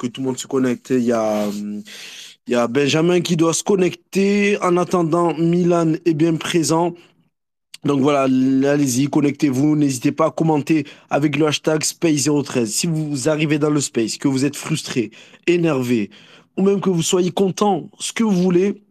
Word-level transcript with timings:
que 0.00 0.06
tout 0.06 0.22
le 0.22 0.28
monde 0.28 0.38
se 0.38 0.46
connecte. 0.46 0.90
Il 0.90 1.04
y 1.04 1.12
a, 1.12 1.46
il 2.46 2.52
y 2.52 2.54
a 2.54 2.66
Benjamin 2.66 3.20
qui 3.20 3.36
doit 3.36 3.52
se 3.52 3.62
connecter. 3.62 4.58
En 4.62 4.76
attendant, 4.76 5.34
Milan 5.34 5.92
est 6.04 6.14
bien 6.14 6.34
présent. 6.36 6.94
Donc 7.84 8.00
voilà, 8.00 8.22
allez-y, 8.22 9.08
connectez-vous. 9.08 9.76
N'hésitez 9.76 10.12
pas 10.12 10.26
à 10.26 10.30
commenter 10.30 10.86
avec 11.10 11.36
le 11.36 11.46
hashtag 11.46 11.82
Space013. 11.82 12.66
Si 12.66 12.86
vous 12.86 13.28
arrivez 13.28 13.58
dans 13.58 13.70
le 13.70 13.80
space, 13.80 14.16
que 14.16 14.28
vous 14.28 14.44
êtes 14.44 14.56
frustré, 14.56 15.10
énervé, 15.46 16.10
ou 16.56 16.62
même 16.62 16.80
que 16.80 16.90
vous 16.90 17.02
soyez 17.02 17.30
content, 17.30 17.88
ce 17.98 18.12
que 18.12 18.22
vous 18.22 18.42
voulez, 18.42 18.82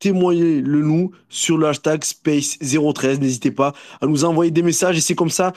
témoignez-le 0.00 0.82
nous 0.82 1.12
sur 1.28 1.56
le 1.56 1.66
hashtag 1.66 2.02
Space013. 2.02 3.20
N'hésitez 3.20 3.50
pas 3.50 3.72
à 4.00 4.06
nous 4.06 4.24
envoyer 4.24 4.50
des 4.50 4.62
messages 4.62 4.98
et 4.98 5.00
c'est 5.00 5.14
comme 5.14 5.30
ça 5.30 5.52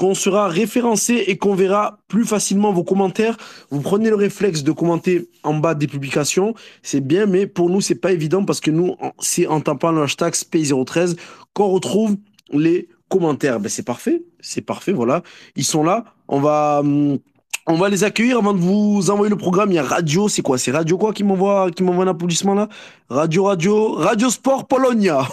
qu'on 0.00 0.14
sera 0.14 0.48
référencé 0.48 1.24
et 1.26 1.36
qu'on 1.36 1.54
verra 1.54 1.98
plus 2.08 2.24
facilement 2.24 2.72
vos 2.72 2.84
commentaires. 2.84 3.36
Vous 3.68 3.82
prenez 3.82 4.08
le 4.08 4.14
réflexe 4.14 4.62
de 4.62 4.72
commenter 4.72 5.28
en 5.42 5.52
bas 5.52 5.74
des 5.74 5.86
publications, 5.86 6.54
c'est 6.82 7.06
bien, 7.06 7.26
mais 7.26 7.46
pour 7.46 7.68
nous, 7.68 7.82
c'est 7.82 7.96
pas 7.96 8.10
évident 8.10 8.46
parce 8.46 8.60
que 8.60 8.70
nous, 8.70 8.96
c'est 9.18 9.46
en 9.46 9.60
tapant 9.60 9.92
le 9.92 10.00
hashtag 10.00 10.32
Space013 10.32 11.18
qu'on 11.52 11.68
retrouve 11.68 12.16
les 12.50 12.88
commentaires. 13.10 13.60
Ben, 13.60 13.68
c'est 13.68 13.82
parfait, 13.82 14.22
c'est 14.40 14.62
parfait, 14.62 14.92
voilà. 14.92 15.22
Ils 15.54 15.66
sont 15.66 15.84
là. 15.84 16.06
On 16.28 16.40
va, 16.40 16.78
hum, 16.80 17.18
on 17.66 17.74
va 17.74 17.88
les 17.88 18.04
accueillir 18.04 18.38
avant 18.38 18.54
de 18.54 18.58
vous 18.58 19.10
envoyer 19.10 19.30
le 19.30 19.36
programme. 19.36 19.70
Il 19.70 19.74
y 19.74 19.78
a 19.78 19.82
Radio, 19.82 20.28
c'est 20.28 20.42
quoi? 20.42 20.58
C'est 20.58 20.70
Radio 20.70 20.98
quoi 20.98 21.12
qui 21.12 21.24
m'envoie 21.24 21.70
qui 21.70 21.82
m'envoie 21.82 22.04
un 22.04 22.08
applaudissement 22.08 22.54
là? 22.54 22.68
Radio 23.08 23.44
Radio 23.44 23.92
Radio 23.92 24.30
Sport 24.30 24.66
Polonia. 24.66 25.28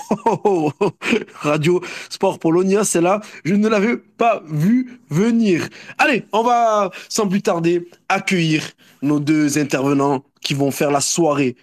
Radio 1.42 1.82
Sport 2.10 2.40
Polonia, 2.40 2.84
c'est 2.84 3.02
là. 3.02 3.22
Je 3.44 3.54
ne 3.56 3.68
l'avais 3.68 3.98
pas 3.98 4.44
vu 4.48 5.00
venir. 5.10 5.68
Allez, 5.98 6.26
on 6.34 6.44
va 6.44 6.92
sans 7.10 7.28
plus 7.28 7.42
tarder 7.42 7.88
accueillir 8.10 8.64
nos 9.02 9.20
deux 9.20 9.58
intervenants 9.58 10.24
qui 10.42 10.54
vont 10.54 10.72
faire 10.72 10.92
la 10.92 11.02
soirée 11.02 11.56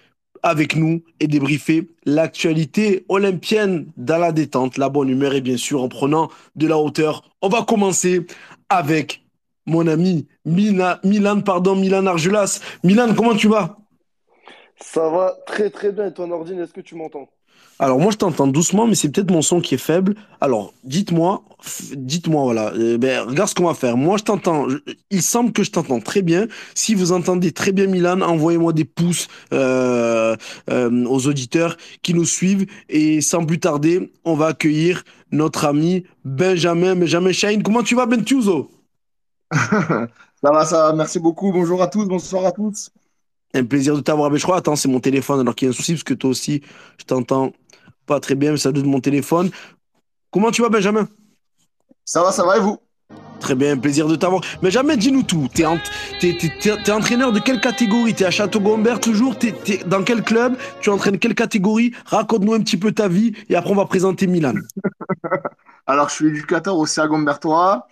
avec 0.43 0.77
nous 0.77 1.03
et 1.21 1.27
débriefer 1.27 1.89
l'actualité 2.05 3.07
olympienne 3.09 3.87
dans 3.97 4.19
la 4.19 4.31
détente, 4.31 4.77
la 4.77 4.91
bonne 4.91 5.09
humeur 5.09 5.35
et 5.35 5.41
bien 5.41 5.57
sûr 5.57 5.83
en 5.83 5.89
prenant 5.89 6.31
de 6.55 6.67
la 6.67 6.79
hauteur. 6.79 7.23
On 7.41 7.49
va 7.49 7.63
commencer 7.63 8.27
avec 8.69 9.24
mon 9.67 9.87
ami 9.87 10.27
Milan, 10.45 11.41
pardon, 11.41 11.77
Milan 11.77 12.07
Arjulas. 12.07 12.61
Milan, 12.83 13.15
comment 13.15 13.35
tu 13.35 13.49
vas? 13.49 13.79
Ça 14.81 15.09
va 15.09 15.37
très 15.47 15.71
très 15.71 15.93
bien. 15.93 16.07
Et 16.07 16.13
toi, 16.13 16.27
Nordine, 16.27 16.61
est-ce 16.61 16.73
que 16.73 16.81
tu 16.81 16.95
m'entends? 16.95 17.29
Alors 17.81 17.99
moi, 17.99 18.13
je 18.13 18.17
t'entends 18.17 18.47
doucement, 18.47 18.87
mais 18.87 18.95
c'est 18.95 19.11
peut-être 19.11 19.33
mon 19.33 19.43
son 19.43 19.61
qui 19.61 19.75
est 19.75 19.79
faible. 19.79 20.15
Alors, 20.41 20.73
dites-moi, 20.85 21.43
dites-moi, 21.97 22.45
voilà. 22.45 22.73
Euh, 22.75 22.99
ben, 22.99 23.27
regarde 23.27 23.49
ce 23.49 23.55
qu'on 23.55 23.65
va 23.65 23.75
faire. 23.75 23.97
Moi, 23.97 24.17
je 24.17 24.23
t'entends. 24.23 24.67
Il 25.11 25.23
semble 25.23 25.53
que 25.53 25.65
je 25.65 25.73
t'entends 25.73 26.01
très 26.01 26.23
bien. 26.23 26.47
Si 26.75 26.95
vous 26.95 27.11
entendez 27.11 27.51
très 27.51 27.73
bien 27.73 27.87
Milan, 27.87 28.21
envoyez-moi 28.21 28.73
des 28.73 28.85
pouces 28.85 29.27
euh, 29.53 30.37
euh, 30.71 31.05
aux 31.07 31.27
auditeurs 31.27 31.77
qui 32.03 32.15
nous 32.15 32.25
suivent. 32.25 32.67
Et 32.89 33.21
sans 33.21 33.45
plus 33.45 33.59
tarder, 33.59 34.13
on 34.25 34.35
va 34.35 34.49
accueillir 34.49 35.03
notre 35.33 35.65
ami 35.65 36.05
Benjamin, 36.25 36.95
Benjamin 36.95 37.33
Shine. 37.33 37.63
Comment 37.65 37.83
tu 37.83 37.97
vas, 37.97 38.07
Bentuzo? 38.07 38.71
ça 40.43 40.51
va, 40.51 40.65
ça 40.65 40.87
va. 40.87 40.93
Merci 40.93 41.21
beaucoup. 41.21 41.53
Bonjour 41.53 41.83
à 41.83 41.87
tous, 41.87 42.07
bonsoir 42.07 42.45
à 42.47 42.53
tous. 42.53 42.91
Un 43.55 43.65
plaisir 43.65 43.95
de 43.95 44.01
t'avoir. 44.01 44.31
Mais 44.31 44.39
je 44.39 44.43
crois, 44.43 44.57
attends, 44.57 44.77
c'est 44.77 44.89
mon 44.89 45.01
téléphone 45.01 45.41
alors 45.41 45.55
qu'il 45.55 45.67
y 45.67 45.69
a 45.69 45.73
un 45.73 45.75
souci 45.75 45.93
parce 45.93 46.03
que 46.03 46.15
toi 46.15 46.31
aussi, 46.31 46.63
je 46.99 47.05
t'entends 47.05 47.53
pas 48.07 48.21
très 48.21 48.35
bien, 48.35 48.53
mais 48.53 48.57
ça 48.57 48.73
doit 48.73 48.83
être 48.83 48.89
mon 48.89 49.01
téléphone. 49.01 49.51
Comment 50.31 50.51
tu 50.51 50.63
vas, 50.63 50.69
Benjamin? 50.69 51.09
Ça 52.05 52.23
va, 52.23 52.33
ça 52.33 52.45
va 52.45 52.57
et 52.57 52.61
vous? 52.61 52.79
Très 53.39 53.55
bien, 53.55 53.77
plaisir 53.77 54.09
de 54.09 54.17
t'avoir. 54.17 54.43
Benjamin, 54.63 54.97
dis-nous 54.97 55.23
tout. 55.23 55.49
T'es 55.55 55.65
es, 56.23 56.91
entraîneur 56.91 57.31
de 57.31 57.39
quelle 57.39 57.61
catégorie? 57.61 58.15
T'es 58.15 58.25
à 58.25 58.31
Château-Gombert 58.31 59.01
toujours? 59.01 59.39
T'es 59.39 59.55
es 59.69 59.85
dans 59.85 60.03
quel 60.03 60.23
club? 60.23 60.57
Tu 60.81 60.91
entraînes 60.91 61.19
quelle 61.19 61.35
catégorie? 61.35 61.93
Raconte-nous 62.07 62.55
un 62.55 62.61
petit 62.61 62.77
peu 62.77 62.93
ta 62.93 63.07
vie 63.07 63.35
et 63.49 63.55
après 63.55 63.71
on 63.71 63.77
va 63.77 63.85
présenter 63.85 64.27
Milan. 64.27 64.55
alors, 65.87 66.09
je 66.09 66.15
suis 66.15 66.27
éducateur 66.29 66.77
au 66.77 66.87
CA 66.87 67.07
Gombertois. 67.07 67.87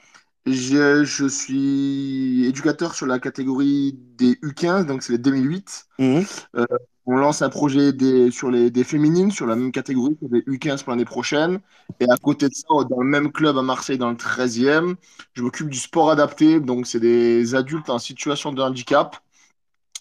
Je, 0.44 1.04
je, 1.04 1.26
suis 1.26 2.44
éducateur 2.46 2.94
sur 2.94 3.06
la 3.06 3.20
catégorie 3.20 3.96
des 4.16 4.32
U15, 4.42 4.86
donc 4.86 5.02
c'est 5.02 5.12
les 5.12 5.18
2008. 5.18 5.86
Mhm. 6.00 6.24
Euh, 6.56 6.66
on 7.06 7.16
lance 7.16 7.42
un 7.42 7.48
projet 7.48 7.92
des, 7.92 8.30
sur 8.30 8.50
les, 8.50 8.70
des 8.70 8.84
féminines, 8.84 9.30
sur 9.30 9.46
la 9.46 9.56
même 9.56 9.72
catégorie, 9.72 10.16
des 10.22 10.40
U15 10.40 10.82
pour 10.82 10.92
l'année 10.92 11.04
prochaine. 11.04 11.60
Et 12.00 12.04
à 12.10 12.16
côté 12.16 12.48
de 12.48 12.54
ça, 12.54 12.66
dans 12.88 13.00
le 13.00 13.08
même 13.08 13.32
club 13.32 13.56
à 13.58 13.62
Marseille, 13.62 13.98
dans 13.98 14.10
le 14.10 14.16
13e, 14.16 14.94
je 15.34 15.42
m'occupe 15.42 15.68
du 15.68 15.78
sport 15.78 16.10
adapté. 16.10 16.60
Donc, 16.60 16.86
c'est 16.86 17.00
des 17.00 17.54
adultes 17.54 17.90
en 17.90 17.98
situation 17.98 18.52
de 18.52 18.62
handicap. 18.62 19.16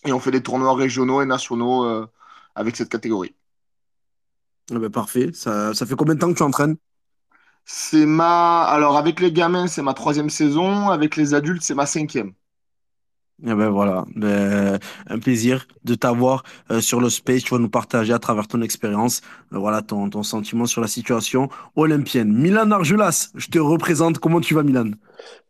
Et 0.06 0.13
on 0.13 0.19
fait 0.19 0.31
des 0.31 0.41
tournois 0.41 0.75
régionaux 0.75 1.22
et 1.22 1.25
nationaux 1.25 1.85
euh, 1.85 2.08
avec 2.56 2.75
cette 2.75 2.90
catégorie. 2.90 3.35
Ah 4.72 4.79
ben 4.79 4.90
parfait. 4.90 5.31
Ça, 5.34 5.73
ça 5.73 5.85
fait 5.85 5.96
combien 5.96 6.16
de 6.16 6.19
temps 6.19 6.31
que 6.31 6.38
tu 6.38 6.44
entraînes? 6.44 6.78
C'est 7.74 8.06
ma. 8.06 8.64
Alors, 8.64 8.98
avec 8.98 9.20
les 9.22 9.32
gamins, 9.32 9.68
c'est 9.68 9.82
ma 9.82 9.94
troisième 9.94 10.30
saison. 10.30 10.90
Avec 10.90 11.16
les 11.16 11.34
adultes, 11.34 11.64
c'est 11.64 11.74
ma 11.76 11.86
cinquième. 11.86 12.34
Eh 13.44 13.56
ben 13.56 13.70
voilà, 13.70 14.06
ben, 14.16 14.78
un 15.08 15.18
plaisir 15.18 15.66
de 15.84 15.96
t'avoir 15.96 16.44
euh, 16.70 16.80
sur 16.80 17.02
le 17.02 17.09
space. 17.09 17.44
Tu 17.44 17.56
vas 17.56 17.59
nous 17.59 17.70
partager 17.70 18.14
à 18.14 18.20
travers 18.20 18.48
ton 18.48 18.62
expérience, 18.62 19.22
euh, 19.52 19.58
voilà 19.58 19.82
ton, 19.82 20.09
ton 20.12 20.22
sentiment 20.22 20.68
sur 20.68 20.80
la 20.80 20.88
situation 20.88 21.50
olympienne. 21.76 22.32
Milan 22.32 22.70
Arjulas, 22.70 23.32
je 23.34 23.48
te 23.48 23.58
représente. 23.58 24.20
Comment 24.20 24.42
tu 24.42 24.53
vas, 24.53 24.62
Milan? 24.62 24.92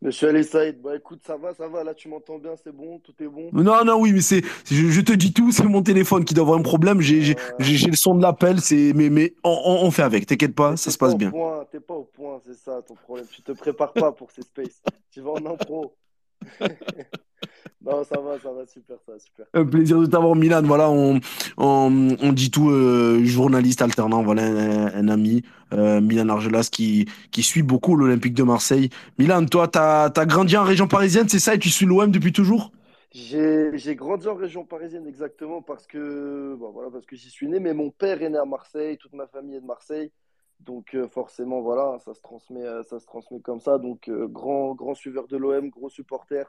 Monsieur 0.01 0.29
Ali 0.29 0.43
Saïd, 0.43 0.81
bah 0.81 0.95
écoute, 0.95 1.21
ça 1.25 1.37
va, 1.37 1.53
ça 1.53 1.67
va. 1.67 1.83
Là, 1.83 1.93
tu 1.93 2.07
m'entends 2.07 2.39
bien, 2.39 2.51
c'est 2.63 2.75
bon, 2.75 2.99
tout 2.99 3.13
est 3.19 3.27
bon. 3.27 3.49
Non, 3.53 3.83
non, 3.85 3.99
oui, 3.99 4.13
mais 4.13 4.21
c'est, 4.21 4.41
je, 4.69 5.01
te 5.01 5.13
dis 5.13 5.33
tout, 5.33 5.51
c'est 5.51 5.63
mon 5.63 5.83
téléphone 5.83 6.25
qui 6.25 6.33
doit 6.33 6.43
avoir 6.43 6.57
un 6.57 6.63
problème. 6.63 7.01
J'ai, 7.01 7.35
le 7.59 7.95
son 7.95 8.15
de 8.15 8.21
l'appel, 8.21 8.61
c'est, 8.61 8.93
mais, 8.95 9.09
mais 9.09 9.33
on, 9.43 9.91
fait 9.91 10.03
avec. 10.03 10.25
T'inquiète 10.25 10.55
pas, 10.55 10.77
ça 10.77 10.91
se 10.91 10.97
passe 10.97 11.15
bien. 11.15 11.31
T'es 11.71 11.79
pas 11.79 11.93
au 11.93 12.03
point, 12.03 12.10
c'est 12.51 12.65
ça 12.65 12.81
ton 12.81 12.95
problème. 12.95 13.25
Tu 13.31 13.41
te 13.41 13.51
prépares 13.51 13.93
pas 13.93 14.11
pour 14.11 14.31
ces 14.31 14.41
spaces. 14.41 14.81
tu 15.11 15.21
vas 15.21 15.31
en 15.31 15.45
impro. 15.45 15.95
Non, 17.83 18.03
ça 18.03 18.19
va, 18.19 18.37
ça 18.39 18.51
va, 18.51 18.63
super, 18.67 18.97
ça 19.07 19.17
super. 19.17 19.47
Un 19.55 19.65
plaisir 19.65 19.99
de 19.99 20.05
t'avoir, 20.05 20.35
Milan. 20.35 20.61
Voilà, 20.63 20.91
on, 20.91 21.19
on, 21.57 22.15
on 22.21 22.31
dit 22.31 22.51
tout, 22.51 22.69
euh, 22.69 23.23
journaliste 23.23 23.81
alternant, 23.81 24.21
voilà, 24.21 24.43
un, 24.43 25.07
ami, 25.07 25.41
euh, 25.73 25.99
Milan 25.99 26.29
Argelas, 26.29 26.69
qui, 26.71 27.07
qui 27.31 27.41
suit 27.41 27.63
beaucoup 27.63 27.95
l'Olympique 27.95 28.35
de 28.35 28.43
Marseille. 28.43 28.91
Milan, 29.17 29.43
toi, 29.47 29.67
tu 29.67 29.79
as, 29.79 30.25
grandi 30.27 30.55
en 30.57 30.63
région 30.63 30.87
parisienne, 30.87 31.27
c'est 31.27 31.39
ça, 31.39 31.55
et 31.55 31.59
tu 31.59 31.69
suis 31.69 31.87
l'OM 31.87 32.11
depuis 32.11 32.31
toujours? 32.31 32.71
J'ai 33.13 33.95
grandi 33.95 34.27
en 34.27 34.35
région 34.35 34.63
parisienne, 34.63 35.07
exactement, 35.07 35.63
parce 35.63 35.87
que, 35.87 36.55
bon, 36.59 36.69
voilà, 36.71 36.91
parce 36.91 37.07
que 37.07 37.15
j'y 37.15 37.31
suis 37.31 37.47
né, 37.47 37.59
mais 37.59 37.73
mon 37.73 37.89
père 37.89 38.21
est 38.21 38.29
né 38.29 38.37
à 38.37 38.45
Marseille, 38.45 38.97
toute 38.99 39.13
ma 39.13 39.25
famille 39.25 39.55
est 39.55 39.61
de 39.61 39.65
Marseille. 39.65 40.11
Donc 40.61 40.95
euh, 40.95 41.07
forcément, 41.07 41.61
voilà, 41.61 41.97
ça 41.99 42.13
se 42.13 42.21
transmet, 42.21 42.63
ça 42.83 42.99
se 42.99 43.05
transmet 43.05 43.41
comme 43.41 43.59
ça. 43.59 43.77
Donc 43.77 44.09
grand, 44.09 44.75
grand 44.75 44.93
suiveur 44.95 45.27
de 45.27 45.37
l'OM, 45.37 45.69
gros 45.69 45.89
supporter 45.89 46.43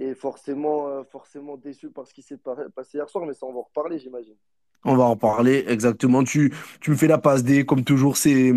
et 0.00 0.14
forcément, 0.14 0.88
euh, 0.88 1.04
forcément 1.04 1.56
déçu 1.56 1.90
par 1.90 2.06
ce 2.06 2.14
qui 2.14 2.22
s'est 2.22 2.38
passé 2.74 2.98
hier 2.98 3.08
soir, 3.08 3.26
mais 3.26 3.34
ça, 3.34 3.46
on 3.46 3.52
va 3.52 3.60
en 3.60 3.62
reparler, 3.62 3.98
j'imagine. 3.98 4.36
On 4.84 4.96
va 4.96 5.04
en 5.04 5.14
parler, 5.14 5.64
exactement. 5.68 6.24
Tu, 6.24 6.52
tu 6.80 6.90
me 6.90 6.96
fais 6.96 7.06
la 7.06 7.18
passe 7.18 7.44
D, 7.44 7.64
comme 7.64 7.84
toujours, 7.84 8.16
c'est, 8.16 8.52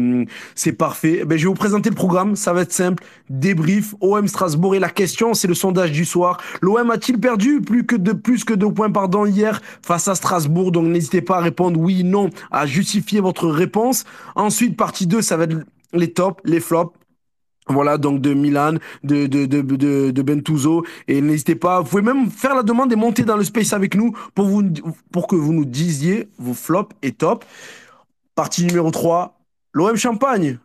c'est 0.56 0.72
parfait. 0.72 1.24
Ben, 1.24 1.38
je 1.38 1.44
vais 1.44 1.50
vous 1.50 1.54
présenter 1.54 1.90
le 1.90 1.96
programme, 1.96 2.36
ça 2.36 2.52
va 2.52 2.62
être 2.62 2.72
simple. 2.72 3.04
Débrief, 3.30 3.94
OM 4.02 4.28
Strasbourg. 4.28 4.74
Et 4.74 4.80
la 4.80 4.90
question, 4.90 5.36
c'est 5.36 5.48
le 5.48 5.54
sondage 5.54 5.92
du 5.92 6.04
soir. 6.04 6.42
L'OM 6.62 6.90
a-t-il 6.90 7.20
perdu 7.20 7.62
plus 7.62 7.86
que, 7.86 7.96
de, 7.96 8.12
plus 8.12 8.44
que 8.44 8.56
deux 8.56 8.72
points 8.72 8.90
pardon, 8.90 9.28
hier 9.28 9.62
face 9.84 10.08
à 10.08 10.16
Strasbourg? 10.16 10.72
Donc 10.72 10.88
n'hésitez 10.88 11.22
pas 11.22 11.38
à 11.38 11.42
répondre 11.42 11.80
oui, 11.80 12.04
non, 12.04 12.32
à 12.50 12.66
justifier 12.66 13.20
votre 13.20 13.48
réponse. 13.48 14.04
Ensuite, 14.36 14.76
partie 14.76 15.06
2, 15.06 15.22
ça 15.22 15.38
va 15.38 15.44
être 15.44 15.58
les 15.94 16.12
tops, 16.12 16.42
les 16.44 16.60
flops, 16.60 16.98
voilà, 17.68 17.98
donc 17.98 18.22
de 18.22 18.34
Milan, 18.34 18.76
de, 19.04 19.26
de, 19.26 19.46
de, 19.46 20.12
de, 20.12 20.22
Bentuzo. 20.22 20.86
Et 21.08 21.22
n'hésitez 21.22 21.56
pas, 21.56 21.82
vous 21.82 21.90
pouvez 21.90 22.02
même 22.02 22.30
faire 22.30 22.56
la 22.56 22.64
demande 22.64 22.92
et 22.94 22.96
monter 22.96 23.24
dans 23.24 23.38
le 23.38 23.44
space 23.44 23.74
avec 23.74 23.96
nous 23.96 24.16
pour, 24.36 24.46
vous, 24.46 24.64
pour 25.12 25.28
que 25.28 25.36
vous 25.36 25.54
nous 25.54 25.66
disiez 25.66 26.30
vos 26.38 26.54
flops 26.54 26.96
et 27.02 27.12
tops. 27.12 27.46
Partie 28.36 28.66
numéro 28.66 28.92
3, 28.92 29.40
l'OM 29.74 29.96
Champagne. 29.96 30.60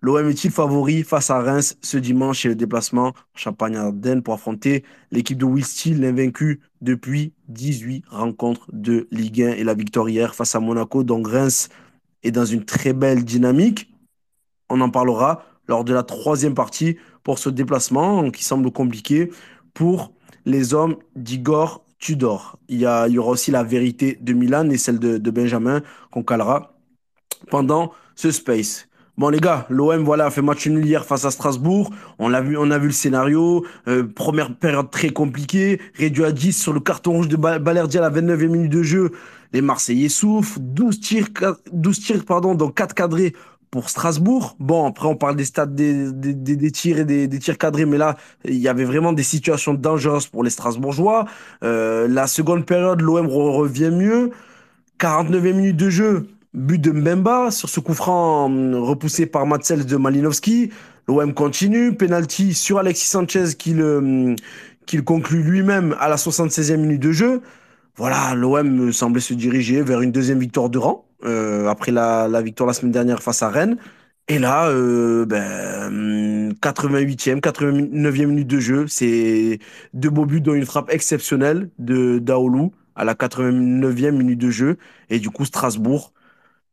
L'OM 0.00 0.28
est-il 0.28 0.50
favori 0.50 1.02
face 1.02 1.30
à 1.30 1.40
Reims 1.40 1.78
ce 1.80 1.96
dimanche 1.96 2.44
et 2.44 2.50
le 2.50 2.54
déplacement 2.54 3.14
Champagne-Ardenne 3.34 4.22
pour 4.22 4.34
affronter 4.34 4.84
l'équipe 5.10 5.38
de 5.38 5.46
Will 5.46 5.64
Steele, 5.64 6.02
l'invaincu 6.02 6.60
depuis 6.82 7.32
18 7.48 8.04
rencontres 8.10 8.66
de 8.70 9.08
Ligue 9.10 9.42
1 9.42 9.52
et 9.52 9.64
la 9.64 9.72
victoire 9.72 10.10
hier 10.10 10.34
face 10.34 10.54
à 10.54 10.60
Monaco. 10.60 11.04
Donc 11.04 11.26
Reims 11.26 11.70
est 12.22 12.32
dans 12.32 12.44
une 12.44 12.66
très 12.66 12.92
belle 12.92 13.24
dynamique. 13.24 13.90
On 14.68 14.82
en 14.82 14.90
parlera 14.90 15.42
lors 15.68 15.84
de 15.84 15.94
la 15.94 16.02
troisième 16.02 16.54
partie 16.54 16.96
pour 17.22 17.38
ce 17.38 17.48
déplacement 17.48 18.30
qui 18.30 18.44
semble 18.44 18.70
compliqué 18.70 19.30
pour 19.72 20.12
les 20.44 20.74
hommes 20.74 20.96
d'Igor 21.16 21.84
Tudor. 21.98 22.58
Il 22.68 22.80
y, 22.80 22.86
aura 23.18 23.30
aussi 23.30 23.50
la 23.50 23.62
vérité 23.62 24.18
de 24.20 24.32
Milan 24.34 24.68
et 24.68 24.76
celle 24.76 24.98
de, 24.98 25.30
Benjamin 25.30 25.82
qu'on 26.10 26.22
calera 26.22 26.74
pendant 27.50 27.92
ce 28.14 28.30
space. 28.30 28.88
Bon 29.16 29.28
les 29.28 29.38
gars, 29.38 29.64
l'OM 29.70 30.02
voilà 30.02 30.26
a 30.26 30.30
fait 30.30 30.42
match 30.42 30.66
nul 30.66 30.84
hier 30.84 31.04
face 31.04 31.24
à 31.24 31.30
Strasbourg. 31.30 31.90
On 32.18 32.28
vu, 32.42 32.56
on 32.58 32.70
a 32.70 32.78
vu 32.78 32.88
le 32.88 32.92
scénario. 32.92 33.64
Euh, 33.86 34.04
première 34.04 34.54
période 34.56 34.90
très 34.90 35.10
compliquée, 35.10 35.80
réduit 35.94 36.24
à 36.24 36.32
10 36.32 36.52
sur 36.52 36.72
le 36.72 36.80
carton 36.80 37.12
rouge 37.12 37.28
de 37.28 37.36
Balerdi 37.36 37.96
à 37.96 38.00
la 38.00 38.10
29e 38.10 38.48
minute 38.48 38.72
de 38.72 38.82
jeu. 38.82 39.12
Les 39.52 39.62
Marseillais 39.62 40.08
souffrent, 40.08 40.58
12 40.58 41.00
tirs, 41.00 41.28
12 41.72 42.00
tirs 42.00 42.24
pardon, 42.24 42.56
donc 42.56 42.74
4 42.74 42.92
cadrés 42.92 43.34
pour 43.74 43.90
Strasbourg. 43.90 44.54
Bon, 44.60 44.86
après 44.86 45.08
on 45.08 45.16
parle 45.16 45.34
des 45.34 45.44
stades 45.44 45.74
des, 45.74 46.70
tirs 46.70 47.00
et 47.00 47.04
des, 47.04 47.38
tirs 47.40 47.58
cadrés, 47.58 47.86
mais 47.86 47.98
là 47.98 48.14
il 48.44 48.54
y 48.54 48.68
avait 48.68 48.84
vraiment 48.84 49.12
des 49.12 49.24
situations 49.24 49.74
dangereuses 49.74 50.28
pour 50.28 50.44
les 50.44 50.50
Strasbourgeois. 50.50 51.24
Euh, 51.64 52.06
la 52.06 52.28
seconde 52.28 52.66
période, 52.66 53.00
l'OM 53.00 53.26
revient 53.26 53.90
mieux. 53.90 54.30
49e 55.00 55.54
minute 55.54 55.76
de 55.76 55.90
jeu, 55.90 56.28
But 56.54 56.80
de 56.80 56.92
Mbemba 56.92 57.50
sur 57.50 57.68
ce 57.68 57.80
coup 57.80 57.94
franc 57.94 58.44
hum, 58.44 58.76
repoussé 58.76 59.26
par 59.26 59.44
Matsels 59.44 59.86
de 59.86 59.96
Malinowski. 59.96 60.70
L'OM 61.08 61.34
continue. 61.34 61.96
Penalty 61.96 62.54
sur 62.54 62.78
Alexis 62.78 63.08
Sanchez 63.08 63.56
qu'il 63.58 63.82
hum, 63.82 64.36
qu'il 64.86 65.02
conclut 65.02 65.42
lui-même 65.42 65.96
à 65.98 66.08
la 66.08 66.14
76e 66.14 66.76
minute 66.76 67.02
de 67.02 67.10
jeu. 67.10 67.42
Voilà, 67.96 68.36
l'OM 68.36 68.92
semblait 68.92 69.20
se 69.20 69.34
diriger 69.34 69.82
vers 69.82 70.00
une 70.00 70.12
deuxième 70.12 70.38
victoire 70.38 70.70
de 70.70 70.78
rang 70.78 71.06
euh, 71.24 71.68
après 71.68 71.92
la, 71.92 72.42
victoire 72.42 72.66
la 72.66 72.74
semaine 72.74 72.92
dernière 72.92 73.22
face 73.22 73.42
à 73.42 73.48
Rennes. 73.48 73.76
Et 74.28 74.38
là, 74.38 74.68
euh, 74.68 75.26
ben, 75.26 76.52
88e, 76.62 77.40
89e 77.40 78.26
minute 78.26 78.46
de 78.46 78.58
jeu, 78.58 78.86
c'est 78.88 79.58
deux 79.92 80.10
beaux 80.10 80.24
buts 80.26 80.40
dont 80.40 80.54
une 80.54 80.64
frappe 80.64 80.90
exceptionnelle 80.92 81.70
de 81.78 82.18
Daoulou 82.18 82.72
à 82.94 83.04
la 83.04 83.14
89e 83.14 84.12
minute 84.12 84.38
de 84.38 84.50
jeu. 84.50 84.78
Et 85.10 85.18
du 85.18 85.30
coup, 85.30 85.44
Strasbourg 85.44 86.12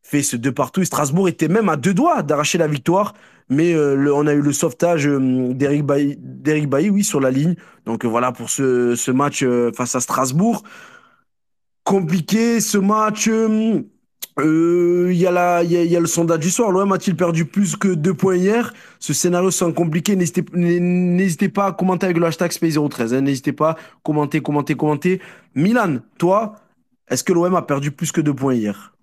fait 0.01 0.21
ce 0.21 0.37
deux 0.37 0.53
partout. 0.53 0.81
Et 0.81 0.85
Strasbourg 0.85 1.27
était 1.27 1.49
même 1.49 1.69
à 1.69 1.75
deux 1.75 1.93
doigts 1.93 2.23
d'arracher 2.23 2.57
la 2.57 2.67
victoire, 2.67 3.13
mais 3.49 3.73
euh, 3.73 4.13
on 4.13 4.27
a 4.27 4.33
eu 4.33 4.41
le 4.41 4.53
sauvetage 4.53 5.05
d'Eric 5.05 5.85
Bailly, 5.85 6.89
oui, 6.89 7.03
sur 7.03 7.19
la 7.19 7.31
ligne. 7.31 7.55
Donc 7.85 8.05
voilà 8.05 8.31
pour 8.31 8.49
ce 8.49 9.11
match 9.11 9.45
face 9.75 9.95
à 9.95 9.99
Strasbourg. 9.99 10.63
Compliqué 11.83 12.61
ce 12.61 12.77
match. 12.77 13.29
Il 14.37 15.13
y, 15.13 15.27
a 15.27 15.63
y, 15.63 15.95
a 15.95 15.99
le 15.99 16.07
sondage 16.07 16.39
du 16.39 16.49
soir. 16.49 16.71
L'OM 16.71 16.91
a-t-il 16.93 17.17
perdu 17.17 17.45
plus 17.45 17.75
que 17.75 17.89
deux 17.89 18.13
points 18.13 18.37
hier? 18.37 18.73
Ce 18.99 19.13
scénario 19.13 19.51
semble 19.51 19.73
compliqué. 19.73 20.15
N'hésitez 20.15 21.49
pas 21.49 21.65
à 21.67 21.71
commenter 21.73 22.05
avec 22.05 22.17
le 22.17 22.25
hashtag 22.25 22.51
Space013. 22.51 23.13
Hein. 23.13 23.21
N'hésitez 23.21 23.51
pas 23.51 23.71
à 23.71 23.77
commenter, 24.03 24.41
commenter, 24.41 24.75
commenter. 24.75 25.21
Milan, 25.53 25.97
toi, 26.17 26.55
est-ce 27.09 27.25
que 27.25 27.33
l'OM 27.33 27.55
a 27.55 27.61
perdu 27.61 27.91
plus 27.91 28.13
que 28.13 28.21
deux 28.21 28.33
points 28.33 28.53
hier? 28.53 28.95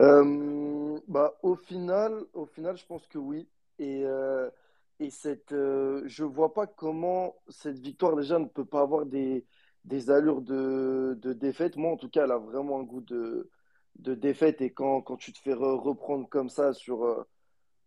Euh, 0.00 0.98
bah, 1.06 1.34
au 1.42 1.54
final, 1.54 2.12
au 2.34 2.46
final, 2.46 2.76
je 2.76 2.84
pense 2.84 3.06
que 3.06 3.18
oui. 3.18 3.46
Et, 3.78 4.02
euh, 4.04 4.50
et 4.98 5.10
cette, 5.10 5.52
euh, 5.52 6.02
je 6.06 6.24
vois 6.24 6.52
pas 6.52 6.66
comment 6.66 7.36
cette 7.48 7.78
victoire 7.78 8.16
déjà 8.16 8.40
ne 8.40 8.46
peut 8.46 8.64
pas 8.64 8.80
avoir 8.80 9.06
des, 9.06 9.44
des 9.84 10.10
allures 10.10 10.40
de, 10.40 11.16
de 11.22 11.32
défaite. 11.32 11.76
Moi, 11.76 11.92
en 11.92 11.96
tout 11.96 12.08
cas, 12.08 12.24
elle 12.24 12.32
a 12.32 12.38
vraiment 12.38 12.80
un 12.80 12.82
goût 12.82 13.02
de, 13.02 13.48
de 13.96 14.14
défaite. 14.14 14.60
Et 14.60 14.72
quand, 14.72 15.02
quand 15.02 15.16
tu 15.16 15.32
te 15.32 15.38
fais 15.38 15.54
reprendre 15.54 16.28
comme 16.28 16.48
ça 16.48 16.72
sur 16.72 17.04
euh, 17.04 17.26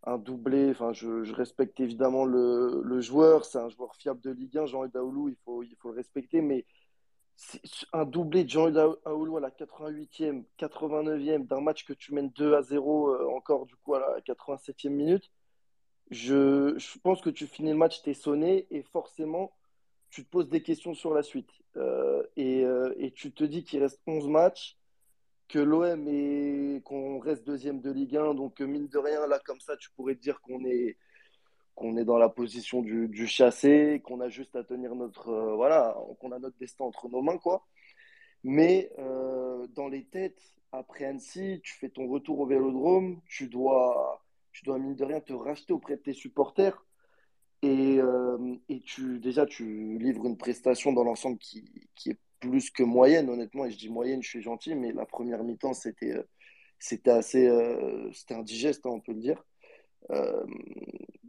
un 0.04 0.18
doublé, 0.18 0.72
enfin, 0.72 0.94
je, 0.94 1.34
respecte 1.34 1.80
évidemment 1.80 2.26
le, 2.26 2.82
le 2.84 3.02
joueur. 3.02 3.46
C'est 3.46 3.58
un 3.58 3.70
joueur 3.70 3.96
fiable 3.96 4.22
de 4.22 4.32
Ligue 4.32 4.58
1, 4.58 4.68
Jean 4.68 4.86
Daoulou, 4.88 5.30
il 5.30 5.38
faut, 5.46 5.64
il 5.64 5.76
faut 5.78 5.90
le 5.90 5.96
respecter. 5.96 6.42
Mais 6.42 6.66
un 7.92 8.06
doublé 8.06 8.44
de 8.46 8.50
Jean 8.50 8.74
Aoulou 9.06 9.38
à 9.38 9.42
la 9.42 9.50
88e, 9.50 10.44
89e 10.58 11.46
d'un 11.48 11.62
match 11.62 11.86
que 11.86 11.94
tu 11.94 12.14
mènes 12.14 12.30
2 12.30 12.56
à 12.56 12.62
0 12.62 13.10
euh, 13.10 13.28
encore 13.36 13.66
du 13.66 13.76
coup 13.76 13.96
à 13.96 14.00
la 14.00 14.22
87e 14.22 14.90
minute. 14.90 15.32
Je, 16.12 16.78
je 16.78 17.00
pense 17.00 17.22
que 17.22 17.32
tu 17.32 17.48
finis 17.48 17.72
le 17.72 17.78
match, 17.78 18.02
tu 18.04 18.12
es 18.12 18.14
sonné 18.14 18.68
et 18.70 18.84
forcément 18.84 19.52
tu 20.12 20.24
te 20.24 20.30
poses 20.30 20.48
des 20.48 20.62
questions 20.62 20.94
sur 20.94 21.14
la 21.14 21.24
suite. 21.24 21.50
Euh, 21.76 22.24
et, 22.38 22.64
et, 22.98 23.12
tu 23.12 23.34
te 23.34 23.44
dis 23.44 23.66
qu'il 23.66 23.82
reste 23.82 24.00
11 24.08 24.30
matchs, 24.30 24.78
que 25.48 25.60
l'OM 25.60 26.08
est 26.08 26.82
qu'on 26.84 27.20
reste 27.20 27.46
deuxième 27.46 27.82
de 27.82 27.92
Ligue 27.92 28.18
1, 28.18 28.34
donc 28.34 28.60
mine 28.62 28.88
de 28.88 28.98
rien, 28.98 29.28
là 29.28 29.40
comme 29.46 29.60
ça, 29.60 29.78
tu 29.78 29.90
pourrais 29.92 30.16
dire 30.16 30.42
qu'on 30.42 30.64
est 30.66 30.98
qu'on 31.76 31.98
est 31.98 32.06
dans 32.06 32.18
la 32.18 32.30
position 32.30 32.82
du, 32.82 33.28
chassé, 33.28 34.02
qu'on 34.06 34.22
a 34.22 34.30
juste 34.30 34.56
à 34.56 34.64
tenir 34.64 34.96
notre 34.96 35.30
euh, 35.30 35.56
voilà, 35.56 35.98
qu'on 36.20 36.32
a 36.32 36.40
notre 36.40 36.58
destin 36.58 36.86
entre 36.86 37.10
nos 37.10 37.22
mains 37.22 37.38
quoi. 37.38 37.66
Mais 38.44 38.92
euh, 39.00 39.68
dans 39.76 39.88
les 39.88 40.06
têtes, 40.06 40.42
après 40.72 41.06
Annecy, 41.06 41.62
tu 41.64 41.74
fais 41.74 41.90
ton 41.90 42.08
retour 42.08 42.40
au 42.40 42.46
Vélodrome, 42.46 43.22
tu 43.28 43.48
dois, 43.48 44.24
tu 44.52 44.64
dois 44.64 44.80
mine 44.80 44.96
de 44.96 45.04
rien 45.04 45.20
te 45.20 45.34
racheter 45.34 45.74
auprès 45.74 45.98
de 45.98 46.02
tes 46.02 46.14
supporters 46.14 46.86
et, 47.62 47.98
euh, 48.00 48.56
et 48.70 48.82
tu 48.82 49.20
déjà 49.20 49.46
tu 49.46 49.98
livres 49.98 50.26
une 50.26 50.38
prestation 50.38 50.94
dans 50.94 51.04
l'ensemble 51.04 51.38
qui, 51.40 51.90
qui, 51.96 52.12
est 52.12 52.20
plus 52.40 52.70
que 52.70 52.84
moyenne 52.84 53.30
honnêtement. 53.30 53.66
Et 53.66 53.72
je 53.72 53.78
dis 53.78 53.90
moyenne, 53.90 54.24
je 54.24 54.30
suis 54.30 54.42
gentil, 54.42 54.76
mais 54.76 54.92
la 54.92 55.06
première 55.06 55.44
mi-temps 55.44 55.74
c'était 55.74 56.16
c'était 56.80 57.12
assez 57.12 57.50
c'était 58.14 58.36
indigeste, 58.36 58.86
hein, 58.86 58.92
on 58.92 59.02
peut 59.02 59.14
le 59.14 59.22
dire. 59.22 59.44
Euh, 60.12 60.46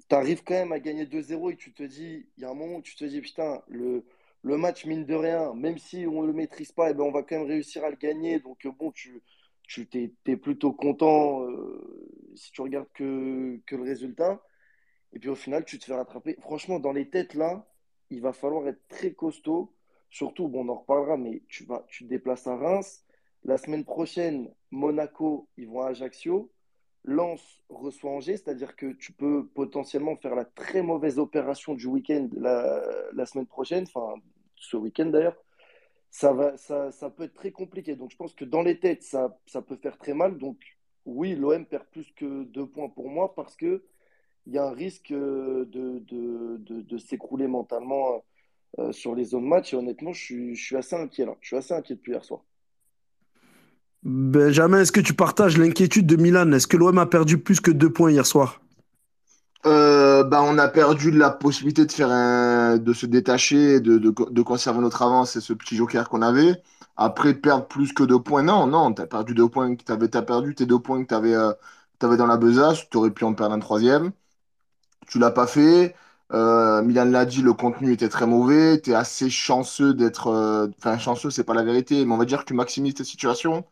tu 0.08 0.14
arrives 0.14 0.42
quand 0.44 0.54
même 0.54 0.72
à 0.72 0.80
gagner 0.80 1.06
2-0 1.06 1.52
et 1.52 1.56
tu 1.56 1.72
te 1.72 1.82
dis, 1.82 2.26
il 2.36 2.42
y 2.42 2.44
a 2.44 2.50
un 2.50 2.54
moment 2.54 2.76
où 2.76 2.82
tu 2.82 2.96
te 2.96 3.04
dis, 3.04 3.20
putain, 3.20 3.62
le, 3.68 4.04
le 4.42 4.56
match, 4.56 4.84
mine 4.86 5.04
de 5.04 5.14
rien, 5.14 5.54
même 5.54 5.78
si 5.78 6.06
on 6.06 6.22
ne 6.22 6.26
le 6.26 6.32
maîtrise 6.32 6.72
pas, 6.72 6.90
eh 6.90 6.94
ben, 6.94 7.04
on 7.04 7.10
va 7.12 7.22
quand 7.22 7.36
même 7.38 7.48
réussir 7.48 7.84
à 7.84 7.90
le 7.90 7.96
gagner. 7.96 8.38
Donc, 8.40 8.64
euh, 8.66 8.72
bon, 8.72 8.92
tu, 8.92 9.22
tu 9.64 9.86
t'es, 9.88 10.12
es 10.26 10.36
plutôt 10.36 10.72
content 10.72 11.42
euh, 11.44 12.32
si 12.36 12.52
tu 12.52 12.60
regardes 12.60 12.90
que, 12.94 13.58
que 13.66 13.76
le 13.76 13.82
résultat. 13.82 14.42
Et 15.12 15.18
puis 15.18 15.28
au 15.30 15.34
final, 15.34 15.64
tu 15.64 15.78
te 15.78 15.84
fais 15.84 15.94
rattraper. 15.94 16.36
Franchement, 16.40 16.78
dans 16.78 16.92
les 16.92 17.08
têtes, 17.08 17.34
là, 17.34 17.66
il 18.10 18.20
va 18.20 18.32
falloir 18.32 18.68
être 18.68 18.86
très 18.88 19.12
costaud. 19.12 19.74
Surtout, 20.10 20.48
bon, 20.48 20.64
on 20.64 20.68
en 20.68 20.76
reparlera, 20.76 21.16
mais 21.16 21.42
tu, 21.48 21.64
vas, 21.64 21.84
tu 21.88 22.04
te 22.04 22.08
déplaces 22.08 22.46
à 22.46 22.56
Reims. 22.56 23.04
La 23.44 23.58
semaine 23.58 23.84
prochaine, 23.84 24.52
Monaco, 24.70 25.48
ils 25.56 25.68
vont 25.68 25.82
à 25.82 25.88
Ajaccio. 25.88 26.50
Lance 27.04 27.62
reçoit 27.68 28.10
Angers, 28.10 28.36
c'est-à-dire 28.36 28.74
que 28.74 28.92
tu 28.92 29.12
peux 29.12 29.46
potentiellement 29.46 30.16
faire 30.16 30.34
la 30.34 30.44
très 30.44 30.82
mauvaise 30.82 31.18
opération 31.18 31.74
du 31.74 31.86
week-end 31.86 32.28
la, 32.36 33.26
semaine 33.26 33.46
prochaine, 33.46 33.84
enfin 33.84 34.20
ce 34.56 34.76
week-end 34.76 35.06
d'ailleurs. 35.06 35.36
Ça, 36.10 36.32
va, 36.32 36.56
ça, 36.56 36.90
ça, 36.90 37.10
peut 37.10 37.24
être 37.24 37.34
très 37.34 37.52
compliqué. 37.52 37.94
Donc 37.94 38.10
je 38.10 38.16
pense 38.16 38.34
que 38.34 38.44
dans 38.44 38.62
les 38.62 38.80
têtes, 38.80 39.02
ça, 39.02 39.38
ça 39.46 39.62
peut 39.62 39.76
faire 39.76 39.98
très 39.98 40.14
mal. 40.14 40.38
Donc 40.38 40.58
oui, 41.04 41.36
l'OM 41.36 41.64
perd 41.64 41.84
plus 41.86 42.10
que 42.12 42.44
deux 42.44 42.66
points 42.66 42.88
pour 42.88 43.08
moi 43.08 43.34
parce 43.34 43.56
qu'il 43.56 43.80
y 44.48 44.58
a 44.58 44.64
un 44.64 44.72
risque 44.72 45.12
de, 45.12 45.64
de, 45.70 46.56
de, 46.58 46.98
s'écrouler 46.98 47.46
mentalement 47.46 48.24
euh, 48.78 48.92
sur 48.92 49.14
les 49.14 49.24
zones 49.24 49.46
match. 49.46 49.72
Et 49.72 49.76
honnêtement, 49.76 50.12
je 50.12 50.22
suis, 50.22 50.56
je 50.56 50.64
suis 50.64 50.76
assez 50.76 50.96
inquiet 50.96 51.26
là. 51.26 51.34
Je 51.40 51.48
suis 51.48 51.56
assez 51.56 51.74
inquiet 51.74 51.94
depuis 51.94 52.12
hier 52.12 52.24
soir. 52.24 52.40
Benjamin, 54.02 54.82
est-ce 54.82 54.92
que 54.92 55.00
tu 55.00 55.14
partages 55.14 55.58
l'inquiétude 55.58 56.06
de 56.06 56.16
Milan? 56.16 56.52
Est-ce 56.52 56.68
que 56.68 56.76
l'OM 56.76 56.96
a 56.98 57.06
perdu 57.06 57.38
plus 57.38 57.60
que 57.60 57.72
deux 57.72 57.90
points 57.90 58.12
hier 58.12 58.24
soir? 58.24 58.60
Euh, 59.66 60.22
bah, 60.22 60.42
On 60.44 60.58
a 60.58 60.68
perdu 60.68 61.10
la 61.10 61.30
possibilité 61.30 61.84
de, 61.86 61.92
faire 61.92 62.10
un, 62.10 62.78
de 62.78 62.92
se 62.92 63.06
détacher, 63.06 63.80
de, 63.80 63.98
de, 63.98 64.42
conserver 64.42 64.80
notre 64.80 65.02
avance 65.02 65.34
et 65.34 65.40
ce 65.40 65.52
petit 65.52 65.76
joker 65.76 66.08
qu'on 66.08 66.22
avait. 66.22 66.62
Après, 66.96 67.34
perdre 67.34 67.66
plus 67.66 67.92
que 67.92 68.04
deux 68.04 68.20
points, 68.20 68.42
non, 68.42 68.66
non, 68.68 68.92
tu 68.94 69.02
as 69.02 69.06
perdu 69.06 69.34
deux 69.34 69.48
points, 69.48 69.74
tu 69.74 69.84
as 69.92 70.22
perdu 70.22 70.54
tes 70.54 70.66
deux 70.66 70.78
points 70.78 71.02
que 71.02 71.08
tu 71.08 71.14
avais, 71.14 71.34
euh, 71.34 71.52
avais, 72.00 72.16
dans 72.16 72.26
la 72.26 72.36
besace, 72.36 72.88
tu 72.88 72.96
aurais 72.96 73.10
pu 73.10 73.24
en 73.24 73.34
perdre 73.34 73.54
un 73.54 73.58
troisième. 73.58 74.12
Tu 75.08 75.18
l'as 75.18 75.30
pas 75.30 75.46
fait. 75.46 75.94
Euh, 76.32 76.82
Milan 76.82 77.04
l'a 77.06 77.24
dit, 77.24 77.40
le 77.42 77.52
contenu 77.52 77.92
était 77.92 78.08
très 78.08 78.26
mauvais. 78.26 78.80
Tu 78.80 78.90
es 78.90 78.94
assez 78.94 79.30
chanceux 79.30 79.94
d'être. 79.94 80.28
Euh, 80.28 80.68
enfin, 80.78 80.98
chanceux, 80.98 81.30
c'est 81.30 81.44
pas 81.44 81.54
la 81.54 81.62
vérité, 81.62 82.04
mais 82.04 82.12
on 82.14 82.18
va 82.18 82.24
dire 82.24 82.40
que 82.40 82.44
tu 82.46 82.54
maximises 82.54 82.94
ta 82.94 83.04
situation. 83.04 83.64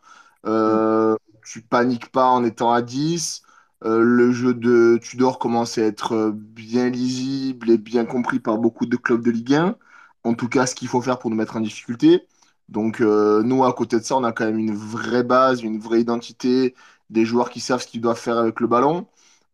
Euh, 0.45 1.15
tu 1.43 1.61
paniques 1.61 2.11
pas 2.11 2.27
en 2.27 2.43
étant 2.45 2.71
à 2.71 2.81
10. 2.81 3.43
Euh, 3.83 3.99
le 4.01 4.31
jeu 4.31 4.53
de 4.53 4.97
Tudor 5.01 5.37
commence 5.39 5.77
à 5.77 5.83
être 5.83 6.31
bien 6.33 6.89
lisible 6.89 7.69
et 7.69 7.77
bien 7.77 8.05
compris 8.05 8.39
par 8.39 8.57
beaucoup 8.57 8.85
de 8.85 8.95
clubs 8.97 9.21
de 9.23 9.31
Ligue 9.31 9.53
1. 9.55 9.75
En 10.23 10.33
tout 10.33 10.47
cas, 10.49 10.65
ce 10.65 10.75
qu'il 10.75 10.87
faut 10.87 11.01
faire 11.01 11.19
pour 11.19 11.29
nous 11.29 11.35
mettre 11.35 11.57
en 11.57 11.59
difficulté. 11.61 12.25
Donc, 12.69 12.99
nous, 13.01 13.63
à 13.63 13.73
côté 13.73 13.99
de 13.99 14.03
ça, 14.03 14.15
on 14.17 14.23
a 14.23 14.31
quand 14.31 14.45
même 14.45 14.57
une 14.57 14.73
vraie 14.75 15.23
base, 15.23 15.61
une 15.61 15.79
vraie 15.79 16.01
identité, 16.01 16.73
des 17.11 17.25
joueurs 17.25 17.49
qui 17.51 17.59
savent 17.59 17.81
ce 17.81 17.87
qu'ils 17.87 18.01
doivent 18.01 18.19
faire 18.19 18.37
avec 18.39 18.59
le 18.59 18.65
ballon. 18.67 19.05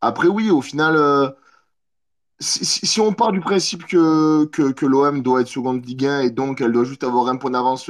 Après, 0.02 0.28
oui, 0.30 0.50
au 0.50 0.62
final, 0.62 0.96
si, 2.42 3.00
on 3.00 3.14
part 3.14 3.32
du 3.32 3.40
principe 3.40 3.86
que, 3.86 4.46
que, 4.46 4.86
l'OM 4.86 5.22
doit 5.22 5.42
être 5.42 5.48
seconde 5.48 5.86
Ligue 5.86 6.06
1 6.06 6.22
et 6.22 6.30
donc 6.32 6.60
elle 6.62 6.72
doit 6.72 6.84
juste 6.84 7.04
avoir 7.04 7.28
un 7.28 7.38
point 7.38 7.52
d'avance 7.52 7.90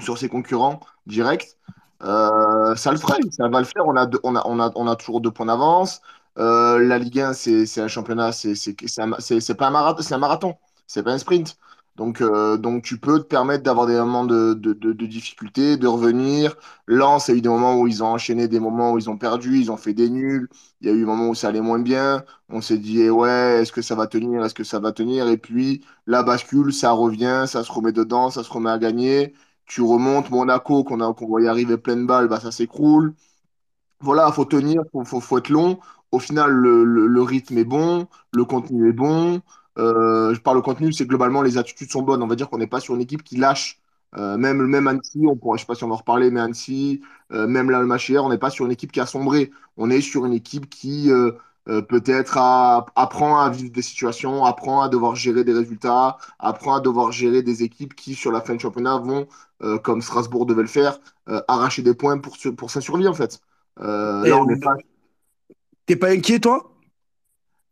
sur 0.00 0.18
ses 0.18 0.28
concurrents 0.28 0.80
directs, 1.06 1.56
euh, 2.02 2.74
ça 2.76 2.90
le 2.90 2.98
ferait, 2.98 3.18
ça 3.30 3.48
va 3.48 3.60
le 3.60 3.64
faire. 3.66 3.86
On 3.86 3.96
a, 3.96 4.08
on 4.22 4.36
a, 4.36 4.42
on 4.46 4.60
a, 4.60 4.72
on 4.74 4.86
a 4.86 4.96
toujours 4.96 5.20
deux 5.20 5.30
points 5.30 5.46
d'avance. 5.46 6.00
Euh, 6.38 6.78
la 6.78 6.98
Ligue 6.98 7.20
1, 7.20 7.32
c'est 7.34 7.80
un 7.80 7.88
championnat, 7.88 8.32
c'est 8.32 9.54
pas 9.56 9.66
un 9.66 9.70
marathon, 9.70 10.02
c'est 10.02 10.14
un 10.14 10.18
marathon, 10.18 10.56
c'est 10.86 11.02
pas 11.02 11.12
un 11.12 11.18
sprint. 11.18 11.56
Donc, 11.96 12.20
euh, 12.22 12.56
donc 12.56 12.82
tu 12.82 12.98
peux 12.98 13.18
te 13.18 13.24
permettre 13.24 13.62
d'avoir 13.64 13.86
des 13.86 13.94
moments 13.94 14.24
de, 14.24 14.54
de, 14.54 14.72
de, 14.72 14.92
de 14.92 15.06
difficulté, 15.06 15.76
de 15.76 15.86
revenir. 15.86 16.56
Lens 16.86 17.28
a 17.28 17.34
eu 17.34 17.40
des 17.42 17.48
moments 17.48 17.78
où 17.78 17.86
ils 17.88 18.02
ont 18.02 18.06
enchaîné, 18.06 18.48
des 18.48 18.60
moments 18.60 18.92
où 18.92 18.98
ils 18.98 19.10
ont 19.10 19.18
perdu, 19.18 19.58
ils 19.58 19.70
ont 19.70 19.76
fait 19.76 19.92
des 19.92 20.08
nuls. 20.08 20.48
Il 20.80 20.86
y 20.88 20.90
a 20.90 20.94
eu 20.94 21.00
des 21.00 21.04
moments 21.04 21.28
où 21.28 21.34
ça 21.34 21.48
allait 21.48 21.60
moins 21.60 21.78
bien. 21.80 22.24
On 22.48 22.60
s'est 22.62 22.78
dit, 22.78 23.00
eh 23.02 23.10
ouais, 23.10 23.60
est-ce 23.60 23.72
que 23.72 23.82
ça 23.82 23.94
va 23.94 24.06
tenir, 24.06 24.44
est-ce 24.44 24.54
que 24.54 24.64
ça 24.64 24.78
va 24.80 24.92
tenir? 24.92 25.28
Et 25.28 25.36
puis, 25.36 25.84
la 26.06 26.22
bascule, 26.22 26.72
ça 26.72 26.92
revient, 26.92 27.44
ça 27.46 27.64
se 27.64 27.70
remet 27.72 27.92
dedans, 27.92 28.30
ça 28.30 28.42
se 28.44 28.50
remet 28.50 28.70
à 28.70 28.78
gagner. 28.78 29.34
Tu 29.66 29.82
remontes 29.82 30.30
Monaco, 30.30 30.84
qu'on 30.84 31.00
a, 31.00 31.12
qu'on 31.14 31.26
voyait 31.26 31.48
arriver 31.48 31.76
pleine 31.76 32.06
balle, 32.06 32.28
bah, 32.28 32.40
ça 32.40 32.50
s'écroule. 32.50 33.14
Voilà, 34.00 34.26
il 34.28 34.34
faut 34.34 34.44
tenir, 34.44 34.82
faut, 34.92 35.04
faut, 35.04 35.20
faut 35.20 35.38
être 35.38 35.48
long. 35.50 35.78
Au 36.12 36.18
final, 36.18 36.50
le, 36.50 36.84
le, 36.84 37.06
le 37.06 37.22
rythme 37.22 37.58
est 37.58 37.64
bon, 37.64 38.06
le 38.32 38.44
contenu 38.44 38.88
est 38.88 38.92
bon. 38.92 39.42
Euh, 39.80 40.34
je 40.34 40.40
parle 40.40 40.58
de 40.58 40.62
contenu, 40.62 40.92
c'est 40.92 41.06
globalement 41.06 41.42
les 41.42 41.58
attitudes 41.58 41.90
sont 41.90 42.02
bonnes. 42.02 42.22
On 42.22 42.28
va 42.28 42.36
dire 42.36 42.48
qu'on 42.48 42.58
n'est 42.58 42.66
pas 42.68 42.80
sur 42.80 42.94
une 42.94 43.00
équipe 43.00 43.24
qui 43.24 43.36
lâche. 43.36 43.80
Euh, 44.18 44.36
même, 44.36 44.64
même 44.66 44.86
Annecy, 44.86 45.24
on 45.26 45.36
pourrait, 45.36 45.58
je 45.58 45.62
ne 45.62 45.66
sais 45.66 45.72
pas 45.72 45.74
si 45.74 45.84
on 45.84 45.88
va 45.88 45.94
en 45.94 45.98
reparler, 45.98 46.30
mais 46.30 46.40
Annecy, 46.40 47.00
euh, 47.32 47.46
même 47.46 47.70
l'Almachir, 47.70 48.24
on 48.24 48.28
n'est 48.28 48.38
pas 48.38 48.50
sur 48.50 48.66
une 48.66 48.72
équipe 48.72 48.92
qui 48.92 49.00
a 49.00 49.06
sombré. 49.06 49.50
On 49.76 49.90
est 49.90 50.00
sur 50.00 50.26
une 50.26 50.32
équipe 50.32 50.68
qui 50.68 51.10
euh, 51.10 51.32
peut-être 51.82 52.36
apprend 52.36 53.40
à 53.40 53.48
vivre 53.50 53.72
des 53.72 53.82
situations, 53.82 54.44
apprend 54.44 54.82
à 54.82 54.88
devoir 54.88 55.14
gérer 55.14 55.44
des 55.44 55.52
résultats, 55.52 56.18
apprend 56.38 56.74
à 56.74 56.80
devoir 56.80 57.12
gérer 57.12 57.42
des 57.42 57.62
équipes 57.62 57.94
qui, 57.94 58.14
sur 58.14 58.32
la 58.32 58.40
fin 58.40 58.54
de 58.54 58.60
championnat, 58.60 58.98
vont, 58.98 59.28
comme 59.84 60.02
Strasbourg 60.02 60.46
devait 60.46 60.62
le 60.62 60.68
faire, 60.68 60.98
arracher 61.46 61.82
des 61.82 61.94
points 61.94 62.18
pour, 62.18 62.36
pour 62.56 62.70
sa 62.70 62.80
survie, 62.80 63.06
en 63.06 63.14
fait. 63.14 63.40
Là, 63.76 64.36
on 64.36 64.46
n'est 64.46 64.58
pas 64.58 64.74
t'es 65.90 65.96
pas 65.96 66.10
inquiet, 66.10 66.38
toi? 66.38 66.70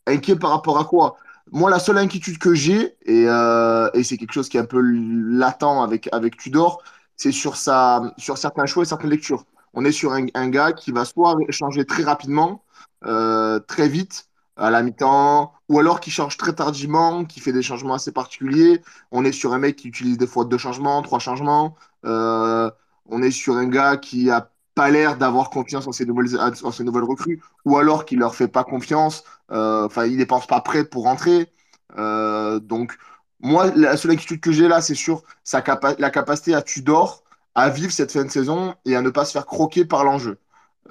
Inquiet 0.07 0.35
par 0.37 0.51
rapport 0.51 0.79
à 0.79 0.85
quoi? 0.85 1.17
Moi, 1.53 1.71
la 1.71 1.79
seule 1.79 1.99
inquiétude 1.99 2.39
que 2.39 2.55
j'ai, 2.55 2.97
et, 3.07 3.25
euh, 3.29 3.89
et 3.95 4.05
c'est 4.05 4.17
quelque 4.17 4.33
chose 4.33 4.49
qui 4.49 4.57
est 4.57 4.61
un 4.61 4.65
peu 4.67 4.81
latent 4.81 5.83
avec, 5.83 6.09
avec 6.13 6.37
Tudor, 6.37 6.83
c'est 7.17 7.33
sur, 7.33 7.57
sur 7.57 8.39
certains 8.39 8.67
choix 8.67 8.83
et 8.83 8.87
certaines 8.87 9.11
lectures. 9.11 9.45
On 9.75 9.85
est 9.85 9.93
sur 9.93 10.13
un, 10.13 10.27
un 10.35 10.49
gars 10.49 10.73
qui 10.73 10.93
va 10.93 11.05
soit 11.05 11.37
changer 11.51 11.85
très 11.85 12.03
rapidement, 12.05 12.65
euh, 13.07 13.61
très 13.61 13.89
vite, 13.89 14.29
à 14.57 14.71
la 14.71 14.83
mi-temps, 14.83 15.53
ou 15.69 15.79
alors 15.79 16.01
qui 16.01 16.11
change 16.11 16.37
très 16.37 16.53
tardivement, 16.53 17.25
qui 17.25 17.41
fait 17.41 17.53
des 17.53 17.63
changements 17.63 17.95
assez 17.95 18.13
particuliers. 18.13 18.83
On 19.13 19.25
est 19.25 19.33
sur 19.33 19.53
un 19.53 19.59
mec 19.59 19.77
qui 19.77 19.89
utilise 19.89 20.19
des 20.19 20.27
fois 20.27 20.45
deux 20.45 20.59
changements, 20.59 21.01
trois 21.03 21.21
changements. 21.21 21.77
Euh, 22.05 22.71
on 23.07 23.23
est 23.23 23.31
sur 23.31 23.57
un 23.57 23.67
gars 23.67 23.97
qui 23.97 24.31
a 24.31 24.51
pas 24.79 24.91
l'air 24.91 25.17
d'avoir 25.17 25.51
confiance 25.51 25.89
en 25.89 25.93
ses 25.93 26.07
nouvelles, 26.07 27.05
recrues, 27.05 27.43
ou 27.65 27.79
alors 27.79 28.05
qui 28.05 28.15
leur 28.15 28.37
fait 28.37 28.47
pas 28.47 28.63
confiance 28.63 29.25
euh, 29.51 29.87
Enfin, 29.87 30.07
il 30.07 30.17
ne 30.19 30.25
pense 30.25 30.47
pas 30.47 30.61
prêt 30.61 30.85
pour 30.85 31.03
rentrer. 31.03 31.53
Euh, 31.99 32.61
donc, 32.61 32.97
moi, 33.41 33.73
la 33.75 33.97
seule 33.97 34.13
inquiétude 34.13 34.41
que 34.41 34.53
j'ai 34.53 34.69
là, 34.69 34.81
c'est 34.81 34.95
sur 34.95 35.25
sa 35.43 35.63
capa 35.63 35.97
la 35.99 36.11
capacité 36.11 36.55
à 36.55 36.63
Tudor 36.63 37.25
à 37.57 37.71
vivre 37.71 37.91
cette 37.93 38.13
fin 38.13 38.25
de 38.25 38.31
saison 38.31 38.75
et 38.85 38.95
à 38.95 39.03
ne 39.03 39.11
pas 39.11 39.25
se 39.25 39.33
faire 39.33 39.47
croquer 39.47 39.85
par 39.85 40.05
l'enjeu. 40.05 40.39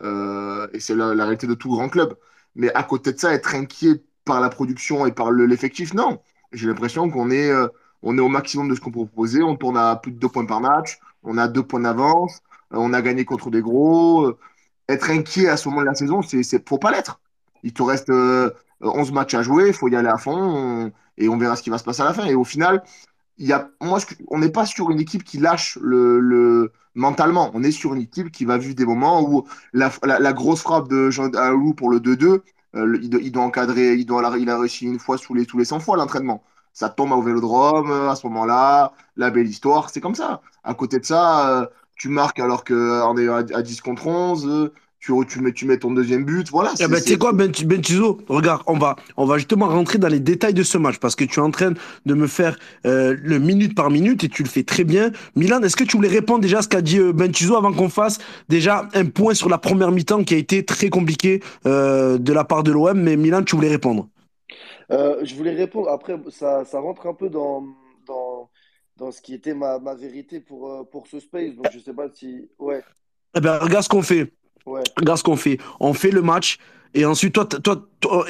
Euh, 0.03 0.67
et 0.73 0.81
c'est 0.81 0.95
la, 0.95 1.13
réalité 1.23 1.47
de 1.47 1.53
tout 1.53 1.69
grand 1.69 1.87
club. 1.87 2.13
Mais 2.55 2.73
à 2.73 2.83
côté 2.83 3.13
de 3.13 3.19
ça, 3.19 3.33
être 3.33 3.55
inquiet 3.55 4.03
par 4.25 4.41
la 4.41 4.49
production 4.49 5.05
et 5.05 5.13
par 5.13 5.31
le- 5.31 5.45
l'effectif, 5.45 5.93
non. 5.93 6.19
J'ai 6.51 6.67
l'impression 6.67 7.09
qu'on 7.09 7.31
est, 7.31 7.51
on 8.03 8.17
est 8.17 8.21
au 8.21 8.27
maximum 8.29 8.69
de 8.69 8.75
ce 8.75 8.81
qu'on 8.81 8.91
peut 8.91 9.05
proposer. 9.05 9.43
On 9.43 9.55
tourne 9.55 9.77
à 9.77 9.95
plus 9.95 10.11
de 10.11 10.19
deux 10.19 10.29
points 10.29 10.45
par 10.45 10.59
match. 10.61 10.99
On 11.23 11.37
a 11.37 11.47
deux 11.47 11.63
points 11.63 11.81
d'avance. 11.81 12.41
Euh, 12.73 12.77
on 12.79 12.93
a 12.93 13.01
gagné 13.01 13.25
contre 13.25 13.49
des 13.51 13.61
gros. 13.61 14.25
Euh, 14.27 14.37
être 14.89 15.09
inquiet 15.09 15.47
à 15.49 15.57
ce 15.57 15.67
moment 15.69 15.81
de 15.81 15.87
la 15.87 15.95
saison, 15.95 16.21
c'est, 16.21 16.67
faut 16.67 16.77
pas 16.79 16.91
l'être. 16.91 17.19
Il 17.63 17.73
te 17.73 17.83
reste 17.83 18.09
euh, 18.09 18.51
11 18.81 19.11
matchs 19.11 19.33
à 19.33 19.41
jouer, 19.43 19.67
il 19.67 19.73
faut 19.73 19.87
y 19.89 19.95
aller 19.95 20.07
à 20.09 20.17
fond 20.17 20.37
on- 20.37 20.91
et 21.17 21.27
on 21.29 21.37
verra 21.37 21.55
ce 21.55 21.63
qui 21.63 21.69
va 21.69 21.77
se 21.77 21.83
passer 21.83 22.01
à 22.03 22.05
la 22.05 22.13
fin. 22.13 22.25
Et 22.25 22.35
au 22.35 22.43
final, 22.45 22.83
y 23.37 23.51
a, 23.53 23.69
moi, 23.81 23.99
on 24.29 24.39
n'est 24.39 24.51
pas 24.51 24.65
sur 24.65 24.91
une 24.91 24.99
équipe 24.99 25.23
qui 25.23 25.37
lâche 25.37 25.77
le, 25.81 26.19
le- 26.19 26.71
mentalement. 26.95 27.51
On 27.53 27.63
est 27.63 27.71
sur 27.71 27.93
une 27.93 28.01
équipe 28.01 28.31
qui 28.31 28.45
va 28.45 28.57
vivre 28.57 28.75
des 28.75 28.85
moments 28.85 29.21
où 29.29 29.45
la, 29.73 29.91
la- 30.03 30.33
grosse 30.33 30.61
frappe 30.61 30.87
de 30.89 31.09
Jean 31.11 31.33
Alou 31.35 31.73
pour 31.73 31.89
le 31.91 31.99
2-2, 31.99 32.41
euh, 32.75 32.97
il, 33.01 33.13
il 33.21 33.31
doit 33.31 33.43
encadrer, 33.43 33.93
il, 33.95 34.05
doit, 34.05 34.37
il 34.39 34.49
a 34.49 34.57
réussi 34.59 34.85
une 34.85 34.99
fois 34.99 35.17
sous 35.17 35.33
les, 35.33 35.45
tous 35.45 35.57
les 35.57 35.65
100 35.65 35.79
fois 35.79 35.97
l'entraînement. 35.97 36.43
Ça 36.73 36.89
tombe 36.89 37.11
au 37.11 37.21
Vélodrome, 37.21 37.91
euh, 37.91 38.09
à 38.09 38.15
ce 38.15 38.25
moment-là, 38.27 38.93
la 39.15 39.29
belle 39.31 39.47
histoire, 39.47 39.89
c'est 39.89 40.01
comme 40.01 40.15
ça. 40.15 40.41
À 40.63 40.73
côté 40.75 40.99
de 40.99 41.05
ça, 41.05 41.61
euh, 41.61 41.67
tu 41.97 42.09
marques 42.09 42.39
alors 42.39 42.63
qu'on 42.63 43.17
est 43.17 43.27
à, 43.27 43.43
à 43.53 43.61
10 43.61 43.81
contre 43.81 44.07
11, 44.07 44.47
euh, 44.47 44.73
tu, 44.99 45.13
tu 45.27 45.39
mets, 45.41 45.51
tu 45.51 45.65
mets 45.65 45.77
ton 45.77 45.91
deuxième 45.91 46.25
but, 46.25 46.49
voilà, 46.49 46.71
Eh 46.73 46.77
c'est, 46.77 46.87
ben, 46.87 47.01
tu 47.01 47.11
sais 47.11 47.17
quoi, 47.17 47.31
Ben, 47.31 47.51
ben 47.65 47.81
regarde, 48.27 48.63
on 48.67 48.77
va, 48.77 48.95
on 49.15 49.25
va 49.25 49.37
justement 49.37 49.67
rentrer 49.67 49.99
dans 49.99 50.07
les 50.07 50.19
détails 50.19 50.53
de 50.53 50.63
ce 50.63 50.77
match 50.77 50.97
parce 50.97 51.15
que 51.15 51.23
tu 51.23 51.39
es 51.39 51.43
en 51.43 51.51
train 51.51 51.73
de 52.05 52.13
me 52.13 52.27
faire 52.27 52.57
euh, 52.85 53.15
le 53.21 53.39
minute 53.39 53.75
par 53.75 53.89
minute 53.89 54.23
et 54.23 54.29
tu 54.29 54.43
le 54.43 54.49
fais 54.49 54.63
très 54.63 54.83
bien. 54.83 55.11
Milan, 55.35 55.61
est-ce 55.61 55.75
que 55.75 55.83
tu 55.83 55.97
voulais 55.97 56.09
répondre 56.09 56.39
déjà 56.39 56.59
à 56.59 56.61
ce 56.61 56.67
qu'a 56.67 56.81
dit 56.81 56.99
euh, 56.99 57.13
Ben 57.13 57.31
Tizo 57.31 57.55
avant 57.55 57.71
qu'on 57.73 57.89
fasse 57.89 58.17
déjà 58.49 58.87
un 58.93 59.05
point 59.05 59.33
sur 59.33 59.49
la 59.49 59.57
première 59.57 59.91
mi-temps 59.91 60.23
qui 60.23 60.33
a 60.33 60.37
été 60.37 60.65
très 60.65 60.89
compliqué 60.89 61.41
euh, 61.65 62.17
de 62.17 62.33
la 62.33 62.43
part 62.43 62.63
de 62.63 62.71
l'OM, 62.71 62.99
mais 62.99 63.15
Milan, 63.15 63.43
tu 63.43 63.55
voulais 63.55 63.69
répondre? 63.69 64.07
Euh, 64.91 65.17
je 65.23 65.35
voulais 65.35 65.53
répondre. 65.53 65.89
Après, 65.89 66.17
ça, 66.29 66.65
ça 66.65 66.79
rentre 66.79 67.07
un 67.07 67.13
peu 67.13 67.29
dans, 67.29 67.63
dans, 68.97 69.11
ce 69.11 69.21
qui 69.21 69.33
était 69.33 69.53
ma, 69.53 69.79
ma 69.79 69.95
vérité 69.95 70.39
pour, 70.41 70.71
euh, 70.71 70.83
pour 70.83 71.07
ce 71.07 71.19
space. 71.19 71.55
Donc, 71.55 71.67
je 71.71 71.79
sais 71.79 71.93
pas 71.93 72.09
si. 72.13 72.49
Ouais, 72.59 72.83
Eh 73.35 73.39
ben, 73.41 73.57
regarde 73.59 73.83
ce 73.83 73.89
qu'on 73.89 74.01
fait. 74.01 74.33
ouais. 74.65 74.83
Regarde 74.97 75.19
ce 75.19 75.23
qu'on 75.23 75.35
fait. 75.37 75.57
On 75.79 75.93
fait 75.93 76.11
le 76.11 76.21
match. 76.21 76.57
Et 76.93 77.05
ensuite, 77.05 77.33
toi, 77.33 77.45
toi, 77.45 77.87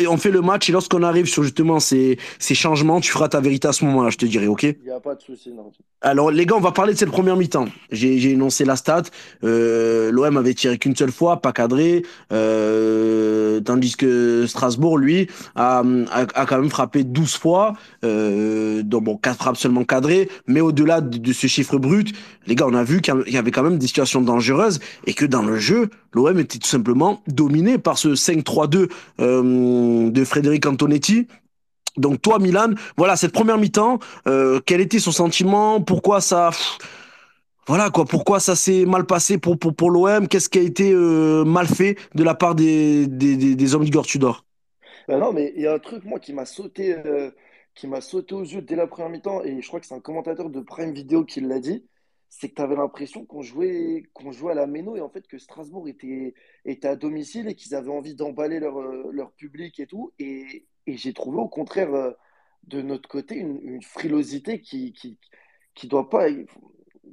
on 0.10 0.18
fait 0.18 0.32
le 0.32 0.42
match. 0.42 0.70
Et 0.70 0.72
lorsqu'on 0.72 1.04
arrive 1.04 1.28
sur 1.28 1.44
justement 1.44 1.80
ces, 1.80 2.18
ces 2.40 2.56
changements, 2.56 3.00
tu 3.00 3.12
feras 3.12 3.30
ta 3.30 3.40
vérité 3.40 3.68
à 3.68 3.74
ce 3.74 3.86
moment-là, 3.86 4.10
je 4.10 4.18
te 4.18 4.26
dirai, 4.26 4.48
ok? 4.48 4.64
Il 4.64 4.76
n'y 4.86 4.92
a 4.92 5.00
pas 5.00 5.16
de 5.16 5.22
souci, 5.22 5.52
non. 5.52 5.72
Alors, 6.02 6.30
les 6.30 6.46
gars, 6.46 6.56
on 6.56 6.62
va 6.62 6.72
parler 6.72 6.94
de 6.94 6.98
cette 6.98 7.10
première 7.10 7.36
mi-temps. 7.36 7.66
J'ai 7.92 8.30
énoncé 8.30 8.66
la 8.66 8.76
stat. 8.76 9.04
Euh, 9.44 10.12
L'OM 10.12 10.38
avait 10.38 10.54
tiré 10.54 10.78
qu'une 10.78 10.96
seule 10.96 11.12
fois, 11.12 11.42
pas 11.42 11.52
cadré. 11.52 12.04
Euh, 12.32 13.60
tandis 13.62 13.96
que 13.96 14.46
Strasbourg, 14.48 15.00
lui, 15.00 15.28
a, 15.56 15.84
a, 16.12 16.22
a 16.22 16.46
quand 16.46 16.60
même 16.60 16.70
frappé 16.70 17.04
12 17.04 17.36
fois. 17.38 17.74
Euh, 18.06 18.84
donc, 18.84 19.06
bon, 19.06 19.18
4 19.18 19.38
frappes 19.38 19.58
seulement 19.58 19.86
cadrées. 19.86 20.30
Mais 20.46 20.62
au-delà 20.62 21.02
de, 21.02 21.18
de 21.18 21.34
ce 21.34 21.48
chiffre 21.48 21.78
brut, 21.78 22.14
les 22.46 22.54
gars, 22.56 22.68
on 22.68 22.76
a 22.76 22.84
vu 22.84 23.02
qu'il 23.02 23.16
y 23.28 23.38
avait 23.38 23.52
quand 23.52 23.64
même 23.64 23.80
des 23.80 23.88
situations 23.88 24.22
dangereuses 24.22 24.80
et 25.08 25.14
que 25.14 25.26
dans 25.26 25.42
le 25.42 25.58
jeu, 25.58 25.90
l'OM 26.14 26.40
était 26.40 26.60
tout 26.60 26.68
simplement 26.68 27.24
dominé 27.28 27.78
par 27.80 27.98
ce 27.98 28.16
5-3-2 28.48 28.90
euh, 29.20 30.10
de 30.10 30.24
Frédéric 30.24 30.66
Antonetti. 30.66 31.28
Donc 31.98 32.22
toi, 32.22 32.40
Milan, 32.40 32.74
voilà, 32.96 33.16
cette 33.16 33.32
première 33.32 33.58
mi-temps, 33.58 34.00
euh, 34.28 34.60
quel 34.66 34.82
était 34.82 35.00
son 35.00 35.12
sentiment? 35.12 35.82
Pourquoi 35.82 36.22
ça... 36.22 36.52
voilà 37.68 37.90
quoi, 37.90 38.06
pourquoi 38.06 38.40
ça 38.40 38.56
s'est 38.56 38.86
mal 38.86 39.06
passé 39.06 39.38
pour, 39.38 39.58
pour, 39.58 39.76
pour 39.76 39.90
l'OM 39.90 40.28
Qu'est-ce 40.28 40.50
qui 40.50 40.60
a 40.60 40.62
été 40.62 40.92
euh, 40.92 41.44
mal 41.44 41.68
fait 41.68 41.98
de 42.14 42.24
la 42.24 42.36
part 42.36 42.54
des, 42.54 43.08
des, 43.08 43.56
des, 43.56 43.76
hommes 43.76 43.84
d'Igor 43.84 44.06
Tudor? 44.06 44.46
Ben 45.08 45.20
non, 45.20 45.34
mais 45.34 45.54
il 45.56 45.64
y 45.64 45.68
a 45.68 45.74
un 45.74 45.80
truc, 45.80 46.04
moi, 46.04 46.20
qui 46.20 46.34
m'a 46.34 46.46
sauté, 46.46 46.96
qui 47.74 47.88
m'a 47.88 48.02
sauté 48.02 48.36
aux 48.36 48.44
yeux 48.44 48.62
dès 48.62 48.76
la 48.76 48.88
première 48.88 49.10
mi-temps, 49.10 49.44
et 49.44 49.60
je 49.62 49.68
crois 49.68 49.80
que 49.80 49.88
c'est 49.88 49.96
un 49.96 50.00
commentateur 50.02 50.50
de 50.50 50.60
Prime 50.60 50.94
Video 50.94 51.24
qui 51.24 51.42
l'a 51.42 51.60
dit, 51.60 51.84
c'est 52.30 52.50
que 52.50 52.56
tu 52.56 52.62
avais 52.62 52.76
l'impression 52.76 53.26
qu'on 53.26 53.42
jouait, 53.42 54.04
qu'on 54.14 54.32
jouait 54.32 54.52
à 54.52 54.56
la 54.56 54.68
méno, 54.68 54.96
et 54.96 55.02
en 55.02 55.10
fait 55.10 55.28
que 55.28 55.38
Strasbourg 55.38 55.88
était, 55.88 56.34
était 56.66 56.88
à 56.88 56.96
domicile 56.96 57.48
et 57.48 57.56
qu'ils 57.56 57.74
avaient 57.76 57.92
envie 57.92 58.16
d'emballer 58.16 58.60
leur, 58.60 58.78
euh, 58.80 59.10
leur 59.12 59.32
public 59.34 59.80
et 59.80 59.88
tout. 59.88 60.14
Et, 60.20 60.68
et 60.86 60.98
j'ai 60.98 61.14
trouvé 61.14 61.38
au 61.40 61.48
contraire, 61.48 61.94
euh, 61.94 62.12
de 62.64 62.82
notre 62.82 63.08
côté, 63.08 63.36
une, 63.36 63.82
frilosité 63.82 64.62
qui, 64.62 64.92
qui, 64.94 65.18
qui 65.74 65.88
doit 65.88 66.10
pas, 66.10 66.28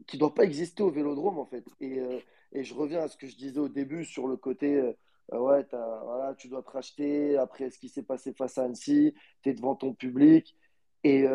qui 0.06 0.18
doit 0.18 0.35
pas 0.35 0.44
exister 0.44 0.83
au 0.83 0.90
Vélodrome, 0.90 1.38
en 1.38 1.47
fait. 1.47 1.64
Et, 1.80 2.00
euh, 2.00 2.18
et 2.52 2.64
je 2.64 2.75
reviens 2.75 3.00
à 3.00 3.09
ce 3.09 3.16
que 3.16 3.26
je 3.28 3.37
disais 3.37 3.61
au 3.61 3.68
début 3.68 4.04
sur 4.04 4.26
le 4.26 4.37
côté... 4.37 4.75
euh, 4.75 4.92
ouais, 5.33 5.64
voilà, 5.71 6.35
tu 6.37 6.49
dois 6.49 6.62
te 6.62 6.71
racheter 6.71 7.37
après 7.37 7.71
ce 7.71 7.78
qui 7.78 7.88
s'est 7.88 8.02
passé 8.02 8.33
face 8.33 8.59
à 8.59 8.64
Annecy, 8.64 9.14
tu 9.42 9.50
es 9.50 9.54
devant 9.54 9.76
ton 9.76 9.94
public. 9.94 10.56
Et, 11.04 11.26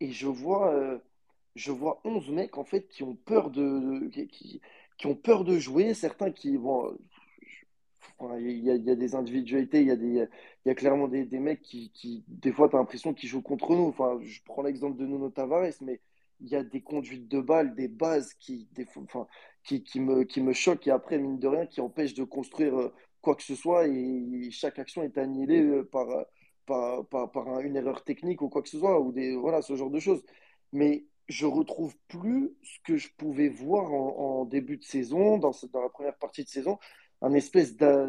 et 0.00 0.10
je 0.12 0.28
vois, 0.28 1.00
je 1.56 1.72
vois 1.72 2.00
11 2.04 2.30
mecs 2.30 2.58
en 2.58 2.64
fait 2.64 2.88
qui 2.88 3.02
ont 3.04 3.16
peur 3.16 3.50
de, 3.50 4.08
qui, 4.10 4.60
qui- 4.98 5.06
ont 5.08 5.16
peur 5.16 5.44
de 5.44 5.58
jouer. 5.58 5.94
Certains 5.94 6.30
qui 6.32 6.56
vont. 6.56 6.96
enfin, 8.18 8.38
il 8.38 8.48
il 8.50 8.64
y 8.84 8.90
a 8.90 8.94
des 8.96 9.14
individualités, 9.14 9.80
il 9.80 9.88
y 9.88 9.90
a 9.90 9.96
des, 9.96 10.06
il 10.64 10.68
y 10.68 10.70
a 10.70 10.74
clairement 10.74 11.08
des, 11.08 11.24
des 11.24 11.38
mecs 11.38 11.62
qui, 11.62 11.90
qui, 11.92 12.24
des 12.28 12.52
fois, 12.52 12.68
tu 12.68 12.76
as 12.76 12.78
l'impression 12.78 13.14
qu'ils 13.14 13.28
jouent 13.28 13.42
contre 13.42 13.72
nous. 13.74 13.86
Enfin, 13.88 14.18
je 14.22 14.40
prends 14.44 14.62
l'exemple 14.62 14.96
de 14.96 15.06
Nuno 15.06 15.30
Tavares, 15.30 15.72
mais 15.82 16.00
il 16.40 16.48
y 16.48 16.56
a 16.56 16.62
des 16.64 16.82
conduites 16.82 17.28
de 17.28 17.40
balles, 17.40 17.74
des 17.74 17.88
bases 17.88 18.34
qui, 18.34 18.68
des, 18.72 18.86
enfin, 18.96 19.26
qui, 19.64 19.82
qui 19.82 20.00
me, 20.00 20.24
qui 20.24 20.40
me 20.40 20.52
choquent 20.52 20.86
et 20.86 20.90
après, 20.90 21.18
mine 21.18 21.38
de 21.38 21.48
rien, 21.48 21.66
qui 21.66 21.80
empêchent 21.80 22.14
de 22.14 22.24
construire 22.24 22.78
euh, 22.78 22.94
quoi 23.22 23.34
que 23.36 23.42
ce 23.42 23.54
soit 23.54 23.86
et 23.88 24.50
chaque 24.50 24.78
action 24.78 25.02
est 25.02 25.18
annihilée 25.18 25.62
euh, 25.62 25.84
par, 25.84 26.08
euh, 26.10 26.22
par, 26.66 27.06
par, 27.06 27.30
par 27.32 27.48
un- 27.48 27.60
une 27.60 27.76
erreur 27.76 28.04
technique 28.04 28.42
ou 28.42 28.48
quoi 28.48 28.62
que 28.62 28.68
ce 28.68 28.78
soit, 28.78 29.00
ou 29.00 29.12
des, 29.12 29.34
voilà, 29.36 29.62
ce 29.62 29.76
genre 29.76 29.90
de 29.90 29.98
choses. 30.00 30.22
Mais 30.72 31.04
je 31.28 31.46
retrouve 31.46 31.94
plus 32.08 32.54
ce 32.62 32.78
que 32.84 32.96
je 32.96 33.08
pouvais 33.16 33.48
voir 33.48 33.92
en, 33.92 34.44
début 34.44 34.76
de 34.76 34.84
saison, 34.84 35.38
dans, 35.38 35.52
la 35.74 35.88
première 35.88 36.16
partie 36.16 36.44
de 36.44 36.48
saison, 36.48 36.78
un 37.22 37.32
espèce 37.32 37.76
d'a- 37.76 38.06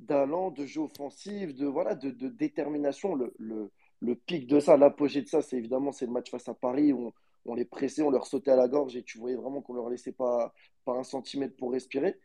d'allant, 0.00 0.50
de 0.50 0.66
jeu 0.66 0.80
offensif, 0.80 1.54
de, 1.54 1.66
voilà, 1.66 1.94
de, 1.94 2.10
détermination. 2.28 3.14
Le, 3.14 4.14
pic 4.26 4.46
de 4.46 4.60
ça, 4.60 4.76
l'apogée 4.76 5.22
de 5.22 5.28
ça, 5.28 5.42
c'est 5.42 5.56
évidemment 5.56 5.92
c'est 5.92 6.06
le 6.06 6.12
match 6.12 6.30
face 6.30 6.48
à 6.48 6.54
Paris 6.54 6.92
où 6.92 7.12
on 7.44 7.54
les 7.54 7.64
pressait, 7.64 8.02
on 8.02 8.10
leur 8.10 8.26
sautait 8.26 8.50
à 8.50 8.56
la 8.56 8.68
gorge 8.68 8.96
et 8.96 9.02
tu 9.04 9.18
voyais 9.18 9.36
vraiment 9.36 9.62
qu'on 9.62 9.74
leur 9.74 9.88
laissait 9.88 10.12
pas, 10.12 10.52
un 10.86 11.04
centimètre 11.04 11.56
pour 11.56 11.72
respirer. 11.72 12.16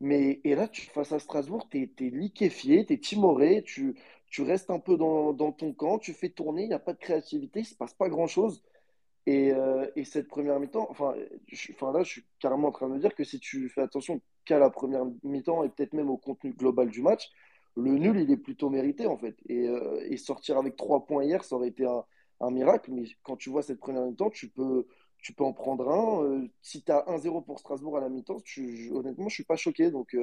Mais 0.00 0.40
et 0.44 0.54
là, 0.54 0.68
tu, 0.68 0.82
face 0.82 1.12
à 1.12 1.18
Strasbourg, 1.18 1.68
tu 1.70 1.82
es, 1.82 2.10
liquéfié, 2.10 2.84
tu 2.84 2.92
es 2.94 2.98
timoré, 2.98 3.62
tu, 3.64 3.96
tu 4.28 4.42
restes 4.42 4.70
un 4.70 4.78
peu 4.78 4.96
dans, 4.98 5.32
dans 5.32 5.52
ton 5.52 5.72
camp, 5.72 5.98
tu 5.98 6.12
fais 6.12 6.28
tourner, 6.28 6.64
il 6.64 6.68
n'y 6.68 6.74
a 6.74 6.78
pas 6.78 6.92
de 6.92 6.98
créativité, 6.98 7.60
il 7.60 7.62
ne 7.62 7.68
se 7.68 7.74
passe 7.74 7.94
pas 7.94 8.08
grand-chose. 8.10 8.62
Et, 9.26 9.52
euh, 9.52 9.90
et, 9.96 10.04
cette 10.04 10.28
première 10.28 10.60
mi-temps, 10.60 10.86
enfin, 10.88 11.14
là, 11.16 12.02
je 12.04 12.08
suis 12.08 12.24
carrément 12.38 12.68
en 12.68 12.72
train 12.72 12.88
de 12.88 12.94
me 12.94 13.00
dire 13.00 13.14
que 13.14 13.24
si 13.24 13.40
tu 13.40 13.68
fais 13.68 13.80
attention 13.82 14.20
qu'à 14.44 14.60
la 14.60 14.70
première 14.70 15.04
mi-temps 15.24 15.64
et 15.64 15.68
peut-être 15.68 15.94
même 15.94 16.10
au 16.10 16.16
contenu 16.16 16.52
global 16.52 16.90
du 16.90 17.02
match, 17.02 17.30
le 17.76 17.92
nul, 17.98 18.20
il 18.20 18.30
est 18.30 18.36
plutôt 18.36 18.70
mérité 18.70 19.06
en 19.06 19.18
fait. 19.18 19.36
Et, 19.48 19.68
euh, 19.68 20.16
sortir 20.16 20.58
avec 20.58 20.76
trois 20.76 21.04
points 21.06 21.24
hier, 21.24 21.42
ça 21.44 21.56
aurait 21.56 21.68
été 21.68 21.84
un, 21.84 22.50
miracle. 22.50 22.92
Mais 22.92 23.04
quand 23.24 23.36
tu 23.36 23.50
vois 23.50 23.62
cette 23.62 23.80
première 23.80 24.06
mi-temps, 24.06 24.30
tu 24.30 24.48
peux, 24.48 24.86
tu 25.18 25.32
peux 25.34 25.44
en 25.44 25.52
prendre 25.52 25.88
un. 25.90 26.24
Euh, 26.24 26.48
si 26.62 26.84
tu 26.84 26.92
as 26.92 27.04
1-0 27.08 27.44
pour 27.44 27.58
Strasbourg 27.58 27.96
à 27.96 28.00
la 28.00 28.08
mi-temps, 28.08 28.38
honnêtement, 28.92 29.28
je 29.28 29.34
suis 29.34 29.44
pas 29.44 29.56
choqué. 29.56 29.90
Donc, 29.90 30.16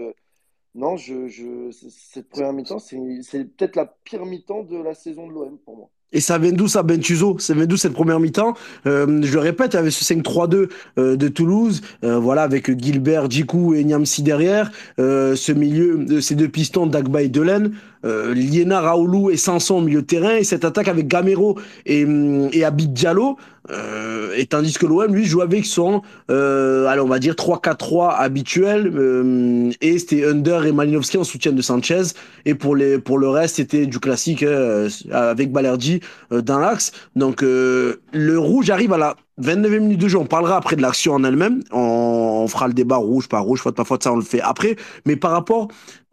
non, 0.76 0.98
cette 0.98 2.30
première 2.30 2.54
mi-temps, 2.54 2.80
c'est 2.80 3.46
peut-être 3.46 3.76
la 3.76 3.86
pire 3.86 4.26
mi-temps 4.26 4.64
de 4.64 4.78
la 4.78 4.94
saison 4.94 5.28
de 5.28 5.34
l'OM 5.34 5.60
pour 5.60 5.78
moi. 5.78 5.90
Et 6.14 6.20
ça 6.20 6.38
vient 6.38 6.52
d'où 6.52 6.68
ça, 6.68 6.84
Bentuzo 6.84 7.38
Ça 7.40 7.54
vient 7.54 7.66
d'où 7.66 7.78
cette 7.78 7.94
première 7.94 8.20
mi-temps? 8.20 8.54
Euh, 8.86 9.22
Je 9.24 9.34
le 9.34 9.40
répète, 9.40 9.74
il 9.74 9.78
y 9.78 9.80
avait 9.80 9.92
ce 9.92 10.06
5-3-2 10.06 10.70
euh, 11.00 11.16
de 11.16 11.28
Toulouse, 11.28 11.82
euh, 12.04 12.20
voilà, 12.20 12.44
avec 12.44 12.80
Gilbert, 12.80 13.30
Djikou 13.30 13.74
et 13.74 13.84
Niamsi 13.84 14.22
derrière. 14.22 14.72
Euh, 15.00 15.36
ce 15.36 15.52
milieu, 15.52 16.22
ces 16.22 16.36
deux 16.36 16.48
pistons, 16.48 16.86
Dagba 16.86 17.24
et 17.24 17.30
Delaine. 17.30 17.72
Euh, 18.06 18.34
Liena, 18.34 18.82
Raoulou 18.82 19.30
et 19.30 19.38
Sanson 19.38 19.76
au 19.76 19.82
milieu 19.82 20.02
de 20.02 20.08
terrain. 20.08 20.36
Et 20.36 20.44
cette 20.44 20.66
attaque 20.66 20.88
avec 20.88 21.08
Gamero 21.08 21.58
et, 21.86 22.06
et 22.52 22.64
Abid 22.64 22.94
Diallo. 22.94 23.38
Euh, 23.72 24.34
et 24.36 24.46
tandis 24.46 24.74
que 24.74 24.86
l'OM, 24.86 25.14
lui, 25.14 25.26
joue 25.26 25.42
avec 25.42 25.66
son, 25.66 26.02
euh, 26.30 26.88
allez, 26.88 27.02
on 27.02 27.08
va 27.08 27.20
dire 27.20 27.36
3-4-3 27.36 28.16
habituel. 28.18 28.92
Euh, 28.96 29.72
et 29.82 30.00
c'était 30.00 30.26
Under 30.26 30.66
et 30.66 30.72
Malinowski 30.72 31.18
en 31.18 31.24
soutien 31.24 31.52
de 31.52 31.62
Sanchez. 31.62 32.04
Et 32.46 32.56
pour, 32.56 32.76
les, 32.76 33.00
pour 33.00 33.18
le 33.18 33.30
reste, 33.30 33.56
c'était 33.58 33.86
du 33.86 34.00
classique 34.00 34.44
euh, 34.44 34.90
avec 35.12 35.52
Balerdi 35.52 36.02
euh, 36.32 36.42
dans 36.42 36.60
l'axe. 36.60 36.92
Donc, 37.16 37.44
euh, 37.44 38.02
le 38.12 38.38
rouge 38.38 38.70
arrive 38.70 38.94
à 38.94 38.98
la 38.98 39.16
29e 39.42 39.80
minute 39.80 40.02
de 40.02 40.08
jeu. 40.08 40.18
On 40.18 40.26
parlera 40.26 40.58
après 40.58 40.76
de 40.76 40.82
l'action 40.82 41.14
en 41.14 41.24
elle-même. 41.24 41.62
On, 41.72 42.42
on, 42.44 42.48
fera 42.48 42.68
le 42.68 42.74
débat 42.74 42.98
rouge, 42.98 43.30
pas 43.30 43.40
rouge, 43.40 43.60
faute, 43.60 43.76
pas 43.76 43.86
faute, 43.86 44.04
ça, 44.04 44.12
on 44.12 44.18
le 44.18 44.22
fait 44.22 44.42
après. 44.42 44.76
Mais 45.06 45.16
par 45.16 45.32
rapport 45.32 45.70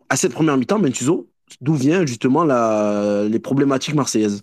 à 0.08 0.16
cette 0.16 0.32
première 0.32 0.56
mi-temps, 0.56 0.78
Bentuzo, 0.78 1.28
d'où 1.60 1.74
vient 1.74 2.06
justement 2.06 2.44
les 2.44 3.38
problématiques 3.40 3.94
marseillaises 3.94 4.42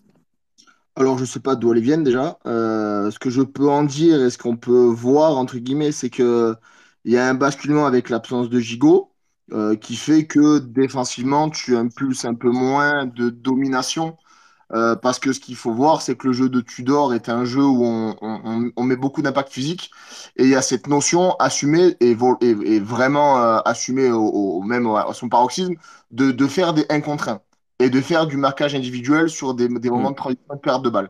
alors, 0.98 1.18
je 1.18 1.22
ne 1.24 1.28
sais 1.28 1.40
pas 1.40 1.56
d'où 1.56 1.72
elles 1.74 1.80
viennent 1.80 2.04
déjà. 2.04 2.40
Euh, 2.48 3.12
ce 3.12 3.20
que 3.20 3.30
je 3.30 3.44
peux 3.44 3.70
en 3.70 3.84
dire 3.84 4.20
et 4.24 4.32
ce 4.32 4.38
qu'on 4.40 4.58
peut 4.58 4.86
voir, 4.88 5.38
entre 5.38 5.58
guillemets, 5.60 5.92
c'est 5.92 6.10
qu'il 6.10 6.56
y 7.06 7.18
a 7.18 7.30
un 7.30 7.36
basculement 7.36 7.86
avec 7.86 8.10
l'absence 8.10 8.50
de 8.50 8.60
Gigot 8.60 9.14
euh, 9.54 9.76
qui 9.76 9.96
fait 9.96 10.26
que 10.26 10.58
défensivement, 10.58 11.52
tu 11.52 11.78
impulses 11.78 12.26
un 12.26 12.34
peu 12.34 12.50
moins 12.50 13.06
de 13.06 13.30
domination. 13.30 14.18
Euh, 14.74 14.96
parce 14.98 15.18
que 15.20 15.32
ce 15.32 15.40
qu'il 15.40 15.56
faut 15.56 15.74
voir, 15.74 16.02
c'est 16.02 16.18
que 16.18 16.28
le 16.28 16.34
jeu 16.34 16.50
de 16.50 16.60
Tudor 16.60 17.14
est 17.14 17.30
un 17.30 17.46
jeu 17.46 17.64
où 17.64 17.86
on, 17.86 18.16
on, 18.22 18.72
on 18.76 18.84
met 18.84 18.98
beaucoup 18.98 19.22
d'impact 19.22 19.50
physique 19.52 19.92
et 20.36 20.44
il 20.44 20.50
y 20.50 20.56
a 20.56 20.62
cette 20.62 20.88
notion 20.88 21.36
assumée 21.38 21.96
et, 22.02 22.18
et, 22.42 22.50
et 22.50 22.80
vraiment 22.82 23.40
euh, 23.42 23.60
assumée 23.64 24.12
au, 24.12 24.26
au, 24.26 24.62
même 24.64 24.86
à 24.88 25.08
son 25.14 25.30
paroxysme 25.30 25.76
de, 26.12 26.32
de 26.32 26.48
faire 26.48 26.74
des 26.74 26.86
1 26.90 27.00
contre 27.02 27.30
1 27.30 27.42
et 27.80 27.90
de 27.90 28.02
faire 28.02 28.28
du 28.28 28.36
marquage 28.38 28.76
individuel 28.76 29.30
sur 29.30 29.54
des, 29.54 29.70
des 29.70 29.90
moments 29.90 30.12
de 30.12 30.16
transition 30.16 30.44
de 30.56 30.60
perte 30.60 30.84
de 30.84 30.90
balle. 30.90 31.10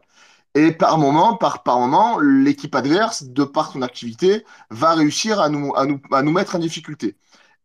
Et 0.56 0.72
par 0.72 0.98
moment, 0.98 1.36
par, 1.38 1.64
par 1.64 1.80
moment, 1.80 2.20
l'équipe 2.20 2.74
adverse, 2.76 3.24
de 3.26 3.44
par 3.44 3.72
son 3.72 3.82
activité, 3.84 4.44
va 4.72 4.96
réussir 4.96 5.40
à 5.40 5.50
nous, 5.50 5.74
à 5.76 5.86
nous, 5.86 6.02
à 6.12 6.24
nous 6.24 6.32
mettre 6.32 6.56
en 6.56 6.60
difficulté. 6.60 7.16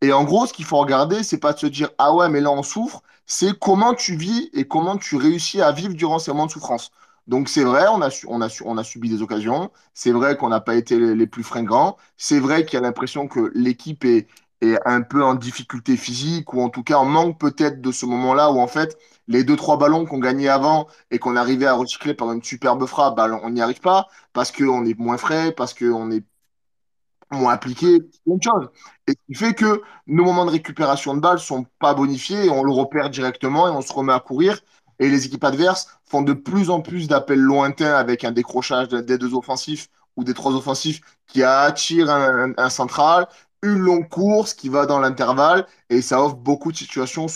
Et 0.02 0.12
en 0.12 0.24
gros, 0.24 0.46
ce 0.46 0.52
qu'il 0.52 0.64
faut 0.66 0.78
regarder, 0.78 1.22
c'est 1.22 1.38
pas 1.38 1.54
de 1.54 1.58
se 1.58 1.66
dire 1.66 1.90
ah 1.98 2.14
ouais, 2.14 2.28
mais 2.28 2.40
là 2.42 2.50
on 2.50 2.62
souffre, 2.62 3.02
c'est 3.26 3.58
comment 3.58 3.94
tu 3.94 4.16
vis 4.16 4.50
et 4.52 4.66
comment 4.68 4.98
tu 4.98 5.16
réussis 5.16 5.62
à 5.62 5.72
vivre 5.72 5.94
durant 5.94 6.18
ces 6.18 6.32
moments 6.32 6.46
de 6.46 6.50
souffrance. 6.52 6.90
Donc 7.28 7.48
c'est 7.48 7.62
vrai, 7.64 7.86
on 7.88 8.02
a, 8.02 8.10
on, 8.26 8.42
a, 8.42 8.48
on 8.64 8.76
a 8.78 8.84
subi 8.84 9.08
des 9.08 9.22
occasions, 9.22 9.70
c'est 9.94 10.10
vrai 10.12 10.36
qu'on 10.36 10.48
n'a 10.48 10.60
pas 10.60 10.74
été 10.74 10.98
les, 10.98 11.26
plus 11.28 11.44
fringants, 11.44 11.96
c'est 12.16 12.40
vrai 12.40 12.64
qu'il 12.66 12.74
y 12.74 12.76
a 12.78 12.80
l'impression 12.80 13.28
que 13.28 13.52
l'équipe 13.54 14.04
est, 14.04 14.26
est 14.60 14.76
un 14.86 15.02
peu 15.02 15.24
en 15.24 15.34
difficulté 15.34 15.96
physique 15.96 16.52
ou 16.52 16.60
en 16.62 16.68
tout 16.68 16.82
cas 16.82 16.96
en 16.98 17.04
manque 17.04 17.38
peut-être 17.38 17.80
de 17.80 17.92
ce 17.92 18.06
moment-là 18.06 18.50
où 18.52 18.60
en 18.60 18.66
fait 18.66 18.98
les 19.28 19.44
deux 19.44 19.56
trois 19.56 19.78
ballons 19.78 20.04
qu'on 20.04 20.18
gagnait 20.18 20.48
avant 20.48 20.88
et 21.12 21.18
qu'on 21.20 21.36
arrivait 21.36 21.66
à 21.66 21.74
recycler 21.74 22.14
par 22.14 22.32
une 22.32 22.42
superbe 22.42 22.84
frappe, 22.86 23.16
bah, 23.16 23.28
on 23.42 23.50
n'y 23.50 23.60
arrive 23.62 23.80
pas 23.80 24.08
parce 24.32 24.50
qu'on 24.52 24.84
est 24.84 24.98
moins 24.98 25.16
frais, 25.16 25.52
parce 25.52 25.74
qu'on 25.74 26.10
est 26.10 26.24
moins 27.32 27.54
appliqué, 27.54 28.00
plein 28.24 28.36
de 28.36 28.42
choses. 28.42 28.68
Et 29.06 29.12
ce 29.12 29.16
qui 29.26 29.34
fait 29.34 29.54
que 29.54 29.82
nos 30.06 30.24
moments 30.24 30.44
de 30.44 30.50
récupération 30.50 31.14
de 31.14 31.20
balles 31.20 31.38
sont 31.38 31.66
pas 31.78 31.94
bonifiés 31.94 32.46
et 32.46 32.50
on 32.50 32.62
le 32.62 32.72
repère 32.72 33.10
directement 33.10 33.68
et 33.68 33.70
on 33.70 33.80
se 33.80 33.92
remet 33.92 34.12
à 34.12 34.20
courir. 34.20 34.60
Et 34.98 35.08
les 35.08 35.26
équipes 35.26 35.44
adverses 35.44 35.88
font 36.04 36.22
de 36.22 36.32
plus 36.32 36.70
en 36.70 36.80
plus 36.80 37.08
d'appels 37.08 37.40
lointains 37.40 37.94
avec 37.94 38.24
un 38.24 38.32
décrochage 38.32 38.88
des 38.88 39.18
deux 39.18 39.34
offensifs 39.34 39.88
ou 40.16 40.24
des 40.24 40.34
trois 40.34 40.52
offensifs 40.52 41.00
qui 41.26 41.42
un, 41.42 42.52
un 42.56 42.70
central, 42.70 43.26
une 43.62 43.78
longue 43.78 44.08
course 44.08 44.54
qui 44.54 44.68
va 44.68 44.86
dans 44.86 45.00
l'intervalle 45.00 45.66
et 45.90 46.02
ça 46.02 46.22
offre 46.22 46.36
beaucoup 46.36 46.72
de 46.72 46.76
situations 46.76 47.26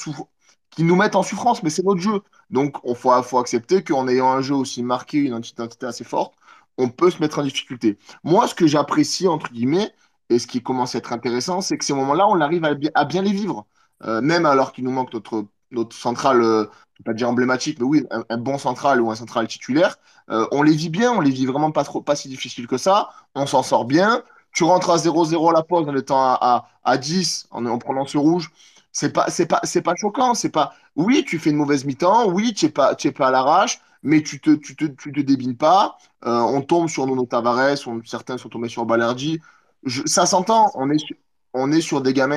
qui 0.70 0.84
nous 0.84 0.96
mettent 0.96 1.16
en 1.16 1.22
souffrance, 1.22 1.62
mais 1.62 1.70
c'est 1.70 1.84
notre 1.84 2.00
jeu. 2.00 2.20
Donc, 2.50 2.76
il 2.84 2.94
faut, 2.94 3.22
faut, 3.22 3.38
accepter 3.38 3.82
qu'en 3.82 4.06
ayant 4.08 4.30
un 4.30 4.42
jeu 4.42 4.54
aussi 4.54 4.82
marqué, 4.82 5.18
une 5.18 5.36
identité 5.42 5.86
assez 5.86 6.04
forte, 6.04 6.34
on 6.78 6.88
peut 6.88 7.10
se 7.10 7.20
mettre 7.20 7.38
en 7.38 7.42
difficulté. 7.42 7.98
Moi, 8.24 8.46
ce 8.48 8.54
que 8.54 8.66
j'apprécie, 8.66 9.28
entre 9.28 9.50
guillemets, 9.50 9.92
et 10.28 10.38
ce 10.38 10.46
qui 10.46 10.62
commence 10.62 10.94
à 10.94 10.98
être 10.98 11.12
intéressant, 11.12 11.60
c'est 11.60 11.78
que 11.78 11.84
ces 11.84 11.94
moments-là, 11.94 12.26
on 12.28 12.40
arrive 12.40 12.64
à, 12.94 13.04
bien 13.04 13.22
les 13.22 13.32
vivre. 13.32 13.66
Euh, 14.04 14.20
même 14.20 14.44
alors 14.44 14.72
qu'il 14.72 14.84
nous 14.84 14.90
manque 14.90 15.12
notre, 15.12 15.46
notre 15.70 15.96
centrale, 15.96 16.42
euh, 16.42 16.66
pas 17.04 17.14
dire 17.14 17.28
emblématique, 17.28 17.78
mais 17.78 17.86
oui, 17.86 18.04
un, 18.10 18.36
bon 18.36 18.58
central 18.58 19.00
ou 19.00 19.10
un 19.10 19.14
central 19.14 19.46
titulaire, 19.46 19.96
euh, 20.30 20.46
on 20.50 20.62
les 20.62 20.74
vit 20.74 20.90
bien, 20.90 21.12
on 21.12 21.20
les 21.20 21.30
vit 21.30 21.46
vraiment 21.46 21.70
pas, 21.70 21.84
trop, 21.84 22.02
pas 22.02 22.16
si 22.16 22.28
difficile 22.28 22.66
que 22.66 22.76
ça, 22.76 23.10
on 23.34 23.46
s'en 23.46 23.62
sort 23.62 23.84
bien, 23.84 24.22
tu 24.52 24.64
rentres 24.64 24.90
à 24.90 24.96
0-0 24.96 25.50
à 25.50 25.52
la 25.52 25.62
pause 25.62 25.88
en 25.88 25.96
étant 25.96 26.20
à, 26.20 26.38
à, 26.40 26.68
à 26.84 26.98
10, 26.98 27.48
en, 27.50 27.64
en, 27.66 27.78
prenant 27.78 28.06
ce 28.06 28.18
rouge, 28.18 28.50
c'est 28.96 29.12
pas, 29.12 29.26
pas, 29.48 29.60
pas 29.60 29.94
choquant. 29.94 30.32
C'est 30.34 30.48
pas, 30.48 30.72
oui, 30.96 31.22
tu 31.26 31.38
fais 31.38 31.50
une 31.50 31.56
mauvaise 31.56 31.84
mi-temps, 31.84 32.30
oui, 32.30 32.54
tu 32.54 32.64
n'es 32.64 32.70
pas, 32.72 32.94
pas 32.94 33.28
à 33.28 33.30
l'arrache, 33.30 33.78
mais 34.06 34.22
tu 34.22 34.40
te, 34.40 34.54
te, 34.54 35.20
débines 35.20 35.56
pas. 35.56 35.98
Euh, 36.24 36.38
on 36.38 36.62
tombe 36.62 36.88
sur 36.88 37.06
Nuno 37.06 37.26
Tavares, 37.26 37.76
on, 37.86 38.00
certains 38.04 38.38
sont 38.38 38.48
tombés 38.48 38.68
sur 38.68 38.86
Balerdi. 38.86 39.40
Je, 39.84 40.02
ça 40.06 40.26
s'entend, 40.26 40.70
on 40.74 41.72
est, 41.72 41.80
sur 41.80 42.00
des 42.00 42.12
gamins 42.12 42.36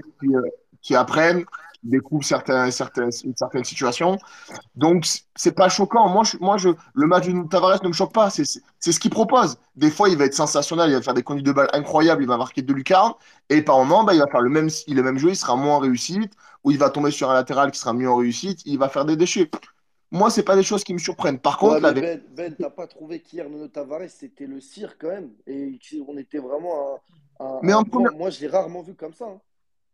qui, 0.81 0.95
euh, 0.95 0.99
apprennent, 0.99 1.45
découvre 1.83 2.23
certains, 2.23 2.71
certaines, 2.71 3.11
une 3.23 3.35
certaine 3.35 3.63
situation. 3.63 4.17
Donc, 4.75 5.05
c'est 5.35 5.51
pas 5.51 5.69
choquant. 5.69 6.09
Moi, 6.09 6.57
je, 6.57 6.69
le 6.95 7.07
match 7.07 7.27
de 7.27 7.47
Tavares 7.47 7.83
ne 7.83 7.89
me 7.89 7.93
choque 7.93 8.13
pas. 8.13 8.31
C'est 8.31 8.45
ce 8.45 8.99
qu'il 8.99 9.11
propose. 9.11 9.59
Des 9.75 9.91
fois, 9.91 10.09
il 10.09 10.17
va 10.17 10.25
être 10.25 10.33
sensationnel, 10.33 10.89
il 10.89 10.95
va 10.95 11.03
faire 11.03 11.13
des 11.13 11.23
conduites 11.23 11.45
de 11.45 11.51
balle 11.51 11.69
incroyables, 11.73 12.23
il 12.23 12.27
va 12.27 12.37
marquer 12.37 12.63
de 12.63 12.73
lucarne. 12.73 13.13
Et 13.49 13.61
par 13.61 13.77
moment, 13.77 14.03
bah, 14.03 14.15
il 14.15 14.19
va 14.19 14.27
faire 14.27 14.41
le 14.41 14.49
même, 14.49 14.69
le 14.87 15.03
même 15.03 15.19
jeu, 15.19 15.29
il 15.29 15.35
sera 15.35 15.55
moins 15.55 15.75
en 15.75 15.79
réussite, 15.79 16.33
ou 16.63 16.71
il 16.71 16.79
va 16.79 16.89
tomber 16.89 17.11
sur 17.11 17.29
un 17.29 17.35
latéral 17.35 17.69
qui 17.69 17.79
sera 17.79 17.93
mieux 17.93 18.09
en 18.09 18.15
réussite, 18.15 18.61
il 18.65 18.79
va 18.79 18.89
faire 18.89 19.05
des 19.05 19.15
déchets. 19.15 19.51
Moi, 20.11 20.29
c'est 20.31 20.43
pas 20.43 20.55
des 20.55 20.63
choses 20.63 20.83
qui 20.83 20.93
me 20.93 20.99
surprennent. 20.99 21.39
Par 21.39 21.57
contre, 21.57 21.81
ouais, 21.81 21.87
avec... 21.87 22.03
Ben, 22.03 22.21
ben 22.35 22.55
t'as 22.57 22.69
pas 22.71 22.87
trouvé 22.87 23.19
qu'hier 23.19 23.47
Nuno 23.49 23.67
Tavares 23.67 24.09
c'était 24.09 24.47
le 24.47 24.59
cirque 24.59 24.97
quand 25.01 25.09
même, 25.09 25.29
et 25.45 25.79
on 26.07 26.17
était 26.17 26.39
vraiment 26.39 26.99
un, 27.39 27.45
un, 27.45 27.59
mais 27.61 27.73
un 27.73 27.79
en. 27.79 28.17
Moi, 28.17 28.29
je 28.31 28.41
l'ai 28.41 28.47
rarement 28.47 28.81
vu 28.81 28.95
comme 28.95 29.13
ça. 29.13 29.25
Hein. 29.25 29.39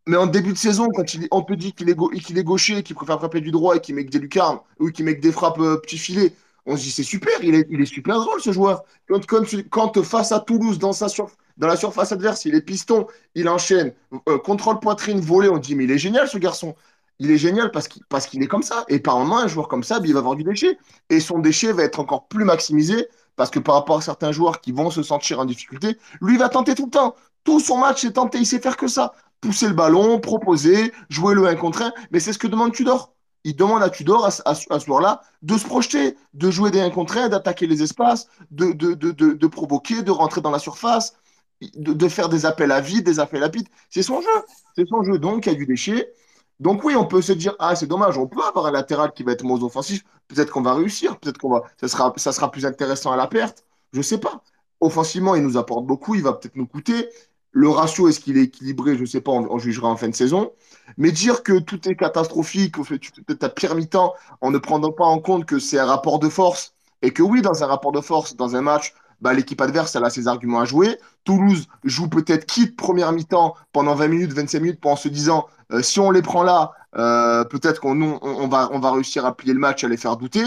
Mais 0.08 0.18
en 0.18 0.28
début 0.28 0.54
de 0.54 0.58
saison, 0.58 0.88
quand 0.94 1.14
il, 1.16 1.28
on 1.32 1.44
peut 1.44 1.56
dire 1.56 1.74
qu'il 1.74 1.90
est, 1.90 1.96
qu 1.96 2.38
est, 2.38 2.44
gaucher, 2.44 2.84
qu'il 2.84 2.96
préfère 2.96 3.18
frapper 3.18 3.42
du 3.42 3.52
droit 3.52 3.76
et 3.76 3.80
qu'il 3.80 3.96
met 3.96 4.04
des 4.04 4.20
lucarnes, 4.20 4.60
ou 4.80 4.92
qu'il 4.92 5.04
met 5.04 5.16
des 5.16 5.32
frappes 5.32 5.60
euh, 5.60 5.78
petit 5.78 5.98
filet, 5.98 6.32
on 6.68 6.78
se 6.78 6.84
dit 6.84 6.92
c'est 6.92 7.04
super, 7.04 7.34
il 7.44 7.56
est, 7.56 7.68
il 7.70 7.82
est, 7.82 7.86
super 7.86 8.20
drôle 8.20 8.40
ce 8.40 8.52
joueur. 8.52 8.84
Quand, 9.08 9.26
quand, 9.26 9.44
quand, 9.70 10.04
face 10.04 10.32
à 10.32 10.40
Toulouse, 10.40 10.78
dans, 10.78 10.94
sa 10.94 11.10
surf, 11.10 11.36
dans 11.58 11.68
la 11.68 11.76
surface 11.76 12.12
adverse, 12.12 12.46
il 12.46 12.54
est 12.54 12.62
piston, 12.62 13.08
il 13.34 13.50
enchaîne, 13.50 13.94
euh, 14.30 14.38
contrôle 14.38 14.80
poitrine, 14.80 15.20
volé, 15.20 15.50
on 15.50 15.58
dit 15.58 15.76
mais 15.76 15.86
il 15.86 15.92
est 15.92 15.98
génial 15.98 16.28
ce 16.28 16.38
garçon. 16.38 16.76
Il 17.20 17.32
est 17.32 17.38
génial 17.38 17.72
parce 17.72 17.88
qu'il 17.88 18.04
parce 18.10 18.28
qu'il 18.28 18.44
est 18.44 18.48
comme 18.48 18.64
ça. 18.64 18.86
Et 18.90 19.00
par 19.00 19.18
moment, 19.20 19.40
un 19.40 19.48
joueur 19.48 19.68
comme 19.68 19.84
ça, 19.84 20.00
il 20.04 20.14
va 20.14 20.20
avoir 20.20 20.36
du 20.36 20.44
déchet. 20.44 20.78
Et 21.10 21.20
son 21.20 21.40
déchet 21.40 21.72
va 21.72 21.84
être 21.84 22.00
encore 22.00 22.28
plus 22.28 22.46
maximisé 22.46 23.08
parce 23.36 23.50
que 23.50 23.60
par 23.60 23.76
rapport 23.76 23.98
à 23.98 24.02
certains 24.02 24.32
joueurs 24.32 24.62
qui 24.62 24.72
vont 24.72 24.90
se 24.90 25.04
sentir 25.04 25.40
en 25.40 25.46
difficulté, 25.46 25.98
lui 26.22 26.38
va 26.38 26.50
tenter 26.50 26.76
tout 26.76 26.86
le 26.86 26.92
temps. 26.92 27.16
Tout 27.44 27.60
son 27.60 27.78
match 27.78 28.04
est 28.06 28.14
tenté, 28.14 28.40
il 28.40 28.46
sait 28.46 28.60
faire 28.60 28.76
que 28.76 28.88
ça 28.88 29.14
pousser 29.46 29.68
le 29.68 29.74
ballon, 29.74 30.20
proposer, 30.20 30.92
jouer 31.10 31.36
le 31.36 31.46
1 31.48 31.56
contre 31.56 31.84
1. 31.84 31.94
Mais 32.12 32.20
c'est 32.20 32.34
ce 32.34 32.40
que 32.40 32.48
demande 32.48 32.74
Tudor. 32.74 33.14
Il 33.44 33.56
demande 33.56 33.84
à 33.84 33.90
Tudor, 33.90 34.26
à, 34.26 34.56
ce 34.56 34.86
joueur-là, 34.86 35.22
de 35.44 35.58
se 35.58 35.66
projeter, 35.66 36.18
de 36.34 36.50
jouer 36.50 36.72
des 36.72 36.82
1 36.82 36.90
contre 36.90 37.18
1, 37.18 37.30
d'attaquer 37.30 37.68
les 37.68 37.84
espaces, 37.84 38.28
de, 38.50 38.72
de, 38.72 38.96
de, 38.96 39.12
de, 39.12 39.48
provoquer, 39.48 40.02
de 40.02 40.10
rentrer 40.10 40.42
dans 40.42 40.50
la 40.50 40.58
surface, 40.58 41.16
de, 41.62 42.08
faire 42.08 42.28
des 42.28 42.48
appels 42.48 42.72
à 42.72 42.82
vide, 42.82 43.06
des 43.06 43.20
appels 43.20 43.44
à 43.44 43.50
vide. 43.50 43.68
C'est 43.92 44.02
son 44.02 44.20
jeu. 44.20 44.28
C'est 44.76 44.88
son 44.88 45.04
jeu. 45.04 45.20
Donc, 45.20 45.46
il 45.46 45.52
y 45.52 45.56
a 45.56 45.56
du 45.56 45.68
déchet. 45.68 46.12
Donc, 46.60 46.84
oui, 46.84 46.96
on 46.96 47.06
peut 47.06 47.22
se 47.22 47.34
dire, 47.34 47.56
ah, 47.60 47.76
c'est 47.76 47.88
dommage, 47.88 48.18
on 48.18 48.28
peut 48.28 48.42
avoir 48.44 48.68
un 48.68 48.72
latéral 48.72 49.12
qui 49.14 49.24
va 49.24 49.34
être 49.34 49.44
moins 49.44 49.62
offensif. 49.62 50.04
Peut-être 50.28 50.52
qu'on 50.52 50.62
va 50.62 50.74
réussir. 50.74 51.20
Peut-être 51.20 51.38
qu'on 51.38 51.50
va, 51.50 51.64
ça 51.80 51.88
sera, 51.88 52.14
ça 52.18 52.32
sera 52.32 52.52
plus 52.52 52.66
intéressant 52.66 53.12
à 53.12 53.18
la 53.18 53.28
perte. 53.28 53.66
Je 53.94 54.02
sais 54.02 54.18
pas. 54.20 54.42
offensivement, 54.82 55.36
il 55.36 55.44
nous 55.44 55.58
apporte 55.58 55.86
beaucoup, 55.86 56.16
il 56.16 56.24
va 56.24 56.34
peut-être 56.34 56.56
nous 56.56 56.68
coûter. 56.68 57.08
Le 57.52 57.70
ratio, 57.70 58.10
est-ce 58.10 58.20
qu'il 58.20 58.38
est 58.38 58.44
équilibré 58.44 58.96
Je 58.96 59.02
ne 59.02 59.06
sais 59.06 59.22
pas, 59.22 59.32
on, 59.32 59.58
jugera 59.58 59.88
en 59.88 59.96
fin 59.96 60.10
de 60.10 60.16
saison. 60.16 60.52
Mais 60.98 61.12
dire 61.12 61.44
que 61.44 61.60
tout 61.60 61.88
est 61.88 61.96
catastrophique, 61.96 62.76
tu 63.00 63.12
fais 63.26 63.36
ta 63.36 63.48
pire 63.50 63.76
mi-temps 63.76 64.14
en 64.42 64.52
ne 64.52 64.58
prenant 64.58 64.92
pas 64.92 65.06
en 65.06 65.20
compte 65.20 65.46
que 65.46 65.60
c'est 65.60 65.80
un 65.80 65.86
rapport 65.86 66.20
de 66.20 66.28
force 66.28 66.74
et 67.02 67.12
que 67.12 67.24
oui, 67.24 67.42
dans 67.42 67.64
un 67.64 67.68
rapport 67.68 67.94
de 67.94 68.02
force, 68.02 68.36
dans 68.36 68.56
un 68.58 68.62
match, 68.62 68.94
bah, 69.22 69.34
l'équipe 69.34 69.62
adverse, 69.62 69.96
elle 69.96 70.04
a 70.04 70.10
ses 70.10 70.28
arguments 70.28 70.60
à 70.60 70.66
jouer. 70.66 70.98
Toulouse 71.24 71.68
joue 71.86 72.10
peut-être 72.10 72.46
quitte 72.46 72.76
première 72.76 73.14
mi-temps 73.14 73.56
pendant 73.72 73.96
20 73.96 74.08
minutes, 74.10 74.34
25 74.34 74.60
minutes, 74.60 74.86
en 74.86 74.98
se 74.98 75.08
disant 75.08 75.48
euh, 75.72 75.82
si 75.82 76.00
on 76.00 76.12
les 76.12 76.22
prend 76.22 76.44
là, 76.44 76.72
euh, 76.98 77.44
peut-être 77.46 77.82
qu'on 77.82 78.00
on, 78.02 78.48
va, 78.48 78.70
on 78.72 78.80
va 78.80 78.92
réussir 78.92 79.26
à 79.26 79.36
plier 79.36 79.54
le 79.54 79.60
match, 79.60 79.84
à 79.84 79.88
les 79.88 79.98
faire 79.98 80.18
douter. 80.18 80.44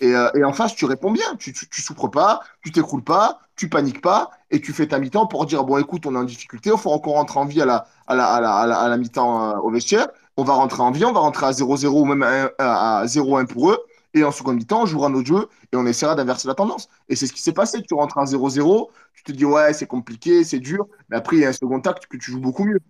Et, 0.00 0.14
euh, 0.14 0.30
en 0.44 0.52
face, 0.52 0.74
tu 0.74 0.84
réponds 0.84 1.12
bien. 1.12 1.36
Tu, 1.38 1.52
tu, 1.52 1.82
souffres 1.82 2.08
pas, 2.08 2.40
tu 2.62 2.72
t'écroules 2.72 3.04
pas, 3.04 3.40
tu 3.56 3.68
paniques 3.68 4.00
pas, 4.00 4.30
et 4.50 4.60
tu 4.60 4.72
fais 4.72 4.86
ta 4.88 4.98
mi-temps 4.98 5.26
pour 5.26 5.46
dire 5.46 5.64
bon, 5.64 5.78
écoute, 5.78 6.06
on 6.06 6.14
est 6.14 6.18
en 6.18 6.24
difficulté, 6.24 6.70
il 6.72 6.78
faut 6.78 6.90
encore 6.90 7.14
rentrer 7.14 7.38
en 7.38 7.44
vie 7.44 7.62
à 7.62 7.66
la, 7.66 7.86
à 8.06 8.14
la, 8.14 8.26
à 8.26 8.40
la, 8.40 8.76
à 8.78 8.88
la, 8.88 8.96
mi-temps 8.96 9.58
au 9.60 9.70
vestiaire. 9.70 10.08
On 10.36 10.44
va 10.44 10.54
rentrer 10.54 10.82
en 10.82 10.90
vie, 10.90 11.04
on 11.04 11.12
va 11.12 11.20
rentrer 11.20 11.46
à 11.46 11.52
0-0 11.52 11.86
ou 11.88 12.04
même 12.04 12.22
à 12.58 13.02
0-1 13.06 13.46
pour 13.46 13.70
eux. 13.70 13.78
Et 14.14 14.24
en 14.24 14.30
seconde 14.32 14.56
mi-temps, 14.56 14.82
on 14.82 14.86
jouera 14.86 15.08
notre 15.08 15.26
jeu 15.26 15.48
et 15.72 15.76
on 15.76 15.86
essaiera 15.86 16.14
d'inverser 16.14 16.48
la 16.48 16.54
tendance. 16.54 16.88
Et 17.08 17.16
c'est 17.16 17.26
ce 17.26 17.32
qui 17.32 17.40
s'est 17.40 17.52
passé. 17.52 17.82
Tu 17.82 17.94
rentres 17.94 18.18
à 18.18 18.24
0-0, 18.24 18.88
tu 19.14 19.22
te 19.22 19.32
dis 19.32 19.44
ouais, 19.44 19.72
c'est 19.72 19.86
compliqué, 19.86 20.44
c'est 20.44 20.58
dur. 20.60 20.86
Mais 21.08 21.16
après, 21.16 21.36
il 21.36 21.42
y 21.42 21.44
a 21.44 21.48
un 21.48 21.52
second 21.52 21.80
acte 21.80 22.06
que 22.06 22.16
tu 22.16 22.30
joues 22.32 22.40
beaucoup 22.40 22.64
mieux. 22.64 22.80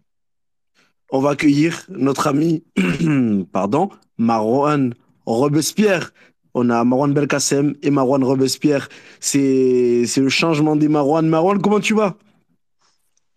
On 1.15 1.21
va 1.21 1.31
accueillir 1.31 1.85
notre 1.91 2.27
ami, 2.27 2.65
pardon, 3.53 3.91
Marwan 4.17 4.95
Robespierre. 5.27 6.13
On 6.55 6.71
a 6.71 6.85
Marwan 6.85 7.13
Belkacem 7.13 7.75
et 7.83 7.91
Marwan 7.91 8.25
Robespierre. 8.25 8.89
C'est 9.21 10.07
le 10.17 10.29
changement 10.31 10.75
des 10.75 10.89
Marwan. 10.89 11.29
Marwan, 11.29 11.61
comment 11.61 11.81
tu 11.81 11.95
vas? 11.95 12.17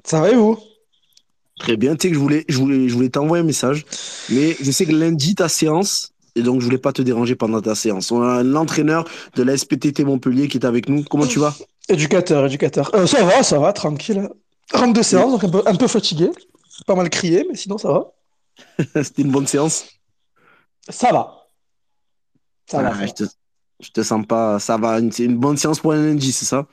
Ça 0.05 0.21
va 0.21 0.31
et 0.31 0.35
vous? 0.35 0.57
Très 1.59 1.75
bien. 1.75 1.97
Tu 1.97 2.03
sais 2.03 2.09
que 2.09 2.15
je 2.15 2.19
voulais, 2.19 2.45
je 2.47 2.57
voulais, 2.57 2.87
je 2.87 2.93
voulais 2.93 3.09
t'envoyer 3.09 3.43
un 3.43 3.45
message. 3.45 3.85
Mais 4.29 4.55
je 4.61 4.71
sais 4.71 4.85
que 4.85 4.93
lundi, 4.93 5.35
ta 5.35 5.49
séance, 5.49 6.13
et 6.37 6.43
donc, 6.43 6.61
je 6.61 6.65
voulais 6.65 6.77
pas 6.77 6.93
te 6.93 7.01
déranger 7.01 7.35
pendant 7.35 7.61
ta 7.61 7.75
séance. 7.75 8.09
On 8.09 8.21
a 8.21 8.41
l'entraîneur 8.41 9.05
de 9.35 9.43
la 9.43 9.57
SPTT 9.57 10.05
Montpellier 10.05 10.47
qui 10.47 10.57
est 10.57 10.65
avec 10.65 10.87
nous. 10.87 11.03
Comment 11.03 11.27
tu 11.27 11.39
vas? 11.39 11.53
Éducateur, 11.89 12.45
éducateur. 12.45 12.89
Euh, 12.95 13.05
ça 13.05 13.23
va, 13.23 13.43
ça 13.43 13.59
va, 13.59 13.73
tranquille. 13.73 14.29
Rentre 14.73 14.93
de 14.93 15.01
séance, 15.01 15.31
donc 15.31 15.43
un 15.43 15.49
peu, 15.49 15.61
un 15.65 15.75
peu 15.75 15.87
fatigué. 15.87 16.29
Pas 16.85 16.95
mal 16.95 17.09
crié, 17.09 17.45
mais 17.49 17.55
sinon, 17.55 17.77
ça 17.77 17.89
va. 17.89 18.11
C'était 19.03 19.21
une 19.21 19.31
bonne 19.31 19.47
séance 19.47 19.85
Ça 20.89 21.11
va. 21.11 21.47
Ça 22.65 22.81
va. 22.81 22.93
Ah, 22.93 23.05
je, 23.05 23.13
te, 23.13 23.91
te 23.93 24.03
sens 24.03 24.25
pas. 24.25 24.59
Ça 24.59 24.77
va. 24.77 24.99
C'est 25.11 25.25
une 25.25 25.37
bonne 25.37 25.57
séance 25.57 25.79
pour 25.79 25.93
un 25.93 26.03
lundi, 26.03 26.31
c'est 26.31 26.45
ça? 26.45 26.67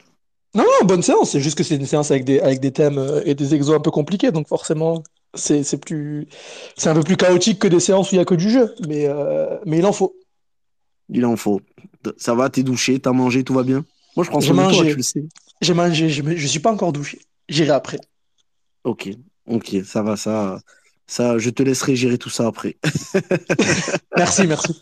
Non, 0.55 0.65
non, 0.65 0.87
bonne 0.87 1.03
séance. 1.03 1.31
C'est 1.31 1.41
juste 1.41 1.57
que 1.57 1.65
c'est 1.65 1.77
une 1.77 1.87
séance 1.87 2.11
avec 2.11 2.25
des, 2.25 2.41
avec 2.41 2.61
des 2.61 2.73
thèmes 2.73 2.99
euh, 2.99 3.23
et 3.25 3.35
des 3.35 3.55
exos 3.55 3.75
un 3.75 3.81
peu 3.81 3.91
compliqués. 3.91 4.33
Donc, 4.33 4.49
forcément, 4.49 5.03
c'est 5.35 5.81
plus 5.81 6.29
c'est 6.77 6.91
un 6.91 6.95
peu 6.95 7.03
plus 7.03 7.17
chaotique 7.17 7.59
que 7.59 7.69
des 7.69 7.81
séances 7.81 8.11
où 8.11 8.15
il 8.15 8.19
n'y 8.19 8.23
a 8.23 8.27
que 8.27 8.35
du 8.35 8.51
jeu, 8.51 8.75
mais, 8.87 9.07
euh, 9.07 9.59
mais 9.65 9.79
il 9.79 9.87
en 9.87 9.93
faut. 9.93 10.15
Il 11.09 11.25
en 11.25 11.37
faut. 11.37 11.61
Ça 12.17 12.35
va, 12.35 12.51
t'es 12.51 12.63
douché, 12.63 12.99
t'as 12.99 13.13
mangé, 13.13 13.45
tout 13.45 13.55
va 13.55 13.63
bien? 13.63 13.85
Moi, 14.17 14.25
je 14.25 14.31
prends 14.31 14.41
soin 14.41 14.69
de 14.69 14.75
toi, 14.75 14.85
tu 14.85 14.95
le 14.95 15.03
sais. 15.03 15.25
J'ai 15.61 15.75
mangé, 15.75 16.09
je 16.11 16.23
ne 16.23 16.37
suis 16.37 16.61
pas 16.61 16.73
encore 16.73 16.93
douché. 16.93 17.21
J'irai 17.49 17.71
après. 17.71 17.99
Ok, 18.85 19.11
ok, 19.47 19.77
ça 19.85 20.03
va, 20.03 20.17
ça, 20.17 20.61
ça, 21.07 21.39
je 21.39 21.51
te 21.51 21.63
laisserai 21.63 21.97
gérer 21.97 22.19
tout 22.19 22.31
ça 22.31 22.47
après. 22.47 22.77
merci, 24.17 24.47
merci. 24.47 24.81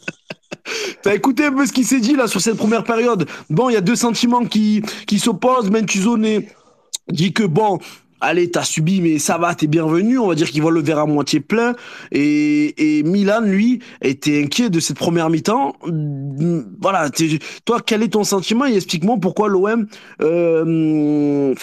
T'as 1.02 1.14
écouté 1.14 1.46
un 1.46 1.52
peu 1.52 1.66
ce 1.66 1.72
qui 1.72 1.84
s'est 1.84 2.00
dit 2.00 2.14
là 2.14 2.26
sur 2.26 2.40
cette 2.40 2.56
première 2.56 2.84
période? 2.84 3.28
Bon, 3.48 3.70
il 3.70 3.72
y 3.72 3.76
a 3.76 3.80
deux 3.80 3.96
sentiments 3.96 4.44
qui, 4.44 4.82
qui 5.06 5.18
s'opposent. 5.18 5.70
Mentuzone 5.70 6.42
dit 7.08 7.32
que 7.32 7.42
bon, 7.42 7.78
allez, 8.20 8.50
t'as 8.50 8.62
subi, 8.62 9.00
mais 9.00 9.18
ça 9.18 9.38
va, 9.38 9.54
t'es 9.54 9.66
bienvenu. 9.66 10.18
On 10.18 10.28
va 10.28 10.34
dire 10.34 10.50
qu'il 10.50 10.62
voit 10.62 10.70
le 10.70 10.80
verre 10.80 10.98
à 10.98 11.06
moitié 11.06 11.40
plein. 11.40 11.74
Et, 12.12 12.98
et 12.98 13.02
Milan, 13.02 13.40
lui, 13.42 13.80
était 14.02 14.42
inquiet 14.42 14.70
de 14.70 14.80
cette 14.80 14.96
première 14.96 15.30
mi-temps. 15.30 15.74
Voilà, 16.80 17.10
toi, 17.64 17.80
quel 17.84 18.02
est 18.02 18.12
ton 18.12 18.24
sentiment 18.24 18.66
et 18.66 18.74
explique-moi 18.74 19.16
pourquoi 19.20 19.48
l'OM, 19.48 19.86
euh, 20.22 21.54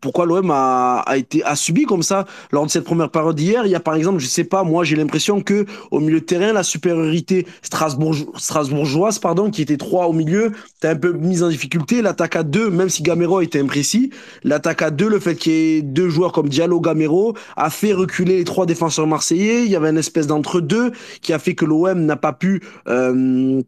pourquoi 0.00 0.26
l'OM 0.26 0.50
a, 0.50 1.04
été 1.16 1.42
a 1.44 1.56
subi 1.56 1.84
comme 1.84 2.02
ça 2.02 2.26
lors 2.50 2.66
de 2.66 2.70
cette 2.70 2.84
première 2.84 3.10
période 3.10 3.38
hier. 3.38 3.66
Il 3.66 3.70
y 3.70 3.74
a 3.74 3.80
par 3.80 3.94
exemple, 3.94 4.18
je 4.18 4.26
sais 4.26 4.44
pas, 4.44 4.64
moi, 4.64 4.84
j'ai 4.84 4.96
l'impression 4.96 5.40
que 5.40 5.66
au 5.90 6.00
milieu 6.00 6.20
de 6.20 6.24
terrain, 6.24 6.52
la 6.52 6.62
supériorité 6.62 7.46
Strasbourg, 7.62 8.14
strasbourgeoise, 8.36 9.18
pardon, 9.18 9.50
qui 9.50 9.62
était 9.62 9.76
3 9.76 10.06
au 10.06 10.12
milieu, 10.12 10.52
t'as 10.80 10.90
un 10.90 10.96
peu 10.96 11.12
mise 11.12 11.42
en 11.42 11.48
difficulté. 11.48 12.02
L'attaque 12.02 12.36
à 12.36 12.42
2, 12.42 12.70
même 12.70 12.88
si 12.88 13.02
Gamero 13.02 13.40
était 13.40 13.60
imprécis, 13.60 14.10
l'attaque 14.44 14.82
à 14.82 14.90
2, 14.90 15.08
le 15.08 15.20
fait 15.20 15.36
qu'il 15.36 15.52
y 15.52 15.76
ait 15.78 15.82
deux 15.92 16.08
joueurs 16.08 16.32
comme 16.32 16.48
Diallo, 16.48 16.80
Gamero, 16.80 17.34
a 17.56 17.70
fait 17.70 17.92
reculer 17.92 18.38
les 18.38 18.44
trois 18.44 18.66
défenseurs 18.66 19.06
marseillais. 19.06 19.64
Il 19.64 19.70
y 19.70 19.76
avait 19.76 19.90
une 19.90 19.98
espèce 19.98 20.26
d'entre-deux 20.26 20.92
qui 21.20 21.32
a 21.32 21.38
fait 21.38 21.54
que 21.54 21.64
l'OM 21.64 22.04
n'a 22.04 22.16
pas 22.16 22.32
pu 22.32 22.62
euh, 22.88 23.62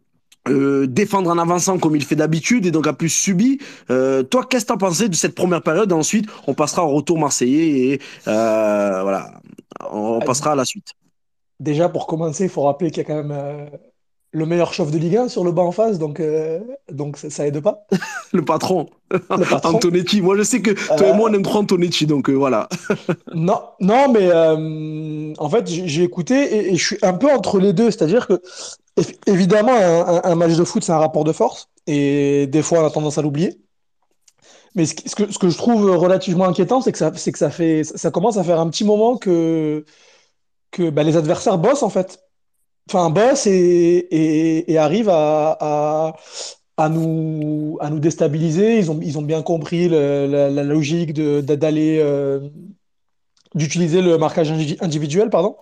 euh, 0.47 0.87
défendre 0.87 1.29
en 1.29 1.37
avançant 1.37 1.77
comme 1.79 1.95
il 1.95 2.03
fait 2.03 2.15
d'habitude 2.15 2.65
et 2.65 2.71
donc 2.71 2.87
a 2.87 2.93
pu 2.93 3.09
subir. 3.09 3.57
Euh, 3.89 4.23
toi, 4.23 4.45
qu'est-ce 4.49 4.65
que 4.65 4.73
as 4.73 4.77
pensé 4.77 5.09
de 5.09 5.15
cette 5.15 5.35
première 5.35 5.61
période? 5.61 5.91
Ensuite, 5.93 6.27
on 6.47 6.53
passera 6.53 6.85
au 6.85 6.89
retour 6.89 7.17
marseillais 7.17 7.93
et 7.93 7.99
voilà, 8.25 9.31
on 9.91 10.19
passera 10.19 10.51
à 10.51 10.55
la 10.55 10.65
suite. 10.65 10.93
Déjà, 11.59 11.87
pour 11.87 12.05
commencer, 12.05 12.43
il 12.43 12.49
faut 12.49 12.63
rappeler 12.63 12.91
qu'il 12.91 13.03
y 13.03 13.05
a 13.05 13.07
quand 13.07 13.23
même 13.23 13.69
le 14.35 14.45
meilleur 14.45 14.73
chef 14.73 14.91
de 14.91 14.97
Ligue 14.97 15.15
1 15.15 15.29
sur 15.29 15.45
le 15.45 15.53
banc 15.53 15.67
en 15.67 15.71
face, 15.71 15.97
donc, 15.97 16.19
euh, 16.19 16.59
donc 16.91 17.15
ça, 17.17 17.47
aide 17.47 17.61
pas. 17.61 17.87
le 18.33 18.43
patron. 18.43 18.87
Antonetti. 19.29 20.21
Moi, 20.21 20.35
je 20.37 20.43
sais 20.43 20.61
que 20.61 20.71
toi 20.71 21.07
et 21.07 21.13
moi, 21.13 21.29
on 21.29 21.33
aime 21.33 21.41
trop 21.41 21.59
Antonetti, 21.59 22.05
donc 22.05 22.29
euh, 22.29 22.33
voilà. 22.33 22.67
non, 23.33 23.61
non, 23.79 24.11
mais 24.11 24.29
euh, 24.29 25.33
en 25.37 25.49
fait, 25.49 25.67
j'ai 25.67 26.03
écouté 26.03 26.69
et, 26.73 26.75
je 26.75 26.85
suis 26.85 26.97
un 27.01 27.13
peu 27.13 27.31
entre 27.31 27.59
les 27.59 27.71
deux. 27.71 27.89
C'est-à-dire 27.91 28.27
que, 28.27 28.41
évidemment, 29.25 29.73
un, 29.73 30.35
match 30.35 30.55
de 30.55 30.65
foot, 30.65 30.83
c'est 30.83 30.91
un 30.91 30.99
rapport 30.99 31.23
de 31.23 31.31
force, 31.31 31.69
et 31.87 32.45
des 32.47 32.61
fois, 32.61 32.81
on 32.81 32.85
a 32.85 32.91
tendance 32.91 33.17
à 33.17 33.21
l'oublier. 33.21 33.61
Mais 34.75 34.85
ce, 34.85 35.15
que, 35.15 35.31
ce, 35.31 35.39
que, 35.39 35.47
je 35.47 35.57
trouve 35.57 35.89
relativement 35.91 36.43
inquiétant, 36.43 36.81
c'est 36.81 36.91
que, 36.91 36.97
ça, 36.97 37.09
que 37.09 37.37
ça, 37.37 37.49
fait, 37.49 37.85
ça 37.85 38.11
commence 38.11 38.35
à 38.35 38.43
faire 38.43 38.59
un 38.59 38.69
petit 38.69 38.83
moment 38.83 39.15
que, 39.15 39.85
que 40.71 40.89
bah, 40.89 41.03
les 41.03 41.15
adversaires 41.15 41.57
bossent, 41.57 41.83
en 41.83 41.89
fait 41.89 42.24
enfin, 42.89 43.09
bosse 43.09 43.47
et, 43.47 44.77
arrive 44.77 45.09
à, 45.09 46.13
nous, 46.89 47.77
à 47.79 47.89
nous 47.89 47.99
déstabiliser. 47.99 48.79
Ils 48.79 48.91
ont, 48.91 48.99
ils 49.01 49.17
ont 49.17 49.21
bien 49.21 49.41
compris 49.41 49.89
la, 49.89 50.49
logique 50.63 51.13
d'aller. 51.13 51.99
Euh, 52.01 52.39
d'utiliser 53.53 54.01
le 54.01 54.17
marquage 54.17 54.51
individuel, 54.81 55.29
pardon, 55.29 55.55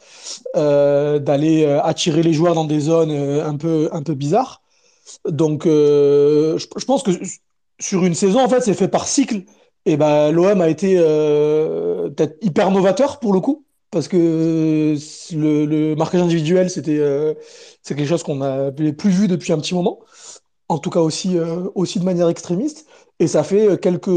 euh, 0.56 1.20
d'aller 1.20 1.64
euh, 1.64 1.80
attirer 1.84 2.24
les 2.24 2.34
joueurs 2.34 2.56
dans 2.56 2.66
des 2.66 2.80
zones 2.80 3.12
un 3.12 3.56
peu, 3.56 3.88
un 3.92 4.02
peu 4.02 4.16
bizarres. 4.16 4.64
Donc, 5.30 5.66
je, 5.66 6.58
je, 6.58 6.86
pense 6.86 7.04
que 7.04 7.12
sur 7.80 8.04
une 8.04 8.16
saison, 8.16 8.44
en 8.44 8.50
fait, 8.50 8.62
c'est 8.62 8.74
fait 8.74 8.88
par 8.88 9.08
cycle. 9.08 9.44
Et 9.86 9.96
ben, 9.96 10.32
l'OM 10.32 10.60
a 10.60 10.70
été 10.70 10.96
peut-être 10.96 12.36
hyper 12.42 12.72
novateur 12.72 13.20
pour 13.20 13.32
le 13.32 13.42
coup 13.42 13.64
parce 13.94 14.08
que 14.08 14.96
le, 15.34 15.96
marquage 15.96 16.22
individuel, 16.22 16.70
c'était 16.70 16.98
euh, 17.00 17.36
c'est 17.84 17.96
quelque 17.96 18.08
chose 18.08 18.24
qu'on 18.24 18.38
n'avait 18.38 18.94
plus 18.94 19.12
vu 19.12 19.28
depuis 19.28 19.54
un 19.54 19.60
petit 19.60 19.76
moment, 19.76 20.00
en 20.70 20.80
tout 20.80 20.90
cas 20.90 21.00
aussi, 21.02 21.38
euh, 21.38 21.70
aussi 21.76 22.00
de 22.00 22.06
manière 22.06 22.28
extrémiste. 22.30 22.88
Et 23.20 23.28
ça 23.28 23.44
fait 23.44 23.80
quelques, 23.80 24.10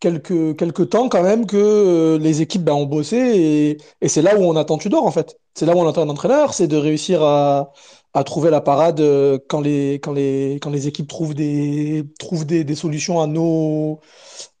quelques, 0.00 0.56
quelques 0.56 0.88
temps 0.90 1.08
quand 1.08 1.22
même 1.22 1.46
que 1.46 1.56
euh, 1.56 2.18
les 2.18 2.40
équipes 2.42 2.62
ben, 2.64 2.74
ont 2.74 2.86
bossé 2.86 3.78
et, 4.00 4.08
c'est 4.08 4.22
là 4.22 4.38
où 4.38 4.42
on 4.44 4.56
attend 4.56 4.78
Tudor 4.78 5.04
en 5.06 5.10
fait. 5.10 5.36
C'est 5.54 5.66
là 5.66 5.74
où 5.76 5.80
on 5.80 5.88
attend 5.88 6.02
un 6.02 6.08
entraîneur, 6.08 6.54
c'est 6.54 6.68
de 6.68 6.76
réussir 6.76 7.22
à, 7.22 7.72
à 8.14 8.24
trouver 8.24 8.50
la 8.50 8.60
parade 8.60 9.02
quand 9.48 9.60
les, 9.60 9.94
quand 9.94 10.12
les, 10.12 10.58
quand 10.62 10.70
les 10.70 10.86
équipes 10.88 11.08
trouvent 11.08 11.34
des, 11.34 12.04
trouvent 12.20 12.46
des, 12.46 12.64
des 12.64 12.74
solutions 12.76 13.20
à, 13.20 13.26
nos, 13.26 14.00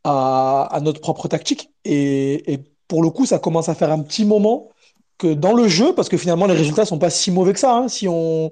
à, 0.04 0.64
à 0.72 0.80
notre 0.80 1.00
propre 1.00 1.28
tactique. 1.28 1.70
Et 1.84 2.71
pour 2.92 3.02
le 3.02 3.08
coup, 3.08 3.24
ça 3.24 3.38
commence 3.38 3.70
à 3.70 3.74
faire 3.74 3.90
un 3.90 4.00
petit 4.00 4.26
moment 4.26 4.68
que 5.16 5.32
dans 5.32 5.54
le 5.54 5.66
jeu, 5.66 5.94
parce 5.94 6.10
que 6.10 6.18
finalement, 6.18 6.44
les 6.44 6.52
résultats 6.52 6.84
sont 6.84 6.98
pas 6.98 7.08
si 7.08 7.30
mauvais 7.30 7.54
que 7.54 7.58
ça. 7.58 7.74
Hein. 7.74 7.88
si 7.88 8.06
on 8.06 8.50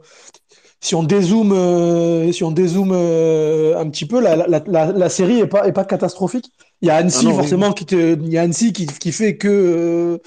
si 0.80 0.94
on 0.94 1.02
dézoome, 1.02 1.52
euh, 1.52 2.32
si 2.32 2.42
on 2.42 2.50
dézoome 2.50 2.92
euh, 2.94 3.78
un 3.78 3.86
petit 3.90 4.06
peu, 4.06 4.18
la, 4.18 4.36
la, 4.36 4.62
la, 4.66 5.08
série 5.10 5.40
est 5.40 5.46
pas, 5.46 5.68
est 5.68 5.72
pas 5.72 5.84
catastrophique. 5.84 6.46
Il 6.80 6.88
y 6.88 6.90
a 6.90 6.96
Annecy, 6.96 7.26
ah 7.28 7.34
forcément, 7.34 7.74
qui, 7.74 7.84
te, 7.84 8.14
il 8.18 8.32
y 8.32 8.38
a 8.38 8.40
Annecy 8.40 8.72
qui, 8.72 8.86
qui 8.86 9.12
fait 9.12 9.36
que, 9.36 9.48
euh, 9.48 10.18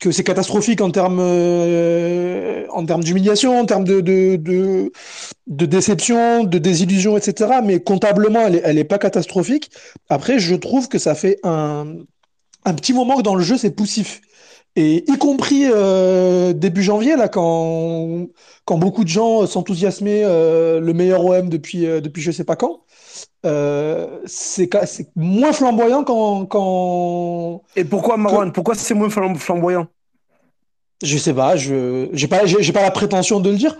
que 0.00 0.10
c'est 0.12 0.24
catastrophique 0.24 0.80
en 0.80 0.90
termes, 0.90 1.20
en 1.20 2.86
termes 2.86 3.04
d'humiliation, 3.04 3.60
en 3.60 3.66
termes 3.66 3.84
de, 3.84 4.00
de, 4.00 4.36
de, 4.36 4.92
de, 5.46 5.66
déception, 5.66 6.44
de 6.44 6.56
désillusion, 6.56 7.18
etc. 7.18 7.60
Mais 7.62 7.80
comptablement, 7.80 8.46
elle 8.46 8.54
n'est 8.54 8.62
elle 8.64 8.78
est 8.78 8.84
pas 8.84 8.98
catastrophique. 8.98 9.70
Après, 10.08 10.38
je 10.38 10.54
trouve 10.54 10.88
que 10.88 10.98
ça 10.98 11.14
fait 11.14 11.36
un, 11.44 11.96
un 12.64 12.74
petit 12.74 12.92
moment 12.92 13.16
que 13.16 13.22
dans 13.22 13.34
le 13.34 13.42
jeu, 13.42 13.56
c'est 13.56 13.70
poussif. 13.70 14.20
Et 14.74 15.04
y 15.10 15.18
compris 15.18 15.64
euh, 15.66 16.54
début 16.54 16.82
janvier, 16.82 17.16
là, 17.16 17.28
quand, 17.28 18.28
quand 18.64 18.78
beaucoup 18.78 19.04
de 19.04 19.08
gens 19.08 19.46
s'enthousiasmaient, 19.46 20.22
euh, 20.24 20.80
le 20.80 20.94
meilleur 20.94 21.24
OM 21.24 21.50
depuis, 21.50 21.86
euh, 21.86 22.00
depuis 22.00 22.22
je 22.22 22.30
sais 22.30 22.44
pas 22.44 22.56
quand, 22.56 22.80
euh, 23.44 24.20
c'est 24.24 24.70
moins 25.14 25.52
flamboyant 25.52 26.04
quand, 26.04 26.46
quand... 26.46 27.62
Et 27.76 27.84
pourquoi, 27.84 28.16
Marwan 28.16 28.50
Pourquoi 28.52 28.74
c'est 28.74 28.94
moins 28.94 29.10
flamboyant? 29.10 29.88
Je 31.02 31.18
sais 31.18 31.34
pas, 31.34 31.56
je 31.56 32.08
j'ai 32.12 32.28
pas, 32.28 32.40
pas 32.46 32.82
la 32.82 32.90
prétention 32.90 33.40
de 33.40 33.50
le 33.50 33.56
dire. 33.56 33.76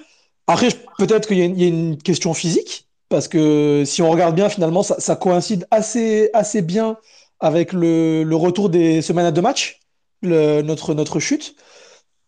Après, 0.46 0.68
peut-être 0.98 1.28
qu'il 1.28 1.38
y, 1.38 1.64
a 1.64 1.68
une 1.68 1.96
question 1.96 2.34
physique, 2.34 2.88
parce 3.08 3.28
que 3.28 3.84
si 3.86 4.02
on 4.02 4.10
regarde 4.10 4.34
bien, 4.34 4.48
finalement, 4.48 4.82
ça, 4.82 5.16
coïncide 5.16 5.66
assez, 5.70 6.30
assez 6.34 6.62
bien 6.62 6.96
avec 7.42 7.72
le, 7.72 8.24
retour 8.32 8.70
des 8.70 9.02
semaines 9.02 9.26
à 9.26 9.32
deux 9.32 9.42
matchs, 9.42 9.80
notre, 10.22 10.94
notre 10.94 11.20
chute. 11.20 11.56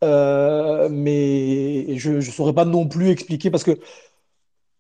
Euh, 0.03 0.89
mais 0.91 1.97
je 1.97 2.13
ne 2.13 2.21
saurais 2.21 2.53
pas 2.53 2.67
non 2.67 2.87
plus 2.87 3.09
expliquer 3.09 3.51
parce 3.51 3.65
que 3.65 3.79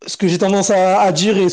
ce 0.06 0.18
que 0.18 0.28
j'ai 0.28 0.36
tendance 0.36 0.68
à, 0.70 1.10
dire 1.12 1.38
et, 1.38 1.48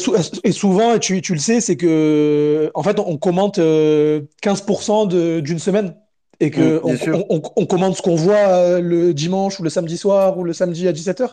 souvent, 0.52 0.96
et 0.96 1.00
tu, 1.00 1.22
tu 1.22 1.34
le 1.34 1.40
sais, 1.40 1.62
c'est 1.62 1.78
que 1.78 2.70
en 2.74 2.84
fait, 2.84 3.00
on 3.00 3.18
commente 3.18 3.60
15% 3.60 5.14
euh, 5.14 5.42
d'une 5.42 5.60
semaine 5.60 5.96
et 6.42 6.52
que 6.52 6.82
on, 6.84 7.42
on, 7.56 7.66
commente 7.66 7.96
ce 7.96 8.02
qu'on 8.02 8.16
voit 8.16 8.36
euh, 8.36 8.82
le 8.82 9.14
dimanche 9.14 9.60
ou 9.60 9.64
le 9.64 9.70
samedi 9.70 9.98
soir 9.98 10.38
ou 10.38 10.44
le 10.44 10.52
samedi 10.54 10.88
à 10.88 10.92
17h, 10.92 11.30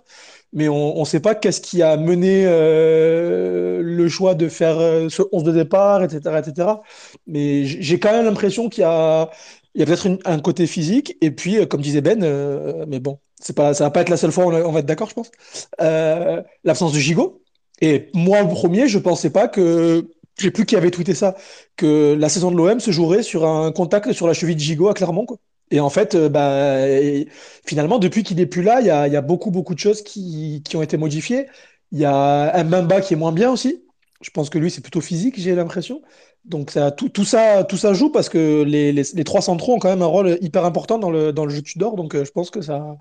mais 0.53 0.68
on 0.68 1.01
ne 1.01 1.05
sait 1.05 1.21
pas 1.21 1.35
qu'est-ce 1.35 1.61
qui 1.61 1.83
a 1.83 1.97
mené 1.97 2.44
le 2.44 4.09
choix 4.09 4.35
de 4.35 4.49
faire 4.49 4.79
ce 5.11 5.23
11 5.33 5.44
de 5.44 5.53
départ, 5.53 6.03
etc. 6.05 6.37
etc. 6.38 6.68
Mais 7.27 7.64
j'ai 7.64 7.99
quand 7.99 8.12
même 8.12 8.25
l'impression 8.25 8.68
qu'il 8.68 8.83
y 8.83 8.85
a, 8.85 9.31
il 9.79 9.81
y 9.81 9.83
a 9.85 9.87
peut-être 9.87 10.18
un 10.25 10.40
côté 10.40 10.66
physique, 10.66 11.16
et 11.21 11.31
puis, 11.31 11.57
euh, 11.57 11.64
comme 11.64 11.81
disait 11.81 12.01
Ben, 12.01 12.23
euh, 12.25 12.85
mais 12.88 12.99
bon, 12.99 13.21
c'est 13.40 13.55
pas, 13.55 13.75
ça 13.75 13.85
va 13.85 13.90
pas 13.90 14.01
être 14.01 14.09
la 14.09 14.16
seule 14.16 14.33
fois 14.33 14.47
où 14.47 14.53
on, 14.53 14.73
va 14.73 14.81
être 14.81 14.87
d'accord, 14.87 15.09
je 15.09 15.14
pense, 15.14 15.31
euh, 15.81 16.42
l'absence 16.64 16.92
de 16.92 16.99
Gigot. 16.99 17.42
Et 17.81 18.11
moi, 18.12 18.42
le 18.42 18.49
premier, 18.49 18.88
je 18.88 18.99
pensais 18.99 19.31
pas 19.31 19.47
que, 19.47 20.11
j'ai 20.38 20.51
plus 20.51 20.66
qui 20.66 20.77
avait 20.77 20.90
tweeté 20.90 21.14
ça, 21.14 21.37
que 21.77 22.16
la 22.18 22.29
saison 22.29 22.51
de 22.51 22.57
l'OM 22.57 22.81
se 22.81 22.90
jouerait 22.90 23.22
sur 23.22 23.46
un 23.46 23.72
contact 23.72 24.12
sur 24.12 24.27
la 24.27 24.35
cheville 24.35 24.57
de 24.57 24.61
Gigot 24.61 24.88
à 24.88 24.94
Clermont, 24.94 25.27
quoi. 25.27 25.38
Et 25.70 25.81
en 25.81 25.90
fait, 25.90 26.16
bah, 26.16 26.79
finalement, 27.66 27.98
depuis 27.98 28.22
qu'il 28.22 28.40
est 28.40 28.46
plus 28.46 28.62
là, 28.62 28.81
il 28.81 28.87
y 28.87 28.90
a, 28.90 29.20
beaucoup, 29.20 29.51
beaucoup 29.51 29.74
de 29.74 29.79
choses 29.79 30.03
qui, 30.03 30.62
ont 30.74 30.83
été 30.83 30.96
modifiées. 30.96 31.46
Il 31.92 31.98
y 31.98 32.05
a 32.05 32.57
un 32.57 32.64
Mbamba 32.64 33.01
qui 33.01 33.14
est 33.14 33.16
moins 33.16 33.33
bien 33.33 33.51
aussi. 33.51 33.85
Je 34.22 34.31
pense 34.31 34.51
que 34.51 34.59
lui, 34.59 34.70
c'est 34.70 34.81
plutôt 34.81 35.01
physique, 35.01 35.38
j'ai 35.38 35.55
l'impression. 35.55 36.03
Donc 36.44 36.70
ça, 36.70 36.90
tout, 36.90 37.09
tout, 37.09 37.24
ça, 37.24 37.64
tout 37.64 37.77
ça 37.77 37.92
joue 37.92 38.11
parce 38.11 38.29
que 38.29 38.62
les, 38.62 39.24
trois 39.24 39.42
centraux 39.42 39.74
ont 39.74 39.79
quand 39.79 39.90
même 39.90 40.03
un 40.03 40.07
rôle 40.07 40.38
hyper 40.40 40.64
important 40.64 40.98
dans 40.98 41.11
le, 41.11 41.33
dans 41.33 41.44
le 41.44 41.51
jeu 41.51 41.62
Tudor. 41.62 41.96
Donc 41.96 42.14
euh, 42.14 42.24
je 42.24 42.31
pense 42.31 42.51
que 42.51 42.62
ça, 42.62 42.96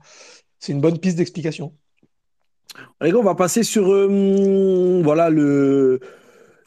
c'est 0.60 0.73
une 0.73 0.82
bonne 0.82 1.00
piste 1.00 1.17
d'explication. 1.17 1.73
Les 3.02 3.12
gars, 3.12 3.17
on 3.17 3.23
va 3.23 3.36
passer 3.36 3.63
sur 3.63 3.91
euh, 3.91 5.02
voilà, 5.04 5.30
le, 5.30 6.00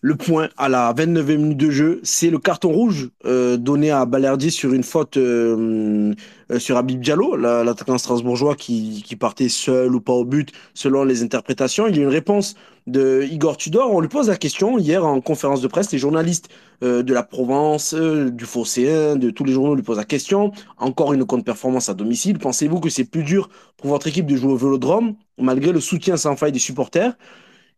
le 0.03 0.17
point 0.17 0.49
à 0.57 0.69
la 0.69 0.93
29e 0.95 1.37
minute 1.37 1.59
de 1.59 1.71
jeu, 1.71 2.01
c'est 2.03 2.31
le 2.31 2.39
carton 2.39 2.73
rouge 2.73 3.11
euh, 3.27 3.59
donné 3.59 3.91
à 3.91 4.07
Balerdi 4.07 4.51
sur 4.51 4.73
une 4.73 4.83
faute 4.83 5.19
euh, 5.19 6.15
euh, 6.51 6.59
sur 6.59 6.79
Habib 6.79 7.01
Diallo, 7.01 7.37
l'attaquant 7.37 7.99
strasbourgeois 7.99 8.57
qui, 8.57 9.03
qui, 9.07 9.17
partait 9.17 9.51
seul 9.51 9.95
ou 9.95 10.01
pas 10.01 10.15
au 10.15 10.25
but 10.25 10.53
selon 10.73 11.05
les 11.05 11.23
interprétations. 11.23 11.87
Il 11.87 11.97
y 11.97 12.01
a 12.01 12.03
une 12.03 12.09
réponse 12.09 12.55
de 12.87 13.27
Igor 13.31 13.59
Tudor. 13.59 13.93
On 13.93 14.01
lui 14.01 14.09
pose 14.09 14.29
la 14.29 14.37
question 14.37 14.79
hier 14.79 15.05
en 15.05 15.21
conférence 15.21 15.61
de 15.61 15.69
presse. 15.69 15.93
Les 15.93 15.99
journalistes 15.99 16.49
de 16.81 17.13
la 17.13 17.23
Provence, 17.23 17.95
du 17.95 18.47
Phocéen, 18.47 19.17
de 19.17 19.29
tous 19.29 19.45
les 19.45 19.53
journaux 19.53 19.75
lui 19.75 19.83
posent 19.83 19.99
la 19.99 20.05
question. 20.05 20.53
Encore 20.79 21.13
une 21.13 21.27
contre-performance 21.27 21.91
à 21.91 21.95
domicile. 21.95 22.39
Pensez-vous 22.39 22.81
que 22.81 22.89
c'est 22.89 23.05
plus 23.05 23.23
dur 23.23 23.51
pour 23.77 23.91
votre 23.91 24.07
équipe 24.07 24.27
de 24.27 24.35
jouer 24.35 24.53
au 24.53 24.57
Vélodrome 24.57 25.15
malgré 25.39 25.73
le 25.73 25.81
soutien 25.81 26.17
sans 26.17 26.37
faille 26.37 26.53
des 26.53 26.59
supporters? 26.59 27.19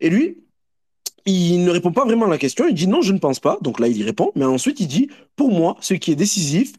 Et 0.01 0.09
lui, 0.09 0.39
il 1.27 1.65
ne 1.65 1.71
répond 1.71 1.93
pas 1.93 2.05
vraiment 2.05 2.27
à 2.27 2.31
la 2.31 2.39
question. 2.39 2.67
Il 2.69 2.75
dit 2.75 2.89
non, 2.89 3.03
je 3.03 3.13
ne 3.13 3.19
pense 3.19 3.41
pas. 3.41 3.59
Donc 3.63 3.81
là, 3.81 3.89
il 3.89 3.97
y 3.97 4.05
répond. 4.05 4.33
Mais 4.35 4.45
ensuite, 4.45 4.81
il 4.81 4.89
dit 4.89 5.09
pour 5.37 5.51
moi, 5.51 5.77
ce 5.81 5.95
qui 5.95 6.13
est 6.13 6.17
décisif, 6.17 6.73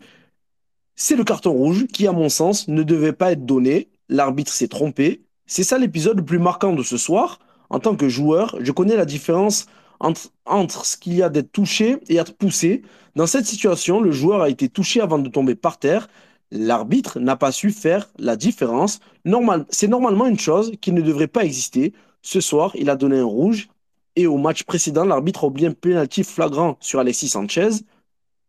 c'est 0.96 1.16
le 1.16 1.24
carton 1.24 1.52
rouge 1.52 1.88
qui, 1.88 2.08
à 2.08 2.12
mon 2.12 2.30
sens, 2.30 2.68
ne 2.68 2.84
devait 2.84 3.14
pas 3.14 3.32
être 3.32 3.46
donné. 3.46 3.90
L'arbitre 4.10 4.52
s'est 4.52 4.68
trompé. 4.68 5.24
C'est 5.46 5.64
ça 5.64 5.78
l'épisode 5.78 6.18
le 6.18 6.26
plus 6.26 6.40
marquant 6.40 6.74
de 6.74 6.84
ce 6.84 6.98
soir. 6.98 7.40
En 7.70 7.80
tant 7.80 7.96
que 7.96 8.10
joueur, 8.10 8.56
je 8.60 8.72
connais 8.72 8.96
la 8.96 9.06
différence 9.06 9.66
entre, 10.00 10.30
entre 10.46 10.86
ce 10.86 10.98
qu'il 10.98 11.14
y 11.16 11.24
a 11.24 11.30
d'être 11.30 11.52
touché 11.52 11.98
et 12.10 12.18
être 12.18 12.36
poussé. 12.36 12.84
Dans 13.16 13.28
cette 13.28 13.46
situation, 13.46 14.02
le 14.02 14.12
joueur 14.12 14.42
a 14.42 14.50
été 14.50 14.70
touché 14.70 15.02
avant 15.02 15.20
de 15.20 15.30
tomber 15.30 15.56
par 15.56 15.80
terre. 15.80 16.08
L'arbitre 16.52 17.20
n'a 17.20 17.36
pas 17.36 17.52
su 17.52 17.72
faire 17.72 18.10
la 18.20 18.36
différence. 18.36 19.00
Normal, 19.26 19.66
c'est 19.70 19.88
normalement 19.88 20.28
une 20.28 20.40
chose 20.40 20.74
qui 20.82 20.92
ne 20.92 21.02
devrait 21.02 21.28
pas 21.28 21.44
exister. 21.44 21.94
Ce 22.22 22.42
soir, 22.42 22.72
il 22.76 22.90
a 22.90 22.96
donné 22.96 23.18
un 23.18 23.26
rouge 23.26 23.70
et 24.15 24.28
au 24.28 24.38
match 24.38 24.63
précédent, 24.63 25.06
l'arbitre 25.06 25.43
a 25.43 25.47
oublié 25.47 25.67
un 25.67 25.73
pénalty 25.73 26.23
flagrant 26.23 26.78
sur 26.80 26.99
Alexis 26.99 27.30
Sanchez. 27.30 27.69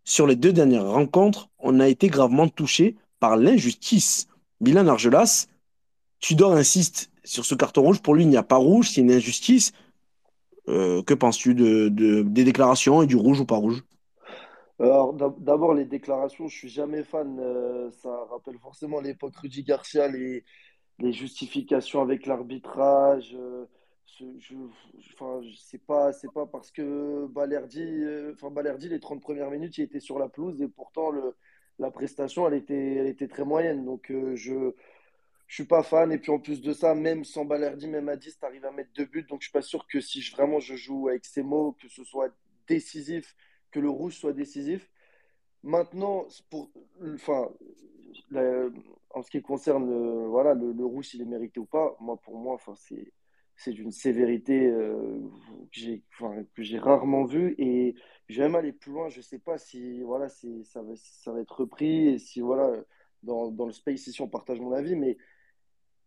Sur 0.05 0.27
les 0.27 0.37
deux 0.37 0.53
dernières 0.53 0.87
rencontres, 0.87 1.49
on 1.59 1.81
a 1.81 1.89
été 1.89 2.09
gravement 2.09 2.49
touché 2.49 2.97
par 3.21 3.37
l'injustice. 3.37 4.29
Milan 4.61 4.87
Argelas, 4.87 5.47
Tudor 6.21 6.53
insiste 6.53 7.11
sur 7.25 7.45
ce 7.45 7.55
carton 7.55 7.83
rouge. 7.83 8.01
Pour 8.03 8.15
lui, 8.15 8.25
il 8.25 8.29
n'y 8.29 8.37
a 8.37 8.43
pas 8.43 8.57
rouge, 8.57 8.91
c'est 8.91 9.01
une 9.01 9.13
injustice. 9.13 9.73
Euh, 10.69 11.03
que 11.03 11.15
penses-tu 11.15 11.55
de, 11.55 11.89
des 11.89 12.45
déclarations 12.45 13.03
et 13.03 13.07
du 13.07 13.17
rouge 13.17 13.41
ou 13.41 13.47
pas 13.47 13.57
rouge? 13.57 13.83
Alors, 14.79 15.13
d'abord, 15.13 15.73
les 15.75 15.85
déclarations, 15.85 16.49
je 16.49 16.57
suis 16.57 16.69
jamais 16.69 17.05
fan. 17.05 17.39
Euh, 17.39 17.91
ça 18.03 18.11
rappelle 18.31 18.59
forcément 18.59 19.01
l'époque 19.01 19.37
Rudy 19.37 19.63
Garcia, 19.63 20.09
les, 20.09 20.45
les 20.99 21.13
justifications 21.13 22.03
avec 22.03 22.27
l'arbitrage. 22.27 23.37
Euh, 23.39 23.67
je, 24.39 24.55
enfin, 25.15 25.41
c'est 25.57 25.85
pas, 25.85 26.13
c'est 26.13 26.33
pas 26.33 26.47
parce 26.47 26.71
que 26.71 27.27
Balerdi, 27.27 27.83
euh, 27.83 28.33
enfin 28.35 28.51
Balerdi, 28.51 28.89
les 28.89 29.01
30 29.01 29.21
premières 29.23 29.51
minutes, 29.51 29.79
il 29.79 29.85
était 29.85 30.01
sur 30.01 30.19
la 30.19 30.29
pelouse 30.29 30.61
et 30.63 30.69
pourtant 30.69 31.11
le, 31.11 31.37
la 31.79 31.91
prestation, 31.91 32.47
elle 32.47 32.55
était, 32.55 32.95
elle 32.97 33.07
était 33.07 33.29
très 33.29 33.45
moyenne. 33.45 33.85
Donc 33.85 34.11
euh, 34.11 34.37
je, 34.37 34.73
je 35.47 35.55
suis 35.55 35.65
pas 35.65 35.83
fan. 35.83 36.13
Et 36.13 36.19
puis 36.19 36.33
en 36.33 36.39
plus 36.39 36.61
de 36.63 36.73
ça, 36.73 36.95
même 36.95 37.25
sans 37.25 37.45
Balerdi, 37.45 37.89
même 37.89 38.09
à 38.09 38.17
10, 38.17 38.39
tu 38.39 38.45
arrives 38.45 38.65
à 38.65 38.73
mettre 38.73 38.91
deux 38.95 39.07
buts. 39.07 39.27
Donc 39.29 39.41
je 39.43 39.47
suis 39.47 39.53
pas 39.53 39.63
sûr 39.63 39.87
que 39.87 40.01
si 40.01 40.21
vraiment 40.31 40.61
je 40.61 40.77
joue 40.77 41.09
avec 41.09 41.25
ces 41.25 41.43
mots, 41.43 41.77
que 41.81 41.89
ce 41.89 42.05
soit 42.05 42.31
décisif, 42.69 43.37
que 43.71 43.81
le 43.81 43.91
rouge 43.91 44.15
soit 44.17 44.33
décisif. 44.33 44.91
Maintenant, 45.63 46.27
pour, 46.51 46.71
enfin, 47.15 47.51
en 49.11 49.23
ce 49.23 49.31
qui 49.31 49.43
concerne 49.43 49.89
le, 49.89 50.27
voilà, 50.27 50.55
le, 50.55 50.73
le 50.73 50.85
rouge, 50.85 51.09
s'il 51.09 51.23
est 51.23 51.27
mérité 51.27 51.61
ou 51.61 51.67
pas, 51.67 51.97
moi 52.01 52.17
pour 52.17 52.37
moi, 52.39 52.55
enfin 52.55 52.75
c'est 52.77 53.13
c'est 53.57 53.73
d'une 53.73 53.93
sévérité 53.93 54.67
euh, 54.67 55.21
que 55.73 56.63
j'ai 56.63 56.79
rarement 56.79 57.25
vue 57.25 57.55
et 57.59 57.95
je 58.29 58.39
vais 58.39 58.49
même 58.49 58.57
aller 58.57 58.73
plus 58.73 58.93
loin. 58.93 59.09
Je 59.09 59.19
ne 59.19 59.23
sais 59.23 59.39
pas 59.39 59.59
si 59.59 60.03
voilà, 60.03 60.29
ça, 60.29 60.83
va, 60.83 60.93
ça 60.97 61.33
va 61.33 61.41
être 61.41 61.61
repris 61.61 62.09
et 62.09 62.19
si 62.19 62.41
voilà, 62.41 62.73
dans, 63.23 63.51
dans 63.51 63.67
le 63.67 63.73
space 63.73 64.07
ici 64.07 64.21
on 64.21 64.29
partage 64.29 64.61
mon 64.61 64.73
avis, 64.73 64.97
mais 64.97 65.17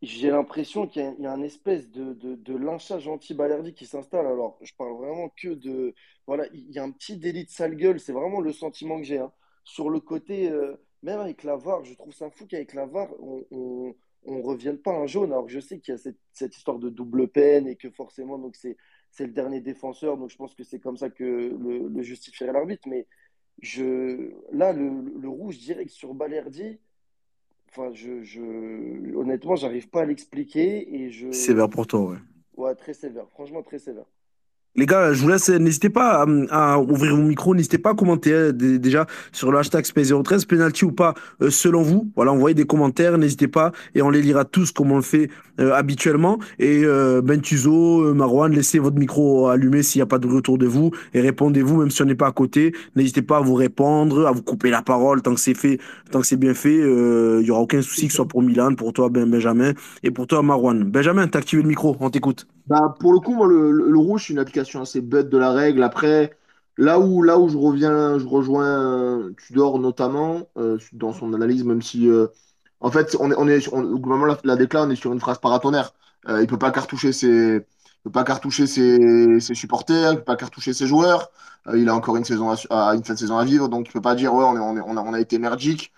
j'ai 0.02 0.30
l'impression 0.30 0.88
qu'il 0.88 1.02
y, 1.20 1.26
a 1.26 1.36
une 1.36 1.44
espèce 1.44 1.90
de, 1.90 2.14
de, 2.14 2.56
lynchage 2.56 3.08
anti-Balerdi 3.08 3.74
qui 3.74 3.88
s'installe. 3.88 4.28
Alors, 4.28 4.60
je 4.62 4.72
parle 4.78 4.96
vraiment 4.96 5.30
que 5.30 5.50
de. 5.50 5.96
Voilà, 6.28 6.46
il 6.54 6.72
y 6.72 6.78
a 6.78 6.84
un 6.84 6.92
petit 6.92 7.18
délit 7.18 7.46
de 7.46 7.50
sale 7.50 7.76
gueule, 7.76 8.00
c'est 8.00 8.14
vraiment 8.14 8.40
le 8.40 8.52
sentiment 8.54 8.98
que 8.98 9.04
j'ai. 9.06 9.18
Hein. 9.18 9.32
Sur 9.64 9.90
le 9.90 10.00
côté, 10.00 10.52
euh, 10.52 10.76
même 11.02 11.20
avec 11.20 11.44
la 11.44 11.56
VAR, 11.56 11.84
je 11.84 11.96
trouve 11.96 12.14
ça 12.14 12.30
fou 12.30 12.46
qu'avec 12.46 12.74
la 12.74 12.86
VAR, 12.86 13.10
on 13.52 13.96
ne 14.36 14.44
revienne 14.44 14.78
pas 14.78 14.92
un 14.92 15.08
jaune. 15.08 15.32
Alors 15.32 15.46
que 15.46 15.52
je 15.52 15.60
sais 15.60 15.80
qu'il 15.80 15.94
y 15.94 15.98
a 15.98 16.12
cette, 16.34 16.56
histoire 16.56 16.80
de 16.80 16.90
double 16.90 17.28
peine 17.28 17.68
et 17.68 17.76
que 17.76 17.90
forcément, 17.90 18.38
donc 18.38 18.56
c'est, 18.56 18.78
c'est 19.12 19.26
le 19.26 19.32
dernier 19.32 19.62
défenseur. 19.62 20.18
Donc 20.18 20.30
je 20.30 20.38
pense 20.38 20.54
que 20.54 20.64
c'est 20.64 20.80
comme 20.80 20.98
ça 20.98 21.10
que 21.10 21.24
le, 21.24 21.88
le 21.88 22.02
justifierait 22.02 22.54
l'arbitre. 22.54 22.88
Mais 22.88 23.08
je, 23.62 24.32
là, 24.52 24.74
le, 24.74 25.28
rouge 25.28 25.58
direct 25.58 25.90
sur 25.90 26.14
Balerdi, 26.14 26.80
enfin, 27.70 27.92
je, 27.94 28.24
je, 28.24 29.16
honnêtement, 29.16 29.56
j'arrive 29.56 29.90
pas 29.90 30.02
à 30.02 30.06
l'expliquer. 30.06 30.96
Et 30.96 31.10
je... 31.10 31.32
Sévère 31.32 31.70
pour 31.70 31.88
toi, 31.88 32.02
ouais. 32.02 32.18
Ouais, 32.56 32.76
très 32.76 32.94
sévère. 32.94 33.30
Franchement, 33.30 33.64
très 33.64 33.80
sévère. 33.80 34.06
Les 34.80 34.86
gars, 34.86 35.12
je 35.12 35.24
vous 35.24 35.28
laisse, 35.28 35.50
n'hésitez 35.50 35.90
pas 35.90 36.24
à, 36.52 36.78
ouvrir 36.78 37.16
vos 37.16 37.24
micros, 37.24 37.56
n'hésitez 37.56 37.80
pas 37.80 37.90
à 37.90 37.94
commenter 37.96 38.36
hein, 38.36 38.52
déjà 38.54 39.08
sur 39.32 39.52
le 39.52 39.58
hashtag 39.58 39.84
SP013, 39.84 40.46
penalty 40.46 40.86
ou 40.86 40.92
pas, 40.92 41.16
euh, 41.42 41.50
selon 41.50 41.82
vous. 41.82 42.12
Voilà, 42.16 42.32
envoyez 42.32 42.54
des 42.54 42.66
commentaires, 42.66 43.18
n'hésitez 43.18 43.48
pas, 43.48 43.72
et 43.96 44.04
on 44.04 44.12
les 44.12 44.22
lira 44.22 44.46
tous 44.46 44.72
comme 44.72 44.92
on 44.92 44.98
le 44.98 45.02
fait 45.02 45.32
euh, 45.60 45.74
habituellement. 45.74 46.38
Et 46.60 46.84
euh, 46.84 47.24
Ben 47.24 47.42
Tuzo, 47.42 48.14
Marwan, 48.14 48.54
laissez 48.54 48.78
votre 48.78 48.98
micro 48.98 49.48
allumé 49.48 49.82
s'il 49.82 49.98
n'y 49.98 50.04
a 50.04 50.06
pas 50.06 50.20
de 50.20 50.28
retour 50.28 50.60
de 50.60 50.68
vous, 50.68 50.92
et 51.16 51.22
répondez-vous, 51.22 51.78
même 51.78 51.90
si 51.90 52.04
on 52.04 52.06
n'est 52.06 52.14
pas 52.14 52.28
à 52.28 52.32
côté. 52.32 52.72
N'hésitez 52.96 53.24
pas 53.24 53.38
à 53.38 53.42
vous 53.42 53.56
répondre, 53.56 54.28
à 54.28 54.32
vous 54.32 54.44
couper 54.44 54.70
la 54.70 54.84
parole 54.84 55.24
tant 55.24 55.34
que 55.34 55.40
c'est 55.40 55.58
fait, 55.58 55.80
tant 56.12 56.22
que 56.22 56.28
c'est 56.28 56.38
bien 56.38 56.54
fait. 56.54 56.76
Il 56.76 57.40
n'y 57.40 57.50
aura 57.50 57.62
aucun 57.62 57.82
souci 57.82 58.06
que 58.06 58.12
ce 58.12 58.18
soit 58.18 58.28
pour 58.28 58.44
Milan, 58.44 58.76
pour 58.76 58.94
toi, 58.94 59.10
ben, 59.10 59.28
Benjamin, 59.28 59.74
et 60.04 60.12
pour 60.12 60.28
toi, 60.28 60.44
Marwan. 60.44 60.84
Benjamin, 60.84 61.28
t'as 61.28 61.40
activé 61.40 61.64
le 61.64 61.68
micro, 61.68 61.98
on 62.00 62.12
t'écoute. 62.12 62.46
Bah, 62.68 62.96
pour 63.00 63.14
le 63.14 63.20
coup, 63.20 63.34
moi, 63.34 63.48
le, 63.48 63.98
rouge, 63.98 64.26
c'est 64.28 64.34
une 64.34 64.40
application 64.40 64.82
assez 64.82 65.00
bête 65.02 65.30
de 65.30 65.38
la 65.38 65.52
règle. 65.52 65.84
Après, 65.84 66.38
là 66.78 67.00
où, 67.00 67.22
là 67.24 67.40
où 67.40 67.48
je 67.48 67.58
reviens, 67.58 68.20
je 68.20 68.26
rejoins 68.26 68.66
euh, 68.66 69.34
Tudor 69.38 69.80
notamment 69.80 70.50
euh, 70.58 70.78
dans 70.92 71.14
son 71.14 71.34
analyse, 71.34 71.64
même 71.64 71.82
si, 71.82 72.10
euh, 72.10 72.28
en 72.82 72.92
fait, 72.92 73.16
on 73.22 73.32
est, 73.32 73.36
on 73.38 73.48
est 73.48 73.68
la, 74.44 74.56
la 74.58 74.84
on 74.84 74.90
est 74.90 74.96
sur 74.96 75.14
une 75.14 75.20
phrase 75.22 75.40
paratonnerre. 75.40 75.94
il 76.28 76.48
peut 76.48 76.58
pas 76.60 76.72
cartoucher 76.72 77.14
ses, 77.14 77.62
peut 78.04 78.12
pas 78.12 78.24
cartoucher 78.26 78.68
ses, 78.68 79.40
ses 79.40 79.56
supporters, 79.56 80.12
il 80.14 80.18
peut 80.18 80.24
pas 80.26 80.36
cartoucher 80.36 80.74
ses 80.74 80.88
joueurs. 80.88 81.32
Il 81.74 81.88
a 81.90 81.96
encore 81.96 82.18
une 82.18 82.24
saison 82.26 82.50
à, 82.70 82.96
une 82.96 83.04
fin 83.04 83.14
de 83.14 83.20
saison 83.20 83.38
à 83.38 83.46
vivre, 83.46 83.70
donc 83.70 83.88
il 83.90 83.92
peut 83.94 84.02
pas 84.02 84.16
dire 84.16 84.34
ouais, 84.34 84.44
on, 84.46 84.56
est, 84.56 84.60
on, 84.60 84.78
est, 84.78 84.82
on, 84.86 84.98
a, 84.98 85.02
on 85.02 85.14
a 85.14 85.20
été 85.22 85.40
merdique. 85.40 85.94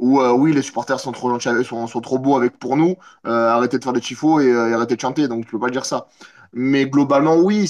Euh, 0.00 0.04
ou 0.04 0.20
euh, 0.20 0.32
oui, 0.32 0.52
les 0.52 0.62
supporters 0.62 1.00
sont 1.00 1.12
trop 1.12 1.30
gentils, 1.30 1.64
sont, 1.64 1.86
sont 1.86 2.00
trop 2.00 2.18
beaux 2.18 2.36
avec 2.36 2.58
pour 2.58 2.76
nous. 2.76 2.96
Euh, 3.26 3.48
arrêtez 3.48 3.78
de 3.78 3.84
faire 3.84 3.92
des 3.92 4.00
tifos 4.00 4.40
et, 4.40 4.46
et, 4.48 4.72
arrêtez 4.74 4.96
de 4.96 5.00
chanter. 5.00 5.28
Donc 5.28 5.44
tu 5.46 5.52
peux 5.52 5.58
pas 5.60 5.70
dire 5.70 5.84
ça. 5.84 6.06
Mais 6.52 6.86
globalement, 6.86 7.36
oui, 7.36 7.68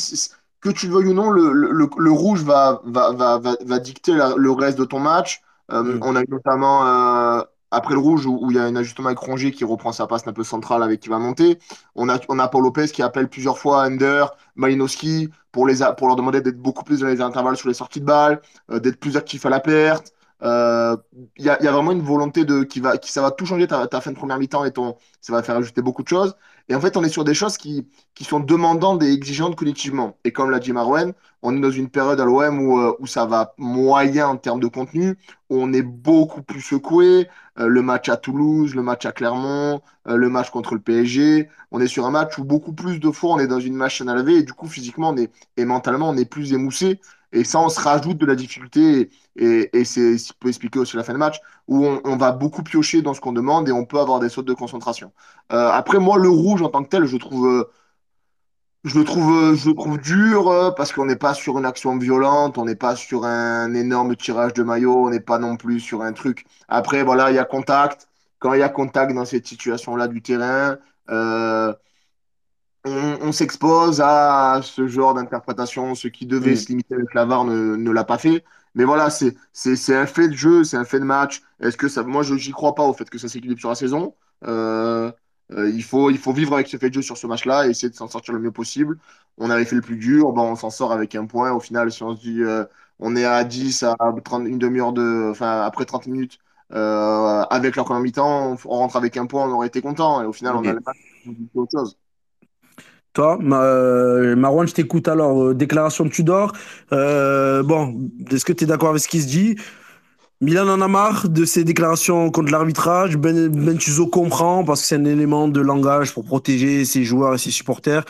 que 0.61 0.71
tu 0.71 0.89
le 0.89 0.95
veuilles 0.95 1.09
ou 1.09 1.15
non, 1.15 1.31
le, 1.31 1.53
le, 1.53 1.89
le 1.97 2.11
rouge 2.11 2.43
va, 2.43 2.81
va, 2.85 3.13
va, 3.13 3.39
va, 3.39 3.57
va 3.65 3.79
dicter 3.79 4.13
la, 4.15 4.35
le 4.37 4.51
reste 4.51 4.79
de 4.79 4.85
ton 4.85 5.01
match. 5.01 5.43
Euh, 5.73 5.83
mm. 5.83 6.01
On 6.03 6.17
a 6.17 6.23
eu 6.23 6.27
notamment 6.29 6.87
euh, 6.87 7.43
après 7.71 7.95
le 7.95 8.01
rouge 8.01 8.27
où, 8.27 8.39
où, 8.43 8.51
il 8.51 8.57
y 8.57 8.61
a 8.61 8.65
un 8.65 8.77
ajustement 8.77 9.09
avec 9.09 9.19
Rongier 9.19 9.51
qui 9.53 9.65
reprend 9.65 9.93
sa 9.93 10.07
passe 10.07 10.27
un 10.27 10.33
peu 10.33 10.45
centrale 10.45 10.83
avec 10.83 11.01
qui 11.01 11.09
va 11.09 11.19
monter. 11.19 11.59
On 11.95 12.09
a, 12.09 12.19
on 12.29 12.39
a 12.39 12.49
Paul 12.49 12.63
Lopez 12.63 12.89
qui 12.89 13.03
appelle 13.03 13.29
plusieurs 13.29 13.59
fois 13.59 13.83
Under, 13.85 14.35
Malinowski 14.55 15.31
pour, 15.53 15.67
les, 15.67 15.77
pour 15.97 16.07
leur 16.07 16.17
demander 16.17 16.41
d'être 16.41 16.61
beaucoup 16.61 16.85
plus 16.85 17.01
dans 17.01 17.09
les 17.09 17.21
intervalles 17.21 17.57
sur 17.57 17.69
les 17.69 17.75
sorties 17.75 18.01
de 18.01 18.07
balles, 18.07 18.41
euh, 18.71 18.79
d'être 18.81 18.99
plus 19.01 19.17
actif 19.17 19.47
à 19.47 19.51
la 19.51 19.61
perte. 19.61 20.13
Il 20.43 20.47
euh, 20.47 20.97
y, 21.39 21.49
a, 21.49 21.73
vraiment 21.73 21.93
une 21.93 22.03
volonté 22.03 22.45
de 22.45 22.63
qui 22.63 22.81
va 22.81 22.99
qui 22.99 23.11
ça 23.11 23.23
va 23.23 23.31
tout 23.31 23.47
changer 23.47 23.67
ta, 23.67 23.87
ta 23.87 24.03
fin 24.03 24.11
de 24.11 24.17
première 24.17 24.39
mi-temps 24.39 24.67
et 24.67 24.71
ton 24.71 24.97
ça 25.23 25.33
va 25.33 25.43
faire 25.43 25.57
ajouter 25.57 25.81
beaucoup 25.81 26.03
de 26.03 26.09
choses. 26.09 26.37
Et 26.69 26.75
en 26.75 26.81
fait 26.81 26.97
on 26.99 27.05
est 27.05 27.09
sur 27.09 27.25
des 27.25 27.33
choses 27.33 27.57
qui, 27.57 27.89
qui 28.15 28.25
sont 28.25 28.41
demandantes 28.41 29.03
et 29.03 29.11
exigeantes 29.13 29.57
collectivement. 29.57 30.19
Et 30.25 30.33
comme 30.33 30.51
l'a 30.51 30.59
dit 30.59 30.73
Marouane 30.73 31.15
on 31.41 31.57
est 31.57 31.61
dans 31.61 31.71
une 31.71 31.89
période 31.89 32.21
à 32.21 32.27
l'OM 32.27 32.61
où, 32.61 32.79
euh, 32.79 32.95
où 32.99 33.07
ça 33.07 33.25
va 33.25 33.55
moyen 33.57 34.29
en 34.29 34.37
termes 34.37 34.61
de 34.61 34.67
contenu 34.67 35.17
où 35.49 35.57
on 35.59 35.73
est 35.73 35.83
beaucoup 35.83 36.43
plus 36.43 36.61
secoué. 36.61 37.29
Euh, 37.59 37.69
le 37.69 37.81
match 37.81 38.11
à 38.11 38.19
Toulouse 38.19 38.75
le 38.75 38.83
match 38.83 39.07
à 39.07 39.13
Clermont 39.13 39.81
le 40.05 40.29
match 40.29 40.51
contre 40.51 40.75
le 40.75 40.81
PSG 40.81 41.49
on 41.71 41.81
est 41.81 41.87
sur 41.87 42.05
un 42.05 42.11
match 42.11 42.37
où 42.39 42.45
beaucoup 42.45 42.75
plus 42.75 43.01
de 43.01 43.11
fois 43.11 43.33
on 43.33 43.39
est 43.39 43.47
dans 43.47 43.61
une 43.61 43.75
machine 43.75 44.09
à 44.11 44.15
laver. 44.15 44.37
Et 44.37 44.43
du 44.43 44.53
coup 44.53 44.69
physiquement 44.69 45.15
et 45.57 45.65
mentalement 45.65 46.11
on 46.11 46.17
est 46.19 46.27
plus 46.27 46.53
émoussé 46.53 47.01
et 47.37 47.45
ça, 47.45 47.61
on 47.61 47.69
se 47.69 47.79
rajoute 47.79 48.17
de 48.17 48.25
la 48.25 48.35
difficulté 48.35 49.11
et, 49.37 49.85
c'est 49.85 50.17
ce 50.17 50.29
qui 50.29 50.39
peut 50.41 50.49
expliquer 50.49 50.79
aussi 50.79 50.97
la 50.97 51.05
fin 51.05 51.13
de 51.13 51.19
match 51.19 51.39
où 51.69 51.85
on, 51.87 52.17
va 52.17 52.33
beaucoup 52.33 52.63
piocher 52.63 53.03
dans 53.03 53.13
ce 53.13 53.21
qu'on 53.21 53.35
demande 53.35 53.69
et 53.69 53.73
on 53.73 53.85
peut 53.85 54.01
avoir 54.01 54.21
des 54.21 54.31
sautes 54.31 54.47
de 54.47 54.55
concentration. 54.55 55.13
Euh, 55.53 55.69
après, 55.69 55.99
moi, 55.99 56.17
le 56.17 56.31
rouge 56.31 56.63
en 56.63 56.71
tant 56.71 56.83
que 56.83 56.89
tel, 56.89 57.05
je 57.05 57.17
trouve, 57.19 57.47
euh, 57.47 57.65
je 58.85 58.99
le 58.99 59.05
trouve, 59.05 59.31
euh, 59.37 59.55
je 59.55 59.71
trouve 59.71 59.99
dur 60.01 60.75
parce 60.79 60.93
qu'on 60.93 61.05
n'est 61.05 61.17
pas 61.17 61.35
sur 61.35 61.59
une 61.59 61.67
action 61.67 61.99
violente, 61.99 62.57
on 62.57 62.65
n'est 62.65 62.75
pas 62.75 62.97
sur 62.97 63.27
un 63.27 63.75
énorme 63.75 64.17
tirage 64.17 64.55
de 64.55 64.63
maillot, 64.63 65.07
on 65.07 65.11
n'est 65.11 65.21
pas 65.21 65.39
non 65.39 65.59
plus 65.59 65.81
sur 65.81 66.01
un 66.01 66.15
truc. 66.15 66.47
Après, 66.69 67.03
voilà, 67.03 67.31
il 67.31 67.35
y 67.37 67.39
a 67.39 67.45
contact. 67.45 68.09
Quand 68.39 68.55
il 68.55 68.61
y 68.61 68.63
a 68.63 68.71
contact 68.71 69.13
dans 69.15 69.27
cette 69.27 69.47
situation-là 69.47 70.09
du 70.09 70.23
terrain, 70.23 70.79
on, 72.87 73.19
on 73.21 73.33
s'expose 73.33 74.01
à 74.01 74.61
ce 74.63 74.87
genre 74.87 75.15
d'interprétation. 75.15 75.95
Ce 75.95 76.09
qui 76.09 76.27
devait 76.27 76.53
mm. 76.53 76.57
se 76.57 76.69
limiter 76.69 76.95
avec 76.95 77.15
la 77.15 77.25
VAR 77.25 77.45
ne, 77.45 77.77
ne 77.77 77.91
l'a 77.91 78.05
pas 78.05 78.19
fait. 78.19 78.45
Mais 78.75 78.85
voilà, 78.85 79.09
c'est 79.11 79.35
un 79.95 80.07
fait 80.07 80.29
de 80.29 80.35
jeu, 80.35 80.63
c'est 80.65 80.77
un 80.77 80.85
fait 80.85 81.01
de 81.01 81.05
match. 81.05 81.43
Est-ce 81.61 81.77
que 81.77 81.89
ça, 81.89 82.03
moi, 82.03 82.23
je 82.23 82.35
n'y 82.35 82.53
crois 82.53 82.75
pas 82.75 82.85
au 82.85 82.93
fait 82.93 83.09
que 83.09 83.19
ça 83.19 83.29
s'équilibre 83.29 83.59
sur 83.59 83.71
la 83.71 83.75
saison. 83.75 84.15
Euh, 84.47 85.11
euh, 85.53 85.71
il, 85.71 85.83
faut, 85.83 86.11
il 86.11 86.19
faut 86.19 86.33
vivre 86.33 86.55
avec 86.55 86.67
ce 86.69 86.77
fait 86.77 86.89
de 86.91 86.95
jeu 86.95 87.03
sur 87.03 87.17
ce 87.17 87.27
match-là 87.27 87.67
et 87.67 87.71
essayer 87.71 87.89
de 87.89 87.95
s'en 87.95 88.09
sortir 88.09 88.35
le 88.35 88.41
mieux 88.41 88.51
possible. 88.53 88.99
On 89.39 89.51
avait 89.51 89.65
fait 89.65 89.77
le 89.77 89.83
plus 89.83 89.97
dur, 89.97 90.33
bon, 90.33 90.43
on 90.43 90.57
s'en 90.57 90.71
sort 90.71 90.93
avec 90.93 91.15
un 91.15 91.27
point. 91.27 91.53
Au 91.53 91.61
final, 91.61 91.91
si 91.93 92.03
on 92.03 92.15
se 92.17 92.21
dit 92.21 92.43
euh, 92.43 92.65
on 92.99 93.17
est 93.17 93.25
à 93.25 93.45
10, 93.45 93.83
à 93.85 93.97
30, 94.25 94.47
une 94.47 94.59
demi-heure 94.59 94.93
de. 94.93 95.29
Enfin, 95.31 95.63
après 95.63 95.85
30 95.85 96.07
minutes, 96.09 96.39
euh, 96.73 97.43
avec 97.51 97.77
leur 97.77 97.85
première 97.85 98.03
mi-temps, 98.03 98.53
on, 98.53 98.57
on, 98.67 98.79
rentre 98.79 98.97
avec 98.97 99.17
un 99.17 99.27
point, 99.27 99.49
on 99.49 99.53
aurait 99.53 99.69
été 99.69 99.81
content. 99.81 100.23
Et 100.23 100.27
au 100.27 100.33
final, 100.33 100.57
on 100.57 100.65
a 100.65 100.73
le 100.73 100.81
match, 100.85 100.97
autre 101.55 101.71
chose. 101.73 101.97
Toi, 103.17 103.39
euh, 103.41 104.37
Marouane, 104.37 104.69
je 104.69 104.75
t'écoute 104.75 105.09
alors. 105.09 105.43
Euh, 105.43 105.55
déclaration 105.55 106.05
de 106.05 106.11
Tudor. 106.11 106.53
Euh, 106.93 107.63
bon, 107.63 108.11
est-ce 108.31 108.45
que 108.45 108.53
tu 108.53 108.65
es 108.65 108.67
d'accord 108.67 108.91
avec 108.91 109.01
ce 109.01 109.09
qui 109.09 109.23
se 109.23 109.27
dit? 109.27 109.57
Milan 110.43 110.69
en 110.69 110.83
a 110.83 110.87
marre 110.87 111.31
de 111.31 111.47
ses 111.47 111.65
déclarations 111.65 112.31
contre 112.31 112.53
l'arbitrage. 112.53 113.17
Ben, 113.17 113.49
ben 113.49 113.79
Tuzo 113.79 114.07
comprend 114.07 114.65
parce 114.65 114.83
que 114.83 114.89
c'est 114.89 114.97
un 114.97 115.07
élément 115.07 115.49
de 115.49 115.63
langage 115.63 116.13
pour 116.13 116.27
protéger 116.27 116.85
ses 116.85 117.05
joueurs 117.05 117.33
et 117.33 117.39
ses 117.39 117.51
supporters. 117.51 118.05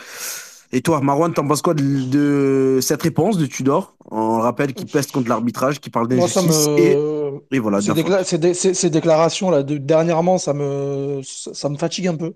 Et 0.73 0.81
toi, 0.81 0.99
Marouane, 0.99 1.33
t'en 1.33 1.47
penses 1.47 1.61
quoi 1.61 1.73
de, 1.73 1.83
de, 1.83 2.79
cette 2.81 3.01
réponse 3.01 3.37
de 3.37 3.45
Tudor? 3.45 3.95
On 4.11 4.39
rappelle 4.41 4.73
qu'il 4.73 4.87
peste 4.87 5.13
contre 5.13 5.29
l'arbitrage, 5.29 5.79
qu'il 5.79 5.93
parle 5.93 6.09
d'injustice. 6.09 6.67
Me... 6.67 6.79
Et, 6.79 7.55
et, 7.55 7.59
voilà. 7.59 7.79
Ces, 7.79 7.93
décla 7.93 8.25
ces, 8.25 8.37
dé 8.37 8.53
ces 8.53 8.89
déclarations 8.89 9.51
là, 9.51 9.63
de, 9.63 9.77
dernièrement, 9.77 10.37
ça 10.37 10.51
me, 10.51 11.21
ça 11.23 11.69
me 11.69 11.77
fatigue 11.77 12.09
un 12.09 12.15
peu. 12.15 12.33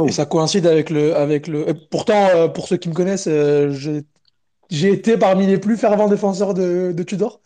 Oh. 0.00 0.06
Et 0.06 0.12
ça 0.12 0.26
coïncide 0.26 0.66
avec 0.66 0.90
le, 0.90 1.14
avec 1.14 1.46
le. 1.46 1.68
Et 1.68 1.74
pourtant, 1.74 2.28
euh, 2.34 2.48
pour 2.48 2.66
ceux 2.68 2.76
qui 2.76 2.88
me 2.88 2.94
connaissent, 2.94 3.28
euh, 3.28 3.70
j'ai 4.70 4.92
été 4.92 5.16
parmi 5.18 5.46
les 5.46 5.58
plus 5.58 5.76
fervents 5.76 6.08
défenseurs 6.08 6.54
de, 6.54 6.92
de 6.92 7.02
Tudor. 7.02 7.40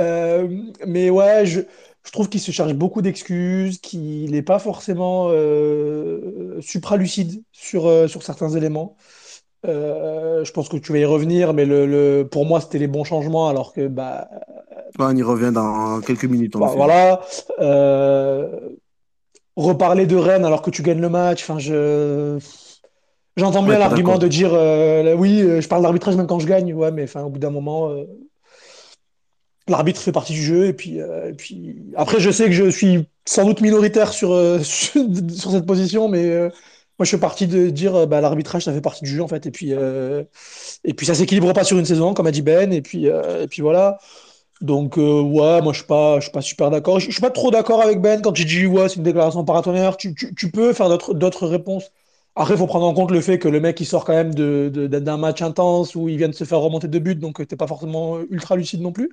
Euh, 0.00 0.48
mais 0.86 1.10
ouais, 1.10 1.46
je, 1.46 1.60
je 2.04 2.12
trouve 2.12 2.28
qu'il 2.28 2.40
se 2.40 2.50
charge 2.50 2.74
beaucoup 2.74 3.02
d'excuses, 3.02 3.78
qu'il 3.78 4.30
n'est 4.30 4.42
pas 4.42 4.58
forcément 4.58 5.28
euh, 5.30 6.60
supralucide 6.60 7.42
sur, 7.52 7.86
euh, 7.86 8.08
sur 8.08 8.22
certains 8.22 8.50
éléments. 8.50 8.96
je 9.64 10.50
pense 10.52 10.68
que 10.68 10.76
tu 10.76 10.92
vas 10.92 10.98
y 10.98 11.04
revenir, 11.04 11.54
mais 11.54 11.64
le, 11.64 11.86
le 11.86 12.28
pour 12.28 12.46
moi, 12.46 12.60
c'était 12.60 12.78
les 12.78 12.88
bons 12.88 13.04
changements, 13.04 13.48
alors 13.48 13.72
que 13.72 13.88
bah. 13.88 14.28
On 14.98 15.16
y 15.16 15.22
revient 15.22 15.52
dans 15.52 16.00
quelques 16.00 16.24
minutes. 16.24 16.56
Bah, 16.56 16.72
voilà 16.74 17.20
reparler 19.56 20.06
de 20.06 20.16
Rennes 20.16 20.44
alors 20.44 20.62
que 20.62 20.70
tu 20.70 20.82
gagnes 20.82 21.00
le 21.00 21.08
match. 21.08 21.42
Enfin, 21.42 21.58
je. 21.58 22.38
J'entends 23.36 23.64
bien 23.64 23.72
ouais, 23.72 23.78
l'argument 23.80 24.16
de 24.16 24.28
dire 24.28 24.50
euh, 24.54 25.14
oui, 25.14 25.40
euh, 25.42 25.60
je 25.60 25.66
parle 25.66 25.82
d'arbitrage 25.82 26.14
même 26.14 26.28
quand 26.28 26.38
je 26.38 26.46
gagne. 26.46 26.72
Ouais, 26.72 26.92
mais 26.92 27.04
enfin, 27.04 27.22
au 27.22 27.30
bout 27.30 27.40
d'un 27.40 27.50
moment, 27.50 27.90
euh, 27.90 28.04
l'arbitre 29.66 30.00
fait 30.00 30.12
partie 30.12 30.34
du 30.34 30.42
jeu. 30.42 30.66
Et 30.66 30.72
puis, 30.72 30.98
et 30.98 31.32
puis, 31.36 31.76
après, 31.96 32.20
je 32.20 32.30
sais 32.30 32.44
que 32.44 32.52
je 32.52 32.68
suis 32.70 33.08
sans 33.24 33.44
doute 33.44 33.60
minoritaire 33.60 34.12
sur, 34.12 34.30
sur, 34.64 35.02
sur 35.36 35.50
cette 35.50 35.66
position, 35.66 36.08
mais 36.08 36.38
moi, 36.38 37.04
je 37.04 37.06
suis 37.06 37.18
parti 37.18 37.48
de 37.48 37.70
dire 37.70 38.06
bah, 38.06 38.20
l'arbitrage, 38.20 38.64
ça 38.64 38.72
fait 38.72 38.80
partie 38.80 39.02
du 39.02 39.10
jeu 39.10 39.22
en 39.22 39.28
fait. 39.28 39.46
Et 39.46 39.50
puis, 39.50 39.72
et 40.84 40.94
puis 40.94 41.06
ça 41.06 41.14
s'équilibre 41.14 41.52
pas 41.52 41.64
sur 41.64 41.76
une 41.76 41.86
saison, 41.86 42.14
comme 42.14 42.28
a 42.28 42.30
dit 42.30 42.42
Ben. 42.42 42.72
Et 42.72 42.82
puis, 42.82 43.06
et 43.06 43.46
puis 43.50 43.62
voilà. 43.62 43.98
Donc, 44.60 44.98
euh, 44.98 45.20
ouais, 45.20 45.60
moi, 45.62 45.72
je 45.72 45.78
suis 45.78 45.86
pas, 45.86 46.16
je 46.20 46.24
suis 46.24 46.32
pas 46.32 46.40
super 46.40 46.70
d'accord. 46.70 47.00
Je, 47.00 47.06
je 47.06 47.12
suis 47.12 47.20
pas 47.20 47.30
trop 47.30 47.50
d'accord 47.50 47.82
avec 47.82 48.00
Ben 48.00 48.22
quand 48.22 48.38
il 48.38 48.46
dit, 48.46 48.66
ouais, 48.66 48.88
c'est 48.88 48.96
une 48.96 49.02
déclaration 49.02 49.44
paratonnerre. 49.44 49.96
Tu, 49.96 50.14
tu, 50.14 50.34
tu 50.34 50.50
peux 50.50 50.72
faire 50.72 50.88
d'autres 50.88 51.46
réponses. 51.46 51.90
Après, 52.36 52.54
il 52.54 52.58
faut 52.58 52.66
prendre 52.66 52.86
en 52.86 52.94
compte 52.94 53.12
le 53.12 53.20
fait 53.20 53.38
que 53.38 53.48
le 53.48 53.60
mec, 53.60 53.80
il 53.80 53.84
sort 53.86 54.04
quand 54.04 54.12
même 54.14 54.34
d'un 54.34 54.68
de, 54.68 54.86
de, 54.88 55.10
match 55.16 55.40
intense 55.42 55.94
où 55.94 56.08
il 56.08 56.16
vient 56.18 56.28
de 56.28 56.34
se 56.34 56.44
faire 56.44 56.58
remonter 56.58 56.88
de 56.88 56.98
buts, 56.98 57.14
donc 57.14 57.46
t'es 57.46 57.54
pas 57.56 57.68
forcément 57.68 58.18
ultra 58.28 58.56
lucide 58.56 58.80
non 58.80 58.90
plus, 58.90 59.10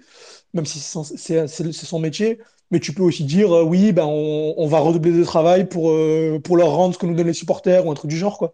même 0.54 0.66
si 0.66 0.80
c'est 0.80 1.48
son 1.48 2.00
métier. 2.00 2.40
Mais 2.72 2.80
tu 2.80 2.94
peux 2.94 3.04
aussi 3.04 3.26
dire, 3.26 3.54
euh, 3.56 3.64
oui, 3.64 3.92
ben, 3.92 4.06
on, 4.06 4.54
on, 4.58 4.68
va 4.68 4.80
redoubler 4.80 5.12
de 5.12 5.24
travail 5.26 5.68
pour, 5.68 5.92
euh, 5.92 6.40
pour 6.44 6.56
leur 6.58 6.70
rendre 6.72 6.94
ce 6.94 7.00
que 7.00 7.06
nous 7.06 7.14
donnent 7.16 7.28
les 7.28 7.34
supporters 7.34 7.86
ou 7.86 7.92
un 7.92 7.94
truc 7.96 8.10
du 8.10 8.18
genre, 8.18 8.38
quoi. 8.38 8.54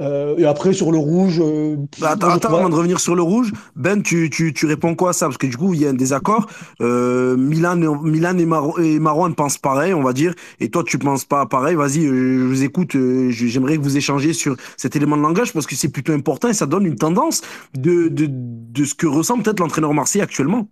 Euh, 0.00 0.36
et 0.38 0.44
après, 0.44 0.72
sur 0.72 0.90
le 0.90 0.98
rouge. 0.98 1.40
Euh, 1.40 1.76
bah, 2.00 2.10
attends, 2.10 2.30
attends 2.30 2.54
avant 2.56 2.68
de 2.68 2.74
revenir 2.74 2.98
sur 2.98 3.14
le 3.14 3.22
rouge, 3.22 3.52
Ben, 3.76 4.02
tu, 4.02 4.28
tu, 4.28 4.52
tu 4.52 4.66
réponds 4.66 4.96
quoi 4.96 5.10
à 5.10 5.12
ça? 5.12 5.26
Parce 5.26 5.38
que 5.38 5.46
du 5.46 5.56
coup, 5.56 5.72
il 5.72 5.80
y 5.80 5.86
a 5.86 5.90
un 5.90 5.94
désaccord. 5.94 6.46
Euh, 6.80 7.36
Milan, 7.36 7.76
Milan 8.02 8.36
et, 8.38 8.44
Mar 8.44 8.78
et 8.80 8.98
Marouane 8.98 9.36
pensent 9.36 9.58
pareil, 9.58 9.94
on 9.94 10.02
va 10.02 10.12
dire. 10.12 10.34
Et 10.58 10.68
toi, 10.68 10.82
tu 10.84 10.98
penses 10.98 11.24
pas 11.24 11.46
pareil. 11.46 11.76
Vas-y, 11.76 12.06
je 12.06 12.44
vous 12.44 12.64
écoute. 12.64 12.96
Euh, 12.96 13.30
J'aimerais 13.30 13.76
que 13.76 13.82
vous 13.82 13.96
échangez 13.96 14.32
sur 14.32 14.56
cet 14.76 14.96
élément 14.96 15.16
de 15.16 15.22
langage 15.22 15.52
parce 15.52 15.66
que 15.66 15.76
c'est 15.76 15.90
plutôt 15.90 16.12
important 16.12 16.48
et 16.48 16.54
ça 16.54 16.66
donne 16.66 16.86
une 16.86 16.96
tendance 16.96 17.42
de, 17.74 18.08
de, 18.08 18.26
de 18.28 18.84
ce 18.84 18.94
que 18.94 19.06
ressent 19.06 19.38
peut-être 19.40 19.60
l'entraîneur 19.60 19.94
marseillais 19.94 20.24
actuellement. 20.24 20.66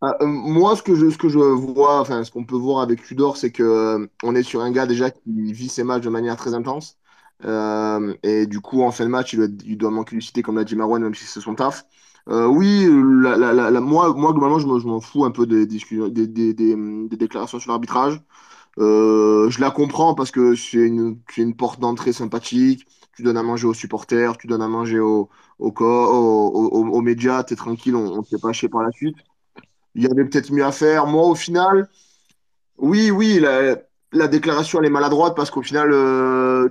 Ah, 0.00 0.16
euh, 0.20 0.26
moi, 0.26 0.76
ce 0.76 0.82
que 0.82 0.94
je, 0.94 1.10
ce 1.10 1.18
que 1.18 1.28
je 1.28 1.38
vois, 1.38 2.00
enfin, 2.00 2.22
ce 2.22 2.30
qu'on 2.30 2.44
peut 2.44 2.56
voir 2.56 2.82
avec 2.82 3.02
Tudor, 3.02 3.36
c'est 3.36 3.50
que 3.50 4.08
on 4.22 4.34
est 4.36 4.44
sur 4.44 4.60
un 4.60 4.70
gars 4.70 4.86
déjà 4.86 5.10
qui 5.10 5.52
vit 5.52 5.68
ses 5.68 5.82
matchs 5.82 6.04
de 6.04 6.08
manière 6.10 6.36
très 6.36 6.54
intense. 6.54 6.96
Euh, 7.44 8.14
et 8.22 8.46
du 8.46 8.60
coup, 8.60 8.82
en 8.82 8.90
fin 8.90 9.04
de 9.04 9.10
match, 9.10 9.32
il 9.32 9.36
doit, 9.38 9.48
il 9.64 9.78
doit 9.78 9.90
manquer 9.90 10.18
comme 10.42 10.56
l'a 10.56 10.64
dit 10.64 10.76
Marwan, 10.76 11.02
même 11.02 11.14
si 11.14 11.24
c'est 11.24 11.40
son 11.40 11.54
taf. 11.54 11.84
Euh, 12.28 12.46
oui, 12.46 12.86
la, 13.22 13.36
la, 13.36 13.70
la, 13.70 13.80
moi, 13.80 14.12
moi, 14.14 14.32
globalement, 14.32 14.58
je 14.58 14.66
m'en 14.86 15.00
fous 15.00 15.24
un 15.24 15.30
peu 15.30 15.46
des, 15.46 15.66
des, 15.66 15.78
des, 16.26 16.54
des, 16.54 17.16
déclarations 17.16 17.58
sur 17.58 17.70
l'arbitrage. 17.70 18.20
Euh, 18.78 19.50
je 19.50 19.60
la 19.60 19.70
comprends 19.70 20.14
parce 20.14 20.30
que 20.30 20.54
c'est 20.54 20.78
une, 20.78 21.20
une 21.36 21.56
porte 21.56 21.80
d'entrée 21.80 22.12
sympathique. 22.12 22.86
Tu 23.16 23.22
donnes 23.22 23.36
à 23.38 23.42
manger 23.42 23.66
aux 23.66 23.74
supporters, 23.74 24.36
tu 24.38 24.46
donnes 24.46 24.62
à 24.62 24.68
manger 24.68 25.00
aux, 25.00 25.28
aux, 25.58 25.72
aux, 25.80 26.88
aux, 26.88 27.00
médias, 27.02 27.44
tu 27.44 27.54
es 27.54 27.56
tranquille, 27.56 27.96
on 27.96 28.18
ne 28.18 28.22
te 28.22 28.28
fait 28.28 28.38
pas 28.40 28.52
chier 28.52 28.68
par 28.68 28.82
la 28.82 28.92
suite. 28.92 29.16
Il 29.94 30.02
y 30.04 30.06
avait 30.06 30.24
peut-être 30.24 30.52
mieux 30.52 30.64
à 30.64 30.72
faire. 30.72 31.06
Moi, 31.06 31.24
au 31.26 31.34
final, 31.34 31.88
oui, 32.78 33.10
oui, 33.10 33.38
la, 33.40 33.76
la 34.12 34.28
déclaration 34.28 34.80
elle 34.80 34.86
est 34.86 34.90
maladroite 34.90 35.36
parce 35.36 35.50
qu'au 35.50 35.62
final 35.62 35.90
euh, 35.92 36.68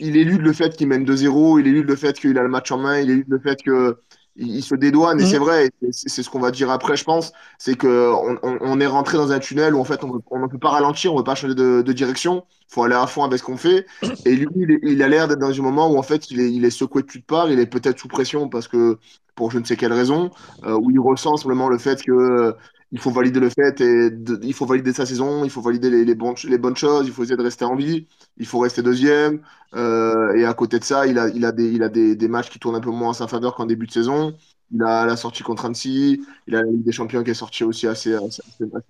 il 0.00 0.16
élude 0.16 0.40
le 0.40 0.52
fait 0.52 0.76
qu'il 0.76 0.88
mène 0.88 1.04
2-0, 1.04 1.60
il 1.60 1.66
élude 1.66 1.86
le 1.86 1.96
fait 1.96 2.18
qu'il 2.18 2.36
a 2.38 2.42
le 2.42 2.48
match 2.48 2.70
en 2.72 2.78
main, 2.78 2.98
il 2.98 3.10
élude 3.10 3.28
le 3.28 3.38
fait 3.38 3.56
qu'il 3.56 3.94
il, 4.36 4.62
se 4.62 4.74
dédouane, 4.74 5.20
et 5.20 5.26
c'est 5.26 5.38
mhm. 5.38 5.44
vrai, 5.44 5.70
c'est 5.90 6.22
ce 6.22 6.30
qu'on 6.30 6.40
va 6.40 6.50
dire 6.50 6.70
après, 6.70 6.96
je 6.96 7.04
pense, 7.04 7.32
c'est 7.58 7.76
qu'on 7.76 8.38
on, 8.42 8.80
est 8.80 8.86
rentré 8.86 9.18
dans 9.18 9.30
un 9.32 9.38
tunnel 9.38 9.74
où 9.74 9.80
en 9.80 9.84
fait 9.84 10.02
on 10.02 10.38
ne 10.38 10.46
peut 10.46 10.58
pas 10.58 10.70
ralentir, 10.70 11.12
on 11.12 11.16
ne 11.16 11.20
peut 11.20 11.26
pas 11.26 11.34
changer 11.34 11.54
de, 11.54 11.92
direction, 11.92 12.44
il 12.48 12.74
faut 12.74 12.82
aller 12.82 12.94
à 12.94 13.06
fond 13.06 13.24
avec 13.24 13.38
ce 13.38 13.44
qu'on 13.44 13.56
fait. 13.56 13.86
Et 14.24 14.34
lui, 14.34 14.80
il, 14.82 15.02
a 15.02 15.08
l'air 15.08 15.28
d'être 15.28 15.40
dans 15.40 15.50
un 15.50 15.62
moment 15.62 15.90
où 15.90 15.98
en 15.98 16.02
fait 16.02 16.30
il 16.30 16.40
est, 16.40 16.50
il 16.52 16.64
est 16.64 16.70
secoué 16.70 17.02
de 17.02 17.06
toutes 17.06 17.26
parts, 17.26 17.50
il 17.50 17.58
est 17.58 17.66
peut-être 17.66 17.98
sous 17.98 18.08
pression 18.08 18.48
parce 18.48 18.68
que 18.68 18.98
pour 19.34 19.50
je 19.50 19.58
ne 19.58 19.64
sais 19.64 19.76
quelle 19.76 19.92
raison, 19.92 20.30
euh, 20.64 20.78
où 20.80 20.90
il 20.90 21.00
ressent 21.00 21.36
simplement 21.36 21.68
le 21.68 21.78
fait 21.78 22.02
que 22.02 22.54
il 22.92 22.98
faut 22.98 23.10
valider 23.10 23.40
le 23.40 23.50
fait 23.50 23.80
et 23.80 24.10
il 24.42 24.52
faut 24.54 24.66
valider 24.66 24.92
sa 24.92 25.06
saison, 25.06 25.44
il 25.44 25.50
faut 25.50 25.60
valider 25.60 25.90
les, 25.90 26.14
bonnes 26.14 26.76
choses, 26.76 27.06
il 27.06 27.12
faut 27.12 27.22
essayer 27.22 27.36
de 27.36 27.42
rester 27.42 27.64
en 27.64 27.76
vie, 27.76 28.08
il 28.36 28.46
faut 28.46 28.58
rester 28.58 28.82
deuxième. 28.82 29.42
Euh, 29.74 30.34
et 30.34 30.44
à 30.44 30.54
côté 30.54 30.78
de 30.80 30.84
ça, 30.84 31.06
il 31.06 31.18
a, 31.18 31.28
il 31.28 31.44
a, 31.44 31.52
des, 31.52 31.70
il 31.70 31.82
a 31.84 31.88
des, 31.88 32.16
des, 32.16 32.28
matchs 32.28 32.50
qui 32.50 32.58
tournent 32.58 32.74
un 32.74 32.80
peu 32.80 32.90
moins 32.90 33.10
en 33.10 33.12
sa 33.12 33.28
faveur 33.28 33.54
qu'en 33.54 33.66
début 33.66 33.86
de 33.86 33.92
saison. 33.92 34.36
Il 34.72 34.82
a 34.82 35.04
la 35.06 35.16
sortie 35.16 35.42
contre 35.42 35.64
Annecy, 35.66 36.20
il 36.46 36.54
a 36.54 36.62
la 36.62 36.70
Ligue 36.70 36.84
des 36.84 36.92
Champions 36.92 37.24
qui 37.24 37.30
est 37.30 37.34
sortie 37.34 37.64
aussi 37.64 37.86
assez, 37.88 38.14
assez, 38.14 38.42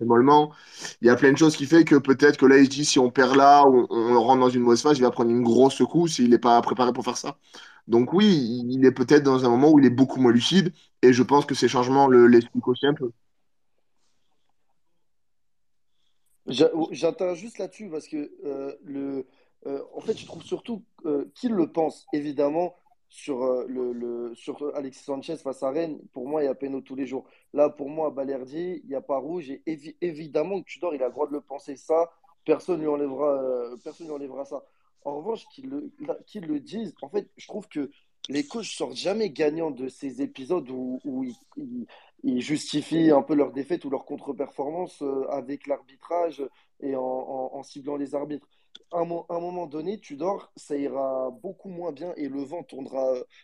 mollement. 0.05 0.51
Il 1.01 1.07
y 1.07 1.09
a 1.09 1.15
plein 1.15 1.31
de 1.31 1.37
choses 1.37 1.55
qui 1.55 1.65
fait 1.65 1.83
que 1.85 1.95
peut-être 1.95 2.37
que 2.37 2.45
là, 2.45 2.57
il 2.59 2.65
se 2.65 2.69
dit 2.69 2.85
si 2.85 2.99
on 2.99 3.09
perd 3.11 3.35
là, 3.35 3.65
on, 3.67 3.87
on 3.89 4.21
rentre 4.21 4.41
dans 4.41 4.49
une 4.49 4.61
mauvaise 4.61 4.81
phase, 4.81 4.97
il 4.97 5.01
va 5.01 5.11
prendre 5.11 5.31
une 5.31 5.43
grosse 5.43 5.75
secousse 5.75 6.13
s'il 6.13 6.29
n'est 6.29 6.37
pas 6.39 6.61
préparé 6.61 6.93
pour 6.93 7.03
faire 7.03 7.17
ça. 7.17 7.37
Donc 7.87 8.13
oui, 8.13 8.63
il 8.69 8.85
est 8.85 8.91
peut-être 8.91 9.23
dans 9.23 9.45
un 9.45 9.49
moment 9.49 9.71
où 9.71 9.79
il 9.79 9.85
est 9.85 9.89
beaucoup 9.89 10.19
moins 10.19 10.31
lucide 10.31 10.73
et 11.01 11.13
je 11.13 11.23
pense 11.23 11.45
que 11.45 11.55
ces 11.55 11.67
changements 11.67 12.07
l'expliquent 12.09 12.67
aussi 12.67 12.85
un 12.87 12.93
peu. 12.93 13.11
J'attends 16.47 17.35
juste 17.35 17.57
là-dessus 17.59 17.89
parce 17.89 18.07
que 18.07 18.31
euh, 18.45 18.75
le, 18.83 19.27
euh, 19.67 19.83
en 19.93 20.01
fait, 20.01 20.17
je 20.17 20.25
trouve 20.25 20.43
surtout 20.43 20.83
euh, 21.05 21.31
qu'il 21.35 21.51
le 21.51 21.71
pense, 21.71 22.07
évidemment, 22.13 22.75
sur, 23.09 23.43
le, 23.67 23.91
le, 23.91 24.33
sur 24.35 24.73
Alexis 24.75 25.03
Sanchez 25.03 25.35
face 25.35 25.63
à 25.63 25.69
Rennes. 25.69 25.99
Pour 26.13 26.27
moi, 26.27 26.41
il 26.41 26.45
y 26.45 26.49
a 26.49 26.55
peine 26.55 26.81
tous 26.81 26.95
les 26.95 27.05
jours. 27.05 27.25
Là, 27.53 27.69
pour 27.69 27.89
moi, 27.89 28.07
à 28.07 28.09
Balerdi, 28.09 28.81
il 28.83 28.87
n'y 28.87 28.95
a 28.95 29.01
pas 29.01 29.17
rouge. 29.17 29.49
Et 29.49 29.61
évidemment 29.99 30.61
que 30.61 30.67
Tudor, 30.67 30.95
il 30.95 31.03
a 31.03 31.07
le 31.07 31.11
droit 31.11 31.27
de 31.27 31.33
le 31.33 31.41
penser. 31.41 31.75
Ça, 31.75 32.09
personne 32.45 32.77
ne 32.77 32.83
lui, 32.83 32.87
enlèvera, 32.87 33.75
personne 33.83 34.07
lui 34.07 34.13
enlèvera 34.13 34.45
ça. 34.45 34.63
En 35.03 35.17
revanche, 35.17 35.45
qu'ils 35.49 35.69
le, 35.69 35.91
le 35.99 36.59
disent, 36.59 36.95
en 37.01 37.09
fait, 37.09 37.29
je 37.35 37.47
trouve 37.47 37.67
que 37.67 37.91
les 38.29 38.45
coachs 38.45 38.65
sortent 38.65 38.95
jamais 38.95 39.29
gagnants 39.29 39.71
de 39.71 39.87
ces 39.87 40.21
épisodes 40.21 40.69
où, 40.69 41.25
ils, 41.57 42.41
justifient 42.41 43.09
un 43.09 43.23
peu 43.23 43.33
leur 43.33 43.51
défaite 43.51 43.83
ou 43.83 43.89
leur 43.89 44.05
contre-performance 44.05 45.01
euh, 45.01 45.27
avec 45.29 45.65
l'arbitrage 45.65 46.43
et 46.79 46.95
en, 46.95 47.63
ciblant 47.63 47.95
les 47.95 48.13
arbitres. 48.13 48.47
À 48.91 48.99
un, 48.99 49.05
moment 49.05 49.65
donné, 49.65 49.99
tu 49.99 50.17
dors, 50.17 50.51
ça 50.55 50.77
ira 50.77 51.31
beaucoup 51.41 51.69
moins 51.69 51.91
bien 51.91 52.13
et 52.17 52.27
le 52.27 52.43
vent 52.43 52.65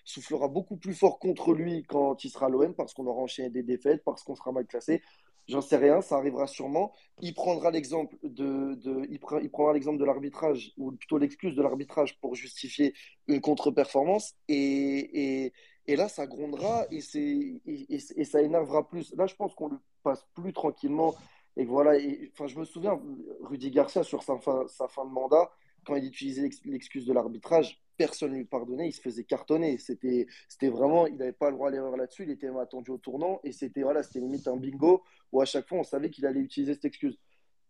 soufflera 0.04 0.48
beaucoup 0.48 0.78
plus 0.78 0.94
fort 0.94 1.20
contre 1.20 1.54
lui 1.54 1.84
quand 1.84 2.24
il 2.24 2.30
sera 2.30 2.48
à 2.48 2.50
l'OM 2.50 2.76
parce 2.76 2.94
qu'on 2.94 3.08
aura 3.08 3.22
enchaîné 3.22 3.50
des 3.50 3.64
défaites, 3.64 4.04
parce 4.04 4.24
qu'on 4.24 4.36
sera 4.36 4.52
mal 4.52 4.68
classé. 4.68 5.02
J'en 5.48 5.62
sais 5.62 5.78
rien, 5.78 6.02
ça 6.02 6.18
arrivera 6.18 6.46
sûrement. 6.46 6.92
Il 7.22 7.34
prendra 7.34 7.72
l'exemple 7.72 8.18
de, 8.24 10.06
l'arbitrage 10.06 10.74
ou 10.78 10.92
plutôt 10.92 11.18
l'excuse 11.18 11.56
de 11.56 11.62
l'arbitrage 11.62 12.20
pour 12.20 12.36
justifier 12.36 12.94
une 13.28 13.40
contre-performance 13.40 14.36
et, 14.50 15.46
et 15.46 15.54
et 15.88 15.96
là, 15.96 16.10
ça 16.10 16.28
grondera 16.28 16.86
et, 16.92 17.00
ça 17.02 18.42
énervera 18.42 18.88
plus. 18.88 19.14
Là, 19.16 19.26
je 19.26 19.36
pense 19.36 19.56
qu'on 19.56 19.70
le 19.70 19.80
passe 20.04 20.26
plus 20.34 20.52
tranquillement. 20.52 21.16
Et 21.56 21.64
voilà. 21.64 21.98
je 21.98 22.60
me 22.60 22.66
souviens, 22.66 23.02
Rudy 23.42 23.72
Garcia, 23.72 24.04
sur 24.04 24.22
sa 24.22 24.38
fin, 24.38 24.68
sa 24.68 24.88
fin 24.90 25.06
de 25.06 25.12
mandat, 25.12 25.50
quand 25.86 25.96
il 25.96 26.06
utilisait 26.06 26.50
l'excuse 26.66 27.06
de 27.06 27.14
l'arbitrage, 27.14 27.82
personne 27.98 28.32
ne 28.32 28.38
lui 28.38 28.46
pardonnait, 28.46 28.88
il 28.88 28.94
se 28.94 29.02
faisait 29.02 29.24
cartonner. 29.24 29.78
C'était 29.78 30.28
vraiment, 30.70 31.08
il 31.08 31.18
n'avait 31.18 31.32
pas 31.32 31.50
le 31.50 31.56
droit 31.56 31.70
à 31.70 31.72
l'erreur 31.72 31.98
là-dessus, 31.98 32.24
il 32.24 32.32
était 32.32 32.50
attendu 32.60 32.92
au 32.92 32.98
tournant. 32.98 33.40
Et 33.44 33.52
c'était 33.52 33.82
voilà, 33.84 34.02
limite 34.16 34.48
un 34.48 34.58
bingo 34.58 35.04
où 35.32 35.42
à 35.42 35.46
chaque 35.46 35.68
fois, 35.68 35.80
on 35.80 35.84
savait 35.84 36.10
qu'il 36.10 36.26
allait 36.26 36.40
utiliser 36.40 36.74
cette 36.76 36.86
excuse. 36.86 37.18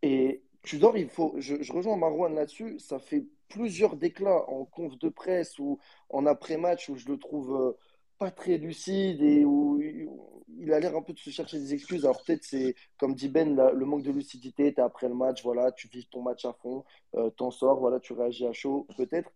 Et 0.02 0.42
Tudor, 0.62 0.96
il 0.96 1.08
faut, 1.08 1.34
je, 1.38 1.72
rejoins 1.72 1.96
Marouane 1.96 2.34
là-dessus, 2.34 2.78
ça 2.78 2.98
fait 2.98 3.26
plusieurs 3.48 3.96
déclats 3.96 4.48
en 4.48 4.64
conf 4.64 4.98
de 4.98 5.08
presse 5.08 5.58
ou 5.58 5.78
en 6.10 6.26
après-match 6.26 6.88
où 6.88 6.96
je 6.96 7.08
le 7.08 7.18
trouve. 7.18 7.54
Euh, 7.54 7.72
pas 8.18 8.30
très 8.30 8.58
lucide 8.58 9.22
et 9.22 9.44
où 9.44 9.80
il 9.80 10.72
a 10.72 10.80
l'air 10.80 10.96
un 10.96 11.02
peu 11.02 11.12
de 11.12 11.18
se 11.18 11.30
chercher 11.30 11.58
des 11.58 11.72
excuses. 11.72 12.04
Alors 12.04 12.22
peut-être 12.24 12.44
c'est, 12.44 12.74
comme 12.98 13.14
dit 13.14 13.28
Ben, 13.28 13.54
le 13.54 13.86
manque 13.86 14.02
de 14.02 14.10
lucidité, 14.10 14.74
tu 14.74 14.80
après 14.80 15.08
le 15.08 15.14
match, 15.14 15.42
voilà, 15.44 15.72
tu 15.72 15.88
vis 15.88 16.08
ton 16.08 16.22
match 16.22 16.44
à 16.44 16.52
fond, 16.52 16.84
euh, 17.14 17.30
t'en 17.30 17.50
sors, 17.50 17.78
voilà, 17.78 18.00
tu 18.00 18.12
réagis 18.12 18.46
à 18.46 18.52
chaud, 18.52 18.86
peut-être. 18.96 19.30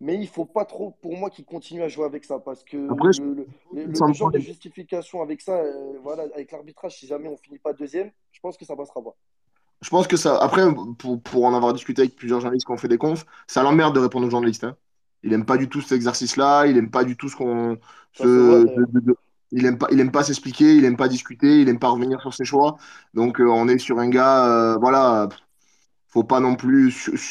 Mais 0.00 0.16
il 0.16 0.28
faut 0.28 0.46
pas 0.46 0.64
trop, 0.64 0.94
pour 1.02 1.16
moi, 1.16 1.28
qu'il 1.28 1.44
continue 1.44 1.82
à 1.82 1.88
jouer 1.88 2.06
avec 2.06 2.24
ça, 2.24 2.38
parce 2.38 2.64
que 2.64 2.76
le, 2.76 4.14
genre 4.14 4.30
de 4.30 4.38
justification 4.38 5.20
avec 5.20 5.42
ça, 5.42 5.56
euh, 5.56 5.98
voilà, 6.02 6.24
avec 6.34 6.52
l'arbitrage, 6.52 6.96
si 6.96 7.06
jamais 7.06 7.28
on 7.28 7.36
finit 7.36 7.58
pas 7.58 7.74
deuxième, 7.74 8.10
je 8.32 8.40
pense 8.40 8.56
que 8.56 8.64
ça 8.64 8.74
passera 8.76 9.02
pas. 9.02 9.14
Je 9.82 9.90
pense 9.90 10.06
que 10.06 10.16
ça, 10.16 10.38
après, 10.38 10.62
pour, 10.98 11.20
pour 11.20 11.44
en 11.44 11.54
avoir 11.54 11.74
discuté 11.74 12.02
avec 12.02 12.16
plusieurs 12.16 12.40
journalistes 12.40 12.66
qui 12.66 12.72
ont 12.72 12.78
fait 12.78 12.88
des 12.88 12.98
confs, 12.98 13.26
ça 13.46 13.62
l'emmerde 13.62 13.94
de 13.94 14.00
répondre 14.00 14.26
aux 14.26 14.30
journalistes. 14.30 14.64
Hein. 14.64 14.76
Il 15.22 15.32
aime 15.32 15.44
pas 15.44 15.56
du 15.56 15.68
tout 15.68 15.80
cet 15.80 15.92
exercice-là, 15.92 16.66
il 16.66 16.78
aime 16.78 16.90
pas 16.90 17.04
du 17.04 17.16
tout 17.16 17.28
ce 17.28 17.36
qu'on. 17.36 17.78
il 19.52 19.66
aime 19.66 19.78
pas, 19.78 19.88
il 19.90 20.00
aime 20.00 20.10
pas 20.10 20.22
s'expliquer, 20.22 20.76
il 20.76 20.84
aime 20.84 20.96
pas 20.96 21.08
discuter, 21.08 21.60
il 21.60 21.68
aime 21.68 21.78
pas 21.78 21.88
revenir 21.88 22.20
sur 22.20 22.32
ses 22.32 22.44
choix. 22.44 22.78
Donc 23.14 23.40
euh, 23.40 23.48
on 23.48 23.68
est 23.68 23.78
sur 23.78 23.98
un 23.98 24.08
gars, 24.08 24.46
euh, 24.46 24.76
voilà, 24.78 25.28
faut 26.10 26.24
pas 26.24 26.40
non 26.40 26.56
plus 26.56 26.90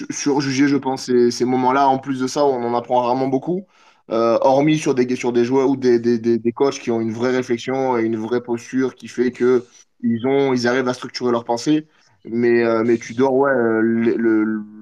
surjuger, 0.09 0.67
je 0.67 0.77
pense, 0.77 1.05
ces, 1.05 1.31
ces 1.31 1.45
moments-là. 1.45 1.87
En 1.87 1.99
plus 1.99 2.19
de 2.19 2.27
ça, 2.27 2.45
on 2.45 2.63
en 2.63 2.73
apprend 2.75 3.03
vraiment 3.07 3.27
beaucoup. 3.27 3.65
Euh, 4.09 4.39
hormis 4.41 4.79
sur 4.79 4.95
des, 4.95 5.15
sur 5.15 5.31
des 5.31 5.45
joueurs 5.45 5.69
ou 5.69 5.77
des, 5.77 5.99
des, 5.99 6.17
des, 6.17 6.51
coachs 6.51 6.79
qui 6.79 6.89
ont 6.89 6.99
une 6.99 7.11
vraie 7.11 7.29
réflexion 7.29 7.97
et 7.97 8.03
une 8.03 8.17
vraie 8.17 8.41
posture 8.41 8.95
qui 8.95 9.07
fait 9.07 9.31
que 9.31 9.65
ils, 10.01 10.25
ont, 10.25 10.53
ils 10.53 10.67
arrivent 10.67 10.87
à 10.87 10.93
structurer 10.93 11.31
leur 11.31 11.45
pensée. 11.45 11.87
Mais, 12.25 12.63
mais 12.83 12.97
tu 12.97 13.13
dors, 13.13 13.33
ouais, 13.33 13.51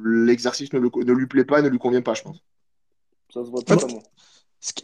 l'exercice 0.05 0.71
ne, 0.73 0.79
ne 0.79 1.13
lui 1.13 1.27
plaît 1.27 1.45
pas, 1.45 1.61
ne 1.61 1.67
lui 1.67 1.77
convient 1.77 2.01
pas, 2.01 2.13
je 2.13 2.23
pense. 2.23 2.37
Ça 3.33 3.43
se 3.43 3.49
voit 3.49 3.61
totalement. 3.61 4.01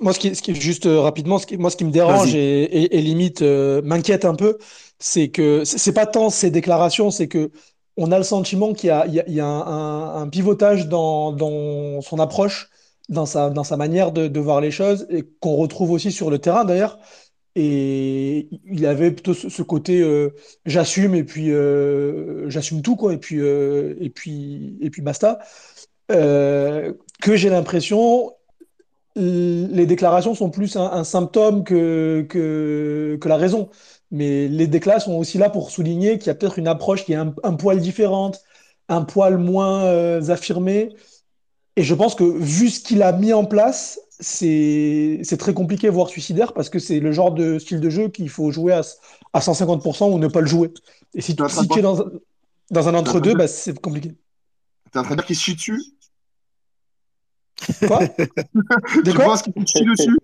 Moi, 0.01 0.13
ce 0.13 0.19
qui, 0.19 0.35
ce 0.35 0.41
qui 0.41 0.55
juste 0.55 0.85
euh, 0.85 1.01
rapidement, 1.01 1.39
ce 1.39 1.47
qui, 1.47 1.57
moi, 1.57 1.69
ce 1.69 1.77
qui 1.77 1.83
me 1.83 1.91
dérange 1.91 2.33
et, 2.35 2.95
et, 2.95 3.01
limite 3.01 3.41
euh, 3.41 3.81
m'inquiète 3.81 4.23
un 4.23 4.35
peu, 4.35 4.57
c'est 4.99 5.29
que 5.29 5.63
c'est 5.65 5.93
pas 5.93 6.05
tant 6.05 6.29
ces 6.29 6.51
déclarations, 6.51 7.09
c'est 7.09 7.27
que 7.27 7.51
on 7.97 8.11
a 8.11 8.17
le 8.17 8.23
sentiment 8.23 8.73
qu'il 8.73 8.87
y 8.89 9.39
a, 9.39 9.45
un, 9.45 10.27
pivotage 10.29 10.87
dans, 10.87 12.01
son 12.01 12.19
approche, 12.19 12.69
dans 13.09 13.25
sa, 13.25 13.77
manière 13.77 14.11
de, 14.11 14.39
voir 14.39 14.61
les 14.61 14.71
choses, 14.71 15.05
et 15.09 15.23
qu'on 15.39 15.55
retrouve 15.55 15.91
aussi 15.91 16.11
sur 16.11 16.29
le 16.29 16.39
terrain 16.39 16.65
d'ailleurs. 16.65 16.99
Et 17.55 18.49
il 18.65 18.85
avait 18.87 19.11
plutôt 19.11 19.35
ce, 19.35 19.61
côté 19.61 20.01
euh, 20.01 20.31
j'assume 20.65 21.13
et 21.13 21.23
puis 21.23 21.51
j'assume 22.47 22.81
tout 22.81 22.95
quoi 22.95 23.13
et 23.13 23.17
puis 23.17 23.39
et 23.41 24.09
puis 24.09 24.77
et 24.81 24.89
puis 24.89 25.03
basta. 25.03 25.39
Euh, 26.11 26.93
que 27.21 27.35
j'ai 27.35 27.49
l'impression 27.49 28.33
les 29.15 29.85
déclarations 29.85 30.35
sont 30.35 30.49
plus 30.49 30.75
un, 30.75 31.03
symptôme 31.03 31.63
que, 31.63 32.25
que, 32.27 33.27
la 33.27 33.37
raison. 33.37 33.69
Mais 34.13 34.47
les 34.47 34.67
déclats 34.67 34.99
sont 34.99 35.13
aussi 35.13 35.39
là 35.39 35.49
pour 35.49 35.71
souligner 35.71 36.19
qu'il 36.19 36.27
y 36.27 36.29
a 36.29 36.35
peut-être 36.35 36.59
une 36.59 36.67
approche 36.67 37.03
qui 37.03 37.13
est 37.13 37.15
un, 37.15 37.31
poil 37.31 37.79
différente, 37.79 38.43
un 38.87 39.01
poil 39.01 39.39
moins 39.39 39.85
euh, 39.85 40.29
affirmée. 40.29 40.95
Et 41.77 41.83
je 41.83 41.95
pense 41.95 42.13
que 42.13 42.23
vu 42.23 42.69
ce 42.69 42.79
qu'il 42.79 43.01
a 43.01 43.11
mis 43.11 43.33
en 43.33 43.43
place, 43.43 43.99
c'est 44.19 45.23
très 45.39 45.55
compliqué, 45.55 45.89
voire 45.89 46.09
suicidaire, 46.09 46.53
parce 46.53 46.69
que 46.69 46.77
c'est 46.77 46.99
le 46.99 47.11
genre 47.11 47.31
de 47.31 47.57
style 47.57 47.79
de 47.79 47.89
jeu 47.89 48.09
qu'il 48.09 48.29
faut 48.29 48.51
jouer 48.51 48.73
à, 48.73 48.81
à 49.33 49.39
150% 49.39 50.13
ou 50.13 50.19
ne 50.19 50.27
pas 50.27 50.41
le 50.41 50.47
jouer. 50.47 50.71
Et 51.15 51.21
si, 51.21 51.35
tu 51.35 51.43
es 51.43 51.81
dans, 51.81 52.05
dans 52.69 52.87
un 52.87 52.93
entre-deux, 52.93 53.33
bah, 53.33 53.47
c'est 53.47 53.77
compliqué. 53.79 54.13
T'es 54.91 55.01
de 55.01 55.07
dire 55.07 55.25
qu'il 55.25 55.35
se 55.35 55.41
chie 55.41 55.55
dessus? 55.55 55.81
Quoi? 57.87 57.99
De 59.03 59.11
quoi? 59.11 59.11
Tu 59.11 59.17
penses 59.17 59.41
qu'il 59.41 59.67
se 59.67 59.77
chie 59.79 59.85
dessus? 59.85 60.17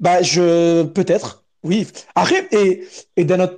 Bah, 0.00 0.20
je. 0.20 0.82
Peut-être. 0.82 1.45
Oui. 1.66 1.86
Après, 2.14 2.46
et, 2.52 2.84
et 3.16 3.24
d'un 3.24 3.40
autre, 3.40 3.56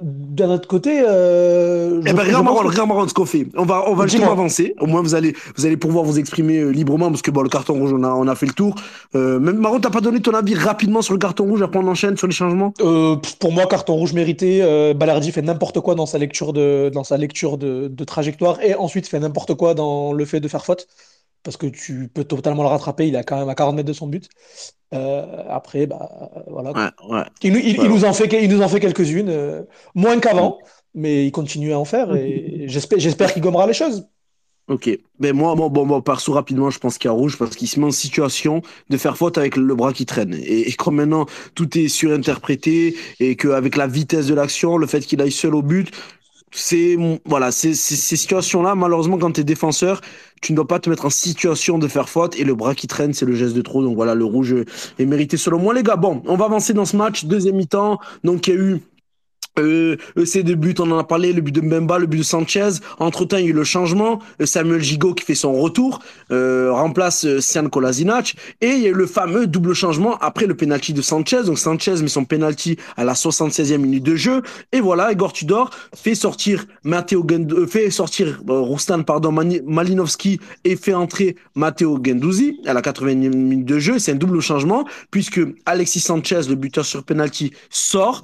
autre, 0.51 0.69
côté. 0.69 1.03
Euh, 1.07 2.01
eh 2.07 2.13
ben, 2.13 2.23
regarde 2.23 2.45
Marron, 2.45 3.07
ce 3.07 3.15
qu'on 3.15 3.27
fait. 3.27 3.47
On 3.57 3.65
va, 3.65 3.85
on 3.89 3.95
va 3.95 4.07
justement 4.07 4.33
avancer. 4.33 4.75
Au 4.81 4.87
moins, 4.87 5.03
vous 5.03 5.15
allez, 5.15 5.35
vous 5.57 5.67
allez 5.67 5.77
pouvoir 5.77 6.05
vous 6.05 6.19
exprimer 6.19 6.59
euh, 6.59 6.71
librement 6.71 7.11
parce 7.11 7.23
que 7.23 7.31
bon, 7.31 7.43
le 7.43 7.49
carton 7.49 7.75
rouge, 7.75 7.93
on 7.93 8.03
a, 8.03 8.09
on 8.09 8.27
a 8.27 8.35
fait 8.35 8.47
le 8.47 8.53
tour. 8.53 8.75
Euh, 9.15 9.39
même 9.39 9.59
Marron, 9.59 9.79
t'as 9.81 9.91
pas 9.91 10.01
donné 10.01 10.21
ton 10.21 10.33
avis 10.33 10.55
rapidement 10.55 11.03
sur 11.03 11.13
le 11.13 11.19
carton 11.19 11.45
rouge 11.45 11.63
Après, 11.63 11.79
on 11.79 11.87
enchaîne 11.87 12.17
sur 12.17 12.27
les 12.27 12.33
changements? 12.33 12.73
Euh, 12.81 13.17
Pour 13.39 13.53
moi, 13.53 13.67
carton 13.67 13.95
rouge 13.95 14.15
mérité. 14.15 14.61
Euh, 14.63 14.95
Ballardi 14.95 15.31
fait 15.33 15.43
n'importe 15.43 15.81
quoi 15.81 15.95
dans 15.95 16.07
sa 16.07 16.19
lecture, 16.19 16.53
de, 16.53 16.91
dans 16.93 17.05
sa 17.05 17.17
lecture 17.17 17.59
de, 17.59 17.89
de 17.89 18.05
trajectoire 18.05 18.61
et 18.63 18.75
ensuite 18.75 19.07
fait 19.07 19.21
n'importe 19.21 19.55
quoi 19.55 19.75
dans 19.75 20.13
le 20.13 20.25
fait 20.25 20.41
de 20.41 20.49
faire 20.49 20.65
faute 20.65 20.89
parce 21.49 21.57
que 21.57 21.67
tu 21.67 22.11
peux 22.13 22.25
totalement 22.25 22.63
le 22.63 22.69
rattraper. 22.69 23.09
Il 23.09 23.17
a 23.17 23.23
quand 23.23 23.39
même 23.39 23.49
à 23.49 23.55
40 23.55 23.75
mètres 23.77 23.89
de 23.89 23.95
son 23.95 24.07
but. 24.07 24.29
Euh, 24.93 25.45
après, 25.49 25.87
bah, 25.87 26.31
voilà. 26.47 26.93
Il, 27.43 27.55
nous 27.89 28.05
en 28.05 28.13
fait, 28.13 28.27
il 28.43 28.51
nous 28.51 28.61
en 28.61 28.69
fait 28.69 28.81
quelques-unes, 28.81 29.31
euh, 29.31 29.63
moins 29.95 30.21
qu'avant, 30.21 30.59
mais 30.95 31.25
il 31.25 31.33
continue 31.33 31.73
à 31.73 31.79
en 31.79 31.87
faire 31.87 32.15
et 32.15 32.67
j'espère 32.67 33.33
qu'il 33.33 33.41
gommera 33.41 33.67
les 33.67 33.73
choses. 33.73 34.07
Ok. 34.69 34.91
Ben 35.21 35.35
moi, 35.35 35.55
bon, 35.55 35.71
bon, 35.71 35.87
bon, 35.87 36.03
perso, 36.03 36.35
rapidement, 36.35 36.69
je 36.69 36.79
pense 36.79 36.99
qu'il 36.99 37.09
y 37.09 37.13
a 37.13 37.13
rouge 37.13 37.39
parce 37.39 37.57
qu'il 37.57 37.67
se 37.67 37.81
met 37.81 37.87
en 37.87 37.91
situation 37.93 38.61
de 38.91 38.99
faire 38.99 39.17
faute 39.17 39.39
avec 39.39 39.57
le 39.57 39.75
bras 39.75 39.95
qui 39.95 40.05
traîne. 40.05 40.35
Et, 40.35 40.69
et 40.69 40.73
comme 40.75 40.97
maintenant, 40.97 41.25
tout 41.55 41.79
est 41.79 41.89
surinterprété 41.89 42.95
et 43.21 43.37
qu'avec 43.37 43.77
la 43.77 43.87
vitesse 43.87 44.27
de 44.27 44.35
l'action, 44.35 44.77
le 44.77 44.87
fait 44.87 45.01
qu'il 45.01 45.23
aille 45.23 45.33
seul 45.33 45.55
au 45.55 45.63
but, 45.63 45.91
c'est 46.51 46.97
voilà, 47.25 47.51
c'est 47.51 47.75
ces 47.75 48.17
situations-là, 48.17 48.75
malheureusement, 48.75 49.19
quand 49.19 49.33
tu 49.33 49.41
es 49.41 49.45
défenseur, 49.45 50.01
tu 50.41 50.53
ne 50.53 50.57
dois 50.57 50.67
pas 50.67 50.79
te 50.79 50.89
mettre 50.89 51.07
en 51.07 51.11
situation 51.11 51.79
de 51.79 51.89
faire 51.89 52.09
faute 52.09 52.39
et 52.39 52.45
le 52.45 52.55
bras 52.55 52.75
qui 52.75 52.87
traîne, 52.87 53.13
c'est 53.13 53.27
le 53.27 53.35
geste 53.35 53.55
de 53.55 53.63
trop. 53.63 53.83
Donc 53.83 53.97
voilà, 53.97 54.15
le 54.15 54.25
rouge 54.25 54.55
est 54.99 55.05
mérité 55.05 55.37
selon 55.37 55.59
moi, 55.59 55.75
les 55.75 55.83
gars. 55.83 55.97
Bon, 55.97 56.23
on 56.27 56.37
va 56.37 56.47
avancer 56.47 56.73
dans 56.73 56.85
ce 56.85 56.97
match, 56.97 57.25
deuxième 57.25 57.57
mi-temps. 57.57 57.99
Donc 58.25 58.47
il 58.47 58.55
y 58.55 58.57
a 58.57 58.61
eu 58.61 58.81
euh, 59.59 59.97
ces 60.25 60.43
deux 60.43 60.55
buts, 60.55 60.75
on 60.79 60.91
en 60.91 60.99
a 60.99 61.05
parlé, 61.05 61.33
le 61.33 61.41
but 61.41 61.55
de 61.55 61.61
Mbemba, 61.61 61.99
le 61.99 62.07
but 62.07 62.19
de 62.19 62.23
Sanchez. 62.23 62.69
Entre-temps, 62.99 63.37
il 63.37 63.45
y 63.45 63.47
a 63.47 63.51
eu 63.51 63.53
le 63.53 63.65
changement. 63.65 64.21
Euh, 64.41 64.47
Samuel 64.47 64.83
Gigot 64.83 65.15
qui 65.15 65.25
fait 65.25 65.35
son 65.35 65.53
retour, 65.53 66.01
euh, 66.31 66.73
remplace 66.73 67.25
euh, 67.25 67.41
Sian 67.41 67.69
Kolasinac. 67.69 68.35
Et 68.61 68.91
le 68.91 69.07
fameux 69.07 69.47
double 69.47 69.75
changement 69.75 70.17
après 70.19 70.47
le 70.47 70.55
penalty 70.55 70.93
de 70.93 71.03
Sanchez. 71.03 71.45
Donc 71.45 71.59
Sanchez 71.59 72.03
met 72.03 72.09
son 72.09 72.25
penalty 72.25 72.77
à 72.97 73.05
la 73.05 73.15
76e 73.15 73.79
minute 73.79 74.05
de 74.05 74.17
jeu. 74.17 74.43
Et 74.73 74.81
voilà, 74.81 75.13
Igor 75.13 75.33
Tudor 75.33 75.71
fait 75.95 76.15
sortir 76.15 76.65
Matteo 76.85 77.25
Gend 77.29 77.49
fait 77.69 77.91
sortir 77.91 78.41
pardon, 79.07 79.33
Malinowski 79.33 80.41
et 80.65 80.77
fait 80.77 80.95
entrer 80.95 81.37
Matteo 81.55 81.99
Gendouzi 82.03 82.61
à 82.67 82.73
la 82.73 82.81
80e 82.81 83.35
minute 83.35 83.65
de 83.65 83.79
jeu. 83.79 83.99
C'est 83.99 84.13
un 84.13 84.17
double 84.17 84.41
changement 84.41 84.85
puisque 85.11 85.41
Alexis 85.67 86.01
Sanchez, 86.01 86.41
le 86.49 86.55
buteur 86.55 86.85
sur 86.85 87.05
penalty, 87.05 87.53
sort 87.71 88.23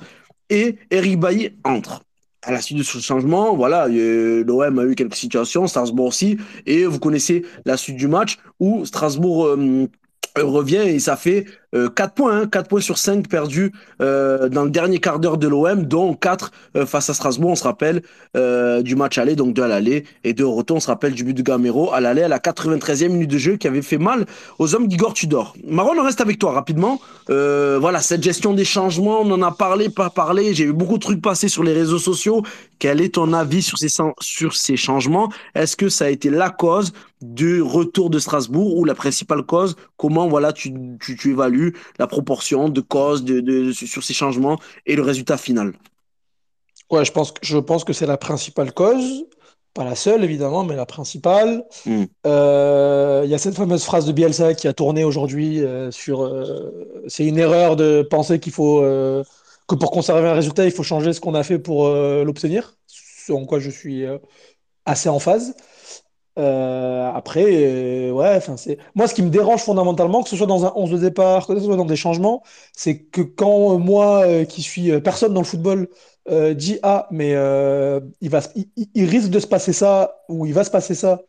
et 0.55 0.77
Eric 0.91 1.19
Bailly 1.19 1.51
entre. 1.65 2.03
À 2.43 2.53
la 2.53 2.61
suite 2.61 2.79
de 2.79 2.83
ce 2.83 2.99
changement, 2.99 3.57
voilà, 3.57 3.89
l'OM 3.89 4.79
a 4.79 4.85
eu 4.85 4.95
quelques 4.95 5.15
situations, 5.15 5.67
Strasbourg 5.67 6.07
aussi, 6.07 6.37
et 6.67 6.85
vous 6.85 6.99
connaissez 6.99 7.45
la 7.65 7.79
suite 7.79 7.97
du 7.97 8.07
match 8.07 8.39
où 8.61 8.85
Strasbourg 8.85 9.47
euh, 9.47 9.89
revient 10.37 10.83
et 10.87 10.99
ça 10.99 11.17
fait 11.17 11.47
euh, 11.75 11.89
4 11.89 12.15
points, 12.15 12.41
hein, 12.43 12.47
4 12.47 12.69
points 12.69 12.81
sur 12.81 12.99
5 12.99 13.29
perdus 13.29 13.73
euh, 14.01 14.49
dans 14.49 14.65
le 14.65 14.71
dernier 14.71 14.99
quart 14.99 15.19
d'heure 15.19 15.39
de 15.39 15.49
l'OM, 15.49 15.85
dont 15.85 16.15
4 16.15 16.51
euh, 16.77 16.87
face 16.87 17.11
à 17.11 17.15
Strasbourg, 17.15 17.51
on 17.51 17.55
se 17.57 17.65
rappelle 17.65 18.03
euh, 18.37 18.83
du 18.83 18.97
match 18.97 19.19
aller, 19.19 19.37
donc 19.37 19.55
2 19.55 19.63
à 19.63 19.69
l'aller, 19.69 20.05
et 20.25 20.33
2 20.33 20.45
au 20.45 20.55
retour, 20.55 20.77
on 20.77 20.81
se 20.81 20.89
rappelle 20.89 21.15
du 21.15 21.25
but 21.25 21.35
de 21.35 21.43
Gamero 21.43 21.93
à 21.93 22.01
l'aller 22.01 22.23
à 22.23 22.29
la 22.29 22.39
93e 22.39 23.09
minute 23.09 23.31
de 23.31 23.39
jeu 23.39 23.57
qui 23.57 23.67
avait 23.67 23.83
fait 23.83 23.99
mal 23.99 24.27
aux 24.59 24.75
hommes 24.75 24.89
d'Igor 24.89 25.15
Tudor. 25.15 25.55
Maron, 25.67 25.93
on 25.99 26.03
reste 26.03 26.21
avec 26.21 26.39
toi 26.39 26.53
rapidement. 26.53 27.01
Euh, 27.31 27.79
voilà, 27.81 28.01
cette 28.01 28.23
gestion 28.23 28.55
des 28.55 28.65
changements, 28.65 29.21
on 29.21 29.31
en 29.31 29.43
a 29.43 29.51
parlé, 29.51 29.89
pas 29.89 30.11
parlé, 30.11 30.55
j'ai 30.55 30.67
vu 30.67 30.73
beaucoup 30.73 30.95
de 30.95 31.03
trucs 31.03 31.23
passer 31.23 31.49
sur 31.49 31.63
les 31.63 31.73
réseaux 31.73 31.99
sociaux. 31.99 32.43
Quel 32.79 33.01
est 33.01 33.15
ton 33.15 33.33
avis 33.33 33.63
sur 33.63 33.79
ces, 33.79 33.89
sur 34.21 34.55
ces 34.55 34.77
changements? 34.77 35.31
Est-ce 35.55 35.77
que 35.77 35.89
ça 35.89 36.07
a 36.07 36.09
été 36.09 36.29
la 36.29 36.51
cause 36.51 36.93
du 37.23 37.63
retour 37.63 38.11
de 38.11 38.19
Strasbourg 38.19 38.77
ou 38.77 38.85
la 38.85 38.95
principale 38.95 39.43
cause? 39.43 39.77
Comment 39.97 40.29
voilà 40.29 40.53
tu, 40.53 40.75
tu 41.01 41.31
évalues 41.31 41.64
la 41.99 42.07
proportion 42.07 42.69
de 42.69 42.81
causes 42.81 43.25
de, 43.25 43.41
de, 43.41 43.73
sur 43.73 44.03
ces 44.03 44.15
changements 44.15 44.59
et 44.87 44.97
le 44.97 45.03
résultat 45.03 45.37
final 45.37 45.73
Ouais, 46.91 47.05
je 47.05 47.13
pense, 47.13 47.33
je 47.43 47.59
pense 47.59 47.85
que 47.85 47.93
c'est 47.93 48.07
la 48.07 48.17
principale 48.17 48.73
cause. 48.73 49.27
Pas 49.73 49.85
la 49.85 49.97
seule, 49.97 50.23
évidemment, 50.23 50.63
mais 50.63 50.77
la 50.77 50.87
principale. 50.87 51.65
Il 51.87 51.93
mm. 51.93 52.07
euh, 52.27 53.25
y 53.27 53.35
a 53.35 53.39
cette 53.39 53.57
fameuse 53.57 53.85
phrase 53.85 54.07
de 54.07 54.13
Bielsa 54.13 54.55
qui 54.55 54.69
a 54.69 54.73
tourné 54.73 55.03
aujourd'hui 55.03 55.61
euh, 55.61 55.91
sur. 55.91 56.23
Euh, 56.23 57.03
c'est 57.09 57.27
une 57.27 57.39
erreur 57.39 57.75
de 57.77 58.07
penser 58.09 58.39
qu'il 58.39 58.53
faut. 58.53 58.83
Que 59.67 59.75
pour 59.77 59.91
conserver 59.91 60.29
un 60.29 60.35
résultat, 60.35 60.67
il 60.67 60.71
faut 60.71 60.83
changer 60.83 61.15
ce 61.15 61.21
qu'on 61.21 61.35
a 61.35 61.43
fait 61.43 61.59
pour 61.59 61.89
l'obtenir. 61.89 62.77
En 63.31 63.47
quoi 63.47 63.59
je 63.59 63.71
suis 63.71 64.05
assez 64.85 65.09
en 65.09 65.19
phase. 65.19 65.57
Euh, 66.37 67.11
après, 67.15 67.45
euh, 67.49 68.11
ouais, 68.11 68.35
enfin 68.37 68.57
c'est 68.57 68.79
moi 68.97 69.07
ce 69.07 69.15
qui 69.15 69.23
me 69.23 69.31
dérange 69.31 69.63
fondamentalement, 69.63 70.23
que 70.23 70.29
ce 70.29 70.37
soit 70.37 70.49
dans 70.49 70.65
un 70.67 70.73
11 70.75 70.91
de 70.91 70.99
départ, 70.99 71.47
que 71.47 71.55
ce 71.55 71.65
soit 71.65 71.77
dans 71.77 71.85
des 71.85 71.95
changements, 71.97 72.43
c'est 72.77 72.99
que 72.99 73.21
quand 73.21 73.79
moi 73.79 74.27
euh, 74.27 74.45
qui 74.45 74.63
suis 74.63 75.01
personne 75.01 75.33
dans 75.33 75.41
le 75.43 75.47
football 75.47 75.89
dis 76.55 76.79
ah 76.83 77.07
mais 77.11 77.31
il 78.21 78.31
va 78.31 78.41
il, 78.95 79.05
risque 79.09 79.29
de 79.31 79.39
se 79.39 79.47
passer 79.47 79.73
ça 79.73 80.25
ou 80.29 80.47
il 80.47 80.55
va 80.55 80.65
se 80.65 80.71
passer 80.71 80.95
ça 80.95 81.21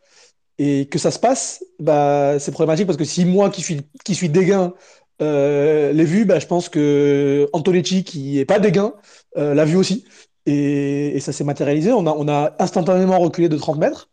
et 0.60 0.88
que 0.88 1.00
ça 1.00 1.12
se 1.12 1.20
passe, 1.20 1.64
bah 1.80 2.40
c'est 2.40 2.52
problématique 2.52 2.88
parce 2.88 2.98
que 2.98 3.04
si 3.06 3.26
moi 3.26 3.50
qui 3.50 3.62
suis 3.62 3.82
qui 4.06 4.16
suis 4.16 4.30
dégain 4.30 4.74
l'ai 5.20 6.06
vu, 6.06 6.26
bah 6.26 6.40
je 6.40 6.48
pense 6.48 6.70
que 6.70 7.50
Antonetti 7.54 8.04
qui 8.06 8.40
est 8.40 8.46
pas 8.46 8.60
dégain 8.60 8.94
l'a 9.36 9.66
vu 9.66 9.76
aussi 9.78 10.06
et, 10.46 11.18
et 11.18 11.20
ça 11.20 11.34
s'est 11.34 11.44
matérialisé. 11.44 11.92
On 11.94 12.08
a 12.08 12.12
on 12.12 12.28
a 12.30 12.54
instantanément 12.60 13.20
reculé 13.20 13.50
de 13.50 13.58
30 13.58 13.78
mètres. 13.80 14.10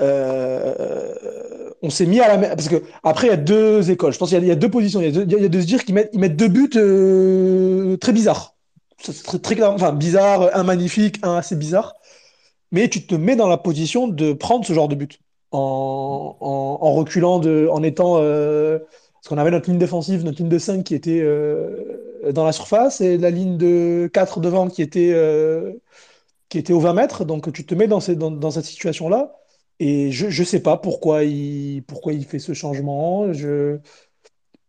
Euh, 0.00 1.14
on 1.82 1.90
s'est 1.90 2.06
mis 2.06 2.20
à 2.20 2.36
la 2.36 2.48
parce 2.48 2.68
que 2.68 2.82
après 3.02 3.28
il 3.28 3.30
y 3.30 3.32
a 3.32 3.36
deux 3.36 3.90
écoles. 3.90 4.12
Je 4.12 4.18
pense 4.18 4.30
qu'il 4.30 4.44
y, 4.44 4.50
a 4.50 4.54
deux 4.54 4.70
positions. 4.70 5.00
Il 5.00 5.06
y 5.06 5.08
a, 5.08 5.48
deux, 5.48 5.60
se 5.60 5.66
dire 5.66 5.84
qu'ils 5.84 5.94
mettent, 5.94 6.10
ils 6.12 6.20
mettent 6.20 6.36
deux 6.36 6.48
buts 6.48 6.70
euh, 6.76 7.96
très 7.98 8.12
bizarres. 8.12 8.54
Très, 9.24 9.38
très, 9.38 9.62
enfin 9.62 9.92
bizarre, 9.92 10.50
un 10.54 10.62
magnifique, 10.62 11.18
un 11.22 11.36
assez 11.36 11.54
bizarre. 11.54 11.94
Mais 12.72 12.88
tu 12.88 13.06
te 13.06 13.14
mets 13.14 13.36
dans 13.36 13.48
la 13.48 13.58
position 13.58 14.08
de 14.08 14.32
prendre 14.32 14.64
ce 14.64 14.72
genre 14.72 14.88
de 14.88 14.94
but 14.94 15.20
en, 15.52 16.36
en, 16.40 16.92
reculant, 16.94 17.38
de, 17.38 17.68
en 17.70 17.82
étant 17.82 18.16
euh, 18.18 18.78
parce 18.78 19.28
qu'on 19.28 19.38
avait 19.38 19.50
notre 19.50 19.70
ligne 19.70 19.78
défensive, 19.78 20.24
notre 20.24 20.38
ligne 20.38 20.48
de 20.48 20.58
5 20.58 20.82
qui 20.82 20.94
était 20.94 21.24
dans 22.32 22.44
la 22.44 22.52
surface 22.52 23.00
et 23.00 23.18
la 23.18 23.30
ligne 23.30 23.56
de 23.56 24.10
4 24.12 24.40
devant 24.40 24.68
qui 24.68 24.82
était 24.82 25.14
qui 26.48 26.58
était 26.58 26.72
aux 26.72 26.80
20 26.80 26.94
mètres. 26.94 27.24
Donc 27.24 27.52
tu 27.52 27.64
te 27.66 27.74
mets 27.74 27.86
dans, 27.86 28.00
dans, 28.16 28.30
dans 28.30 28.50
cette 28.50 28.64
situation 28.64 29.08
là 29.08 29.36
et 29.78 30.10
je 30.10 30.26
ne 30.26 30.44
sais 30.46 30.60
pas 30.60 30.76
pourquoi 30.78 31.24
il, 31.24 31.82
pourquoi 31.86 32.12
il 32.12 32.24
fait 32.24 32.38
ce 32.38 32.54
changement. 32.54 33.26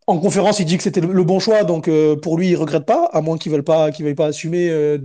En 0.07 0.19
conférence, 0.19 0.59
il 0.59 0.65
dit 0.65 0.77
que 0.77 0.83
c'était 0.83 1.01
le, 1.01 1.23
bon 1.23 1.39
choix, 1.39 1.63
donc 1.65 1.87
euh, 1.89 2.15
pour 2.15 2.37
lui, 2.37 2.47
il 2.47 2.53
ne 2.53 2.57
regrette 2.57 2.85
pas, 2.85 3.05
à 3.11 3.21
moins 3.21 3.37
qu'il 3.37 3.51
ne 3.51 3.57
veuille 3.57 3.63
pas, 3.63 3.91
qu'il 3.91 4.05
veuille 4.05 4.15
pas 4.15 4.27
assumer 4.27 4.69
euh, 4.69 4.97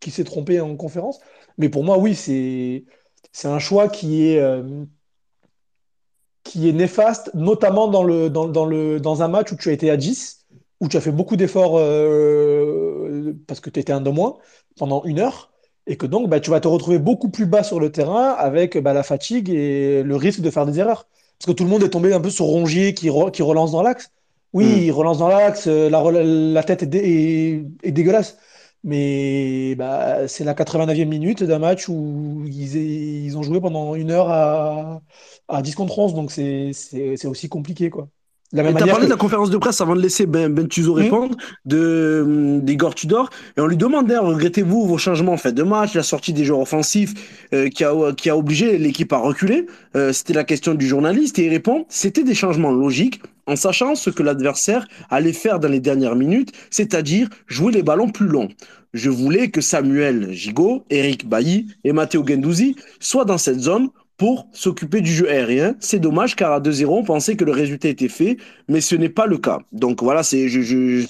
qu'il 0.00 0.12
s'est 0.12 0.24
trompé 0.24 0.60
en 0.60 0.76
conférence. 0.76 1.18
Mais 1.58 1.68
pour 1.68 1.82
moi, 1.84 1.98
oui, 1.98 2.14
c'est, 2.14 2.84
un 3.44 3.58
choix 3.58 3.88
qui 3.88 4.28
est, 4.28 4.38
euh, 4.38 4.84
qui 6.44 6.68
est 6.68 6.72
néfaste, 6.72 7.30
notamment 7.34 7.88
dans, 7.88 8.04
le, 8.04 8.30
dans, 8.30 8.46
dans, 8.48 8.64
le, 8.64 9.00
dans 9.00 9.22
un 9.22 9.28
match 9.28 9.50
où 9.52 9.56
tu 9.56 9.70
as 9.70 9.72
été 9.72 9.90
à 9.90 9.96
10, 9.96 10.46
où 10.80 10.88
tu 10.88 10.96
as 10.96 11.00
fait 11.00 11.12
beaucoup 11.12 11.36
d'efforts 11.36 11.72
parce 13.46 13.60
que 13.60 13.70
tu 13.70 13.80
étais 13.80 13.92
un 13.92 14.00
de 14.00 14.10
moins 14.10 14.36
pendant 14.76 15.04
une 15.04 15.20
heure 15.20 15.53
et 15.86 15.96
que 15.96 16.06
donc 16.06 16.28
bah, 16.28 16.40
tu 16.40 16.50
vas 16.50 16.60
te 16.60 16.68
retrouver 16.68 16.98
beaucoup 16.98 17.28
plus 17.28 17.46
bas 17.46 17.62
sur 17.62 17.80
le 17.80 17.92
terrain 17.92 18.30
avec 18.30 18.78
bah, 18.78 18.92
la 18.92 19.02
fatigue 19.02 19.50
et 19.50 20.02
le 20.02 20.16
risque 20.16 20.40
de 20.40 20.50
faire 20.50 20.66
des 20.66 20.78
erreurs. 20.78 21.06
Parce 21.38 21.52
que 21.52 21.52
tout 21.52 21.64
le 21.64 21.70
monde 21.70 21.82
est 21.82 21.90
tombé 21.90 22.12
un 22.12 22.20
peu 22.20 22.30
sur 22.30 22.46
Rongier 22.46 22.94
qui, 22.94 23.10
re, 23.10 23.30
qui 23.30 23.42
relance 23.42 23.72
dans 23.72 23.82
l'axe. 23.82 24.10
Oui, 24.52 24.66
mm. 24.66 24.82
il 24.84 24.92
relance 24.92 25.18
dans 25.18 25.28
l'axe, 25.28 25.66
euh, 25.66 25.90
la, 25.90 26.02
la, 26.22 26.62
tête 26.62 26.84
est, 26.84 26.86
dé, 26.86 26.98
est, 27.82 27.88
est, 27.88 27.92
dégueulasse. 27.92 28.38
Mais 28.84 29.74
bah, 29.76 30.28
c'est 30.28 30.44
la 30.44 30.54
89e 30.54 31.06
minute 31.06 31.42
d'un 31.42 31.58
match 31.58 31.88
où 31.88 32.44
ils, 32.46 32.76
ils, 33.26 33.38
ont 33.38 33.42
joué 33.42 33.60
pendant 33.60 33.94
une 33.94 34.10
heure 34.10 34.28
à, 34.30 35.02
à 35.48 35.62
10 35.62 35.74
contre 35.74 35.98
11, 35.98 36.14
donc 36.14 36.30
c'est 36.32 37.26
aussi 37.26 37.48
compliqué. 37.48 37.90
quoi. 37.90 38.08
Tu 38.54 38.60
as 38.60 38.72
parlé 38.72 38.92
que... 38.92 39.04
de 39.04 39.10
la 39.10 39.16
conférence 39.16 39.50
de 39.50 39.56
presse 39.56 39.80
avant 39.80 39.96
de 39.96 40.00
laisser 40.00 40.26
Ben, 40.26 40.52
ben 40.52 40.68
Tuzo 40.68 40.92
répondre, 40.92 41.36
mmh. 41.36 41.68
de, 41.68 42.60
d'Igor 42.62 42.94
Tudor, 42.94 43.30
et 43.56 43.60
on 43.60 43.66
lui 43.66 43.76
demandait, 43.76 44.16
regrettez-vous 44.16 44.86
vos 44.86 44.98
changements 44.98 45.32
en 45.32 45.36
fait 45.36 45.52
de 45.52 45.62
match, 45.62 45.94
la 45.94 46.02
sortie 46.02 46.32
des 46.32 46.44
joueurs 46.44 46.60
offensifs 46.60 47.14
euh, 47.52 47.68
qui, 47.68 47.84
a, 47.84 48.12
qui 48.16 48.30
a 48.30 48.36
obligé 48.36 48.78
l'équipe 48.78 49.12
à 49.12 49.18
reculer 49.18 49.66
euh, 49.96 50.12
C'était 50.12 50.34
la 50.34 50.44
question 50.44 50.74
du 50.74 50.86
journaliste, 50.86 51.38
et 51.38 51.46
il 51.46 51.50
répond, 51.50 51.86
c'était 51.88 52.24
des 52.24 52.34
changements 52.34 52.72
logiques, 52.72 53.20
en 53.46 53.56
sachant 53.56 53.94
ce 53.94 54.10
que 54.10 54.22
l'adversaire 54.22 54.86
allait 55.10 55.32
faire 55.32 55.58
dans 55.58 55.68
les 55.68 55.80
dernières 55.80 56.16
minutes, 56.16 56.52
c'est-à-dire 56.70 57.28
jouer 57.46 57.72
les 57.72 57.82
ballons 57.82 58.08
plus 58.08 58.26
longs. 58.26 58.48
Je 58.94 59.10
voulais 59.10 59.50
que 59.50 59.60
Samuel 59.60 60.32
Gigot, 60.32 60.84
Eric 60.88 61.28
Bailly 61.28 61.66
et 61.82 61.92
Matteo 61.92 62.24
Gendouzi 62.24 62.76
soient 63.00 63.24
dans 63.24 63.38
cette 63.38 63.58
zone 63.58 63.88
pour 64.16 64.48
s'occuper 64.52 65.00
du 65.00 65.12
jeu 65.12 65.28
aérien. 65.28 65.74
C'est 65.80 65.98
dommage 65.98 66.36
car 66.36 66.52
à 66.52 66.60
2-0, 66.60 66.86
on 66.86 67.04
pensait 67.04 67.36
que 67.36 67.44
le 67.44 67.52
résultat 67.52 67.88
était 67.88 68.08
fait, 68.08 68.36
mais 68.68 68.80
ce 68.80 68.94
n'est 68.94 69.08
pas 69.08 69.26
le 69.26 69.38
cas. 69.38 69.60
Donc 69.72 70.02
voilà, 70.02 70.22
c'est 70.22 70.46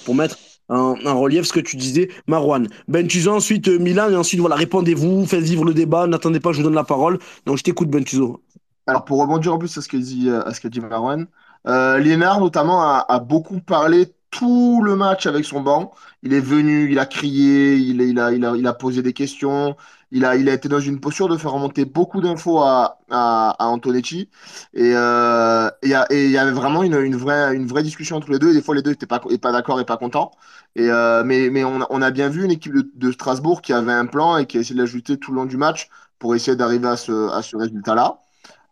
pour 0.03 0.15
mettre 0.15 0.37
en, 0.69 0.95
relief 1.19 1.45
ce 1.45 1.53
que 1.53 1.59
tu 1.59 1.77
disais, 1.77 2.09
Marwan. 2.27 2.67
Ben 2.87 3.07
Tuzo, 3.07 3.31
ensuite 3.31 3.67
euh, 3.67 3.77
Milan, 3.77 4.09
et 4.09 4.15
ensuite 4.15 4.39
voilà, 4.39 4.55
répondez-vous, 4.55 5.25
faites 5.25 5.43
vivre 5.43 5.63
le 5.63 5.73
débat, 5.73 6.07
n'attendez 6.07 6.39
pas, 6.39 6.51
je 6.51 6.57
vous 6.57 6.63
donne 6.63 6.73
la 6.73 6.83
parole. 6.83 7.19
Donc 7.45 7.57
je 7.57 7.63
t'écoute, 7.63 7.89
Ben 7.89 8.03
Tuzo. 8.03 8.41
Alors 8.87 9.05
pour 9.05 9.19
rebondir 9.19 9.53
en 9.53 9.57
plus 9.57 9.77
à 9.77 9.81
ce 9.81 9.87
qu'a 9.87 9.97
dit, 9.97 10.29
à 10.29 10.53
ce 10.53 10.61
qu'a 10.61 10.69
dit 10.69 10.79
Marwan, 10.79 11.27
euh, 11.67 11.97
Lénard 11.97 12.39
notamment 12.39 12.81
a, 12.83 13.19
beaucoup 13.19 13.59
parlé 13.59 14.07
tout 14.29 14.81
le 14.83 14.95
match 14.95 15.25
avec 15.25 15.45
son 15.45 15.61
banc. 15.61 15.91
Il 16.23 16.33
est 16.33 16.41
venu, 16.41 16.91
il 16.91 16.99
a 16.99 17.05
crié, 17.05 17.75
il 17.75 18.67
a 18.67 18.73
posé 18.73 19.01
des 19.01 19.13
questions, 19.13 19.75
Il 20.15 20.23
a, 20.25 20.35
il 20.37 20.47
a 20.49 20.53
été 20.53 20.69
dans 20.69 20.79
une 20.79 20.99
posture 21.01 21.27
de 21.27 21.35
faire 21.37 21.51
remonter 21.51 21.83
beaucoup 21.85 22.21
d'infos 22.21 22.59
à, 22.61 22.99
à, 23.11 23.49
à 23.59 23.65
Antonetti. 23.67 24.29
Et 24.73 24.91
euh, 24.95 25.69
il 25.83 25.89
y 25.89 26.31
y 26.31 26.37
avait 26.37 26.51
vraiment 26.51 26.83
une, 26.83 27.15
vraie, 27.17 27.53
une 27.55 27.67
vraie 27.67 27.83
discussion 27.83 28.15
entre 28.17 28.31
les 28.31 28.39
deux. 28.39 28.51
Et 28.51 28.53
des 28.53 28.61
fois, 28.61 28.75
les 28.75 28.81
deux 28.81 28.91
n'étaient 28.91 29.07
pas, 29.07 29.19
pas 29.19 29.51
d'accord 29.51 29.79
et 29.81 29.85
pas 29.85 29.97
contents. 29.97 30.31
Et, 30.75 30.89
euh, 30.89 31.23
mais 31.25 31.49
mais 31.49 31.63
on, 31.65 31.81
a- 32.01 32.11
bien 32.11 32.29
vu 32.29 32.45
une 32.45 32.51
équipe 32.51 32.73
de, 32.95 33.11
Strasbourg 33.11 33.61
qui 33.61 33.73
avait 33.73 33.91
un 33.93 34.05
plan 34.05 34.37
et 34.37 34.45
qui 34.45 34.57
a 34.57 34.61
essayé 34.61 34.75
de 34.75 34.79
l'ajouter 34.81 35.17
tout 35.17 35.31
le 35.31 35.37
long 35.37 35.45
du 35.45 35.57
match 35.57 35.89
pour 36.19 36.33
essayer 36.35 36.55
d'arriver 36.55 36.87
à 36.87 36.95
ce, 36.97 37.29
à 37.33 37.41
ce 37.41 37.57
résultat-là. 37.57 38.19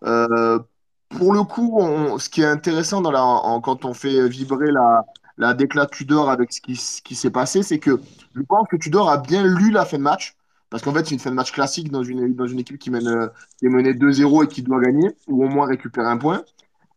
Euh, 0.05 0.59
pour 1.09 1.33
le 1.33 1.43
coup, 1.43 1.79
ce 2.19 2.29
qui 2.29 2.41
est 2.41 2.45
intéressant 2.45 3.01
quand 3.61 3.85
on 3.85 3.93
fait 3.93 4.27
vibrer 4.29 4.71
la, 4.71 5.05
la 5.37 5.53
déclat 5.53 5.85
Tudor 5.87 6.29
avec 6.29 6.51
ce 6.53 6.61
qui 6.61 7.15
s'est 7.15 7.29
passé, 7.31 7.63
c'est 7.63 7.79
que 7.79 8.01
je 8.35 8.41
pense 8.41 8.67
que 8.69 8.77
Tudor 8.77 9.09
a 9.09 9.17
bien 9.17 9.43
lu 9.45 9.71
la 9.71 9.85
fin 9.85 9.97
de 9.97 10.03
match. 10.03 10.35
Parce 10.73 10.81
qu'en 10.81 10.91
fait, 10.91 11.05
c'est 11.05 11.13
une 11.13 11.19
fin 11.19 11.29
de 11.29 11.35
match 11.35 11.51
classique 11.51 11.91
dans 11.91 12.01
une, 12.01 12.33
dans 12.33 12.47
une 12.47 12.57
équipe 12.57 12.79
qui, 12.79 12.89
mène, 12.89 13.07
euh, 13.07 13.27
qui 13.59 13.67
est 13.67 13.69
menée 13.69 13.93
2-0 13.93 14.45
et 14.45 14.47
qui 14.47 14.63
doit 14.63 14.81
gagner, 14.81 15.11
ou 15.27 15.45
au 15.45 15.47
moins 15.47 15.67
récupérer 15.67 16.07
un 16.07 16.17
point. 16.17 16.43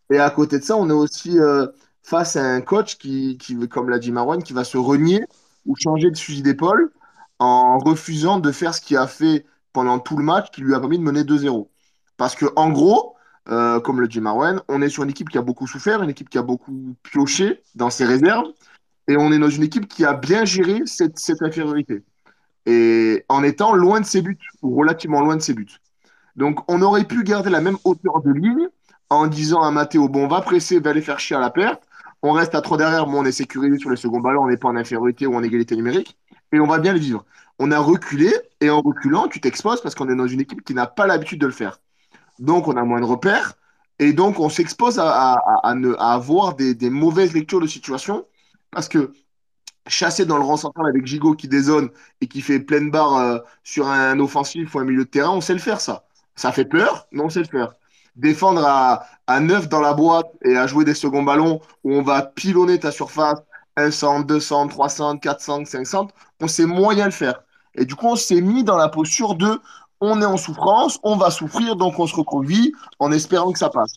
Et 0.08 0.18
à 0.18 0.30
côté 0.30 0.58
de 0.58 0.64
ça, 0.64 0.78
on 0.78 0.88
est 0.88 0.94
aussi 0.94 1.38
euh, 1.38 1.66
face 2.02 2.36
à 2.36 2.42
un 2.42 2.62
coach 2.62 2.96
qui, 2.96 3.36
qui, 3.36 3.68
comme 3.68 3.90
l'a 3.90 3.98
dit 3.98 4.12
Marwan, 4.12 4.42
qui 4.42 4.54
va 4.54 4.64
se 4.64 4.78
renier 4.78 5.26
ou 5.66 5.76
changer 5.76 6.10
de 6.10 6.16
fusil 6.16 6.40
d'épaule 6.40 6.90
en 7.38 7.76
refusant 7.78 8.40
de 8.40 8.50
faire 8.50 8.72
ce 8.72 8.80
qu'il 8.80 8.96
a 8.96 9.06
fait 9.06 9.44
pendant 9.74 9.98
tout 9.98 10.16
le 10.16 10.24
match 10.24 10.50
qui 10.52 10.62
lui 10.62 10.74
a 10.74 10.80
permis 10.80 10.96
de 10.98 11.04
mener 11.04 11.24
2-0. 11.24 11.68
Parce 12.16 12.34
que, 12.34 12.46
en 12.56 12.70
gros, 12.70 13.14
euh, 13.50 13.78
comme 13.80 14.00
le 14.00 14.08
dit 14.08 14.22
Marwan, 14.22 14.62
on 14.68 14.80
est 14.80 14.88
sur 14.88 15.02
une 15.02 15.10
équipe 15.10 15.28
qui 15.28 15.36
a 15.36 15.42
beaucoup 15.42 15.66
souffert, 15.66 16.02
une 16.02 16.08
équipe 16.08 16.30
qui 16.30 16.38
a 16.38 16.42
beaucoup 16.42 16.96
pioché 17.02 17.60
dans 17.74 17.90
ses 17.90 18.06
réserves, 18.06 18.46
et 19.06 19.18
on 19.18 19.32
est 19.32 19.38
dans 19.38 19.50
une 19.50 19.64
équipe 19.64 19.86
qui 19.86 20.06
a 20.06 20.14
bien 20.14 20.46
géré 20.46 20.80
cette, 20.86 21.18
cette 21.18 21.42
infériorité. 21.42 22.02
Et 22.66 23.24
en 23.28 23.42
étant 23.42 23.74
loin 23.74 24.00
de 24.00 24.06
ses 24.06 24.22
buts, 24.22 24.38
ou 24.62 24.74
relativement 24.74 25.20
loin 25.20 25.36
de 25.36 25.42
ses 25.42 25.54
buts. 25.54 25.80
Donc, 26.34 26.60
on 26.68 26.82
aurait 26.82 27.04
pu 27.04 27.22
garder 27.22 27.50
la 27.50 27.60
même 27.60 27.78
hauteur 27.84 28.20
de 28.22 28.32
ligne 28.32 28.68
en 29.08 29.26
disant 29.26 29.62
à 29.62 29.70
Matteo, 29.70 30.08
bon, 30.08 30.24
on 30.24 30.28
va 30.28 30.40
presser, 30.40 30.80
va 30.80 30.90
aller 30.90 31.00
faire 31.00 31.20
chier 31.20 31.36
à 31.36 31.40
la 31.40 31.50
perte. 31.50 31.82
On 32.22 32.32
reste 32.32 32.54
à 32.54 32.60
trop 32.60 32.76
derrière, 32.76 33.06
mais 33.06 33.16
on 33.16 33.24
est 33.24 33.32
sécurisé 33.32 33.78
sur 33.78 33.90
le 33.90 33.96
second 33.96 34.20
ballon, 34.20 34.42
on 34.42 34.48
n'est 34.48 34.56
pas 34.56 34.68
en 34.68 34.76
infériorité 34.76 35.26
ou 35.26 35.34
en 35.36 35.42
égalité 35.42 35.76
numérique. 35.76 36.18
Et 36.52 36.60
on 36.60 36.66
va 36.66 36.78
bien 36.78 36.92
le 36.92 36.98
vivre. 36.98 37.24
On 37.58 37.70
a 37.70 37.78
reculé, 37.78 38.32
et 38.60 38.68
en 38.68 38.80
reculant, 38.80 39.28
tu 39.28 39.40
t'exposes 39.40 39.80
parce 39.80 39.94
qu'on 39.94 40.08
est 40.08 40.16
dans 40.16 40.26
une 40.26 40.40
équipe 40.40 40.64
qui 40.64 40.74
n'a 40.74 40.86
pas 40.86 41.06
l'habitude 41.06 41.40
de 41.40 41.46
le 41.46 41.52
faire. 41.52 41.80
Donc, 42.38 42.68
on 42.68 42.76
a 42.76 42.84
moins 42.84 43.00
de 43.00 43.06
repères, 43.06 43.54
et 43.98 44.12
donc 44.12 44.38
on 44.40 44.48
s'expose 44.50 44.98
à, 44.98 45.34
à, 45.34 46.12
avoir 46.12 46.54
des 46.54 46.90
mauvaises 46.90 47.32
lectures 47.32 47.60
de 47.60 47.66
situation 47.66 48.26
parce 48.70 48.88
que 48.88 49.12
chasser 49.86 50.24
dans 50.24 50.38
le 50.38 50.44
rang 50.44 50.56
central 50.56 50.86
avec 50.86 51.06
Gigot 51.06 51.34
qui 51.34 51.48
dézone 51.48 51.90
et 52.20 52.26
qui 52.28 52.40
fait 52.40 52.60
pleine 52.60 52.90
barre 52.90 53.16
euh, 53.16 53.38
sur 53.64 53.88
un 53.88 54.18
offensif 54.18 54.74
ou 54.74 54.78
un 54.80 54.84
milieu 54.84 55.04
de 55.04 55.10
terrain, 55.10 55.30
on 55.30 55.40
sait 55.40 55.52
le 55.52 55.58
faire, 55.60 55.80
ça. 55.80 56.04
Ça 56.34 56.52
fait 56.52 56.64
peur, 56.64 57.06
mais 57.12 57.22
on 57.22 57.30
sait 57.30 57.40
le 57.40 57.46
faire. 57.46 57.72
Défendre 58.16 58.64
à, 58.64 59.06
à 59.26 59.40
9 59.40 59.68
dans 59.68 59.80
la 59.80 59.94
boîte 59.94 60.30
et 60.44 60.56
à 60.56 60.66
jouer 60.66 60.84
des 60.84 60.94
seconds 60.94 61.22
ballons 61.22 61.60
où 61.84 61.94
on 61.94 62.02
va 62.02 62.22
pilonner 62.22 62.78
ta 62.78 62.90
surface 62.90 63.40
100, 63.90 64.20
200, 64.20 64.68
300, 64.68 65.18
400, 65.18 65.64
500, 65.66 66.08
on 66.40 66.48
sait 66.48 66.66
moyen 66.66 67.06
le 67.06 67.10
faire. 67.10 67.42
Et 67.74 67.84
du 67.84 67.94
coup, 67.94 68.06
on 68.06 68.16
s'est 68.16 68.40
mis 68.40 68.64
dans 68.64 68.76
la 68.76 68.88
posture 68.88 69.34
de 69.34 69.60
on 70.00 70.20
est 70.20 70.26
en 70.26 70.36
souffrance, 70.36 70.98
on 71.02 71.16
va 71.16 71.30
souffrir, 71.30 71.76
donc 71.76 71.98
on 71.98 72.06
se 72.06 72.14
recroqueville 72.14 72.72
en 72.98 73.12
espérant 73.12 73.52
que 73.52 73.58
ça 73.58 73.70
passe. 73.70 73.94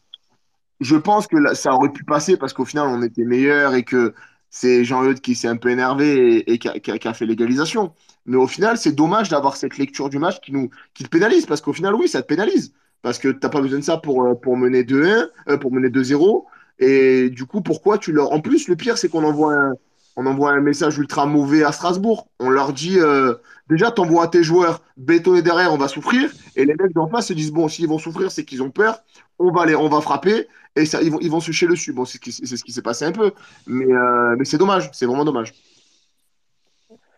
Je 0.80 0.96
pense 0.96 1.28
que 1.28 1.54
ça 1.56 1.74
aurait 1.74 1.92
pu 1.92 2.04
passer 2.04 2.38
parce 2.38 2.54
qu'au 2.54 2.66
final, 2.66 2.88
on 2.88 3.02
était 3.02 3.26
meilleur 3.26 3.74
et 3.74 3.84
que 3.84 4.14
c'est 4.50 4.84
Jean-Eudes 4.84 5.22
qui 5.22 5.36
s'est 5.36 5.48
un 5.48 5.58
peu 5.58 5.70
énervé 5.70 6.52
et, 6.52 6.58
qui, 6.58 6.68
a, 6.70 7.14
fait 7.14 7.26
l'égalisation. 7.26 7.94
Mais 8.26 8.38
au 8.38 8.48
final, 8.48 8.78
c'est 8.78 8.92
dommage 8.92 9.30
d'avoir 9.30 9.56
cette 9.56 9.78
lecture 9.78 10.10
du 10.10 10.20
match 10.20 10.40
qui, 10.42 10.52
nous, 10.52 10.70
qui 10.94 11.04
te 11.04 11.10
pénalise 11.10 11.46
parce 11.46 11.62
qu'au 11.62 11.74
final, 11.74 11.96
oui, 11.96 12.08
ça 12.08 12.22
te 12.22 12.28
pénalise. 12.28 12.74
Parce 13.02 13.18
que 13.18 13.30
tu 13.30 13.40
n'as 13.42 13.50
pas 13.50 13.62
besoin 13.62 13.80
de 13.80 13.84
ça 13.84 13.98
pour, 13.98 14.40
pour 14.42 14.58
mener 14.58 14.84
2-1, 14.84 15.30
euh, 15.48 15.58
pour 15.58 15.72
mener 15.72 15.90
2-0. 15.90 16.46
Et 16.80 17.30
du 17.30 17.46
coup, 17.46 17.62
pourquoi 17.62 17.98
tu 17.98 18.12
leur. 18.12 18.32
En 18.32 18.42
plus, 18.42 18.68
le 18.68 18.76
pire, 18.76 18.98
c'est 18.98 19.10
qu'on 19.10 19.24
envoie 19.24 19.54
un, 19.54 19.74
on 20.20 20.26
envoie 20.26 20.52
un 20.52 20.60
message 20.60 20.98
ultra 20.98 21.26
mauvais 21.26 21.64
à 21.64 21.72
Strasbourg. 21.72 22.28
On 22.40 22.50
leur 22.50 22.74
dit 22.74 23.00
euh, 23.00 23.36
déjà, 23.70 23.90
t'envoies 23.90 24.28
tes 24.28 24.44
joueurs 24.44 24.82
bétonner 24.98 25.42
derrière, 25.42 25.72
on 25.72 25.78
va 25.78 25.88
souffrir. 25.88 26.30
Et 26.58 26.66
les 26.66 26.76
mecs 26.76 26.94
d'en 26.94 27.08
face 27.08 27.28
se 27.28 27.34
disent 27.34 27.54
bon, 27.54 27.70
s'ils 27.70 27.88
vont 27.88 28.00
souffrir, 28.00 28.30
c'est 28.30 28.44
qu'ils 28.44 28.62
ont 28.62 28.70
peur. 28.70 29.00
On 29.40 29.50
va 29.54 29.66
les, 29.66 29.76
on 29.76 29.88
va 29.88 30.02
frapper 30.02 30.48
et 30.76 30.86
ça, 30.86 31.02
ils 31.02 31.10
vont, 31.10 31.20
ils 31.22 31.32
vont 31.32 31.40
se 31.40 31.54
chier 31.54 31.70
dessus. 31.70 31.94
Bon, 31.94 32.04
c'est 32.04 32.20
ce 32.22 32.64
qui, 32.64 32.72
s'est 32.74 32.82
passé 32.82 33.06
un 33.06 33.14
peu, 33.14 33.32
mais, 33.66 33.86
euh, 33.86 34.36
mais 34.38 34.44
c'est 34.44 34.58
dommage, 34.58 34.90
c'est 34.92 35.06
vraiment 35.06 35.24
dommage. 35.24 35.54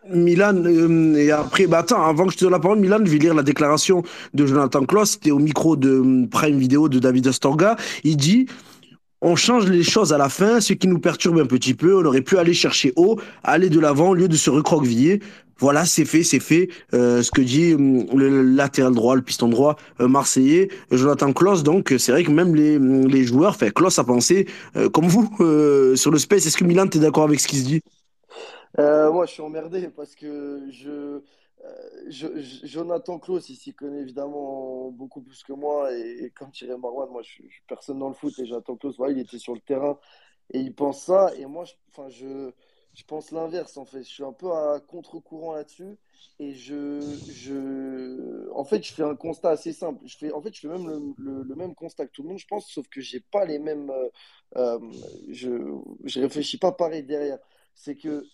Milan, 0.08 0.54
euh, 0.64 1.16
et 1.16 1.32
après, 1.32 1.66
bah 1.66 1.78
attends, 1.78 2.06
avant 2.06 2.26
que 2.26 2.32
je 2.32 2.38
te 2.38 2.44
donne 2.44 2.52
la 2.52 2.60
parole, 2.60 2.78
Milan, 2.78 2.98
je 3.04 3.10
vais 3.10 3.18
lire 3.18 3.34
la 3.34 3.42
déclaration 3.42 4.04
de 4.32 4.46
Jonathan 4.46 4.84
Kloss. 4.84 5.12
C'était 5.12 5.32
au 5.32 5.40
micro 5.40 5.74
de 5.74 6.24
Prime 6.30 6.58
Vidéo 6.58 6.88
de 6.88 7.00
David 7.00 7.26
Astorga. 7.26 7.76
Il 8.04 8.16
dit 8.16 8.46
on 9.22 9.36
change 9.36 9.66
les 9.68 9.84
choses 9.84 10.12
à 10.12 10.18
la 10.18 10.28
fin, 10.28 10.60
ce 10.60 10.72
qui 10.72 10.88
nous 10.88 10.98
perturbe 10.98 11.38
un 11.38 11.46
petit 11.46 11.74
peu. 11.74 11.96
On 11.96 12.04
aurait 12.04 12.22
pu 12.22 12.36
aller 12.38 12.54
chercher 12.54 12.92
haut, 12.96 13.18
aller 13.44 13.70
de 13.70 13.80
l'avant 13.80 14.10
au 14.10 14.14
lieu 14.14 14.28
de 14.28 14.36
se 14.36 14.50
recroqueviller. 14.50 15.20
Voilà, 15.58 15.84
c'est 15.84 16.04
fait, 16.04 16.24
c'est 16.24 16.40
fait. 16.40 16.68
Euh, 16.92 17.22
ce 17.22 17.30
que 17.30 17.40
dit 17.40 17.72
euh, 17.72 18.04
le 18.16 18.42
latéral 18.42 18.92
droit, 18.94 19.14
le 19.14 19.22
piston 19.22 19.48
droit 19.48 19.76
euh, 20.00 20.08
marseillais, 20.08 20.68
Jonathan 20.90 21.32
Kloss. 21.32 21.62
Donc, 21.62 21.94
c'est 21.98 22.10
vrai 22.10 22.24
que 22.24 22.32
même 22.32 22.56
les, 22.56 22.80
les 22.80 23.24
joueurs, 23.24 23.50
enfin, 23.50 23.70
Kloss 23.70 23.98
a 24.00 24.04
pensé, 24.04 24.48
euh, 24.76 24.90
comme 24.90 25.06
vous, 25.06 25.30
euh, 25.40 25.94
sur 25.94 26.10
le 26.10 26.18
space. 26.18 26.46
Est-ce 26.46 26.56
que 26.56 26.64
Milan, 26.64 26.88
tu 26.88 26.98
es 26.98 27.00
d'accord 27.00 27.24
avec 27.24 27.38
ce 27.38 27.46
qui 27.46 27.58
se 27.58 27.64
dit? 27.64 27.80
Euh, 28.78 29.12
moi, 29.12 29.26
je 29.26 29.32
suis 29.32 29.42
emmerdé 29.42 29.88
parce 29.94 30.14
que 30.14 30.60
je, 30.70 30.88
euh, 30.88 31.20
je- 32.08 32.66
Jonathan 32.66 33.18
Klaus, 33.18 33.48
il 33.48 33.56
s'y 33.56 33.74
connaît 33.74 34.00
évidemment 34.00 34.90
beaucoup 34.90 35.20
plus 35.22 35.42
que 35.42 35.52
moi. 35.52 35.92
Et, 35.94 36.24
et 36.24 36.30
comme 36.30 36.50
dirait 36.50 36.76
Marwan, 36.78 37.08
moi, 37.10 37.22
je, 37.22 37.30
suis 37.30 37.62
personne 37.68 37.98
dans 37.98 38.08
le 38.08 38.14
foot. 38.14 38.38
Et 38.38 38.46
Jonathan 38.46 38.76
Klaus, 38.76 38.96
voilà, 38.96 39.12
il 39.14 39.20
était 39.20 39.38
sur 39.38 39.54
le 39.54 39.60
terrain 39.60 39.98
et 40.52 40.58
il 40.60 40.74
pense 40.74 41.04
ça. 41.04 41.32
Et 41.36 41.46
moi, 41.46 41.64
enfin, 41.90 42.08
je, 42.08 42.52
je 42.94 43.04
pense 43.04 43.30
l'inverse, 43.30 43.76
en 43.76 43.84
fait. 43.84 44.02
Je 44.04 44.08
suis 44.10 44.24
un 44.24 44.32
peu 44.32 44.50
à 44.52 44.80
contre-courant 44.80 45.54
là-dessus. 45.54 45.96
Et 46.38 46.52
je, 46.54 47.00
je, 47.30 48.50
en 48.52 48.64
fait, 48.64 48.82
je 48.84 48.92
fais 48.92 49.02
un 49.02 49.16
constat 49.16 49.50
assez 49.50 49.72
simple. 49.72 50.00
Je 50.06 50.16
fais, 50.16 50.32
en 50.32 50.40
fait, 50.42 50.54
je 50.54 50.60
fais 50.60 50.68
même 50.68 51.14
le, 51.18 51.54
même 51.56 51.74
constat 51.74 52.06
que 52.06 52.12
tout 52.12 52.22
le 52.22 52.28
monde, 52.30 52.38
je 52.38 52.46
pense, 52.46 52.68
sauf 52.70 52.86
que 52.88 53.00
j'ai 53.00 53.20
pas 53.20 53.44
les 53.44 53.58
mêmes. 53.58 53.90
euh, 53.90 54.08
euh, 54.56 54.78
je, 55.30 55.50
je 56.04 56.20
réfléchis 56.20 56.58
pas 56.58 56.72
pareil 56.72 57.02
derrière. 57.04 57.38
C'est 57.74 57.96
que 57.96 58.24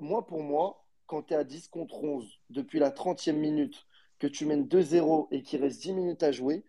moi, 0.00 0.26
pour 0.26 0.42
moi, 0.42 0.79
quand 1.10 1.22
tu 1.22 1.34
es 1.34 1.36
à 1.36 1.42
10 1.42 1.66
contre 1.66 2.04
11 2.04 2.38
depuis 2.50 2.78
la 2.78 2.92
trentième 2.92 3.38
minute, 3.38 3.84
que 4.20 4.28
tu 4.28 4.46
mènes 4.46 4.68
2-0 4.68 5.26
et 5.32 5.42
qu'il 5.42 5.60
reste 5.60 5.82
10 5.82 5.92
minutes 5.92 6.22
à 6.22 6.30
jouer, 6.30 6.64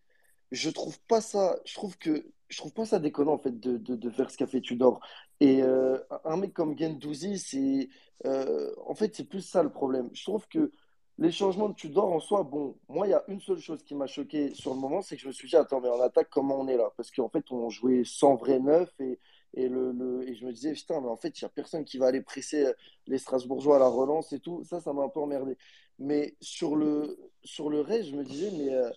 je 0.51 0.71
trouve 0.71 0.99
pas 1.01 1.21
ça, 1.21 1.59
je 1.63 1.75
trouve 1.75 1.95
que, 1.99 2.25
je 2.49 2.57
trouve 2.57 2.73
pas 2.73 2.85
ça 2.85 2.97
déconnant 2.97 3.33
en 3.33 3.37
fait 3.37 3.59
de, 3.59 3.77
de, 3.77 3.95
de 3.95 4.09
faire 4.09 4.31
ce 4.31 4.37
qu'a 4.37 4.47
fait 4.47 4.61
Tudor. 4.61 4.99
Et 5.41 5.61
euh, 5.61 5.99
un 6.25 6.37
mec 6.37 6.53
comme 6.53 6.75
Gendouzi, 6.75 7.37
c'est, 7.37 7.89
euh, 8.25 8.73
en 8.87 8.95
fait, 8.95 9.15
c'est 9.15 9.25
plus 9.25 9.41
ça 9.41 9.61
le 9.61 9.69
problème. 9.71 10.09
Je 10.13 10.23
trouve 10.23 10.47
que 10.47 10.71
les 11.19 11.31
changements 11.31 11.69
de 11.69 11.75
Tudor 11.75 12.11
en 12.11 12.19
soi, 12.19 12.41
bon, 12.41 12.79
moi, 12.89 13.05
il 13.05 13.11
y 13.11 13.13
a 13.13 13.23
une 13.27 13.41
seule 13.41 13.59
chose 13.59 13.83
qui 13.83 13.93
m'a 13.93 14.07
choqué 14.07 14.55
sur 14.55 14.73
le 14.73 14.79
moment, 14.79 15.03
c'est 15.03 15.17
que 15.17 15.21
je 15.21 15.27
me 15.27 15.33
suis 15.33 15.47
dit, 15.49 15.55
attends, 15.55 15.81
mais 15.81 15.89
en 15.89 16.01
attaque, 16.01 16.29
comment 16.31 16.59
on 16.59 16.67
est 16.67 16.77
là? 16.77 16.91
Parce 16.97 17.11
qu'en 17.11 17.29
fait, 17.29 17.51
on 17.51 17.69
jouait 17.69 18.03
sans 18.05 18.35
vrai 18.35 18.59
neuf 18.59 18.91
et, 18.99 19.19
et, 19.53 19.67
le, 19.69 19.91
le- 19.91 20.27
et 20.27 20.35
je 20.35 20.45
me 20.45 20.51
disais, 20.53 20.73
putain, 20.73 21.01
mais 21.01 21.07
en 21.09 21.17
fait, 21.17 21.39
il 21.39 21.43
n'y 21.43 21.47
a 21.47 21.49
personne 21.49 21.85
qui 21.85 21.97
va 21.97 22.07
aller 22.07 22.21
presser 22.21 22.71
les 23.07 23.17
Strasbourgeois 23.17 23.75
à 23.77 23.79
la 23.79 23.87
relance 23.87 24.33
et 24.33 24.39
tout. 24.39 24.63
Ça, 24.63 24.79
ça 24.81 24.93
m'a 24.93 25.03
un 25.03 25.09
peu 25.09 25.19
emmerdé. 25.19 25.57
Mais 25.99 26.35
sur 26.41 26.75
le, 26.75 27.17
sur 27.43 27.69
le 27.69 27.81
reste, 27.81 28.09
je 28.09 28.15
me 28.15 28.23
disais, 28.23 28.51
mais 28.51 28.73
euh, 28.73 28.89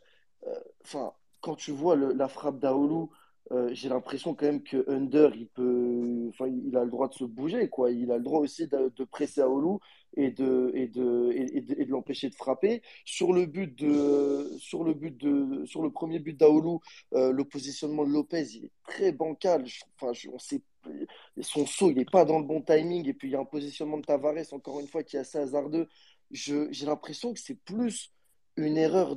euh, 0.46 0.54
enfin, 0.84 1.12
quand 1.40 1.54
tu 1.56 1.72
vois 1.72 1.96
la 1.96 2.28
frappe 2.28 2.58
d'Aoulou, 2.58 3.10
euh, 3.52 3.68
j'ai 3.72 3.88
l'impression 3.88 4.34
quand 4.34 4.46
même 4.46 4.62
que 4.62 4.88
Under, 4.90 5.34
il 5.36 5.48
peut, 5.48 6.30
il 6.46 6.76
a 6.76 6.84
le 6.84 6.90
droit 6.90 7.08
de 7.08 7.14
se 7.14 7.24
bouger, 7.24 7.68
quoi. 7.68 7.90
Il 7.90 8.10
a 8.10 8.16
le 8.16 8.22
droit 8.24 8.40
aussi 8.40 8.66
de, 8.68 8.90
de 8.96 9.04
presser 9.04 9.42
Aoulou 9.42 9.80
et 10.16 10.30
de, 10.30 10.70
et 10.74 10.86
de, 10.88 11.32
et, 11.32 11.60
de, 11.60 11.90
l'empêcher 11.90 12.28
de 12.30 12.34
frapper. 12.34 12.82
Sur 13.04 13.32
le 13.32 13.46
but 13.46 13.74
de, 13.78 14.50
sur 14.58 14.84
le 14.84 14.94
but 14.94 15.16
de, 15.16 15.64
sur 15.66 15.82
le 15.82 15.90
premier 15.90 16.18
but 16.18 16.38
d'Aoulou, 16.38 16.80
euh, 17.14 17.32
le 17.32 17.44
positionnement 17.44 18.04
de 18.04 18.10
Lopez, 18.10 18.46
il 18.54 18.66
est 18.66 18.72
très 18.86 19.12
bancal. 19.12 19.64
Enfin, 20.00 20.12
on 20.32 20.38
sait, 20.38 20.62
son 21.40 21.66
saut, 21.66 21.90
il 21.90 21.96
n'est 21.96 22.04
pas 22.04 22.24
dans 22.24 22.38
le 22.38 22.44
bon 22.44 22.62
timing. 22.62 23.08
Et 23.08 23.14
puis, 23.14 23.28
il 23.28 23.32
y 23.32 23.36
a 23.36 23.40
un 23.40 23.44
positionnement 23.44 23.98
de 23.98 24.04
Tavares, 24.04 24.52
encore 24.52 24.80
une 24.80 24.88
fois, 24.88 25.02
qui 25.02 25.16
est 25.16 25.20
assez 25.20 25.38
hasardeux. 25.38 25.88
J'ai 26.30 26.86
l'impression 26.86 27.32
que 27.32 27.40
c'est 27.40 27.58
plus 27.64 28.12
une 28.56 28.76
erreur 28.76 29.16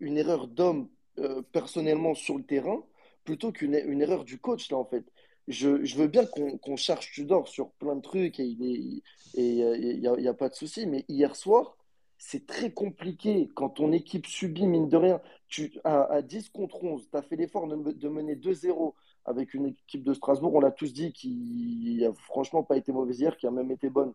une 0.00 0.16
erreur 0.16 0.48
d'homme 0.48 0.88
euh, 1.18 1.42
personnellement 1.52 2.14
sur 2.14 2.36
le 2.36 2.44
terrain 2.44 2.82
plutôt 3.24 3.52
qu'une 3.52 3.74
une 3.74 4.00
erreur 4.00 4.24
du 4.24 4.38
coach, 4.38 4.70
là, 4.70 4.78
en 4.78 4.84
fait. 4.84 5.04
Je, 5.48 5.96
veux 5.96 6.06
bien 6.08 6.26
qu'on 6.26 6.58
qu'on 6.58 6.76
cherche 6.76 7.10
Tudor 7.10 7.48
sur 7.48 7.70
plein 7.72 7.96
de 7.96 8.02
trucs 8.02 8.38
et 8.38 8.44
il 8.44 9.02
n'y 9.34 10.06
a, 10.06 10.20
y 10.20 10.28
a 10.28 10.34
pas 10.34 10.48
de 10.48 10.54
souci, 10.54 10.86
mais 10.86 11.04
hier 11.08 11.34
soir, 11.34 11.76
c'est 12.18 12.46
très 12.46 12.72
compliqué 12.72 13.48
quand 13.54 13.70
ton 13.70 13.92
équipe 13.92 14.26
subit, 14.26 14.66
mine 14.66 14.88
de 14.88 14.96
rien, 14.96 15.20
tu, 15.48 15.72
à, 15.84 16.04
à 16.12 16.22
10 16.22 16.50
contre 16.50 16.84
11, 16.84 17.08
tu 17.10 17.16
as 17.16 17.22
fait 17.22 17.36
l'effort 17.36 17.66
de, 17.68 17.92
de 17.92 18.08
mener 18.08 18.34
2-0 18.34 18.92
avec 19.24 19.54
une 19.54 19.66
équipe 19.66 20.02
de 20.02 20.14
Strasbourg, 20.14 20.54
on 20.54 20.60
l'a 20.60 20.70
tous 20.70 20.92
dit, 20.92 21.12
qui 21.12 22.04
a 22.06 22.12
franchement 22.14 22.62
pas 22.62 22.76
été 22.76 22.92
mauvaise 22.92 23.20
hier, 23.20 23.36
qui 23.36 23.46
a 23.46 23.50
même 23.50 23.70
été 23.70 23.90
bonne. 23.90 24.12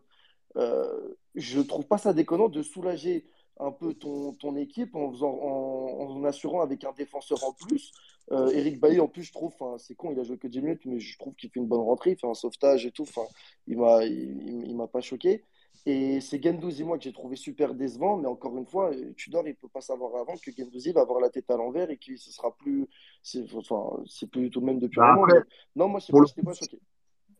Euh, 0.56 1.14
je 1.34 1.60
trouve 1.60 1.86
pas 1.86 1.98
ça 1.98 2.12
déconnant 2.12 2.48
de 2.48 2.62
soulager 2.62 3.24
un 3.60 3.70
peu 3.70 3.94
ton, 3.94 4.32
ton 4.32 4.56
équipe 4.56 4.94
en, 4.94 5.10
faisant, 5.12 5.38
en, 5.40 6.10
en, 6.10 6.24
assurant 6.24 6.60
avec 6.60 6.84
un 6.84 6.92
défenseur 6.92 7.42
en 7.44 7.52
plus. 7.52 7.92
Euh, 8.32 8.48
Eric 8.48 8.80
Bailly, 8.80 9.00
en 9.00 9.08
plus, 9.08 9.24
je 9.24 9.32
trouve, 9.32 9.52
c'est 9.78 9.94
con, 9.94 10.10
il 10.12 10.18
a 10.18 10.24
joué 10.24 10.38
que 10.38 10.48
10 10.48 10.62
minutes, 10.62 10.82
mais 10.86 10.98
je 10.98 11.18
trouve 11.18 11.34
qu'il 11.34 11.50
fait 11.50 11.60
une 11.60 11.66
bonne 11.66 11.80
rentrée, 11.80 12.12
il 12.12 12.18
fait 12.18 12.26
un 12.26 12.34
sauvetage 12.34 12.86
et 12.86 12.90
tout. 12.90 13.06
Il 13.66 13.78
m'a 13.78 14.04
il, 14.04 14.66
il, 14.66 14.76
m'a 14.76 14.86
pas 14.86 15.00
choqué. 15.00 15.44
Et 15.86 16.20
c'est 16.22 16.42
Gendouzi, 16.42 16.82
moi, 16.82 16.96
que 16.96 17.04
j'ai 17.04 17.12
trouvé 17.12 17.36
super 17.36 17.74
décevant. 17.74 18.16
Mais 18.16 18.26
encore 18.26 18.56
une 18.56 18.66
fois, 18.66 18.90
Tudor, 19.16 19.42
il 19.46 19.50
ne 19.50 19.54
peut 19.54 19.68
pas 19.68 19.82
savoir 19.82 20.16
avant 20.16 20.34
que 20.36 20.50
Gendouzi 20.56 20.92
va 20.92 21.02
avoir 21.02 21.20
la 21.20 21.28
tête 21.28 21.50
à 21.50 21.56
l'envers 21.56 21.90
et 21.90 21.98
que 21.98 22.16
ce 22.16 22.32
sera 22.32 22.56
plus. 22.56 22.86
C'est 23.22 23.44
enfin, 23.54 24.02
plus 24.32 24.50
tout 24.50 24.60
le 24.60 24.66
même 24.66 24.78
depuis 24.78 24.98
bah 24.98 25.12
un 25.12 25.14
moment. 25.16 25.26
Non, 25.76 25.88
moi, 25.88 26.00
je 26.00 26.10
pas, 26.10 26.42
pas 26.42 26.54
choqué. 26.54 26.78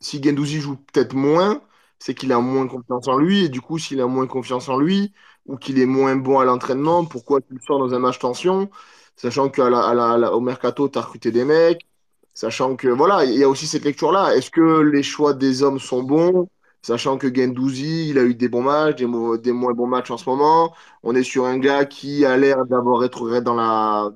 Si 0.00 0.22
Gendouzi 0.22 0.60
joue 0.60 0.76
peut-être 0.76 1.14
moins, 1.14 1.62
c'est 1.98 2.14
qu'il 2.14 2.32
a 2.32 2.40
moins 2.40 2.68
confiance 2.68 3.08
en 3.08 3.16
lui. 3.16 3.44
Et 3.44 3.48
du 3.48 3.62
coup, 3.62 3.78
s'il 3.78 4.00
a 4.02 4.06
moins 4.06 4.26
confiance 4.26 4.68
en 4.68 4.78
lui 4.78 5.14
ou 5.46 5.56
qu'il 5.56 5.78
est 5.78 5.86
moins 5.86 6.16
bon 6.16 6.38
à 6.38 6.44
l'entraînement, 6.44 7.04
pourquoi 7.04 7.40
tu 7.40 7.54
le 7.54 7.60
sors 7.60 7.78
dans 7.78 7.94
un 7.94 7.98
match 7.98 8.18
tension 8.18 8.70
Sachant 9.16 9.48
qu'au 9.48 10.40
mercato, 10.40 10.88
tu 10.88 10.98
as 10.98 11.02
recruté 11.02 11.30
des 11.30 11.44
mecs. 11.44 11.86
Sachant 12.34 12.76
que, 12.76 12.88
voilà, 12.88 13.24
il 13.24 13.38
y 13.38 13.44
a 13.44 13.48
aussi 13.48 13.66
cette 13.66 13.84
lecture-là. 13.84 14.34
Est-ce 14.36 14.50
que 14.50 14.80
les 14.80 15.02
choix 15.02 15.34
des 15.34 15.62
hommes 15.62 15.78
sont 15.78 16.02
bons 16.02 16.48
Sachant 16.82 17.16
que 17.16 17.34
Gendouzi, 17.34 18.10
il 18.10 18.18
a 18.18 18.24
eu 18.24 18.34
des 18.34 18.48
bons 18.48 18.62
matchs, 18.62 18.96
des, 18.96 19.06
des, 19.38 19.52
moins 19.52 19.72
bons 19.72 19.86
matchs 19.86 20.10
en 20.10 20.18
ce 20.18 20.28
moment? 20.28 20.74
On 21.02 21.14
est 21.14 21.22
sur 21.22 21.46
un 21.46 21.58
gars 21.58 21.86
qui 21.86 22.26
a 22.26 22.36
l'air 22.36 22.66
d'avoir 22.66 22.98
rétrogradé 22.98 23.42
dans 23.42 23.54
la, 23.54 24.12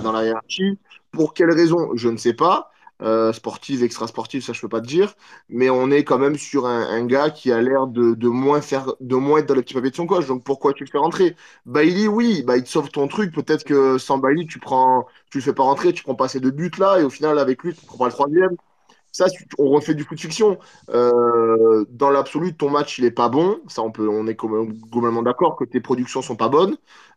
dans 0.00 0.12
la, 0.12 0.24
hiérarchie. 0.24 0.78
Pour 1.10 1.34
quelle 1.34 1.50
raison? 1.50 1.90
Je 1.96 2.08
ne 2.08 2.16
sais 2.16 2.32
pas. 2.34 2.70
Euh, 3.02 3.32
sportive, 3.32 3.82
extra-sportive, 3.82 4.42
ça 4.42 4.52
je 4.52 4.60
peux 4.60 4.68
pas 4.68 4.80
te 4.82 4.86
dire, 4.86 5.14
mais 5.48 5.70
on 5.70 5.90
est 5.90 6.04
quand 6.04 6.18
même 6.18 6.36
sur 6.36 6.66
un, 6.66 7.04
gars 7.06 7.30
qui 7.30 7.50
a 7.50 7.60
l'air 7.62 7.86
de, 7.86 8.14
de, 8.14 8.28
moins 8.28 8.60
faire, 8.60 8.92
de 9.00 9.16
moins 9.16 9.38
être 9.38 9.46
dans 9.46 9.54
le 9.54 9.62
petit 9.62 9.72
papier 9.72 9.90
de 9.90 9.96
son 9.96 10.06
coach. 10.06 10.26
Donc 10.26 10.44
pourquoi 10.44 10.74
tu 10.74 10.84
le 10.84 10.90
fais 10.90 10.98
rentrer? 10.98 11.34
Bailey, 11.64 12.08
oui, 12.08 12.42
bah, 12.42 12.58
il 12.58 12.64
te 12.64 12.68
sauve 12.68 12.90
ton 12.90 13.08
truc. 13.08 13.32
Peut-être 13.34 13.64
que 13.64 13.96
sans 13.96 14.18
Bailey, 14.18 14.44
tu 14.46 14.58
prends, 14.58 15.06
tu 15.30 15.38
le 15.38 15.44
fais 15.44 15.54
pas 15.54 15.62
rentrer, 15.62 15.92
tu 15.94 16.02
prends 16.02 16.14
pas 16.14 16.28
ces 16.28 16.40
deux 16.40 16.50
buts 16.50 16.70
là, 16.78 17.00
et 17.00 17.04
au 17.04 17.10
final 17.10 17.38
avec 17.38 17.62
lui, 17.62 17.74
tu 17.74 17.86
prends 17.86 17.96
pas 17.98 18.06
le 18.06 18.12
troisième. 18.12 18.56
Ça, 19.12 19.26
on 19.58 19.68
refait 19.70 19.94
du 19.94 20.04
foot 20.04 20.20
fiction. 20.20 20.58
Euh, 20.90 21.84
dans 21.90 22.10
l'absolu, 22.10 22.54
ton 22.56 22.70
match, 22.70 22.98
il 22.98 23.04
est 23.04 23.10
pas 23.10 23.28
bon. 23.28 23.60
Ça, 23.66 23.82
on 23.82 23.90
peut, 23.90 24.08
on 24.08 24.26
est 24.26 24.36
globalement 24.36 25.22
d'accord 25.22 25.56
que 25.56 25.64
tes 25.64 25.80
productions 25.80 26.22
sont 26.22 26.36
pas 26.36 26.48
bonnes. 26.48 26.76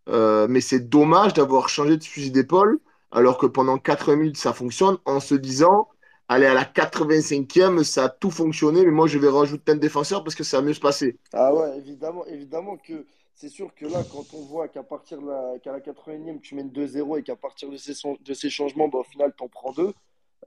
Euh, 0.10 0.48
mais 0.50 0.62
c'est 0.62 0.90
dommage 0.90 1.34
d'avoir 1.34 1.70
changé 1.70 1.98
de 1.98 2.04
fusil 2.04 2.32
d'épaule 2.32 2.80
alors 3.14 3.38
que 3.38 3.46
pendant 3.46 3.78
4 3.78 4.16
minutes, 4.16 4.38
ça 4.38 4.54
fonctionne, 4.54 4.98
en 5.06 5.20
se 5.20 5.36
disant, 5.36 5.88
allez, 6.28 6.46
à 6.46 6.54
la 6.54 6.66
85e, 6.66 7.84
ça 7.84 8.06
a 8.06 8.10
tout 8.10 8.32
fonctionné, 8.32 8.84
mais 8.84 8.92
moi, 8.92 9.08
je 9.08 9.18
vais 9.20 9.30
rajouter 9.30 9.72
un 9.72 9.76
défenseur 9.76 10.24
parce 10.24 10.36
que 10.36 10.44
ça 10.44 10.60
va 10.60 10.68
mieux 10.68 10.74
se 10.74 10.80
passer. 10.80 11.18
Ah 11.32 11.54
ouais, 11.54 11.78
évidemment, 11.78 12.26
évidemment 12.26 12.78
que 12.78 13.06
c'est 13.36 13.50
sûr 13.50 13.74
que 13.76 13.86
là, 13.86 14.04
quand 14.12 14.34
on 14.34 14.42
voit 14.42 14.68
qu'à 14.68 14.84
partir 14.84 15.22
de 15.22 15.28
la, 15.28 15.60
qu'à 15.60 15.72
la 15.72 15.80
81e, 15.80 16.42
tu 16.42 16.56
mènes 16.56 16.70
2-0 16.70 17.20
et 17.20 17.24
qu'à 17.24 17.36
partir 17.36 17.70
de 17.70 17.78
ces, 17.78 17.94
de 18.22 18.34
ces 18.34 18.50
changements, 18.50 18.88
bah, 18.88 19.00
au 19.00 19.04
final, 19.04 19.34
tu 19.38 19.44
en 19.44 19.48
prends 19.48 19.72
deux, 19.72 19.94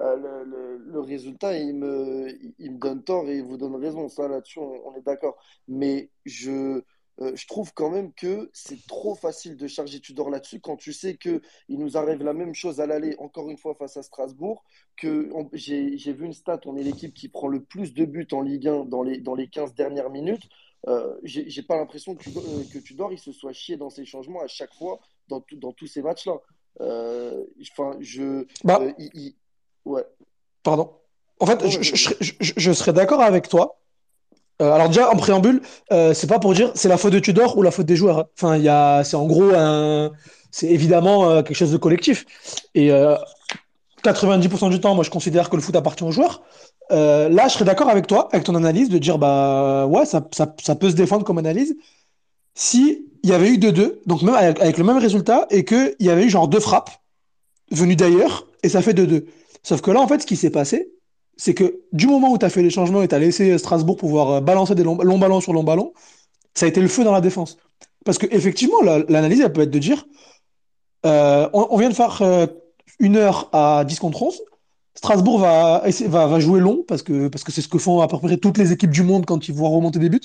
euh, 0.01 0.45
le, 0.79 1.01
résultat, 1.01 1.57
il 1.59 1.75
me, 1.75 2.29
il 2.59 2.73
me 2.73 2.79
donne 2.79 3.03
tort 3.03 3.29
et 3.29 3.37
il 3.37 3.45
vous 3.45 3.57
donne 3.57 3.77
raison. 3.77 4.09
Ça, 4.09 4.29
là-dessus, 4.29 4.59
on, 4.59 4.95
est 4.97 5.03
d'accord. 5.03 5.37
Mais 5.69 6.11
je, 6.25 6.83
euh, 7.21 7.33
je 7.35 7.47
trouve 7.47 7.73
quand 7.73 7.91
même 7.91 8.12
que 8.12 8.51
c'est 8.53 8.87
trop 8.87 9.14
facile 9.14 9.57
de 9.57 9.67
charger 9.67 10.01
Tudor 10.01 10.29
là-dessus 10.29 10.61
quand 10.61 10.77
tu 10.77 10.93
sais 10.93 11.17
qu'il 11.17 11.41
nous 11.71 11.97
arrive 11.97 12.23
la 12.23 12.35
même 12.35 12.55
chose 12.55 12.81
à 12.81 12.87
l'aller, 12.87 13.14
encore 13.19 13.49
une 13.51 13.57
fois, 13.57 13.75
face 13.75 13.97
à 13.97 14.03
Strasbourg. 14.03 14.64
que 14.97 15.31
J'ai 15.53 16.12
vu 16.12 16.27
une 16.27 16.35
stat, 16.35 16.61
on 16.67 16.77
est 16.77 16.83
l'équipe 16.83 17.14
qui 17.14 17.29
prend 17.29 17.49
le 17.49 17.62
plus 17.62 17.95
de 17.95 18.05
buts 18.05 18.29
en 18.33 18.43
Ligue 18.43 18.69
1 18.69 18.85
dans 18.85 19.03
les, 19.03 19.19
dans 19.19 19.35
les 19.35 19.49
15 19.49 19.75
dernières 19.75 20.11
minutes. 20.11 20.49
Euh, 20.89 21.17
J'ai 21.25 21.62
pas 21.62 21.77
l'impression 21.77 22.14
que, 22.14 22.29
euh, 22.29 22.62
que, 22.73 22.79
Tudor 22.79 23.12
il 23.12 23.19
se 23.19 23.33
soit 23.33 23.53
chié 23.53 23.77
dans 23.77 23.91
ses 23.91 24.05
changements 24.05 24.41
à 24.41 24.47
chaque 24.47 24.73
fois 24.75 25.01
dans, 25.29 25.43
dans 25.53 25.73
tous 25.73 25.87
ces 25.87 26.03
matchs-là. 26.03 26.41
Euh, 26.81 27.45
enfin, 27.73 27.97
je. 28.01 28.47
Bah. 28.62 28.81
ouais. 29.85 30.05
Pardon. 30.62 30.93
En 31.41 31.47
fait, 31.47 31.67
je, 31.69 31.83
je, 31.83 32.35
je, 32.41 32.73
serais 32.73 32.93
d'accord 32.93 33.21
avec 33.21 33.49
toi 33.49 33.81
euh, 34.62 34.72
alors 34.72 34.88
déjà 34.88 35.11
en 35.11 35.16
préambule, 35.16 35.61
euh, 35.92 36.14
c'est 36.14 36.26
pas 36.26 36.38
pour 36.38 36.54
dire 36.54 36.72
c'est 36.74 36.88
la 36.88 36.96
faute 36.96 37.12
de 37.12 37.18
Tudor 37.18 37.59
ou 37.59 37.62
la 37.62 37.70
faute 37.70 37.86
des 37.86 37.96
joueurs. 37.96 38.28
Enfin, 38.36 38.57
il 38.57 39.04
c'est 39.04 39.16
en 39.16 39.26
gros 39.26 39.50
un, 39.54 40.12
c'est 40.50 40.68
évidemment 40.68 41.28
euh, 41.28 41.42
quelque 41.42 41.57
chose 41.57 41.72
de 41.72 41.76
collectif. 41.76 42.24
Et 42.74 42.90
90% 44.02 44.70
du 44.70 44.80
temps, 44.80 44.94
moi 44.94 45.04
je 45.04 45.11
considère 45.11 45.50
que 45.50 45.57
le 45.57 45.62
foot 45.62 45.76
appartient 45.76 46.04
aux 46.04 46.12
joueurs. 46.12 46.42
là, 46.90 47.48
je 47.48 47.52
serais 47.52 47.64
d'accord 47.64 47.90
avec 47.90 48.07
toi, 48.07 48.28
avec 48.32 48.44
ton 48.44 48.54
analyse, 48.54 48.88
de 48.88 48.98
dire 48.98 49.18
bah 49.18 49.86
ouais, 49.86 50.07
ça, 50.07 50.26
ça, 50.32 50.54
ça 50.62 50.74
peut 50.74 50.90
se 50.90 50.96
défendre 50.96 51.24
comme 51.24 51.38
analyse. 51.38 51.76
Si 52.54 53.07
il 53.22 53.30
y 53.30 53.32
avait 53.32 53.48
eu 53.48 53.59
2-2, 53.59 54.02
donc 54.07 54.22
même 54.22 54.36
avec, 54.36 54.78
le 54.78 54.84
même 54.84 54.98
résultat, 54.98 55.46
et 55.50 55.64
qu'il 55.64 55.96
y 55.98 56.11
avait 56.11 56.24
eu 56.24 56.30
genre 56.30 56.46
deux 56.46 56.61
frappes 56.61 56.90
venues 57.72 57.96
d'ailleurs, 57.96 58.46
et 58.62 58.68
ça 58.68 58.82
fait 58.82 58.92
2-2. 58.92 59.24
Sauf 59.64 59.80
que 59.80 59.90
là, 59.90 60.00
en 60.00 60.07
fait, 60.07 60.20
ce 60.20 60.26
qui 60.26 60.36
s'est 60.36 60.50
passé, 60.50 60.92
c'est 61.37 61.55
que 61.55 61.80
du 61.93 62.07
moment 62.07 62.32
où 62.32 62.39
tu 62.39 62.47
as 62.47 62.51
fait 62.51 62.62
les 62.62 62.70
changements 62.70 63.03
et 63.03 63.09
tu 63.09 63.14
as 63.14 63.18
laissé 63.18 63.57
Strasbourg 63.59 63.97
pouvoir 63.97 64.30
euh, 64.30 64.41
balancer 64.41 64.74
des 64.74 64.82
longs, 64.82 64.97
ballons 64.97 65.41
sur 65.41 65.53
long 65.53 65.64
ballons, 65.64 65.93
ça 66.55 66.66
a 66.66 66.68
été 66.68 66.80
le 66.80 66.89
feu 66.89 67.05
dans 67.05 67.12
la 67.12 67.20
défense. 67.20 67.59
Parce 68.05 68.18
qu'effectivement, 68.18 68.80
l'analyse, 69.09 69.41
elle 69.41 69.53
peut 69.53 69.62
être 69.62 69.70
de 69.70 69.78
dire 69.78 70.07
euh, 71.05 71.49
on, 71.53 71.76
vient 71.76 71.89
de 71.89 71.95
faire 71.95 72.22
euh, 72.22 72.47
une 72.99 73.16
heure 73.16 73.49
à 73.53 73.84
10 73.84 73.99
contre 73.99 74.22
11. 74.22 74.41
Strasbourg 74.95 75.39
va, 75.39 75.82
va, 76.07 76.41
jouer 76.41 76.61
long 76.61 76.82
parce 76.89 77.03
que 77.03 77.28
que 77.28 77.53
c'est 77.53 77.61
ce 77.61 77.68
que 77.68 77.78
font 77.78 78.01
à 78.01 78.09
peu 78.09 78.18
près 78.18 78.39
toutes 78.39 78.57
les 78.57 78.72
équipes 78.72 78.91
du 78.91 79.03
monde 79.03 79.26
quand 79.26 79.49
ils 79.49 79.55
vont 79.55 79.70
remonter 79.70 79.99
des 79.99 80.09
buts. 80.09 80.20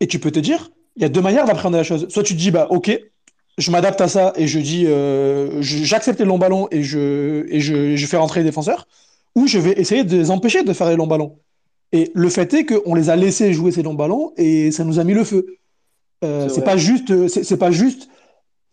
Et 0.00 0.08
tu 0.08 0.18
peux 0.18 0.32
te 0.32 0.40
dire, 0.40 0.70
il 0.96 1.02
y 1.02 1.04
a 1.04 1.08
deux 1.08 1.20
manières 1.20 1.44
d'appréhender 1.44 1.76
la 1.76 1.84
chose. 1.84 2.08
Soit 2.08 2.24
tu 2.24 2.34
te 2.34 2.38
dis, 2.40 2.50
bah 2.50 2.66
ok, 2.70 2.90
je 3.58 3.70
m'adapte 3.70 4.00
à 4.00 4.08
ça 4.08 4.32
et 4.34 4.48
je 4.48 4.58
dis, 4.58 4.86
j'accepte 5.62 6.18
les 6.18 6.24
longs 6.24 6.38
ballons 6.38 6.66
et 6.72 6.82
je, 6.82 7.46
je 7.48 8.06
fais 8.06 8.16
rentrer 8.16 8.40
les 8.40 8.46
défenseurs 8.46 8.88
ou 9.34 9.46
je 9.46 9.58
vais 9.58 9.72
essayer 9.72 10.04
de 10.04 10.16
les 10.16 10.30
empêcher 10.30 10.62
de 10.62 10.72
faire 10.72 10.88
les 10.88 10.96
longs 10.96 11.06
ballons. 11.06 11.38
Et 11.92 12.10
le 12.14 12.28
fait 12.28 12.52
est 12.54 12.64
qu'on 12.64 12.94
les 12.94 13.10
a 13.10 13.16
laissés 13.16 13.52
jouer 13.52 13.72
ces 13.72 13.82
longs 13.82 13.94
ballons 13.94 14.32
et 14.36 14.70
ça 14.70 14.84
nous 14.84 14.98
a 14.98 15.04
mis 15.04 15.14
le 15.14 15.24
feu. 15.24 15.46
Euh, 16.24 16.48
c'est 16.48 16.64
pas 16.64 16.76
juste, 16.76 17.28
c'est 17.28 17.56
pas 17.56 17.70
juste. 17.70 18.08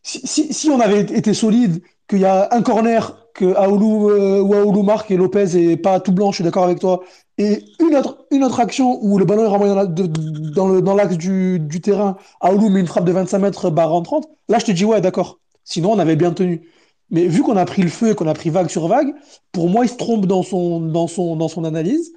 Si, 0.04 0.22
si, 0.26 0.54
si, 0.54 0.70
on 0.70 0.80
avait 0.80 1.02
été 1.02 1.34
solide, 1.34 1.82
qu'il 2.08 2.20
y 2.20 2.26
a 2.26 2.48
un 2.52 2.62
corner 2.62 3.28
que 3.34 3.54
Aoulou, 3.56 4.10
euh, 4.10 4.42
ou 4.42 4.54
Aoulou 4.54 4.84
marque 4.84 5.12
et 5.12 5.18
Lopez 5.18 5.72
est 5.72 5.78
pas 5.78 6.00
tout 6.00 6.12
blanc, 6.12 6.32
je 6.32 6.36
suis 6.36 6.44
d'accord 6.44 6.64
avec 6.64 6.80
toi, 6.80 7.04
et 7.38 7.64
une 7.80 7.96
autre, 7.96 8.26
une 8.32 8.44
autre 8.44 8.60
action 8.60 9.00
où 9.04 9.18
le 9.18 9.26
ballon 9.26 9.44
est 9.44 9.48
renvoyé 9.48 9.74
dans 9.74 10.96
l'axe 10.96 11.18
du, 11.18 11.60
du, 11.60 11.82
terrain, 11.82 12.18
Aoulou 12.42 12.70
met 12.70 12.80
une 12.80 12.88
frappe 12.88 13.06
de 13.06 13.12
25 13.12 13.40
mètres 13.40 13.70
barre 13.70 13.94
en 13.94 14.02
30, 14.02 14.28
là 14.50 14.60
je 14.60 14.66
te 14.66 14.72
dis 14.72 14.86
ouais 14.86 15.02
d'accord. 15.02 15.40
Sinon 15.64 15.92
on 15.92 16.00
avait 16.00 16.16
bien 16.16 16.32
tenu. 16.32 16.62
Mais 17.10 17.28
vu 17.28 17.42
qu'on 17.42 17.56
a 17.56 17.66
pris 17.66 17.82
le 17.82 17.90
feu 17.90 18.12
et 18.12 18.16
qu'on 18.16 18.28
a 18.28 18.34
pris 18.34 18.50
vague 18.50 18.70
sur 18.70 18.88
vague, 18.88 19.14
pour 19.52 19.70
moi, 19.70 19.86
il 19.86 19.90
se 19.90 19.96
trompe 19.96 20.26
dans 20.26 20.44
son, 20.44 21.64
analyse. 21.64 22.14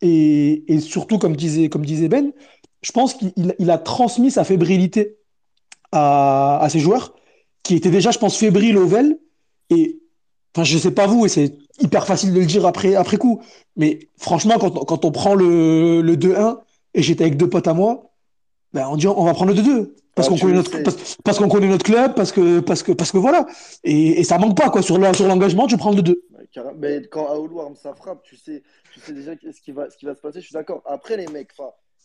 Et, 0.00 0.78
surtout, 0.80 1.18
comme 1.18 1.36
disait, 1.36 1.68
Ben, 2.08 2.32
je 2.82 2.92
pense 2.92 3.14
qu'il 3.14 3.32
il 3.58 3.70
a 3.70 3.78
transmis 3.78 4.30
sa 4.30 4.44
fébrilité 4.44 5.16
à, 5.92 6.58
à, 6.60 6.68
ses 6.68 6.80
joueurs, 6.80 7.14
qui 7.62 7.74
étaient 7.74 7.90
déjà, 7.90 8.10
je 8.10 8.18
pense, 8.18 8.36
fébriles 8.36 8.76
au 8.76 8.86
Vel. 8.86 9.18
Et 9.70 10.00
enfin, 10.54 10.64
je 10.64 10.76
sais 10.76 10.90
pas 10.90 11.06
vous, 11.06 11.24
et 11.24 11.28
c'est 11.28 11.56
hyper 11.80 12.06
facile 12.06 12.34
de 12.34 12.40
le 12.40 12.46
dire 12.46 12.66
après, 12.66 12.94
coup. 13.18 13.40
Mais 13.76 14.00
franchement, 14.18 14.58
quand, 14.58 14.70
quand 14.70 15.04
on 15.04 15.10
prend 15.10 15.34
le, 15.34 16.02
le 16.02 16.16
2-1, 16.16 16.58
et 16.94 17.02
j'étais 17.02 17.24
avec 17.24 17.36
deux 17.36 17.48
potes 17.48 17.66
à 17.66 17.74
moi, 17.74 18.12
ben 18.72 18.88
on 18.88 18.96
dit 18.96 19.06
on 19.06 19.24
va 19.24 19.34
prendre 19.34 19.52
le 19.52 19.60
2-2. 19.60 19.94
Parce 20.14 20.28
ah, 20.28 20.30
qu'on 20.30 20.38
connaît 20.38 20.54
notre, 20.54 20.82
parce, 21.24 21.38
qu'on 21.38 21.48
connaît 21.48 21.68
notre 21.68 21.84
club, 21.84 22.14
parce 22.14 22.30
que, 22.30 22.60
parce 22.60 22.82
que, 22.82 22.92
parce 22.92 23.10
que 23.10 23.18
voilà. 23.18 23.46
Et, 23.82 24.20
et 24.20 24.24
ça 24.24 24.38
manque 24.38 24.56
pas, 24.56 24.70
quoi. 24.70 24.82
Sur 24.82 24.98
l'engagement, 24.98 25.66
tu 25.66 25.76
prends 25.76 25.92
le 25.92 26.02
2. 26.02 26.22
Mais 26.76 27.02
quand 27.10 27.26
Aoulou 27.26 27.60
arme 27.60 27.74
sa 27.74 27.94
frappe, 27.94 28.22
tu 28.22 28.36
sais, 28.36 28.62
tu 28.92 29.00
sais 29.00 29.12
déjà 29.12 29.32
ce 29.34 29.60
qui 29.60 29.72
va, 29.72 29.90
ce 29.90 29.96
qui 29.96 30.06
va 30.06 30.14
se 30.14 30.20
passer. 30.20 30.40
Je 30.40 30.46
suis 30.46 30.52
d'accord. 30.52 30.82
Après, 30.86 31.16
les 31.16 31.26
mecs, 31.26 31.50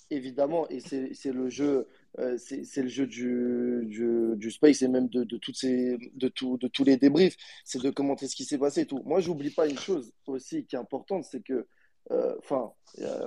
évidemment, 0.09 0.67
et 0.69 0.79
c'est 0.79 1.31
le 1.31 1.49
jeu, 1.49 1.87
euh, 2.17 2.37
c'est 2.37 2.81
le 2.81 2.87
jeu 2.87 3.05
du, 3.05 3.85
du, 3.85 4.35
du, 4.35 4.51
space 4.51 4.81
et 4.81 4.87
même 4.87 5.07
de, 5.07 5.23
de, 5.23 5.37
toutes 5.37 5.55
ces, 5.55 5.97
de, 6.15 6.27
tout, 6.27 6.57
de 6.57 6.67
tous 6.67 6.83
les 6.83 6.97
débriefs, 6.97 7.37
c'est 7.63 7.81
de 7.81 7.89
commenter 7.89 8.27
ce 8.27 8.35
qui 8.35 8.45
s'est 8.45 8.57
passé 8.57 8.81
et 8.81 8.85
tout. 8.85 9.01
Moi, 9.05 9.19
j'oublie 9.19 9.51
pas 9.51 9.67
une 9.67 9.77
chose 9.77 10.11
aussi 10.25 10.65
qui 10.65 10.75
est 10.75 10.79
importante, 10.79 11.25
c'est 11.25 11.41
que 11.41 11.67
euh, 12.11 12.35
enfin, 12.39 12.71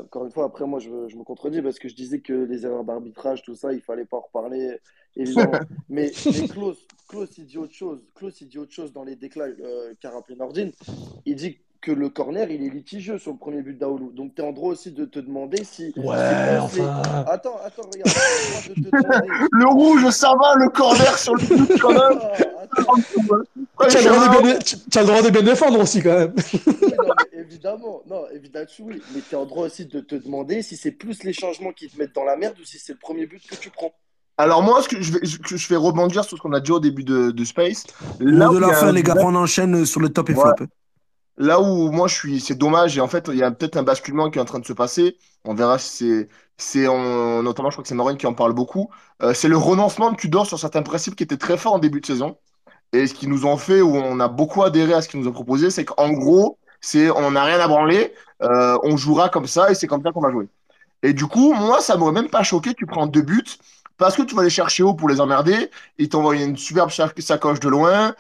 encore 0.01 0.25
une 0.25 0.33
fois, 0.33 0.45
après, 0.45 0.67
moi, 0.67 0.81
je, 0.81 1.09
je, 1.09 1.17
me 1.17 1.25
contredis 1.25 1.63
parce 1.63 1.79
que 1.79 1.89
je 1.89 1.95
disais 1.95 2.21
que 2.21 2.33
les 2.33 2.67
erreurs 2.67 2.85
d'arbitrage, 2.85 3.43
tout 3.43 3.55
ça, 3.55 3.73
il 3.73 3.81
fallait 3.81 4.05
pas 4.05 4.17
en 4.17 4.21
reparler, 4.21 4.79
évidemment. 5.17 5.53
mais, 5.89 6.11
mais 6.27 6.49
Klaus, 6.49 6.79
Klaus, 7.09 7.29
il 7.39 7.47
dit 7.47 7.59
autre 7.59 7.75
chose. 7.75 8.05
Klaus, 8.15 8.41
il 8.41 8.49
dit 8.49 8.59
autre 8.59 8.73
chose 8.73 8.93
dans 8.93 9.05
les 9.05 9.17
déclats 9.17 9.45
euh, 9.45 9.95
qu'a 10.01 10.11
rappelé 10.11 10.37
Nordine. 10.37 10.73
Il 11.27 11.37
dit 11.37 11.59
que 11.83 11.93
le 11.93 12.09
corner, 12.09 12.51
il 12.51 12.65
est 12.65 12.71
litigieux 12.71 13.19
sur 13.19 13.33
le 13.33 13.39
premier 13.39 13.61
but 13.61 13.77
d'Aoulou. 13.77 14.13
Donc, 14.13 14.35
tu 14.35 14.43
es 14.43 14.45
en 14.45 14.53
droit 14.53 14.71
aussi 14.71 14.93
de 14.93 15.05
te 15.05 15.19
demander 15.19 15.65
si. 15.65 15.93
Ouais, 15.97 16.57
enfin. 16.61 17.03
Attends, 17.27 17.59
attends, 17.65 17.83
regarde. 17.93 18.09
le 19.53 19.67
rouge, 19.69 20.09
ça 20.11 20.33
va, 20.41 20.55
le 20.57 20.69
corner 20.71 21.19
sur 21.19 21.35
le 21.35 21.45
but, 21.45 21.81
quand 21.81 21.93
même. 21.93 22.21
tu, 23.91 23.97
as 24.99 25.03
le 25.03 25.07
droit 25.07 25.23
de 25.23 25.31
bien 25.31 25.43
défendre 25.43 25.81
aussi, 25.81 26.01
quand 26.01 26.17
même. 26.17 26.33
non, 26.99 27.15
évidemment, 27.43 28.03
non, 28.07 28.25
évidemment, 28.33 28.67
oui. 28.81 29.03
Mais 29.15 29.21
tu 29.21 29.35
es 29.35 29.39
en 29.39 29.45
droit 29.47 29.67
aussi 29.67 29.87
de 29.87 30.01
te 30.01 30.15
demander 30.15 30.63
si 30.63 30.77
c'est 30.77 30.93
plus 30.93 31.23
les 31.25 31.33
changements 31.33 31.73
qui 31.73 31.89
te 31.89 31.99
mettent 31.99 32.15
dans 32.15 32.25
la 32.25 32.37
merde 32.37 32.57
ou 32.61 32.65
si 32.65 32.79
c'est 32.79 32.93
le 32.95 32.99
premier 32.99 33.27
but 33.27 33.47
que 33.47 33.57
tu 33.57 33.71
prends. 33.71 33.93
Alors 34.39 34.63
moi, 34.63 34.83
ce 34.83 34.89
que 34.89 35.01
je 35.01 35.13
vais, 35.13 35.21
je, 35.25 35.39
je 35.57 35.69
vais 35.69 35.77
rebondir 35.77 36.25
sur 36.25 36.37
ce 36.37 36.43
qu'on 36.43 36.53
a 36.55 36.61
dit 36.61 36.73
au 36.73 36.81
début 36.81 37.05
de, 37.05 37.31
de 37.31 37.45
Space. 37.45 37.85
Là 38.19 38.49
de 38.49 38.59
la 38.59 38.73
fin, 38.73 38.89
un 38.89 38.93
les 38.93 39.03
gars, 39.03 39.15
on 39.19 39.35
enchaîne 39.35 39.85
sur 39.85 40.01
le 40.01 40.09
top 40.09 40.31
et 40.31 40.35
flop. 40.35 40.55
Là 41.39 41.61
où 41.61 41.91
moi 41.91 42.09
je 42.09 42.15
suis, 42.15 42.41
c'est 42.41 42.55
dommage 42.55 42.97
et 42.99 43.01
en 43.01 43.09
fait 43.09 43.29
il 43.33 43.39
y 43.39 43.43
a 43.43 43.51
peut-être 43.51 43.77
un 43.77 43.83
basculement 43.83 44.31
qui 44.31 44.39
est 44.39 44.43
en 44.43 44.45
train 44.47 44.59
de 44.59 44.67
se 44.67 44.73
passer. 44.75 45.17
On 45.45 45.55
verra 45.55 45.79
si 45.79 45.89
c'est, 45.97 46.29
c'est 46.59 46.87
en- 46.87 47.43
notamment 47.43 47.71
je 47.71 47.77
crois 47.77 47.83
que 47.83 47.89
c'est 47.89 47.95
Maureen 47.95 48.19
qui 48.19 48.27
en 48.27 48.35
parle 48.35 48.53
beaucoup. 48.53 48.91
Euh, 49.23 49.33
c'est 49.33 49.49
le 49.49 49.57
renoncement 49.57 50.13
de 50.13 50.17
Tudor 50.17 50.47
sur 50.47 50.59
certains 50.59 50.83
principes 50.83 51.17
qui 51.17 51.23
étaient 51.25 51.39
très 51.39 51.57
forts 51.57 51.73
en 51.75 51.79
début 51.79 52.01
de 52.03 52.07
saison 52.07 52.37
et 52.93 53.07
ce 53.07 53.15
qui 53.15 53.27
nous 53.29 53.47
ont 53.47 53.57
fait 53.57 53.81
où 53.81 53.97
on 53.97 54.21
a 54.21 54.29
beaucoup 54.29 54.63
adhéré 54.63 54.93
à 54.93 55.01
ce 55.01 55.09
qu'ils 55.09 55.21
nous 55.21 55.29
ont 55.29 55.33
proposé, 55.33 55.71
c'est 55.71 55.87
qu'en 55.87 56.11
gros 56.13 56.59
c'est 56.83 57.11
on 57.11 57.33
n'a 57.33 57.45
rien 57.45 57.61
à 57.61 57.69
branler, 57.69 58.15
euh, 58.43 58.79
on 58.85 58.99
jouera 58.99 59.31
comme 59.31 59.47
ça 59.49 59.71
et 59.73 59.77
c'est 59.77 59.87
comme 59.89 60.03
ça 60.03 60.13
qu'on 60.13 60.21
va 60.23 60.33
jouer. 60.33 60.49
Et 61.03 61.15
du 61.15 61.27
coup 61.27 61.55
moi 61.55 61.81
ça 61.81 61.97
m'aurait 61.97 62.13
même 62.13 62.31
pas 62.31 62.43
choqué 62.45 62.71
que 62.73 62.79
tu 62.79 62.87
prends 62.87 63.07
deux 63.07 63.23
buts 63.23 63.45
parce 63.99 64.17
que 64.17 64.23
tu 64.23 64.35
vas 64.35 64.45
les 64.45 64.51
chercher 64.51 64.83
haut 64.85 64.95
pour 64.95 65.09
les 65.09 65.21
emmerder. 65.21 65.71
Ils 65.99 66.09
t'envoient 66.11 66.37
une 66.37 66.57
superbe 66.59 66.91
sac- 66.91 67.21
sacoche 67.21 67.61
de 67.61 67.69
loin 67.71 68.15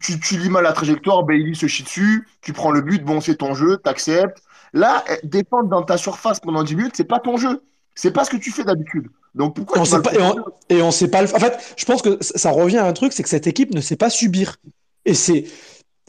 tu, 0.00 0.18
tu 0.20 0.38
lis 0.38 0.48
mal 0.48 0.64
la 0.64 0.72
trajectoire, 0.72 1.22
Bailey 1.24 1.54
se 1.54 1.66
chie 1.66 1.82
dessus, 1.82 2.26
tu 2.40 2.52
prends 2.52 2.70
le 2.70 2.80
but, 2.80 3.04
bon, 3.04 3.20
c'est 3.20 3.36
ton 3.36 3.54
jeu, 3.54 3.76
t'acceptes. 3.78 4.42
Là, 4.72 5.04
eh, 5.08 5.26
défendre 5.26 5.68
dans 5.68 5.82
ta 5.82 5.98
surface 5.98 6.40
pendant 6.40 6.62
10 6.62 6.76
minutes, 6.76 6.94
c'est 6.96 7.04
pas 7.04 7.20
ton 7.20 7.36
jeu. 7.36 7.62
C'est 7.94 8.10
pas 8.10 8.24
ce 8.24 8.30
que 8.30 8.38
tu 8.38 8.50
fais 8.50 8.64
d'habitude. 8.64 9.08
Donc 9.34 9.54
pourquoi 9.54 9.78
On 9.78 9.82
tu 9.82 9.90
sait 9.90 9.96
le 9.96 10.02
pas, 10.02 10.14
et, 10.14 10.22
on, 10.22 10.44
et 10.70 10.82
on 10.82 10.90
sait 10.90 11.08
pas 11.08 11.22
le. 11.22 11.34
En 11.34 11.38
fait, 11.38 11.74
je 11.76 11.84
pense 11.84 12.00
que 12.00 12.16
ça 12.20 12.50
revient 12.50 12.78
à 12.78 12.86
un 12.86 12.92
truc, 12.94 13.12
c'est 13.12 13.22
que 13.22 13.28
cette 13.28 13.46
équipe 13.46 13.74
ne 13.74 13.80
sait 13.82 13.96
pas 13.96 14.08
subir. 14.08 14.56
Et 15.04 15.14
c'est. 15.14 15.44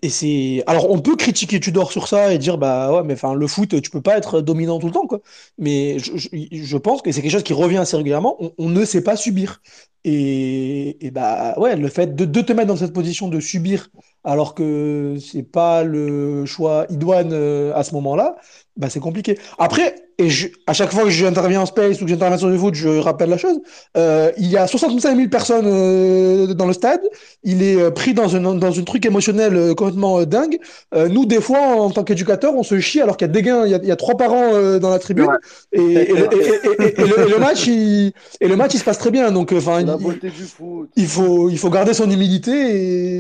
Et 0.04 0.10
c'est. 0.10 0.64
Alors, 0.68 0.92
on 0.92 1.00
peut 1.00 1.16
critiquer 1.16 1.62
Tudor 1.62 1.90
sur 1.94 2.10
ça 2.10 2.34
et 2.34 2.38
dire, 2.38 2.58
bah 2.58 2.92
ouais, 2.94 3.04
mais 3.04 3.14
enfin, 3.14 3.34
le 3.36 3.48
foot, 3.48 3.82
tu 3.82 3.90
peux 3.90 4.02
pas 4.02 4.18
être 4.18 4.42
dominant 4.42 4.78
tout 4.78 4.88
le 4.88 4.92
temps, 4.92 5.08
quoi. 5.08 5.22
Mais 5.58 5.98
je, 5.98 6.12
je, 6.52 6.78
pense 6.78 7.02
que 7.02 7.10
c'est 7.14 7.22
quelque 7.22 7.32
chose 7.32 7.44
qui 7.44 7.54
revient 7.54 7.78
assez 7.78 7.96
régulièrement. 7.96 8.36
On, 8.44 8.52
on 8.58 8.70
ne 8.70 8.84
sait 8.84 9.02
pas 9.02 9.16
subir. 9.16 9.62
Et, 10.04 11.06
et 11.06 11.12
bah 11.12 11.58
ouais, 11.58 11.78
le 11.78 11.88
fait 11.88 12.16
de, 12.16 12.26
de 12.26 12.42
te 12.42 12.52
mettre 12.52 12.68
dans 12.68 12.76
cette 12.76 12.92
position 12.94 13.30
de 13.30 13.40
subir 13.40 13.88
alors 14.26 14.56
que 14.56 15.16
c'est 15.20 15.44
pas 15.44 15.84
le 15.84 16.46
choix 16.46 16.86
idoine 16.90 17.32
euh, 17.34 17.74
à 17.74 17.84
ce 17.84 17.94
moment-là, 17.96 18.36
bah 18.76 18.90
c'est 18.90 19.00
compliqué. 19.00 19.38
Après, 19.60 19.96
et 20.20 20.30
je, 20.30 20.48
à 20.68 20.74
chaque 20.74 20.92
fois 20.92 21.04
que 21.04 21.10
j'interviens 21.10 21.62
en 21.62 21.66
space 21.66 22.00
ou 22.02 22.06
que 22.06 22.10
j'interviens 22.10 22.38
sur 22.38 22.48
le 22.50 22.58
foot, 22.58 22.74
je 22.76 22.88
rappelle 22.88 23.30
la 23.30 23.38
chose. 23.38 23.60
Euh, 23.98 24.32
il 24.38 24.48
y 24.48 24.58
a 24.58 24.68
65 24.68 25.16
000 25.16 25.28
personnes 25.30 25.66
euh, 25.68 26.54
dans 26.54 26.68
le 26.68 26.74
stade. 26.74 27.02
Il 27.44 27.64
est 27.64 27.76
euh, 27.80 27.90
pris 27.92 28.14
dans 28.14 28.36
un 28.36 28.42
dans 28.56 28.80
un 28.80 28.84
truc 28.84 29.06
émotionnel 29.06 29.56
euh, 29.56 29.74
complètement 29.74 30.20
euh, 30.20 30.26
dingue. 30.26 30.58
Euh, 30.94 31.08
nous, 31.08 31.26
des 31.26 31.42
fois, 31.42 31.60
en 31.60 31.90
tant 31.90 32.04
qu'éducateur, 32.04 32.54
on 32.56 32.64
se 32.64 32.80
chie 32.80 33.02
alors 33.02 33.18
qu'il 33.18 33.28
y 33.28 33.30
a 33.30 33.34
des 33.34 33.42
gains, 33.42 33.66
il 33.66 33.72
y 33.72 33.76
a, 33.76 33.80
il 33.82 33.88
y 33.88 33.92
a 33.92 33.96
trois 33.96 34.16
parents 34.16 34.54
euh, 34.54 34.78
dans 34.80 34.90
la 34.90 35.00
tribune. 35.00 35.26
Ouais. 35.28 35.36
Et, 35.72 35.82
et, 35.82 36.14
le- 36.14 37.36
et- 37.36 37.40
match, 37.40 37.68
il, 37.68 38.14
et 38.40 38.48
le 38.48 38.56
match, 38.56 38.74
il 38.76 38.80
se 38.80 38.84
passe 38.84 39.00
très 39.00 39.12
bien. 39.12 39.32
Donc, 39.32 39.52
enfin, 39.52 39.82
il- 39.82 41.08
faut, 41.08 41.50
il 41.50 41.58
faut 41.58 41.70
garder 41.70 41.94
son 41.94 42.10
humilité. 42.10 42.52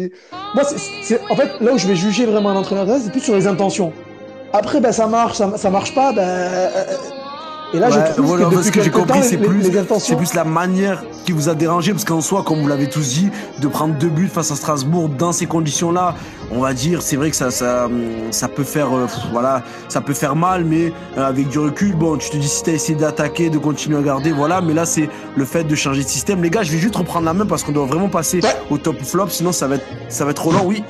Et... 0.05 0.11
Moi, 0.53 0.63
c'est, 0.63 0.77
c'est- 1.01 1.21
en 1.29 1.35
fait, 1.35 1.49
là 1.59 1.73
où 1.73 1.77
je 1.77 1.87
vais 1.87 1.95
juger 1.95 2.25
vraiment 2.25 2.49
un 2.51 2.55
entraîneur, 2.55 2.87
c'est 3.03 3.11
plus 3.11 3.21
sur 3.21 3.35
les 3.35 3.47
intentions. 3.47 3.91
Après, 4.53 4.79
ben, 4.79 4.91
ça 4.91 5.07
marche, 5.07 5.37
ça, 5.37 5.51
ça 5.57 5.69
marche 5.69 5.93
pas. 5.95 6.13
Ben... 6.13 6.21
euh, 6.21 6.69
Et 7.73 7.79
là, 7.79 7.87
Ouais, 7.89 7.93
je 8.07 8.13
trouve 8.13 8.25
voilà, 8.27 8.45
que 8.45 8.55
depuis 8.55 8.69
que 8.71 8.81
j'ai 8.83 8.91
compris, 8.91 9.23
c'est 9.23 9.37
plus, 9.37 9.63
c'est 9.99 10.15
plus 10.15 10.35
la 10.35 10.43
manière 10.43 11.03
qui 11.25 11.31
vous 11.31 11.49
a 11.49 11.55
dérangé, 11.55 11.91
parce 11.91 12.05
qu'en 12.05 12.21
soi, 12.21 12.43
comme 12.45 12.61
vous 12.61 12.67
l'avez 12.67 12.87
tous 12.87 13.09
dit, 13.15 13.29
de 13.59 13.67
prendre 13.67 13.95
deux 13.95 14.09
buts 14.09 14.27
face 14.31 14.51
à 14.51 14.55
Strasbourg 14.55 15.09
dans 15.09 15.31
ces 15.31 15.47
conditions-là, 15.47 16.13
on 16.51 16.59
va 16.59 16.73
dire, 16.75 17.01
c'est 17.01 17.15
vrai 17.15 17.31
que 17.31 17.35
ça, 17.35 17.49
ça, 17.49 17.89
ça 18.29 18.47
peut 18.47 18.63
faire, 18.63 18.93
euh, 18.95 19.07
voilà, 19.31 19.63
ça 19.89 20.01
peut 20.01 20.13
faire 20.13 20.35
mal, 20.35 20.65
mais 20.65 20.93
euh, 21.17 21.25
avec 21.27 21.47
du 21.47 21.57
recul, 21.57 21.95
bon, 21.95 22.17
tu 22.17 22.29
te 22.29 22.37
dis 22.37 22.47
si 22.47 22.61
t'as 22.61 22.73
essayé 22.73 22.95
d'attaquer, 22.95 23.49
de 23.49 23.57
continuer 23.57 23.97
à 23.97 24.01
garder, 24.03 24.31
voilà, 24.33 24.61
mais 24.61 24.73
là, 24.75 24.85
c'est 24.85 25.09
le 25.35 25.45
fait 25.45 25.63
de 25.63 25.73
changer 25.73 26.03
de 26.03 26.09
système. 26.09 26.43
Les 26.43 26.51
gars, 26.51 26.61
je 26.61 26.71
vais 26.71 26.77
juste 26.77 26.95
reprendre 26.97 27.25
la 27.25 27.33
main 27.33 27.47
parce 27.47 27.63
qu'on 27.63 27.71
doit 27.71 27.87
vraiment 27.87 28.09
passer 28.09 28.39
Ouais. 28.43 28.55
au 28.69 28.77
top 28.77 29.01
flop, 29.01 29.29
sinon 29.29 29.51
ça 29.51 29.65
va 29.67 29.75
être, 29.77 29.85
ça 30.09 30.25
va 30.25 30.31
être 30.31 30.37
trop 30.43 30.51
long, 30.51 30.61
oui. 30.65 30.83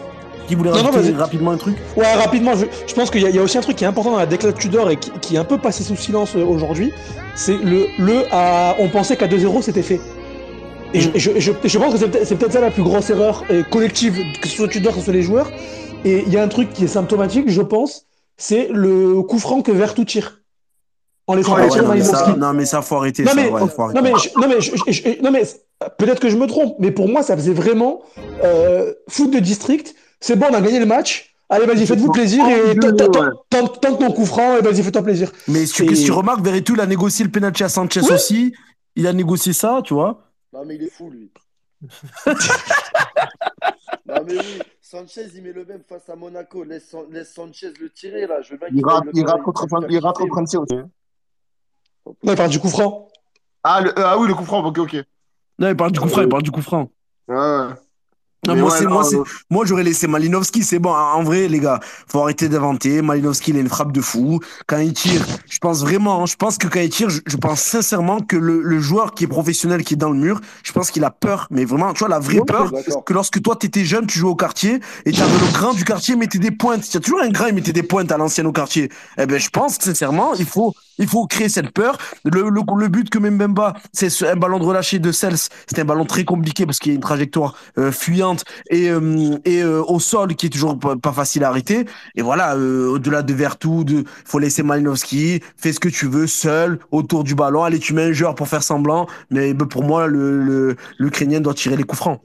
Qui 0.47 0.55
voulait 0.55 0.71
Non, 0.71 0.83
non, 0.83 0.91
rapidement 1.17 1.51
un 1.51 1.57
truc 1.57 1.77
Ouais, 1.95 2.11
rapidement, 2.13 2.53
je, 2.55 2.65
je 2.87 2.93
pense 2.93 3.09
qu'il 3.09 3.21
y, 3.21 3.25
a- 3.25 3.29
il 3.29 3.35
y 3.35 3.39
a 3.39 3.41
aussi 3.43 3.57
un 3.57 3.61
truc 3.61 3.77
qui 3.77 3.83
est 3.83 3.87
important 3.87 4.11
dans 4.11 4.17
la 4.17 4.25
déclat 4.25 4.51
de 4.51 4.57
Tudor 4.57 4.89
et 4.89 4.97
qui, 4.97 5.09
qui 5.21 5.35
est 5.35 5.39
un 5.39 5.45
peu 5.45 5.57
passé 5.57 5.83
sous 5.83 5.95
silence 5.95 6.35
euh, 6.35 6.43
aujourd'hui. 6.43 6.91
C'est 7.35 7.57
le, 7.57 7.87
le 7.97 8.23
à, 8.31 8.75
on 8.79 8.89
pensait 8.89 9.15
qu'à 9.15 9.27
2-0 9.27 9.61
c'était 9.61 9.81
fait. 9.83 10.01
Et, 10.93 10.99
je, 11.01 11.09
et 11.15 11.19
je, 11.19 11.31
et 11.31 11.39
je- 11.41 11.51
et 11.63 11.69
je 11.69 11.77
pense 11.79 11.93
que 11.93 11.99
c'est 11.99 12.35
peut-être 12.35 12.51
ça 12.53 12.59
la 12.61 12.71
plus 12.71 12.83
grosse 12.83 13.09
erreur 13.09 13.43
euh, 13.51 13.63
collective, 13.63 14.17
que 14.41 14.47
ce 14.47 14.55
soit 14.57 14.67
Tudor, 14.67 14.93
que 14.93 14.99
ce 14.99 15.05
soit 15.05 15.13
les 15.13 15.21
joueurs. 15.23 15.49
Et 16.05 16.23
il 16.27 16.33
y 16.33 16.37
a 16.37 16.43
un 16.43 16.47
truc 16.49 16.73
qui 16.73 16.83
est 16.83 16.87
symptomatique, 16.87 17.45
je 17.49 17.61
pense, 17.61 18.05
c'est 18.37 18.67
le 18.71 19.21
coup 19.21 19.39
franc 19.39 19.61
que 19.61 19.71
Vertou 19.71 20.03
tire. 20.03 20.41
En 21.25 21.35
laissant 21.35 21.55
Ouais, 21.55 21.61
Ah 21.69 21.73
ouais, 21.73 21.81
non, 21.81 21.93
mais 21.93 22.01
ça, 22.03 22.35
non, 22.37 22.53
mais 22.53 22.65
ça, 22.65 22.81
faut 22.81 22.95
arrêter 22.97 23.23
Non 23.23 23.29
ça, 23.29 23.35
mais, 23.37 23.49
ouais, 23.49 23.61
faut 23.73 23.81
arrêter. 23.83 24.01
non 24.01 24.03
mais, 24.03 24.13
je- 24.21 24.39
non 24.41 24.47
mais, 24.49 24.59
je- 24.59 24.71
je- 24.75 24.91
je- 24.91 25.21
non 25.23 25.31
mais 25.31 25.43
peut-être 25.97 26.19
que 26.19 26.29
je 26.29 26.35
me 26.35 26.45
trompe, 26.47 26.75
mais 26.79 26.91
pour 26.91 27.07
moi 27.07 27.23
ça 27.23 27.37
faisait 27.37 27.53
vraiment 27.53 28.01
euh, 28.43 28.91
foot 29.07 29.31
de 29.31 29.39
district. 29.39 29.95
C'est 30.23 30.37
bon, 30.37 30.45
on 30.49 30.53
a 30.53 30.61
gagné 30.61 30.79
le 30.79 30.85
match. 30.85 31.35
Allez, 31.49 31.65
vas-y, 31.65 31.85
faites-vous 31.85 32.13
plaisir 32.13 32.47
et 32.47 32.79
Ouais. 32.79 32.79
tente- 33.49 33.81
ton 33.81 34.11
coup 34.13 34.25
franc 34.25 34.55
et 34.57 34.61
vas-y, 34.61 34.81
fais-toi 34.81 35.03
plaisir. 35.03 35.29
Mais 35.49 35.65
si 35.65 35.85
tu, 35.85 36.11
remarques, 36.13 36.39
Verretou, 36.39 36.75
il 36.75 36.79
a 36.79 36.85
négocié 36.85 37.25
le 37.25 37.31
penalty 37.31 37.61
à 37.65 37.67
Sanchez 37.69 37.99
aussi. 38.09 38.55
Il 38.95 39.05
a 39.05 39.11
négocié 39.11 39.51
ça, 39.51 39.81
tu 39.83 39.93
vois. 39.93 40.23
Non, 40.53 40.63
mais 40.65 40.75
il 40.75 40.83
est 40.83 40.89
fou, 40.89 41.09
lui. 41.09 41.29
non, 44.07 44.23
mais 44.25 44.37
oui, 44.37 44.59
Sanchez, 44.81 45.27
il 45.35 45.43
met 45.43 45.51
le 45.51 45.65
même 45.65 45.81
face 45.87 46.07
à 46.07 46.15
Monaco. 46.15 46.63
Laisse, 46.63 46.87
San- 46.89 47.11
laisse 47.11 47.33
Sanchez 47.33 47.73
le 47.81 47.89
tirer, 47.89 48.25
là. 48.25 48.41
Je 48.41 48.51
veux 48.51 48.57
bien 48.57 48.69
Il 48.71 48.75
qu'il 48.75 48.85
rate, 48.85 49.03
il 49.13 49.23
contre, 49.25 49.67
il 49.89 49.99
rate 49.99 50.17
contre 50.17 50.41
aussi. 50.61 50.75
Non, 50.75 52.31
il 52.31 52.35
parle 52.35 52.49
du 52.49 52.59
coup 52.59 52.69
franc. 52.69 53.09
Ah, 53.61 53.81
le, 53.81 53.89
euh, 53.89 54.03
ah 54.05 54.17
oui, 54.17 54.29
le 54.29 54.35
coup 54.35 54.45
franc, 54.45 54.63
ok, 54.63 54.77
ok. 54.77 54.95
Non, 55.59 55.67
il 55.67 55.75
parle 55.75 55.91
du 55.91 55.99
coup 55.99 56.07
franc, 56.07 56.21
il 56.21 56.29
parle 56.29 56.43
du 56.43 56.51
coup 56.51 56.61
franc. 56.61 56.89
Ouais, 57.27 57.35
ouais. 57.35 57.73
Non, 58.47 58.55
moi, 58.55 58.71
ouais, 58.71 58.77
c'est, 58.77 58.83
non, 58.85 58.91
moi, 58.91 59.03
c'est, 59.03 59.17
moi, 59.49 59.65
j'aurais 59.65 59.83
laissé 59.83 60.07
Malinowski, 60.07 60.63
c'est 60.63 60.79
bon. 60.79 60.91
En 60.93 61.23
vrai, 61.23 61.47
les 61.47 61.59
gars, 61.59 61.79
faut 62.07 62.21
arrêter 62.21 62.49
d'inventer. 62.49 63.01
Malinowski, 63.01 63.51
il 63.51 63.57
a 63.57 63.59
une 63.61 63.69
frappe 63.69 63.91
de 63.91 64.01
fou. 64.01 64.39
Quand 64.67 64.77
il 64.79 64.93
tire, 64.93 65.25
je 65.49 65.57
pense 65.59 65.81
vraiment, 65.81 66.25
je 66.25 66.35
pense 66.35 66.57
que 66.57 66.67
quand 66.67 66.79
il 66.81 66.89
tire, 66.89 67.09
je, 67.09 67.21
je 67.25 67.37
pense 67.37 67.61
sincèrement 67.61 68.19
que 68.21 68.35
le, 68.35 68.61
le 68.61 68.79
joueur 68.79 69.13
qui 69.13 69.23
est 69.23 69.27
professionnel, 69.27 69.83
qui 69.83 69.93
est 69.93 69.97
dans 69.97 70.09
le 70.09 70.17
mur, 70.19 70.41
je 70.63 70.71
pense 70.71 70.91
qu'il 70.91 71.03
a 71.03 71.11
peur. 71.11 71.47
Mais 71.51 71.65
vraiment, 71.65 71.93
tu 71.93 71.99
vois, 71.99 72.09
la 72.09 72.19
vraie 72.19 72.41
peur, 72.45 72.71
que 73.05 73.13
lorsque 73.13 73.41
toi, 73.41 73.55
t'étais 73.55 73.85
jeune, 73.85 74.07
tu 74.07 74.19
jouais 74.19 74.31
au 74.31 74.35
quartier, 74.35 74.79
et 75.05 75.11
t'avais 75.11 75.31
le 75.45 75.53
grand 75.53 75.73
du 75.73 75.85
quartier 75.85 76.15
mettait 76.15 76.39
des 76.39 76.51
pointes. 76.51 76.87
Il 76.89 76.93
y 76.95 76.97
a 76.97 76.99
toujours 76.99 77.21
un 77.21 77.29
grand, 77.29 77.47
il 77.47 77.55
mettait 77.55 77.73
des 77.73 77.83
pointes 77.83 78.11
à 78.11 78.17
l'ancienne 78.17 78.47
au 78.47 78.51
quartier. 78.51 78.89
Eh 79.17 79.25
ben, 79.25 79.39
je 79.39 79.49
pense, 79.49 79.77
que, 79.77 79.83
sincèrement, 79.85 80.33
il 80.35 80.45
faut, 80.45 80.73
il 80.97 81.07
faut 81.07 81.25
créer 81.27 81.49
cette 81.49 81.71
peur. 81.71 81.97
Le, 82.25 82.49
le, 82.49 82.61
le 82.77 82.87
but 82.87 83.09
que 83.09 83.19
Mbemba, 83.19 83.73
c'est 83.93 84.09
ce- 84.09 84.25
un 84.25 84.35
ballon 84.35 84.59
de 84.59 84.65
relâché 84.65 84.99
de 84.99 85.11
Cels. 85.11 85.37
C'était 85.67 85.81
un 85.81 85.85
ballon 85.85 86.05
très 86.05 86.23
compliqué 86.25 86.65
parce 86.65 86.79
qu'il 86.79 86.91
y 86.91 86.95
a 86.95 86.97
une 86.97 87.01
trajectoire 87.01 87.55
euh, 87.77 87.91
fuyante 87.91 88.32
et, 88.69 88.89
euh, 88.89 89.37
et 89.45 89.61
euh, 89.61 89.83
au 89.83 89.99
sol 89.99 90.35
qui 90.35 90.47
est 90.47 90.49
toujours 90.49 90.77
pas, 90.77 91.11
facile 91.11 91.43
à 91.43 91.49
arrêter. 91.49 91.85
Et 92.15 92.21
voilà, 92.21 92.55
euh, 92.55 92.87
au-delà 92.87 93.21
de 93.21 93.33
Vertou, 93.33 93.83
de, 93.83 94.03
faut 94.25 94.39
laisser 94.39 94.63
Malinowski, 94.63 95.41
fais 95.57 95.73
ce 95.73 95.79
que 95.79 95.89
tu 95.89 96.07
veux, 96.07 96.27
seul, 96.27 96.79
autour 96.91 97.23
du 97.23 97.35
ballon. 97.35 97.63
Allez, 97.63 97.79
tu 97.79 97.93
mets 97.93 98.03
un 98.03 98.13
joueur 98.13 98.35
pour 98.35 98.47
faire 98.47 98.63
semblant. 98.63 99.07
Mais 99.29 99.53
ben, 99.53 99.67
pour 99.67 99.83
moi, 99.83 100.07
le, 100.07 100.43
le, 100.43 100.75
l'Ukrainien 100.97 101.41
doit 101.41 101.53
tirer 101.53 101.75
les 101.75 101.83
coups 101.83 101.99
francs. 101.99 102.21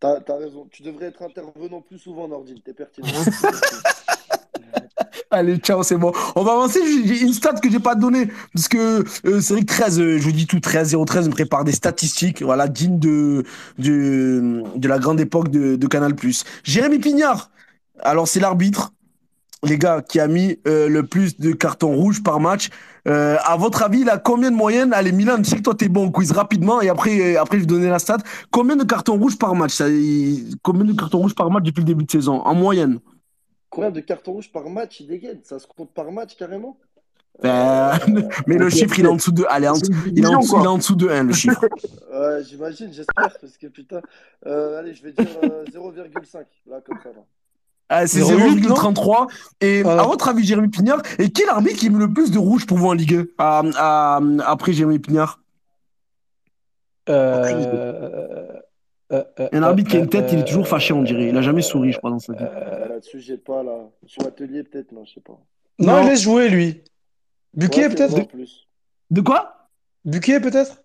T'as, 0.00 0.20
t'as 0.20 0.38
raison. 0.38 0.66
Tu 0.70 0.82
devrais 0.82 1.06
être 1.06 1.22
intervenant 1.22 1.82
plus 1.82 1.98
souvent, 1.98 2.26
Nordine. 2.26 2.60
T'es 2.64 2.72
pertinent. 2.72 3.08
Allez, 5.30 5.56
ciao, 5.58 5.82
c'est 5.82 5.96
bon. 5.96 6.12
On 6.34 6.42
va 6.42 6.52
avancer. 6.52 6.80
J'ai 7.04 7.22
une 7.22 7.32
stat 7.32 7.54
que 7.54 7.70
j'ai 7.70 7.78
pas 7.78 7.94
donnée. 7.94 8.28
Parce 8.54 8.68
que 8.68 9.04
c'est 9.40 9.54
vrai 9.54 9.60
que 9.60 9.66
13, 9.66 10.00
euh, 10.00 10.18
je 10.18 10.22
vous 10.22 10.32
dis 10.32 10.46
tout, 10.46 10.60
13, 10.60 10.96
013 11.06 11.28
me 11.28 11.32
prépare 11.32 11.64
des 11.64 11.72
statistiques, 11.72 12.42
voilà, 12.42 12.68
dignes 12.68 12.98
de, 12.98 13.44
de, 13.78 14.62
de 14.76 14.88
la 14.88 14.98
grande 14.98 15.20
époque 15.20 15.48
de, 15.50 15.76
de 15.76 15.86
Canal+. 15.86 16.14
Jérémy 16.64 16.98
Pignard. 16.98 17.50
Alors, 18.02 18.28
c'est 18.28 18.40
l'arbitre, 18.40 18.92
les 19.62 19.78
gars, 19.78 20.02
qui 20.02 20.20
a 20.20 20.26
mis 20.26 20.58
euh, 20.66 20.88
le 20.88 21.04
plus 21.04 21.38
de 21.38 21.52
cartons 21.52 21.94
rouges 21.94 22.22
par 22.22 22.40
match. 22.40 22.70
Euh, 23.08 23.36
à 23.44 23.56
votre 23.56 23.82
avis, 23.82 24.00
il 24.00 24.10
a 24.10 24.18
combien 24.18 24.50
de 24.50 24.56
moyenne 24.56 24.92
Allez, 24.92 25.12
Milan, 25.12 25.36
je 25.38 25.50
sais 25.50 25.56
que 25.56 25.62
toi, 25.62 25.74
t'es 25.74 25.88
bon 25.88 26.06
au 26.06 26.10
quiz 26.10 26.32
rapidement. 26.32 26.80
Et 26.80 26.88
après, 26.88 27.34
euh, 27.36 27.40
après 27.40 27.58
je 27.58 27.62
vais 27.62 27.66
donner 27.66 27.88
la 27.88 27.98
stat. 27.98 28.18
Combien 28.50 28.76
de 28.76 28.84
cartons 28.84 29.18
rouges 29.18 29.38
par 29.38 29.54
match? 29.54 29.82
Combien 30.62 30.84
de 30.84 30.92
cartons 30.92 31.18
rouges 31.18 31.34
par 31.34 31.50
match 31.50 31.64
depuis 31.64 31.80
le 31.80 31.86
début 31.86 32.04
de 32.04 32.10
saison? 32.10 32.40
En 32.42 32.54
moyenne 32.54 33.00
Combien 33.70 33.90
de 33.90 34.00
cartons 34.00 34.32
rouges 34.32 34.50
par 34.52 34.68
match 34.68 35.00
il 35.00 35.06
dégaine? 35.06 35.38
Ça 35.44 35.58
se 35.58 35.66
compte 35.66 35.90
par 35.92 36.10
match 36.12 36.36
carrément? 36.36 36.76
Ben, 37.42 37.92
mais 38.46 38.56
le 38.56 38.68
chiffre, 38.68 38.98
il 38.98 39.04
est 39.06 39.08
en 39.08 39.14
dessous 39.14 39.30
de. 39.32 39.44
Allez, 39.48 39.68
en 39.68 39.72
dessous- 39.74 39.84
C'est 40.04 40.10
une 40.10 40.18
il 40.18 40.24
est 40.24 40.26
en 40.26 40.40
dessous, 40.40 40.50
quoi. 40.50 40.60
il 40.60 40.64
est 40.64 40.68
en 40.68 40.78
dessous 40.78 40.94
de 40.96 41.08
1, 41.08 41.22
le 41.22 41.32
chiffre. 41.32 41.64
Ouais, 42.12 42.42
j'imagine, 42.44 42.92
j'espère, 42.92 43.38
parce 43.40 43.56
que 43.56 43.66
putain. 43.68 44.00
Euh, 44.46 44.78
allez, 44.80 44.92
je 44.94 45.02
vais 45.02 45.12
dire 45.12 45.26
euh, 45.44 45.64
0,5, 45.72 46.44
là, 46.68 46.80
comme 46.84 46.98
ça. 47.02 47.08
Là. 47.10 47.24
Ah, 47.88 48.06
c'est 48.06 48.20
0,8, 48.20 48.60
0,33. 48.66 49.28
Et 49.62 49.82
à 49.84 50.02
votre 50.02 50.28
avis, 50.28 50.44
Jérémy 50.44 50.68
Pignard, 50.68 51.00
et 51.18 51.30
quel 51.30 51.48
arbitre 51.48 51.78
qui 51.78 51.88
met 51.88 51.98
le 51.98 52.12
plus 52.12 52.30
de 52.30 52.38
rouge 52.38 52.66
pour 52.66 52.76
vous 52.76 52.88
en 52.88 52.92
Ligue 52.92 53.26
1 53.38 53.70
à- 53.76 54.16
à- 54.18 54.20
après 54.50 54.72
Jérémy 54.72 54.98
Pignard. 54.98 55.40
Euh, 59.12 59.24
euh, 59.40 59.44
euh, 59.44 59.48
Un 59.52 59.62
arbitre 59.62 59.90
qui 59.90 59.96
a 59.96 60.00
une 60.00 60.08
tête, 60.08 60.30
il 60.32 60.38
est 60.38 60.42
euh, 60.42 60.46
toujours 60.46 60.68
fâché, 60.68 60.92
on 60.92 61.02
dirait. 61.02 61.28
Il 61.28 61.36
a 61.36 61.42
jamais 61.42 61.62
souri, 61.62 61.92
je 61.92 61.98
crois, 61.98 62.10
dans 62.10 62.18
sa 62.20 62.32
vie. 62.32 62.44
Ah, 62.44 62.88
Là-dessus, 62.88 63.20
j'ai 63.20 63.36
pas, 63.38 63.62
là. 63.62 63.88
Sur 64.06 64.26
atelier, 64.26 64.62
peut-être, 64.62 64.92
non, 64.92 65.04
je 65.04 65.14
sais 65.14 65.20
pas. 65.20 65.38
Non, 65.78 65.94
Non. 65.96 66.02
il 66.02 66.08
laisse 66.08 66.22
jouer 66.22 66.48
lui. 66.48 66.82
Buquet 67.54 67.88
Ouais, 67.88 67.94
peut-être? 67.94 68.28
plus. 68.28 68.68
De 69.10 69.20
quoi? 69.20 69.68
Buquet 70.04 70.38
peut-être? 70.40 70.82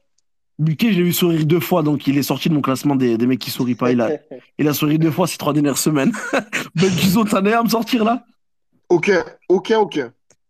Buquet, 0.57 0.91
je 0.93 0.97
l'ai 0.97 1.03
vu 1.03 1.13
sourire 1.13 1.45
deux 1.45 1.59
fois, 1.59 1.83
donc 1.83 2.07
il 2.07 2.17
est 2.17 2.23
sorti 2.23 2.49
de 2.49 2.53
mon 2.55 2.61
classement 2.61 2.95
des, 2.95 3.17
des 3.17 3.27
mecs 3.27 3.39
qui 3.39 3.51
sourient 3.51 3.75
pas. 3.75 3.91
Il 3.91 4.01
a, 4.01 4.09
il 4.57 4.67
a 4.67 4.73
souri 4.73 4.97
deux 4.97 5.11
fois 5.11 5.27
ces 5.27 5.37
trois 5.37 5.53
dernières 5.53 5.77
semaines. 5.77 6.11
Ben 6.75 6.89
Gizo, 6.89 7.23
t'en 7.25 7.45
es 7.45 7.53
à 7.53 7.61
me 7.61 7.69
sortir 7.69 8.03
là? 8.03 8.25
Ok, 8.89 9.11
ok, 9.49 9.73
ok. 9.77 9.99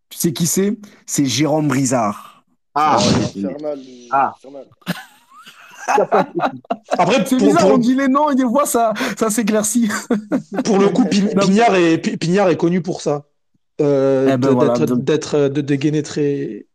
Tu 0.09 0.17
sais 0.17 0.31
qui 0.33 0.45
c'est? 0.45 0.77
C'est 1.05 1.25
Jérôme 1.25 1.67
Brizard. 1.67 2.43
Ah, 2.75 2.97
il 3.35 3.45
est 3.45 3.57
Ah. 4.11 4.33
Après, 6.97 7.25
C'est 7.25 7.37
pour, 7.37 7.47
bizarre, 7.47 7.61
pour- 7.63 7.73
on 7.73 7.77
dit 7.77 7.95
les 7.95 8.07
noms 8.07 8.29
et 8.29 8.35
des 8.35 8.43
fois 8.43 8.65
ça, 8.65 8.93
ça 9.17 9.29
s'éclaircit. 9.29 9.89
pour 10.63 10.79
le 10.79 10.89
coup, 10.89 11.05
Pi- 11.05 11.21
Pignard 11.39 11.75
est, 11.75 11.97
Pi- 11.97 12.17
Pignard 12.17 12.49
est 12.49 12.57
connu 12.57 12.81
pour 12.81 13.01
ça. 13.01 13.25
Euh, 13.81 14.31
Eh 14.33 14.37
ben 14.37 14.51
voilà, 14.51 14.73
d'être, 14.77 14.95
d'être, 14.97 15.35
euh, 15.35 15.49
de 15.49 15.61
dégainer 15.61 16.01
très. 16.03 16.65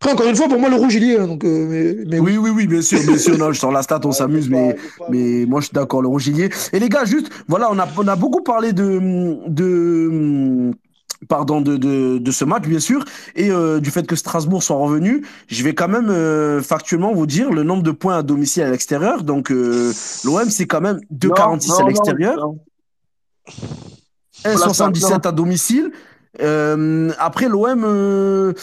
Après, 0.00 0.14
encore 0.14 0.26
une 0.26 0.34
fois, 0.34 0.48
pour 0.48 0.58
moi, 0.58 0.68
le 0.68 0.74
rouge, 0.74 0.96
il 0.96 1.04
y 1.04 1.12
est. 1.12 1.18
hein, 1.18 1.28
donc, 1.28 1.44
euh, 1.44 1.66
mais, 1.68 2.04
mais 2.10 2.18
oui. 2.18 2.32
Oui, 2.36 2.38
oui, 2.38 2.50
oui, 2.50 2.66
bien 2.66 2.82
sûr, 2.82 2.98
bien 3.06 3.16
sûr. 3.16 3.38
Non, 3.38 3.52
je 3.52 3.60
sors 3.60 3.70
la 3.70 3.82
stat, 3.82 4.00
on 4.02 4.08
Ouais, 4.08 4.12
s'amuse, 4.12 4.46
il 4.46 4.50
mais, 4.50 4.74
pas- 4.74 5.06
il 5.12 5.40
mais 5.40 5.46
moi 5.46 5.60
je 5.60 5.66
suis 5.66 5.74
d'accord, 5.74 6.02
le 6.02 6.08
Rogilier. 6.08 6.50
Et 6.72 6.80
les 6.80 6.88
gars, 6.88 7.04
juste, 7.04 7.28
voilà, 7.46 7.70
on 7.70 7.78
a, 7.78 7.86
on 7.96 8.08
a 8.08 8.16
beaucoup 8.16 8.42
parlé 8.42 8.72
de, 8.72 8.98
de, 9.46 10.72
pardon, 11.28 11.60
de, 11.60 11.76
de, 11.76 12.18
de 12.18 12.30
ce 12.30 12.44
match, 12.44 12.64
bien 12.64 12.80
sûr, 12.80 13.04
et 13.34 13.50
euh, 13.50 13.80
du 13.80 13.90
fait 13.90 14.06
que 14.06 14.16
Strasbourg 14.16 14.62
soit 14.62 14.76
revenu. 14.76 15.24
Je 15.48 15.62
vais 15.62 15.74
quand 15.74 15.88
même 15.88 16.10
euh, 16.10 16.62
factuellement 16.62 17.12
vous 17.12 17.26
dire 17.26 17.50
le 17.50 17.62
nombre 17.62 17.82
de 17.82 17.90
points 17.90 18.18
à 18.18 18.22
domicile 18.22 18.64
à 18.64 18.70
l'extérieur. 18.70 19.22
Donc, 19.22 19.50
euh, 19.50 19.92
l'OM, 20.24 20.50
c'est 20.50 20.66
quand 20.66 20.80
même 20.80 21.00
2,46 21.14 21.80
à 21.80 21.86
l'extérieur. 21.86 22.54
1,77 24.44 25.26
à 25.26 25.32
domicile. 25.32 25.92
Euh, 26.40 27.10
après 27.18 27.46
l'OM, 27.48 27.84
euh, 27.84 28.54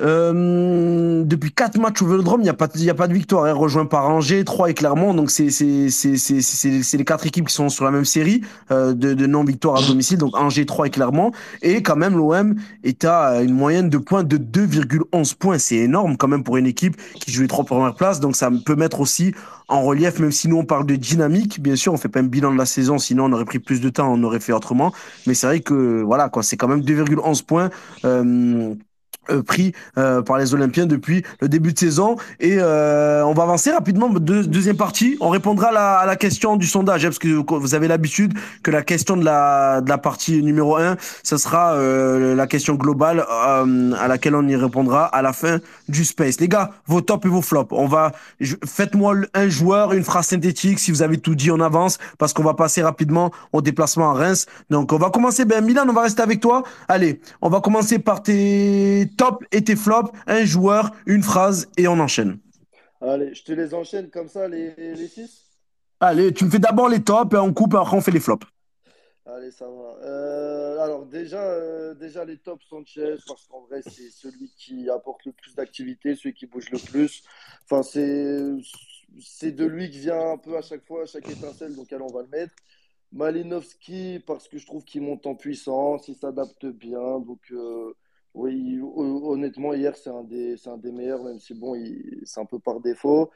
euh, 0.00 1.24
depuis 1.24 1.50
quatre 1.50 1.76
matchs 1.78 2.00
au 2.02 2.06
Vélodrome, 2.06 2.40
il 2.40 2.44
n'y 2.44 2.48
a 2.50 2.54
pas, 2.54 2.66
a 2.66 2.94
pas 2.94 3.08
de 3.08 3.12
victoire. 3.14 3.44
hein, 3.46 3.52
rejoint 3.52 3.86
par 3.86 4.08
Angers, 4.08 4.44
3 4.44 4.70
et 4.70 4.74
Clermont. 4.74 5.12
Donc 5.12 5.30
c'est 5.30 5.48
les 5.48 7.04
quatre 7.04 7.26
équipes 7.26 7.48
qui 7.48 7.54
sont 7.54 7.68
sur 7.68 7.84
la 7.84 7.90
même 7.90 8.04
série 8.04 8.42
euh, 8.70 8.92
de, 8.92 9.12
de 9.14 9.26
non 9.26 9.42
victoire 9.42 9.82
à 9.82 9.86
domicile. 9.86 10.18
Donc 10.18 10.36
Angers, 10.36 10.66
3 10.66 10.86
et 10.86 10.90
Clermont. 10.90 11.32
Et 11.62 11.82
quand 11.82 11.96
même 11.96 12.16
l'OM 12.16 12.54
est 12.84 13.04
à 13.04 13.42
une 13.42 13.54
moyenne 13.54 13.90
de 13.90 13.98
points 13.98 14.22
de 14.22 14.36
2,11 14.36 15.34
points. 15.36 15.58
C'est 15.58 15.76
énorme 15.76 16.16
quand 16.16 16.28
même 16.28 16.44
pour 16.44 16.56
une 16.58 16.66
équipe 16.66 16.96
qui 17.14 17.32
joue 17.32 17.42
les 17.42 17.48
trois 17.48 17.64
premières 17.64 17.94
places. 17.94 18.20
Donc 18.20 18.36
ça 18.36 18.50
peut 18.64 18.76
mettre 18.76 19.00
aussi 19.00 19.34
en 19.68 19.82
relief, 19.82 20.18
même 20.20 20.30
si 20.32 20.48
nous 20.48 20.56
on 20.58 20.64
parle 20.64 20.86
de 20.86 20.96
dynamique, 20.96 21.60
bien 21.60 21.76
sûr, 21.76 21.92
on 21.92 21.96
fait 21.96 22.08
pas 22.08 22.20
un 22.20 22.24
bilan 22.24 22.52
de 22.52 22.58
la 22.58 22.66
saison, 22.66 22.98
sinon 22.98 23.24
on 23.26 23.32
aurait 23.32 23.44
pris 23.44 23.58
plus 23.58 23.80
de 23.80 23.88
temps, 23.88 24.12
on 24.12 24.22
aurait 24.22 24.40
fait 24.40 24.52
autrement. 24.52 24.92
Mais 25.26 25.34
c'est 25.34 25.46
vrai 25.46 25.60
que 25.60 26.02
voilà, 26.02 26.28
quoi, 26.28 26.42
c'est 26.42 26.56
quand 26.56 26.68
même 26.68 26.82
2,11 26.82 27.42
points. 27.42 27.70
Euh, 28.04 28.74
pris 29.42 29.72
euh, 29.98 30.22
par 30.22 30.38
les 30.38 30.54
Olympiens 30.54 30.86
depuis 30.86 31.22
le 31.40 31.48
début 31.48 31.72
de 31.72 31.78
saison. 31.78 32.16
Et 32.40 32.56
euh, 32.58 33.24
on 33.24 33.32
va 33.34 33.42
avancer 33.44 33.70
rapidement. 33.70 34.08
Deux- 34.08 34.44
deuxième 34.46 34.76
partie, 34.76 35.16
on 35.20 35.28
répondra 35.28 35.68
à 35.68 35.72
la, 35.72 35.94
à 35.98 36.06
la 36.06 36.16
question 36.16 36.56
du 36.56 36.66
sondage, 36.66 37.04
hein, 37.04 37.08
parce 37.08 37.18
que 37.18 37.28
vous 37.54 37.74
avez 37.74 37.88
l'habitude 37.88 38.34
que 38.62 38.70
la 38.70 38.82
question 38.82 39.16
de 39.16 39.24
la, 39.24 39.80
de 39.80 39.88
la 39.88 39.98
partie 39.98 40.42
numéro 40.42 40.76
1, 40.76 40.96
ce 41.22 41.36
sera 41.36 41.74
euh, 41.74 42.34
la 42.34 42.46
question 42.46 42.74
globale 42.74 43.24
euh, 43.30 43.92
à 43.98 44.08
laquelle 44.08 44.34
on 44.34 44.46
y 44.46 44.56
répondra 44.56 45.04
à 45.06 45.22
la 45.22 45.32
fin 45.32 45.58
du 45.88 46.04
space. 46.04 46.40
Les 46.40 46.48
gars, 46.48 46.70
vos 46.86 47.00
tops 47.00 47.26
et 47.26 47.28
vos 47.28 47.42
flops. 47.42 47.72
On 47.72 47.86
va, 47.86 48.12
faites-moi 48.64 49.14
un 49.34 49.48
joueur, 49.48 49.92
une 49.92 50.04
phrase 50.04 50.26
synthétique. 50.26 50.78
Si 50.78 50.90
vous 50.90 51.02
avez 51.02 51.18
tout 51.18 51.34
dit, 51.34 51.50
on 51.50 51.60
avance, 51.60 51.98
parce 52.18 52.32
qu'on 52.32 52.42
va 52.42 52.54
passer 52.54 52.82
rapidement 52.82 53.30
au 53.52 53.60
déplacement 53.62 54.10
à 54.10 54.14
Reims. 54.14 54.46
Donc 54.70 54.92
on 54.92 54.98
va 54.98 55.10
commencer. 55.10 55.44
Ben 55.44 55.64
Milan, 55.64 55.84
on 55.88 55.92
va 55.92 56.02
rester 56.02 56.22
avec 56.22 56.40
toi. 56.40 56.62
Allez, 56.88 57.20
on 57.42 57.48
va 57.48 57.60
commencer 57.60 57.98
par 57.98 58.22
tes 58.22 59.10
tops 59.16 59.44
et 59.52 59.64
tes 59.64 59.76
flops. 59.76 60.10
Un 60.26 60.44
joueur, 60.44 60.90
une 61.06 61.22
phrase 61.22 61.68
et 61.76 61.88
on 61.88 61.98
enchaîne. 61.98 62.38
Allez, 63.00 63.34
je 63.34 63.44
te 63.44 63.52
les 63.52 63.74
enchaîne 63.74 64.10
comme 64.10 64.28
ça, 64.28 64.48
les, 64.48 64.74
les 64.76 65.08
six? 65.08 65.44
Allez, 66.00 66.32
tu 66.32 66.44
me 66.44 66.50
fais 66.50 66.58
d'abord 66.58 66.88
les 66.88 67.02
tops 67.02 67.34
et 67.34 67.38
on 67.38 67.52
coupe 67.52 67.74
et 67.74 67.78
après 67.78 67.96
on 67.96 68.00
fait 68.00 68.10
les 68.10 68.20
flops. 68.20 68.46
Allez, 69.26 69.50
ça 69.50 69.66
va. 69.66 70.06
Euh, 70.06 70.78
alors 70.78 71.04
déjà, 71.04 71.42
euh, 71.42 71.94
déjà 71.94 72.24
les 72.24 72.38
tops 72.38 72.64
Sanchez, 72.68 73.16
parce 73.26 73.46
qu'en 73.48 73.62
vrai, 73.62 73.82
c'est 73.82 74.10
celui 74.10 74.52
qui 74.56 74.88
apporte 74.88 75.24
le 75.24 75.32
plus 75.32 75.54
d'activité, 75.56 76.14
celui 76.14 76.32
qui 76.32 76.46
bouge 76.46 76.70
le 76.70 76.78
plus. 76.78 77.24
Enfin, 77.64 77.82
c'est, 77.82 78.38
c'est 79.20 79.50
de 79.50 79.64
lui 79.64 79.90
que 79.90 79.96
vient 79.96 80.32
un 80.32 80.38
peu 80.38 80.56
à 80.56 80.62
chaque 80.62 80.86
fois, 80.86 81.02
à 81.02 81.06
chaque 81.06 81.28
étincelle, 81.28 81.74
donc 81.74 81.92
allez, 81.92 82.04
on 82.08 82.12
va 82.12 82.22
le 82.22 82.28
mettre. 82.28 82.54
Malinowski, 83.12 84.22
parce 84.26 84.46
que 84.48 84.58
je 84.58 84.66
trouve 84.66 84.84
qu'il 84.84 85.02
monte 85.02 85.26
en 85.26 85.34
puissance, 85.34 86.06
il 86.08 86.16
s'adapte 86.16 86.66
bien. 86.66 87.18
Donc, 87.18 87.40
euh, 87.50 87.94
oui, 88.36 88.78
ho- 88.80 89.32
honnêtement, 89.32 89.72
hier, 89.74 89.96
c'est 89.96 90.10
un 90.10 90.22
des, 90.22 90.56
c'est 90.56 90.68
un 90.70 90.76
des 90.76 90.92
meilleurs, 90.92 91.24
même 91.24 91.40
si 91.40 91.54
bon, 91.54 91.74
il- 91.74 92.20
c'est 92.24 92.40
un 92.40 92.44
peu 92.44 92.58
par 92.58 92.80
défaut. 92.80 93.30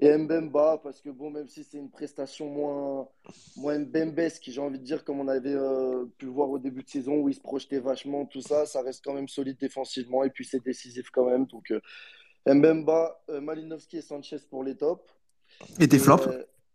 Et 0.00 0.16
Mbemba, 0.16 0.78
parce 0.82 1.00
que 1.02 1.10
bon, 1.10 1.30
même 1.30 1.48
si 1.48 1.64
c'est 1.64 1.78
une 1.78 1.90
prestation 1.90 2.48
moins, 2.48 3.08
moins 3.56 3.78
Mbembesque, 3.78 4.44
j'ai 4.46 4.60
envie 4.60 4.78
de 4.78 4.84
dire, 4.84 5.04
comme 5.04 5.20
on 5.20 5.28
avait 5.28 5.54
euh, 5.54 6.06
pu 6.18 6.26
le 6.26 6.32
voir 6.32 6.48
au 6.50 6.58
début 6.58 6.82
de 6.82 6.88
saison, 6.88 7.16
où 7.20 7.28
il 7.28 7.34
se 7.34 7.40
projetait 7.40 7.78
vachement, 7.78 8.24
tout 8.26 8.40
ça, 8.40 8.64
ça 8.64 8.80
reste 8.82 9.04
quand 9.04 9.14
même 9.14 9.28
solide 9.28 9.58
défensivement, 9.58 10.24
et 10.24 10.30
puis 10.30 10.44
c'est 10.44 10.62
décisif 10.64 11.10
quand 11.10 11.26
même. 11.26 11.46
Donc, 11.46 11.70
euh, 11.70 11.80
Mbemba, 12.46 13.22
euh, 13.30 13.40
Malinowski 13.40 13.98
et 13.98 14.02
Sanchez 14.02 14.38
pour 14.50 14.64
les 14.64 14.76
tops. 14.76 15.04
Et 15.78 15.88
tes 15.88 15.98
flops 15.98 16.28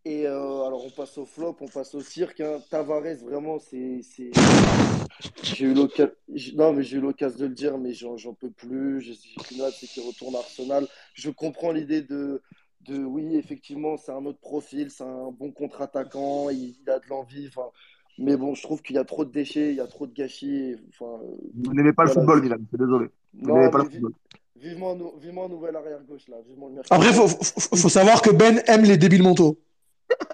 et 0.10 0.28
euh, 0.28 0.64
alors, 0.66 0.84
on 0.86 0.90
passe 0.90 1.18
au 1.18 1.26
flop, 1.26 1.58
on 1.62 1.68
passe 1.68 1.94
au 1.96 2.02
cirque. 2.02 2.40
hein. 2.42 2.60
Tavares, 2.70 3.02
vraiment, 3.24 3.60
c'est. 3.60 4.02
c'est- 4.04 4.32
J'ai 5.44 5.66
eu 5.66 5.74
l'occasion. 5.74 6.12
Non, 6.56 6.74
mais 6.74 6.84
j'ai 6.84 6.98
eu 6.98 7.02
l'occasion 7.02 7.38
de 7.40 7.46
le 7.46 7.54
dire, 7.56 7.78
mais 7.78 7.94
j'en 7.94 8.18
j'en 8.18 8.34
peux 8.34 8.52
plus. 8.52 9.02
J'ai 9.02 9.16
qu'une 9.44 9.62
hâte, 9.62 9.74
c'est 9.80 9.88
qu'il 9.88 10.04
retourne 10.04 10.36
à 10.36 10.40
Arsenal. 10.40 10.88
Je 11.14 11.30
comprends 11.30 11.72
l'idée 11.72 12.02
de, 12.02 12.42
de. 12.88 13.04
Oui, 13.04 13.36
effectivement, 13.36 13.98
c'est 13.98 14.12
un 14.12 14.26
autre 14.26 14.40
profil, 14.40 14.92
c'est 14.92 15.04
un 15.04 15.32
bon 15.32 15.52
contre-attaquant, 15.52 16.50
il, 16.50 16.76
il 16.82 16.90
a 16.90 17.00
de 17.00 17.06
l'envie. 17.10 17.50
Mais 18.20 18.36
bon, 18.38 18.56
je 18.56 18.64
trouve 18.64 18.82
qu'il 18.82 18.96
y 18.96 19.00
a 19.00 19.04
trop 19.06 19.26
de 19.26 19.32
déchets, 19.32 19.70
il 19.72 19.76
y 19.76 19.80
a 19.82 19.88
trop 19.88 20.08
de 20.08 20.14
gâchis. 20.14 20.76
Enfin, 20.90 21.20
euh, 21.24 21.36
Vous 21.56 21.74
n'aimez 21.74 21.94
pas 21.94 22.04
le 22.06 22.12
football, 22.12 22.42
Milan, 22.42 22.58
je 22.62 22.68
suis 22.68 22.78
désolé. 22.78 23.08
Vous 23.34 23.48
non, 23.50 23.56
n'aimez 23.56 23.72
pas 23.72 23.78
le 23.80 23.84
football. 23.90 24.12
vivement, 24.56 24.96
vivement 25.20 25.46
un 25.46 25.50
nouvel 25.50 25.76
arrière-gauche, 25.76 26.28
là. 26.30 26.38
Vivement 26.48 26.70
le. 26.70 26.82
Après, 26.90 27.14
faut, 27.14 27.28
faut, 27.28 27.76
faut 27.76 27.90
savoir 27.90 28.22
que 28.22 28.30
Ben 28.32 28.62
aime 28.68 28.84
les 28.84 28.98
débiles 28.98 29.24
mentaux. 29.24 29.58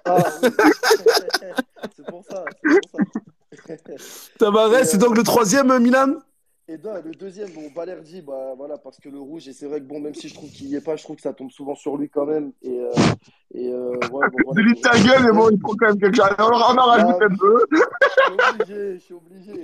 Ah, 0.06 0.18
oui. 0.42 0.50
c'est 1.96 2.06
pour 2.06 2.24
ça, 2.26 2.46
c'est 2.62 2.90
pour 2.92 4.00
ça. 4.00 4.84
C'est 4.86 4.98
donc 4.98 5.18
le 5.18 5.24
troisième, 5.24 5.78
Milan? 5.80 6.16
Et 6.70 6.78
non, 6.78 6.94
le 7.04 7.12
deuxième, 7.12 7.52
bon, 7.52 7.70
Balerdi, 7.76 8.22
bah 8.22 8.54
voilà, 8.56 8.78
parce 8.78 8.98
que 8.98 9.10
le 9.10 9.20
rouge, 9.20 9.50
et 9.50 9.54
c'est 9.54 9.66
vrai 9.66 9.82
que 9.82 9.86
bon, 9.86 10.00
même 10.00 10.16
si 10.16 10.30
je 10.30 10.34
trouve 10.34 10.50
qu'il 10.50 10.68
y 10.68 10.76
est 10.76 10.82
pas, 10.82 10.96
je 10.96 11.04
trouve 11.04 11.18
que 11.18 11.22
ça 11.22 11.34
tombe 11.34 11.52
souvent 11.52 11.76
sur 11.76 11.98
lui 11.98 12.10
quand 12.10 12.26
même. 12.26 12.54
Et, 12.62 12.80
euh, 12.80 12.90
et 13.54 13.68
euh, 13.68 13.92
ouais, 13.92 14.00
bon, 14.10 14.30
voilà, 14.46 14.64
Delete 14.64 14.82
ta 14.82 14.98
gueule, 14.98 15.24
mais 15.26 15.32
bon, 15.34 15.50
il 15.50 15.60
faut 15.60 15.76
quand 15.76 15.88
même 15.88 16.00
quelque 16.00 16.16
chose. 16.16 16.26
On 16.40 16.44
en 16.44 16.86
rajoute 16.86 17.22
un 17.22 17.36
peu. 17.36 17.66
Je 17.70 17.78
suis 18.24 18.50
obligé, 18.50 18.94
je 18.94 19.00
suis 19.00 19.14
obligé. 19.14 19.64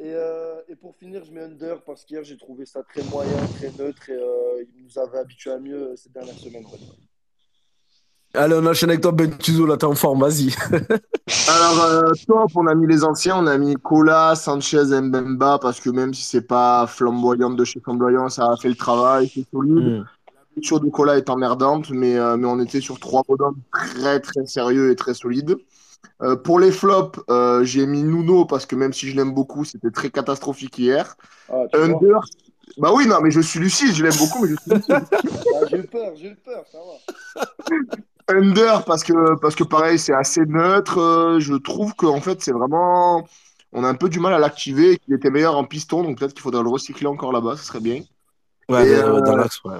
Et, 0.00 0.12
euh, 0.12 0.60
et 0.68 0.76
pour 0.76 0.94
finir, 0.96 1.24
je 1.24 1.32
mets 1.32 1.40
Under 1.42 1.80
parce 1.82 2.04
qu'hier, 2.04 2.22
j'ai 2.22 2.36
trouvé 2.36 2.66
ça 2.66 2.82
très 2.82 3.02
moyen, 3.04 3.38
très 3.56 3.70
neutre, 3.78 4.10
et 4.10 4.12
euh, 4.12 4.62
il 4.76 4.84
nous 4.84 4.98
avait 4.98 5.18
habitués 5.18 5.52
à 5.52 5.58
mieux 5.58 5.92
euh, 5.92 5.96
ces 5.96 6.10
dernières 6.10 6.34
semaines. 6.34 6.66
ouais. 6.66 6.78
Allez, 8.34 8.56
on 8.56 8.66
enchaîne 8.66 8.90
avec 8.90 9.00
toi, 9.00 9.12
Ben 9.12 9.30
Tuzo, 9.36 9.64
là, 9.64 9.76
t'es 9.76 9.84
en 9.84 9.94
forme, 9.94 10.20
vas-y. 10.22 10.52
Alors, 11.48 11.84
euh, 11.84 12.12
top, 12.26 12.50
on 12.56 12.66
a 12.66 12.74
mis 12.74 12.88
les 12.88 13.04
anciens, 13.04 13.36
on 13.38 13.46
a 13.46 13.56
mis 13.56 13.76
Cola, 13.76 14.34
Sanchez, 14.34 14.84
Mbemba, 14.86 15.58
parce 15.60 15.80
que 15.80 15.88
même 15.90 16.12
si 16.12 16.24
c'est 16.24 16.42
pas 16.46 16.86
flamboyant 16.88 17.50
de 17.50 17.64
chez 17.64 17.78
flamboyant, 17.78 18.28
ça 18.28 18.50
a 18.50 18.56
fait 18.56 18.68
le 18.68 18.74
travail, 18.74 19.30
c'est 19.32 19.46
solide. 19.52 20.04
La 20.26 20.42
blessure 20.56 20.80
de 20.80 20.90
Cola 20.90 21.16
est 21.16 21.30
emmerdante, 21.30 21.90
mais, 21.90 22.18
euh, 22.18 22.36
mais 22.36 22.46
on 22.46 22.58
était 22.60 22.80
sur 22.80 22.98
trois 22.98 23.22
bonhommes 23.28 23.60
très 23.72 24.18
très 24.18 24.46
sérieux 24.46 24.90
et 24.90 24.96
très 24.96 25.14
solides. 25.14 25.56
Euh, 26.22 26.34
pour 26.34 26.58
les 26.58 26.72
flops, 26.72 27.20
euh, 27.30 27.64
j'ai 27.64 27.86
mis 27.86 28.02
Nuno 28.02 28.44
parce 28.46 28.66
que 28.66 28.74
même 28.74 28.92
si 28.92 29.10
je 29.10 29.16
l'aime 29.16 29.32
beaucoup, 29.32 29.64
c'était 29.64 29.90
très 29.90 30.10
catastrophique 30.10 30.78
hier. 30.78 31.16
Ah, 31.48 31.64
Under, 31.74 32.20
bah 32.78 32.90
oui, 32.92 33.06
non, 33.06 33.20
mais 33.20 33.30
je 33.30 33.40
suis 33.40 33.60
lucide, 33.60 33.94
je 33.94 34.02
l'aime 34.02 34.16
beaucoup, 34.18 34.42
mais 34.42 34.48
je 34.50 34.56
suis 34.56 34.70
lucide. 34.72 35.06
Ah, 35.54 35.66
J'ai 35.70 35.78
eu 35.78 35.84
peur, 35.84 36.12
j'ai 36.16 36.28
eu 36.30 36.36
peur, 36.36 36.64
ça 36.70 36.78
va. 36.78 37.44
Under 38.28 38.84
parce 38.84 39.04
que, 39.04 39.38
parce 39.40 39.54
que 39.54 39.64
pareil, 39.64 39.98
c'est 39.98 40.14
assez 40.14 40.46
neutre. 40.46 40.98
Euh, 40.98 41.40
Je 41.40 41.54
trouve 41.54 41.94
qu'en 41.94 42.20
fait, 42.20 42.40
c'est 42.42 42.52
vraiment. 42.52 43.26
On 43.72 43.84
a 43.84 43.88
un 43.88 43.94
peu 43.94 44.08
du 44.08 44.20
mal 44.20 44.32
à 44.32 44.38
l'activer 44.38 44.92
et 44.92 44.98
qu'il 44.98 45.14
était 45.14 45.30
meilleur 45.30 45.56
en 45.56 45.64
piston, 45.64 46.02
donc 46.02 46.18
peut-être 46.18 46.32
qu'il 46.32 46.42
faudrait 46.42 46.62
le 46.62 46.68
recycler 46.70 47.06
encore 47.06 47.32
là-bas, 47.32 47.56
ce 47.56 47.64
serait 47.64 47.80
bien. 47.80 48.02
Ouais, 48.68 48.86
Et, 48.88 48.94
euh, 48.94 49.20
dans 49.20 49.36
l'axe, 49.36 49.62
ouais. 49.64 49.76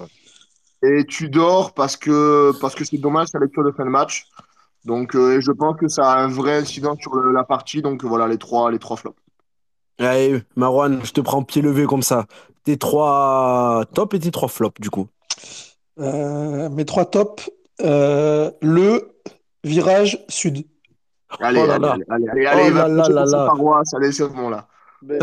Et 0.83 1.05
tu 1.07 1.29
dors 1.31 1.73
parce 1.75 1.97
que 1.97 2.53
parce 2.61 2.75
que 2.75 2.85
c'est 2.85 2.99
dommage 2.99 3.29
sa 3.29 3.39
lecture 3.39 3.65
de 3.65 3.73
fin 3.73 3.85
de 3.85 3.91
match. 3.91 4.27
Donc 4.85 5.15
euh, 5.17 5.39
et 5.39 5.41
je 5.43 5.53
pense 5.53 5.77
que 5.79 5.89
ça 5.89 6.13
a 6.13 6.19
un 6.23 6.29
vrai 6.29 6.59
incident 6.59 6.97
sur 7.01 7.15
le- 7.17 7.33
la 7.33 7.45
partie. 7.45 7.83
Donc 7.83 8.05
voilà 8.05 8.29
les 8.29 8.39
trois 8.39 8.71
les 8.71 8.79
trois 8.79 8.97
flops. 8.97 9.19
Allez, 9.99 10.43
Marwan, 10.57 11.05
je 11.05 11.13
te 11.13 11.21
prends 11.21 11.43
pied 11.45 11.63
levé 11.63 11.87
comme 11.87 12.03
ça. 12.03 12.27
Tes 12.65 12.77
trois 12.79 13.85
tops 13.95 14.15
et 14.17 14.21
tes 14.21 14.31
trois 14.31 14.49
flops, 14.49 14.81
du 14.81 14.91
coup. 14.91 15.09
Euh, 15.99 16.69
mes 16.71 16.85
trois 16.85 17.07
tops. 17.07 17.51
Euh, 17.83 18.51
le 18.63 19.17
virage 19.65 20.25
sud. 20.29 20.65
Allez 21.41 21.61
Oh 21.63 21.67
là 21.67 21.75
allez, 21.75 21.83
là. 21.87 21.93
allez 21.93 22.05
allez 22.29 22.47
allez 22.47 22.47
Oh 22.47 22.49
allez, 22.49 22.71
là 22.71 22.89
va 22.89 23.27
là 23.27 23.47
paroisse, 23.47 23.95
allez 23.95 24.13
c'est 24.13 24.29
bon 24.29 24.49
là. 24.51 24.69
Ben, 25.03 25.21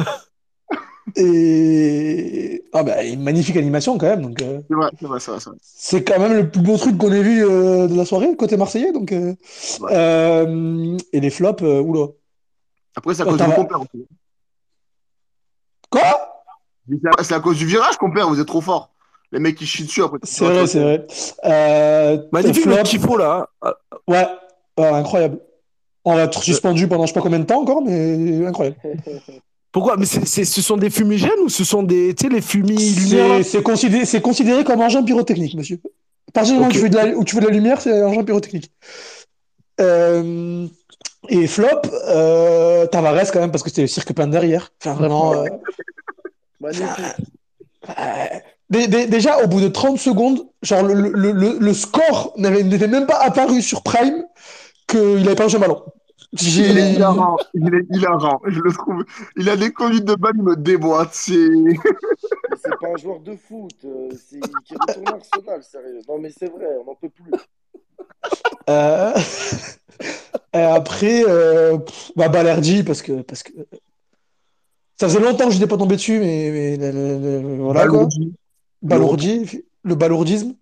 Et 1.16 2.64
ah 2.74 2.84
bah, 2.84 3.04
une 3.04 3.24
magnifique 3.24 3.58
animation 3.58 3.98
quand 3.98 4.08
même. 4.08 4.22
Donc, 4.22 4.42
euh, 4.42 4.62
C'est 4.70 4.76
vrai, 4.76 4.90
c'est 5.00 5.06
vrai, 5.08 5.20
c'est 5.20 5.32
vrai, 5.32 5.40
c'est 5.40 5.50
vrai. 5.50 5.60
c'est 5.62 6.04
quand 6.04 6.20
même 6.20 6.34
le 6.34 6.50
plus 6.50 6.62
beau 6.62 6.78
truc 6.78 6.98
qu'on 6.98 7.12
ait 7.12 7.24
vu 7.24 7.44
euh, 7.44 7.88
de 7.88 7.96
la 7.96 8.06
soirée, 8.06 8.36
côté 8.38 8.58
marseillais. 8.58 8.92
Donc, 8.92 9.12
euh, 9.12 9.34
Ouais. 9.80 9.92
euh, 9.94 10.98
et 11.12 11.20
les 11.20 11.30
flops, 11.30 11.64
euh, 11.64 11.82
oula. 11.82 12.08
Après, 12.96 13.14
c'est 13.14 13.24
à 13.24 13.26
Oh, 13.26 13.32
cause 13.32 13.42
mon 13.42 13.52
compère. 13.56 13.82
aussi. 13.82 14.06
Quoi? 15.90 16.02
C'est 16.90 17.20
à- 17.20 17.24
C'est 17.24 17.34
à 17.34 17.40
cause 17.40 17.58
du 17.58 17.66
virage 17.66 17.98
qu'on 17.98 18.12
perd, 18.12 18.30
vous 18.30 18.40
êtes 18.40 18.48
trop 18.48 18.62
fort. 18.62 18.94
Les 19.32 19.40
mecs 19.40 19.56
qui 19.56 19.66
chient 19.66 19.86
dessus 19.86 20.04
après. 20.04 20.18
C'est 20.24 20.44
vrai, 20.46 20.68
c'est 20.68 20.80
vrai. 20.80 21.08
Euh, 21.46 22.18
Magnifique 22.32 22.64
flop, 22.64 22.76
le 22.78 22.84
tifo 22.84 23.18
là. 23.18 23.48
Ouais, 24.08 24.28
ouais, 24.78 24.88
incroyable. 24.88 25.40
On 26.04 26.16
va 26.16 26.24
être 26.24 26.42
suspendu 26.44 26.88
pendant 26.88 27.04
je 27.06 27.10
sais 27.10 27.14
pas 27.14 27.22
combien 27.22 27.40
de 27.40 27.46
temps 27.46 27.62
encore, 27.62 27.82
mais 27.82 28.46
incroyable. 28.46 28.78
Pourquoi? 29.72 29.96
Mais 29.96 30.06
c'est, 30.06 30.26
c'est- 30.28 30.44
ce 30.44 30.62
sont 30.62 30.76
des 30.76 30.90
fumigènes 30.90 31.40
ou 31.44 31.48
ce 31.50 31.64
sont 31.64 31.82
des, 31.84 32.14
tu 32.14 32.28
sais, 32.28 32.34
les 32.34 32.42
fumis 32.42 32.78
C'est 32.78 33.44
c'est 33.44 33.64
considéré, 33.64 34.06
c'est 34.06 34.20
considéré 34.22 34.64
comme 34.66 34.82
engin 34.82 35.02
pyrotechnique, 35.04 35.56
monsieur. 35.56 35.80
À 36.28 36.32
partir 36.34 36.54
du 36.56 36.60
moment 36.60 36.70
Ok. 36.70 36.74
où, 36.74 36.78
tu 36.78 36.82
fais 36.84 36.90
de 36.90 36.96
la, 36.98 37.06
où 37.18 37.24
tu 37.24 37.36
fais 37.36 37.42
de 37.42 37.46
la 37.48 37.52
lumière, 37.54 37.80
c'est 37.80 38.02
un 38.02 38.08
engin 38.08 38.24
pyrotechnique. 38.26 38.70
Euh, 39.80 40.68
et 41.30 41.48
flop, 41.48 41.68
euh, 42.10 42.86
Tavares 42.88 43.32
quand 43.32 43.40
même, 43.40 43.52
parce 43.52 43.64
que 43.64 43.70
c'était 43.70 43.82
le 43.84 43.88
cirque 43.88 44.12
plein 44.14 44.28
derrière. 44.28 44.72
Enfin, 44.82 44.94
vraiment. 44.96 45.34
euh, 45.36 45.46
Magnifique. 48.72 48.94
euh, 48.94 48.98
dé- 48.98 49.06
dé- 49.06 49.08
déjà, 49.08 49.44
au 49.44 49.48
bout 49.48 49.62
de 49.62 49.68
30 49.68 49.98
secondes, 50.00 50.48
genre 50.62 50.84
le, 50.84 50.94
le, 50.94 51.32
le, 51.32 51.58
le 51.60 51.74
score 51.74 52.34
n'avait- 52.38 52.64
n'était 52.64 52.88
même 52.88 53.06
pas 53.06 53.18
apparu 53.20 53.62
sur 53.62 53.84
Prime 53.84 54.24
qu'il 54.88 55.26
avait 55.28 55.36
pas 55.36 55.46
reçu 55.46 55.58
un 55.58 55.60
ballon. 55.60 55.84
Il 56.42 56.78
est 56.78 56.94
hilarant. 56.94 57.36
Il 57.54 57.74
est 57.76 57.86
hilarant. 57.96 58.40
Je 58.48 58.60
le 58.62 58.72
trouve. 58.72 59.04
Il 59.36 59.50
a 59.50 59.58
des 59.58 59.72
conduites 59.74 60.06
de 60.06 60.16
balle, 60.16 60.32
il 60.38 60.44
me 60.44 60.56
déboîte. 60.56 61.10
C'est. 61.12 61.36
Pas 62.80 62.88
un 62.94 62.98
joueur 62.98 63.20
de 63.20 63.36
foot. 63.36 63.74
euh, 63.84 64.10
c'est 64.30 64.40
qui 64.66 64.74
retourne 64.80 65.08
Arsenal, 65.10 65.62
sérieux. 65.62 66.00
Non, 66.08 66.20
mais 66.20 66.30
c'est 66.30 66.50
vrai, 66.50 66.68
on 66.82 66.86
n'en 66.90 66.96
peut 66.96 67.10
plus. 67.10 67.32
Euh, 68.70 69.14
Et 70.54 70.58
après, 70.62 71.24
euh, 71.28 71.78
bah, 72.16 72.30
Balerdi, 72.30 72.84
parce 72.84 73.02
que, 73.02 73.22
parce 73.22 73.44
que 73.44 73.52
ça 75.00 75.08
faisait 75.08 75.20
longtemps 75.20 75.46
que 75.46 75.52
je 75.52 75.58
n'étais 75.58 75.68
pas 75.68 75.78
tombé 75.78 75.96
dessus, 75.96 76.20
mais, 76.20 76.78
voilà 77.60 77.88
quoi. 77.88 78.08
Balourdi. 78.82 79.64
Le 79.84 79.96
balourdisme. 79.96 80.54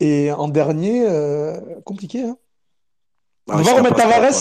Et 0.00 0.32
en 0.32 0.48
dernier, 0.48 1.04
euh, 1.06 1.60
compliqué. 1.84 2.22
Hein. 2.22 2.36
Ah, 3.50 3.56
on 3.58 3.62
va 3.62 3.74
remettre 3.74 3.96
Tavares. 3.96 4.32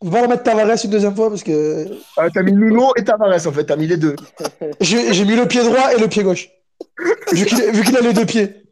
On 0.00 0.08
va 0.08 0.22
remettre 0.22 0.42
Tavares 0.42 0.84
une 0.84 0.90
deuxième 0.90 1.14
fois 1.14 1.30
parce 1.30 1.44
que 1.44 1.86
Ah, 2.16 2.28
t'as 2.32 2.42
mis 2.42 2.52
Nuno 2.52 2.92
et 2.96 3.04
Tavares 3.04 3.46
en 3.46 3.52
fait. 3.52 3.64
T'as 3.64 3.76
mis 3.76 3.86
les 3.86 3.96
deux. 3.96 4.16
j'ai 4.80 5.12
j'ai 5.14 5.24
mis 5.24 5.36
le 5.36 5.46
pied 5.46 5.62
droit 5.62 5.94
et 5.94 6.00
le 6.00 6.08
pied 6.08 6.24
gauche. 6.24 6.50
Vu 7.32 7.46
qu'il 7.46 7.58
vu 7.70 7.84
qu'il 7.84 7.96
a 7.96 8.00
les 8.00 8.12
deux 8.12 8.26
pieds. 8.26 8.63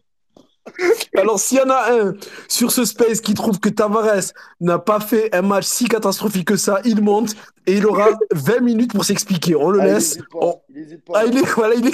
Alors, 1.16 1.38
s'il 1.40 1.58
y 1.58 1.60
en 1.60 1.70
a 1.70 1.92
un 1.92 2.14
sur 2.48 2.70
ce 2.70 2.84
space 2.84 3.20
qui 3.20 3.34
trouve 3.34 3.58
que 3.58 3.68
Tavares 3.68 4.32
n'a 4.60 4.78
pas 4.78 5.00
fait 5.00 5.34
un 5.34 5.42
match 5.42 5.64
si 5.64 5.86
catastrophique 5.86 6.46
que 6.48 6.56
ça, 6.56 6.80
il 6.84 7.02
monte 7.02 7.34
et 7.66 7.74
il 7.76 7.86
aura 7.86 8.08
20 8.32 8.60
minutes 8.60 8.92
pour 8.92 9.04
s'expliquer. 9.04 9.54
On 9.56 9.70
le 9.70 9.80
Ah, 9.80 9.86
il 9.88 9.94
laisse. 9.94 10.18
On-. 10.34 10.54
Il 10.74 10.82
hésite 10.82 11.04
pas. 11.04 11.12
Ah, 11.16 11.24
il 11.26 11.36
est, 11.38 11.46
voilà, 11.54 11.74
il 11.74 11.86
est, 11.88 11.92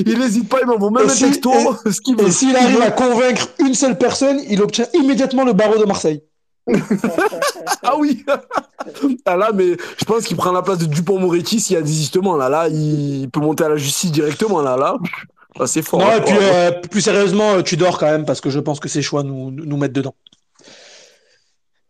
il 0.06 0.22
hésite 0.22 0.48
pas, 0.48 0.58
il 0.60 0.66
m'envoie 0.66 0.90
même 0.90 1.06
Et 1.08 1.10
un 1.10 1.14
si- 1.14 1.24
texto, 1.24 1.50
ce 1.90 2.00
qu'il 2.00 2.16
veut. 2.16 2.28
Et 2.28 2.30
s'il 2.30 2.54
arrive 2.54 2.80
à 2.82 2.90
convaincre 2.90 3.48
une 3.58 3.74
seule 3.74 3.96
personne, 3.98 4.38
il 4.48 4.62
obtient 4.62 4.86
immédiatement 4.94 5.44
le 5.44 5.52
barreau 5.52 5.78
de 5.78 5.84
Marseille. 5.84 6.22
Ah 7.82 7.96
oui 7.98 8.24
ah 9.26 9.36
Là, 9.36 9.50
mais 9.54 9.76
je 9.98 10.04
pense 10.04 10.24
qu'il 10.24 10.36
prend 10.36 10.52
la 10.52 10.62
place 10.62 10.78
de 10.78 10.86
Dupont-Moretti 10.86 11.60
s'il 11.60 11.74
y 11.74 11.78
a 11.78 11.82
désistement. 11.82 12.36
Là, 12.36 12.48
là, 12.48 12.68
il 12.68 13.28
peut 13.30 13.40
monter 13.40 13.64
à 13.64 13.68
la 13.68 13.76
justice 13.76 14.12
directement. 14.12 14.60
Là, 14.62 14.76
là, 14.76 14.96
Ah, 15.58 15.66
c'est 15.66 15.82
fort. 15.82 16.00
Non, 16.00 16.06
hein. 16.06 16.18
et 16.18 16.20
puis 16.22 16.36
euh, 16.40 16.70
plus 16.90 17.00
sérieusement, 17.00 17.54
euh, 17.54 17.62
tu 17.62 17.76
dors 17.76 17.98
quand 17.98 18.06
même 18.06 18.24
parce 18.24 18.40
que 18.40 18.50
je 18.50 18.58
pense 18.58 18.80
que 18.80 18.88
ces 18.88 19.02
choix 19.02 19.22
nous, 19.22 19.50
nous 19.50 19.76
mettent 19.76 19.92
dedans. 19.92 20.14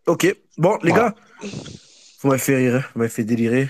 Ok, 0.07 0.37
bon, 0.59 0.79
les 0.83 0.93
gars, 0.93 1.15
vous 2.21 2.29
m'avez 2.29 2.41
fait 2.41 2.57
rire, 2.57 2.91
vous 2.95 2.99
m'avez 3.01 3.11
fait 3.11 3.25
délirer. 3.25 3.69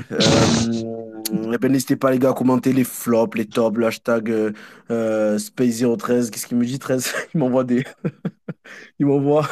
Euh, 1.35 1.53
eh 1.53 1.59
ben, 1.59 1.73
n'hésitez 1.73 1.97
pas, 1.97 2.11
les 2.11 2.19
gars, 2.19 2.31
à 2.31 2.33
commenter 2.35 2.73
les 2.73 2.85
flops, 2.85 3.37
les 3.37 3.47
tops, 3.47 3.77
le 3.77 3.87
hashtag 3.87 4.31
euh, 4.31 4.53
euh, 4.91 5.39
Space013. 5.39 6.31
Qu'est-ce 6.31 6.47
qu'il 6.47 6.57
me 6.59 6.65
dit, 6.65 6.79
13 6.79 7.13
Il 7.35 7.39
m'envoie 7.39 7.65
des. 7.65 7.85
Il 8.99 9.07
m'envoie. 9.07 9.49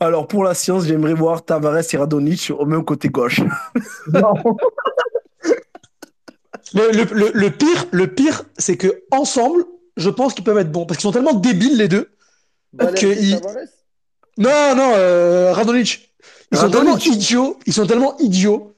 Alors, 0.00 0.26
pour 0.26 0.44
la 0.44 0.54
science, 0.54 0.86
j'aimerais 0.86 1.14
voir 1.14 1.44
Tavares 1.44 1.82
et 1.92 1.96
Radonic 1.96 2.52
au 2.56 2.64
même 2.64 2.84
côté 2.84 3.08
gauche. 3.08 3.40
Le, 6.74 6.90
le- 6.92 7.08
le- 7.12 7.30
le 7.34 7.50
pire, 7.50 7.86
le 7.90 8.06
pire, 8.14 8.44
c'est 8.58 8.76
que 8.76 9.02
ensemble, 9.10 9.64
je 9.96 10.08
pense 10.10 10.34
qu'ils 10.34 10.44
peuvent 10.44 10.58
être 10.58 10.70
bons 10.70 10.86
parce 10.86 10.98
qu'ils 10.98 11.08
sont 11.08 11.12
tellement 11.12 11.34
débiles 11.34 11.76
les 11.76 11.88
deux. 11.88 12.10
Balerdi, 12.72 13.34
que 13.34 14.38
Non, 14.38 14.74
non, 14.76 14.92
euh, 14.94 15.52
Radonic. 15.52 16.12
Ils 16.52 16.58
sont 16.58 16.70
tellement 16.70 16.96
idiots, 17.12 17.58
ils 17.66 17.72
sont 17.72 17.86
tellement 17.86 18.16
idiots 18.18 18.74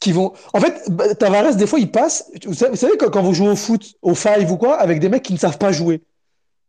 qu'ils 0.00 0.14
vont. 0.14 0.32
En 0.52 0.60
fait, 0.60 0.74
bah, 0.88 1.14
Tavares, 1.14 1.54
des 1.56 1.66
fois, 1.66 1.78
il 1.78 1.90
passe. 1.90 2.30
Vous 2.46 2.54
savez, 2.54 2.96
quand 2.98 3.22
vous 3.22 3.34
jouez 3.34 3.48
au 3.48 3.56
foot, 3.56 3.94
au 4.02 4.14
five 4.14 4.50
ou 4.50 4.56
quoi, 4.56 4.76
avec 4.76 5.00
des 5.00 5.08
mecs 5.08 5.22
qui 5.22 5.32
ne 5.32 5.38
savent 5.38 5.58
pas 5.58 5.72
jouer. 5.72 6.02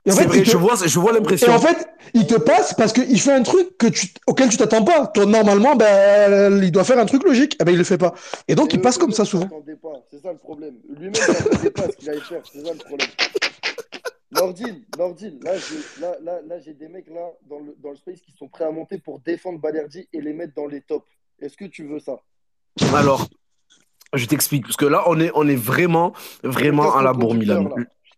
Et 0.06 0.12
en 0.12 0.16
C'est 0.16 0.22
fait, 0.22 0.28
vrai, 0.28 0.38
il 0.39 0.43
te- 0.43 0.50
je 0.50 0.58
vois, 0.58 0.76
je 0.86 1.00
vois 1.00 1.12
Et 1.12 1.16
l'impression. 1.16 1.52
en 1.54 1.60
fait, 1.60 1.88
il 2.14 2.26
te 2.26 2.36
passe 2.36 2.74
parce 2.74 2.93
qu'il 2.93 3.20
fait 3.20 3.34
un 3.34 3.43
truc 3.43 3.78
que 3.78 3.88
tu, 3.88 4.08
auquel 4.28 4.50
tu 4.50 4.58
t'attends 4.58 4.84
pas. 4.84 5.08
Toi, 5.08 5.26
normalement, 5.26 5.76
ben, 5.76 6.64
il 6.64 6.72
doit 6.72 6.86
faire 6.86 6.97
un 7.00 7.06
truc 7.06 7.24
logique. 7.24 7.58
Eh 7.60 7.64
ben, 7.66 7.74
il 7.74 7.78
le 7.78 7.84
fait 7.84 7.97
pas. 7.97 8.14
Et 8.47 8.56
donc, 8.56 8.74
Et 8.74 8.78
il 8.78 8.82
passe 8.82 8.97
comme 8.97 9.12
ça 9.12 9.24
ne 9.24 9.28
souvent. 9.28 9.50
C'est 10.10 10.22
ça 10.22 10.32
le 10.32 10.38
problème. 10.38 10.76
Lui-même 10.89 11.12
ne 11.12 11.16
s'attendait 11.18 11.70
pas 11.72 11.84
ce 11.89 11.97
qu'il 11.97 12.10
allait 12.10 12.20
faire. 12.22 12.41
C'est 12.52 12.66
ça 12.66 12.72
le 12.72 12.80
problème. 12.80 13.08
Nordine, 14.32 14.84
Nordine, 14.97 15.39
là 15.43 15.54
j'ai 15.58 16.02
là, 16.02 16.16
là, 16.24 16.39
là, 16.47 16.60
j'ai 16.60 16.74
des 16.76 16.88
mecs 16.88 17.08
là 17.08 17.32
dans 17.50 17.58
le, 17.60 17.76
dans 17.82 17.89
le 17.89 17.95
space 17.95 18.22
qui 18.22 18.32
sont 18.38 18.47
prêts 18.47 18.64
à 18.64 18.70
monter 18.70 19.00
pour 19.00 19.20
défendre 19.20 19.58
Balerdi 19.60 20.08
et 20.14 20.22
les 20.22 20.34
mettre 20.34 20.54
dans 20.56 20.68
les 20.68 20.82
tops. 20.82 21.04
Est-ce 21.41 21.58
que 21.58 21.66
tu 21.66 21.88
veux 21.88 22.00
ça? 22.00 22.18
Alors, 22.93 23.28
je 24.14 24.26
t'explique, 24.28 24.64
parce 24.66 24.76
que 24.78 24.86
là, 24.86 25.04
on 25.08 25.20
est, 25.20 25.32
on 25.34 25.47
est 25.47 25.56
vraiment, 25.56 26.14
vraiment 26.43 26.95
à 26.95 27.02
la 27.02 27.12
bourre, 27.14 27.34
Milan. 27.34 27.70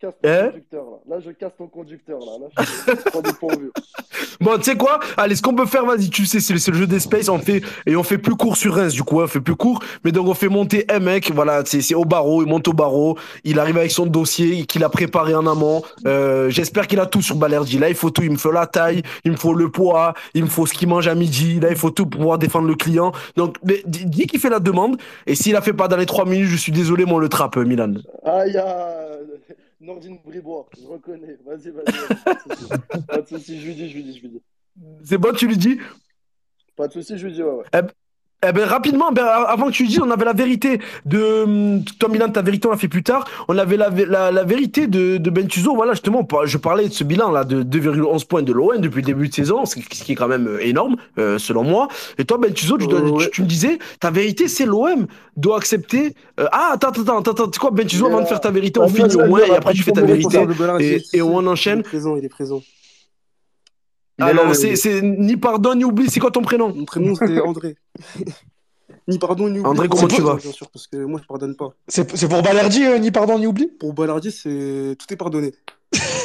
Là. 0.02 0.12
Je 0.22 0.22
casse 0.22 0.22
ton 0.24 0.30
Hein 0.30 0.50
conducteur 0.52 0.86
là. 0.86 1.16
Là 1.16 1.20
je 1.24 1.32
casse 1.32 1.52
ton 1.58 1.68
conducteur 1.68 2.20
là. 2.20 2.38
Là 2.40 2.48
je. 2.58 3.72
Bon, 4.42 4.58
tu 4.58 4.64
sais 4.64 4.76
quoi? 4.76 5.00
Allez, 5.18 5.36
ce 5.36 5.42
qu'on 5.44 5.54
peut 5.54 5.68
faire, 5.68 5.86
vas-y, 5.86 6.10
tu 6.10 6.26
sais, 6.26 6.40
c'est 6.40 6.54
le 6.54 6.78
jeu 6.78 6.88
des 6.88 7.00
space, 7.00 7.30
on 7.30 7.38
fait, 7.38 7.62
et 7.86 7.96
on 7.96 8.02
fait 8.02 8.18
plus 8.18 8.36
court 8.36 8.58
sur 8.58 8.74
Reims, 8.74 8.92
du 8.92 9.04
coup, 9.04 9.22
hein, 9.22 9.26
on 9.26 9.28
fait 9.28 9.40
plus 9.40 9.56
court, 9.56 9.84
mais 10.04 10.12
donc 10.12 10.28
on 10.28 10.34
fait 10.34 10.50
monter 10.50 10.86
un 10.90 10.98
mec, 10.98 11.32
voilà, 11.32 11.62
c'est 11.64 11.94
au 11.94 12.06
barreau, 12.06 12.42
il 12.42 12.48
monte 12.48 12.68
au 12.68 12.74
barreau, 12.74 13.20
il 13.44 13.60
arrive 13.60 13.78
avec 13.78 13.92
son 13.92 14.08
dossier 14.08 14.66
qu'il 14.66 14.84
a 14.84 14.90
préparé 14.90 15.36
en 15.36 15.46
amont, 15.46 15.84
euh, 16.08 16.50
j'espère 16.50 16.88
qu'il 16.88 17.00
a 17.00 17.06
tout 17.06 17.22
sur 17.22 17.36
Balerdi, 17.36 17.78
là, 17.78 17.90
il 17.90 17.96
faut 17.96 18.10
tout, 18.10 18.24
il 18.24 18.32
me 18.32 18.38
faut 18.38 18.52
la 18.52 18.66
taille, 18.66 19.04
il 19.26 19.32
me 19.32 19.38
faut 19.38 19.54
le 19.54 19.70
poids, 19.70 20.16
il 20.34 20.44
me 20.44 20.50
faut 20.50 20.66
ce 20.66 20.74
qu'il 20.74 20.88
mange 20.88 21.08
à 21.08 21.14
midi, 21.14 21.60
là, 21.60 21.70
il 21.70 21.76
faut 21.78 21.92
tout 21.92 22.08
pour 22.08 22.22
pouvoir 22.22 22.40
défendre 22.40 22.68
le 22.68 22.76
client, 22.76 23.12
donc, 23.36 23.58
mais, 23.64 23.84
dis 23.86 24.26
qu'il 24.26 24.40
fait 24.40 24.50
la 24.50 24.60
demande, 24.60 24.98
et 25.28 25.36
s'il 25.36 25.56
a 25.56 25.62
fait 25.62 25.74
pas 25.74 25.88
dans 25.88 25.98
les 25.98 26.08
trois 26.08 26.26
minutes, 26.26 26.48
je 26.48 26.58
suis 26.58 26.72
désolé, 26.72 27.06
moi, 27.06 27.18
on 27.18 27.20
le 27.20 27.30
trappe, 27.30 27.58
Milan. 27.58 27.94
Ah, 28.26 28.48
il 28.48 28.54
y 28.54 28.58
a 28.58 29.12
Nordine 29.82 30.20
Bribois, 30.24 30.70
je 30.80 30.86
reconnais. 30.86 31.38
Vas-y, 31.44 31.72
vas-y. 31.72 33.06
Pas 33.08 33.22
de 33.22 33.28
soucis, 33.28 33.60
je 33.60 33.66
lui 33.66 33.76
dis, 33.76 33.90
je 33.90 33.96
lui 33.96 34.04
dis, 34.04 34.16
je 34.16 34.22
lui 34.22 34.30
dis. 34.30 34.42
C'est 35.04 35.18
bon, 35.18 35.34
tu 35.34 35.48
lui 35.48 35.58
dis? 35.58 35.80
Pas 36.76 36.88
de 36.88 36.94
soucis, 36.94 37.18
je 37.18 37.26
lui 37.26 37.34
dis, 37.34 37.42
ouais, 37.42 37.52
ouais. 37.52 37.66
Eh 37.74 37.80
ben 38.44 38.66
rapidement, 38.66 39.12
ben, 39.12 39.24
avant 39.24 39.68
que 39.68 39.72
tu 39.72 39.86
dises, 39.86 40.02
on 40.04 40.10
avait 40.10 40.26
la 40.26 40.34
vérité 40.34 40.80
de 41.06 41.44
hum, 41.44 41.84
toi 42.00 42.10
Milan, 42.10 42.28
ta 42.30 42.42
vérité 42.42 42.68
on 42.68 42.72
l'a 42.72 42.78
fait 42.78 42.88
plus 42.88 43.04
tard. 43.04 43.26
On 43.48 43.56
avait 43.56 43.78
la, 43.78 43.92
vé- 43.92 44.08
la, 44.08 44.32
la 44.32 44.44
vérité 44.44 44.88
de, 44.88 45.18
de 45.18 45.30
Bentuzo. 45.30 45.76
Voilà 45.76 45.94
justement, 45.94 46.28
je 46.46 46.58
parlais 46.58 46.88
de 46.88 46.94
ce 46.94 47.04
bilan 47.04 47.30
là 47.30 47.44
de 47.44 47.62
2,11 47.62 48.26
points 48.26 48.42
de 48.42 48.52
l'OM 48.52 48.80
depuis 48.80 49.02
le 49.02 49.06
début 49.06 49.28
de 49.30 49.34
saison, 49.36 49.66
ce 49.66 49.76
qui 49.76 50.12
est 50.12 50.16
quand 50.16 50.28
même 50.28 50.48
euh, 50.48 50.66
énorme 50.66 50.96
euh, 51.20 51.38
selon 51.38 51.64
moi. 51.64 51.88
Et 52.18 52.26
toi 52.26 52.40
Bentuzo, 52.40 52.80
tu, 52.80 52.88
dois- 52.88 53.00
Euh, 53.02 53.10
ouais. 53.12 53.26
tu, 53.26 53.30
tu 53.32 53.42
me 53.44 53.48
disais, 53.48 53.78
ta 54.00 54.10
vérité 54.10 54.48
c'est 54.48 54.66
l'OM 54.66 55.06
doit 55.38 55.58
accepter. 55.58 56.16
euh, 56.40 56.48
ah 56.52 56.72
attends 56.74 56.90
attends 56.90 57.20
attends 57.20 57.32
attends, 57.34 57.46
tu 57.48 57.54
sais 57.54 57.60
quoi 57.60 57.70
Bentuzo 57.70 58.08
avant 58.08 58.22
de 58.22 58.26
faire 58.28 58.42
ta 58.42 58.50
vérité, 58.50 58.80
on 58.80 58.88
finit 58.88 59.16
au 59.18 59.28
moins 59.28 59.42
et 59.42 59.52
après 59.56 59.74
tu 59.76 59.84
fais 59.84 59.92
ta 59.92 60.02
vérité 60.02 60.40
et, 60.80 61.02
et 61.14 61.22
on 61.22 61.46
enchaîne. 61.46 61.78
Il 61.78 61.82
est 61.82 61.84
présent, 61.90 62.16
il 62.16 62.26
est 62.26 62.30
présent. 62.30 62.62
Alors 64.22 64.48
le- 64.50 64.54
c'est 64.54 64.76
c'est 64.76 65.02
ni 65.02 65.38
pardon 65.38 65.76
ni 65.76 65.84
oubli. 65.84 66.10
C'est 66.10 66.20
quoi 66.20 66.32
ton 66.32 66.42
prénom? 66.42 66.74
Mon 66.74 66.86
prénom, 66.86 67.16
c'était 67.16 67.40
André. 67.42 67.76
ni 69.08 69.18
pardon, 69.20 69.48
ni 69.50 69.60
oubli. 69.60 69.70
André, 69.70 69.88
comment 69.88 70.02
C'est 70.08 70.16
tu 70.16 70.22
pour- 70.22 70.32
vas? 70.32 70.38
Bien 70.38 70.52
sûr, 70.52 70.70
parce 70.70 70.88
que 70.88 70.98
moi, 70.98 71.20
je 71.22 71.28
pardonne 71.28 71.56
pas. 71.56 71.74
C'est 71.88 72.16
c'est 72.16 72.28
pour 72.30 72.42
Balerdi, 72.42 72.84
euh, 72.86 72.98
ni 73.00 73.12
pardon, 73.12 73.38
ni 73.40 73.48
oubli? 73.48 73.68
Pour 73.68 73.94
Ballardi, 73.94 74.32
c'est 74.32 74.96
tout 75.00 75.12
est 75.14 75.18
pardonné. 75.18 75.54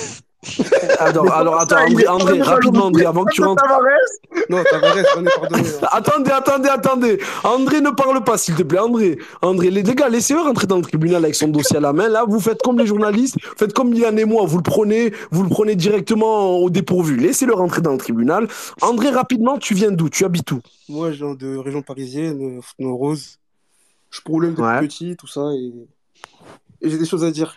Alors, 0.99 1.33
alors 1.33 1.61
attends, 1.61 1.77
André, 1.87 2.07
André, 2.09 2.41
rapidement, 2.43 2.87
André, 2.87 3.05
avant 3.05 3.25
que 3.25 3.33
tu 3.33 3.43
rentres. 3.43 3.63
Tavares 3.63 3.81
Non, 4.49 4.63
Tavares, 4.65 5.05
on 5.17 5.27
est 5.27 5.35
pardonné. 5.35 5.69
hein. 5.83 5.89
Attendez, 5.93 6.31
attendez, 6.31 6.69
attendez. 6.69 7.19
André, 7.45 7.81
ne 7.81 7.91
parle 7.91 8.23
pas, 8.25 8.39
s'il 8.39 8.55
te 8.55 8.63
plaît. 8.63 8.79
André, 8.79 9.19
André, 9.43 9.71
les 9.71 9.83
gars, 9.83 10.09
laissez-le 10.09 10.41
rentrer 10.41 10.67
dans 10.67 10.77
le 10.77 10.83
tribunal 10.83 11.25
avec 11.25 11.35
son 11.35 11.49
dossier 11.49 11.77
à 11.77 11.81
la 11.81 11.93
main. 11.93 12.09
Là, 12.09 12.25
vous 12.27 12.41
faites 12.41 12.63
comme 12.63 12.79
les 12.79 12.87
journalistes, 12.87 13.37
vous 13.43 13.57
faites 13.57 13.73
comme 13.73 13.93
Yann 13.95 14.19
et 14.19 14.25
moi. 14.25 14.45
Vous 14.47 14.57
le 14.57 14.63
prenez, 14.63 15.13
vous 15.31 15.43
le 15.43 15.49
prenez 15.49 15.75
directement 15.75 16.57
au 16.59 16.71
dépourvu. 16.71 17.17
Laissez-le 17.17 17.53
rentrer 17.55 17.83
dans 17.83 17.93
le 17.93 17.99
tribunal. 17.99 18.49
André, 18.81 19.11
rapidement, 19.11 19.59
tu 19.59 19.75
viens 19.75 19.91
d'où? 19.91 20.09
Tu 20.09 20.25
habites 20.25 20.51
où? 20.53 20.61
Moi, 20.89 21.13
je 21.13 21.25
viens 21.25 21.35
de 21.35 21.57
région 21.57 21.83
parisienne, 21.83 22.61
Fontenay-aux-Roses. 22.63 23.39
Je 24.11 24.21
problème 24.23 24.53
depuis 24.53 24.63
Ouais. 24.65 24.81
petit, 24.81 25.17
tout 25.17 25.27
ça. 25.27 25.51
Et 25.55 25.73
Et 26.81 26.91
j'ai 26.91 26.99
des 26.99 27.07
choses 27.07 27.25
à 27.25 27.31
dire. 27.31 27.57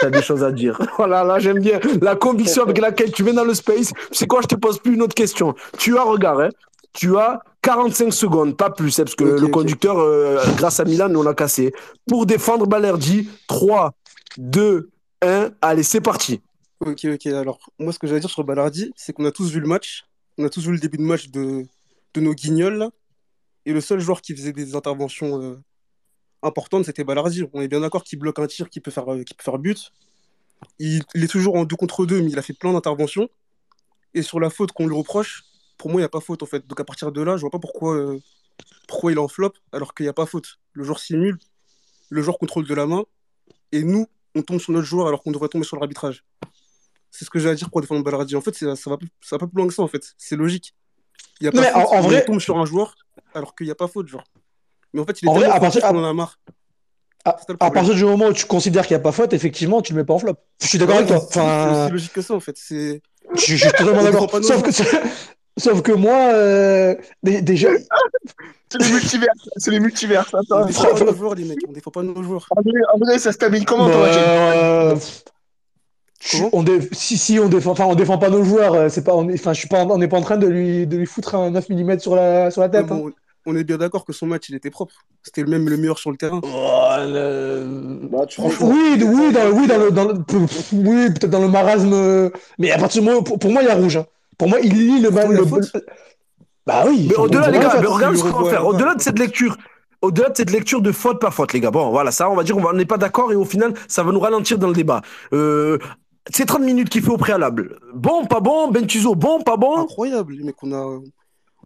T'as 0.00 0.10
des 0.10 0.22
choses 0.22 0.44
à 0.44 0.52
dire. 0.52 0.78
Voilà, 0.96 1.24
là, 1.24 1.38
j'aime 1.38 1.60
bien 1.60 1.80
la 2.00 2.16
conviction 2.16 2.62
avec 2.62 2.78
laquelle 2.78 3.12
tu 3.12 3.24
viens 3.24 3.34
dans 3.34 3.44
le 3.44 3.54
space. 3.54 3.92
C'est 4.12 4.26
quoi, 4.26 4.40
je 4.42 4.46
te 4.46 4.54
pose 4.54 4.78
plus 4.78 4.94
une 4.94 5.02
autre 5.02 5.14
question. 5.14 5.54
Tu 5.78 5.96
as, 5.96 6.02
regarde, 6.02 6.40
hein, 6.40 6.48
tu 6.92 7.16
as 7.16 7.40
45 7.62 8.12
secondes, 8.12 8.56
pas 8.56 8.70
plus, 8.70 8.98
hein, 8.98 9.04
parce 9.04 9.14
que 9.14 9.24
le 9.24 9.48
conducteur, 9.48 9.98
euh, 9.98 10.42
grâce 10.56 10.80
à 10.80 10.84
Milan, 10.84 11.12
on 11.14 11.22
l'a 11.22 11.34
cassé. 11.34 11.72
Pour 12.06 12.26
défendre 12.26 12.66
Balerdi, 12.66 13.28
3, 13.48 13.94
2, 14.38 14.90
1. 15.22 15.50
Allez, 15.60 15.82
c'est 15.82 16.00
parti. 16.00 16.40
Ok, 16.80 17.04
ok. 17.04 17.26
Alors, 17.26 17.58
moi, 17.78 17.92
ce 17.92 17.98
que 17.98 18.06
j'allais 18.06 18.20
dire 18.20 18.30
sur 18.30 18.44
Balardi, 18.44 18.92
c'est 18.96 19.12
qu'on 19.12 19.24
a 19.24 19.32
tous 19.32 19.50
vu 19.50 19.60
le 19.60 19.66
match. 19.66 20.04
On 20.38 20.44
a 20.44 20.48
tous 20.48 20.64
vu 20.66 20.72
le 20.72 20.78
début 20.78 20.98
de 20.98 21.02
match 21.02 21.28
de, 21.30 21.64
de 22.14 22.20
nos 22.20 22.34
guignols. 22.34 22.74
là. 22.78 22.90
Et 23.66 23.72
le 23.72 23.80
seul 23.80 24.00
joueur 24.00 24.22
qui 24.22 24.34
faisait 24.34 24.52
des 24.52 24.74
interventions 24.76 25.42
euh, 25.42 25.56
importantes, 26.42 26.84
c'était 26.84 27.04
Balardi. 27.04 27.44
On 27.52 27.60
est 27.60 27.68
bien 27.68 27.80
d'accord 27.80 28.04
qu'il 28.04 28.18
bloque 28.18 28.38
un 28.38 28.46
tir 28.46 28.68
qui 28.70 28.80
peut 28.80 28.90
faire, 28.90 29.12
euh, 29.12 29.22
qui 29.22 29.34
peut 29.34 29.42
faire 29.42 29.58
but. 29.58 29.92
Il, 30.78 31.02
il 31.14 31.24
est 31.24 31.28
toujours 31.28 31.56
en 31.56 31.64
2 31.64 31.76
contre 31.76 32.06
2, 32.06 32.22
mais 32.22 32.30
il 32.30 32.38
a 32.38 32.42
fait 32.42 32.52
plein 32.52 32.72
d'interventions. 32.72 33.28
Et 34.14 34.22
sur 34.22 34.40
la 34.40 34.50
faute 34.50 34.72
qu'on 34.72 34.86
lui 34.86 34.96
reproche, 34.96 35.44
pour 35.76 35.90
moi, 35.90 36.00
il 36.00 36.02
n'y 36.02 36.06
a 36.06 36.10
pas 36.10 36.20
faute, 36.20 36.42
en 36.42 36.46
fait. 36.46 36.66
Donc, 36.66 36.80
à 36.80 36.84
partir 36.84 37.12
de 37.12 37.22
là, 37.22 37.36
je 37.36 37.42
vois 37.42 37.50
pas 37.50 37.58
pourquoi, 37.58 37.94
euh, 37.94 38.18
pourquoi 38.88 39.12
il 39.12 39.16
est 39.16 39.20
en 39.20 39.28
flop 39.28 39.52
alors 39.72 39.94
qu'il 39.94 40.04
n'y 40.04 40.10
a 40.10 40.14
pas 40.14 40.26
faute. 40.26 40.58
Le 40.72 40.82
joueur 40.84 40.98
simule, 40.98 41.38
le 42.08 42.22
joueur 42.22 42.38
contrôle 42.38 42.66
de 42.66 42.74
la 42.74 42.86
main. 42.86 43.04
Et 43.72 43.82
nous, 43.84 44.06
on 44.34 44.42
tombe 44.42 44.58
sur 44.60 44.72
notre 44.72 44.86
joueur 44.86 45.06
alors 45.08 45.22
qu'on 45.22 45.30
devrait 45.30 45.48
tomber 45.48 45.64
sur 45.64 45.76
l'arbitrage. 45.76 46.24
C'est 47.10 47.24
ce 47.24 47.30
que 47.30 47.38
j'ai 47.38 47.48
à 47.48 47.54
dire 47.54 47.70
pour 47.70 47.80
défendre 47.80 48.02
Balardi. 48.02 48.34
En 48.36 48.40
fait, 48.40 48.54
ça 48.54 48.66
va, 48.66 48.74
ça 48.76 48.90
va 48.90 49.38
pas 49.38 49.46
plus 49.46 49.56
loin 49.56 49.66
que 49.66 49.74
ça, 49.74 49.82
en 49.82 49.88
fait. 49.88 50.14
C'est 50.18 50.36
logique. 50.36 50.74
Il 51.40 51.44
y 51.44 51.48
a 51.48 51.52
Non, 51.52 51.62
pas 51.62 51.72
en- 51.76 51.80
faute, 51.82 51.92
en 51.92 52.00
vrai- 52.02 52.22
on 52.22 52.32
tombe 52.32 52.40
sur 52.40 52.58
un 52.58 52.64
joueur 52.66 52.94
alors 53.34 53.54
qu'il 53.54 53.66
n'y 53.66 53.70
a 53.70 53.74
pas 53.76 53.88
faute, 53.88 54.08
genre. 54.08 54.24
Mais 54.94 55.00
en 55.00 55.04
fait, 55.04 55.20
il 55.22 55.26
est 55.26 55.30
En 55.30 55.34
vrai, 55.34 55.46
à 55.46 55.60
partir- 55.60 55.82
qu'on 55.82 55.98
en 55.98 56.04
a 56.08 56.12
marre. 56.14 56.38
À, 57.24 57.36
C'est 57.46 57.52
à 57.60 57.70
partir 57.70 57.94
du 57.94 58.04
moment 58.04 58.26
où 58.28 58.32
tu 58.32 58.46
considères 58.46 58.86
qu'il 58.86 58.96
n'y 58.96 59.00
a 59.00 59.02
pas 59.02 59.12
faute, 59.12 59.32
effectivement, 59.32 59.82
tu 59.82 59.92
le 59.92 59.98
mets 59.98 60.04
pas 60.04 60.14
en 60.14 60.18
flop. 60.18 60.34
Je 60.62 60.66
suis 60.66 60.78
d'accord 60.78 60.96
Ouais, 60.96 61.02
avec 61.02 61.08
toi. 61.14 61.20
c'est- 61.20 61.34
C'est 61.34 61.40
Enfin, 61.40 61.82
aussi 61.84 61.92
logique 61.92 62.12
que 62.12 62.22
ça, 62.22 62.34
en 62.34 62.40
fait. 62.40 62.56
C'est... 62.56 63.02
je, 63.34 63.40
je 63.40 63.56
suis 63.56 63.70
totalement 63.72 64.00
On 64.00 64.04
d'accord. 64.04 64.30
Sauf 64.42 64.62
que, 64.62 64.70
sauf 65.58 65.82
que 65.82 65.92
moi, 65.92 66.30
euh, 66.32 66.94
dé- 67.22 67.42
déjà, 67.42 67.68
C'est 68.70 68.82
les 68.82 68.90
multivers. 68.92 69.28
C'est 69.56 69.70
les 69.70 69.80
multivers. 69.80 70.28
On 70.32 70.38
Attends, 70.38 70.66
défend 70.66 70.84
pas 70.94 71.04
nos 71.04 71.14
joueurs, 71.14 71.34
les 71.34 71.44
mecs. 71.44 71.58
On 71.68 71.72
défend 71.72 71.90
pas 71.90 72.02
nos 72.02 72.22
joueurs. 72.22 72.46
André, 72.56 72.72
André, 72.94 73.18
ça 73.18 73.32
se 73.32 73.38
termine 73.38 73.64
comment, 73.64 73.88
toi, 73.90 74.04
euh, 74.08 74.94
on 76.52 76.62
dé- 76.62 76.88
si, 76.92 77.16
si, 77.16 77.38
on 77.38 77.48
défend, 77.48 77.70
enfin, 77.72 77.84
on 77.86 77.94
défend 77.94 78.18
pas 78.18 78.28
nos 78.28 78.44
joueurs. 78.44 78.74
euh, 78.74 78.88
C'est 78.90 79.04
pas, 79.04 79.14
on 79.14 79.28
est, 79.28 79.34
enfin, 79.34 79.52
je 79.54 79.58
suis 79.60 79.68
pas, 79.68 79.84
on 79.84 79.98
n'est 79.98 80.08
pas 80.08 80.18
en 80.18 80.22
train 80.22 80.36
de 80.36 80.46
lui, 80.46 80.86
de 80.86 80.96
lui 80.98 81.06
foutre 81.06 81.34
un 81.34 81.50
9 81.50 81.68
mm 81.70 81.98
sur 81.98 82.14
la, 82.16 82.50
sur 82.50 82.60
la 82.60 82.68
tête. 82.68 82.90
hein. 82.90 83.02
On 83.48 83.56
est 83.56 83.64
bien 83.64 83.78
d'accord 83.78 84.04
que 84.04 84.12
son 84.12 84.26
match, 84.26 84.48
il 84.48 84.54
était 84.54 84.70
propre. 84.70 84.94
C'était 85.22 85.42
le 85.42 85.48
même 85.48 85.68
le 85.68 85.76
meilleur 85.76 85.98
sur 85.98 86.10
le 86.10 86.16
terrain. 86.16 86.40
Oh, 86.44 86.48
le- 86.98 88.08
Bah, 88.12 88.18
Oui, 88.60 89.02
oui, 89.02 89.32
dans, 89.32 89.50
oui, 89.50 89.66
dans 89.66 89.78
le, 89.78 89.90
dans 89.90 90.04
le- 90.04 90.22
pff, 90.22 90.72
oui, 90.72 91.06
peut-être 91.10 91.30
dans 91.30 91.40
le 91.40 91.48
marasme, 91.48 91.92
euh, 91.92 92.30
mais 92.58 92.70
à 92.70 92.78
partir 92.78 93.02
du 93.02 93.08
moment, 93.08 93.22
pour, 93.22 93.38
pour 93.38 93.50
moi, 93.50 93.62
il 93.62 93.66
y 93.66 93.70
a 93.70 93.74
rouge. 93.74 93.96
hein. 93.96 94.06
Pour 94.36 94.48
moi, 94.48 94.58
il 94.62 94.72
lit 94.72 95.00
le 95.00 95.10
mal. 95.10 95.28
Bah 96.66 96.84
oui. 96.86 97.06
Mais 97.08 97.16
au-delà, 97.16 97.50
les 97.50 97.58
gars, 97.58 97.78
mais 97.80 97.86
regarde 97.86 98.16
ce 98.16 98.22
qu'on 98.22 98.42
va 98.42 98.50
faire. 98.50 98.66
Au-delà 98.66 98.94
de 98.94 99.00
cette 99.00 99.18
lecture, 99.18 99.56
au-delà 100.02 100.28
de 100.28 100.36
cette 100.36 100.50
lecture 100.50 100.80
de 100.82 100.92
faute 100.92 101.20
par 101.20 101.32
faute, 101.34 101.52
les 101.54 101.60
gars. 101.60 101.70
Bon, 101.70 101.90
voilà, 101.90 102.10
ça, 102.10 102.30
on 102.30 102.34
va 102.36 102.42
dire, 102.44 102.56
on 102.56 102.72
n'est 102.72 102.84
pas 102.84 102.98
d'accord 102.98 103.32
et 103.32 103.36
au 103.36 103.44
final, 103.44 103.72
ça 103.88 104.02
va 104.02 104.12
nous 104.12 104.20
ralentir 104.20 104.58
dans 104.58 104.68
le 104.68 104.74
débat. 104.74 105.00
Euh, 105.32 105.78
c'est 106.30 106.44
30 106.44 106.60
minutes 106.62 106.90
qu'il 106.90 107.02
fait 107.02 107.10
au 107.10 107.16
préalable. 107.16 107.78
Bon, 107.94 108.26
pas 108.26 108.40
bon, 108.40 108.68
Bentuzo, 108.70 109.14
bon, 109.14 109.40
pas 109.40 109.56
bon. 109.56 109.78
Incroyable, 109.78 110.34
les 110.34 110.44
mecs. 110.44 110.62
On 110.62 110.72
a, 110.72 110.76
on 110.76 110.98
a 110.98 111.17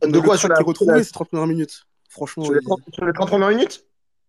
De 0.06 0.18
quoi 0.20 0.36
sur 0.36 0.48
la- 0.48 0.56
ces 0.56 1.12
30 1.12 1.28
premières 1.28 1.46
minutes? 1.46 1.84
Franchement, 2.08 2.44
sur 2.44 2.52
les 2.54 2.60
il- 2.60 2.66
30 2.66 2.80
sur 2.92 3.04
les 3.04 3.12
30 3.12 3.28
premières 3.28 3.48
minutes? 3.50 3.84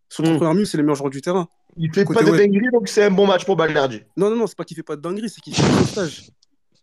Sur 0.10 0.24
les 0.24 0.30
30 0.30 0.38
premières 0.40 0.54
minutes, 0.54 0.70
c'est 0.70 0.78
les 0.78 0.84
meilleurs 0.84 0.96
joueurs 0.96 1.10
du 1.10 1.22
terrain. 1.22 1.48
Il 1.78 1.92
fait 1.94 2.06
Côté 2.06 2.20
pas 2.20 2.26
de 2.26 2.32
ouais. 2.32 2.38
dinguerie, 2.38 2.70
donc 2.72 2.88
c'est 2.88 3.04
un 3.04 3.12
bon 3.12 3.26
match 3.26 3.46
pour 3.46 3.56
Balerdi. 3.56 4.02
Non, 4.16 4.30
non, 4.30 4.36
non, 4.36 4.48
c'est 4.48 4.56
pas 4.58 4.64
qu'il 4.64 4.78
fait 4.78 4.84
pas 4.84 4.96
de 4.96 5.02
dinguerie, 5.02 5.30
c'est 5.30 5.42
qu'il 5.42 5.56
fait 5.56 5.64
sauvetage. 5.64 6.30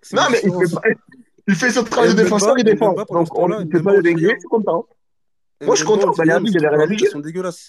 C'est 0.03 0.17
Non, 0.17 0.23
mais 0.31 0.41
il 0.43 0.51
fait, 0.51 0.75
pas- 0.75 0.83
il 1.47 1.55
fait 1.55 1.71
son 1.71 1.85
travail 1.85 2.11
de 2.11 2.23
défenseur, 2.23 2.55
il 2.59 2.65
défend. 2.65 2.95
Donc, 2.95 3.07
ce 3.29 3.33
on 3.35 3.61
il 3.61 3.71
fait 3.71 3.83
pas 3.83 3.97
de 3.97 4.01
dinguerie, 4.03 4.35
je 4.35 4.39
suis 4.41 4.49
content. 4.49 4.87
Moi, 5.63 5.75
je 5.77 5.81
suis 5.81 5.87
content, 5.87 6.11
Balerdi, 6.17 6.51
il 6.55 6.67
a 6.67 6.71
rien 6.71 6.81
à 6.81 6.87
dire. 6.87 7.11
sont 7.11 7.21
dégueulasses. 7.21 7.69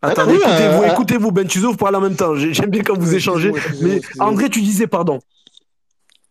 Attendez, 0.00 0.34
oui, 0.34 0.38
écoutez-vous, 0.38 0.82
euh, 0.82 0.92
écoutez-vous, 0.92 1.32
Bentuzo, 1.32 1.70
vous 1.72 1.76
parlez 1.76 1.96
en 1.96 2.00
même 2.00 2.14
temps. 2.14 2.36
J'ai- 2.36 2.54
J'aime 2.54 2.70
bien 2.70 2.82
quand 2.84 2.96
vous 2.96 3.14
échangez. 3.16 3.52
Mais. 3.82 4.00
André, 4.20 4.48
tu 4.48 4.60
disais 4.62 4.86
pardon. 4.86 5.18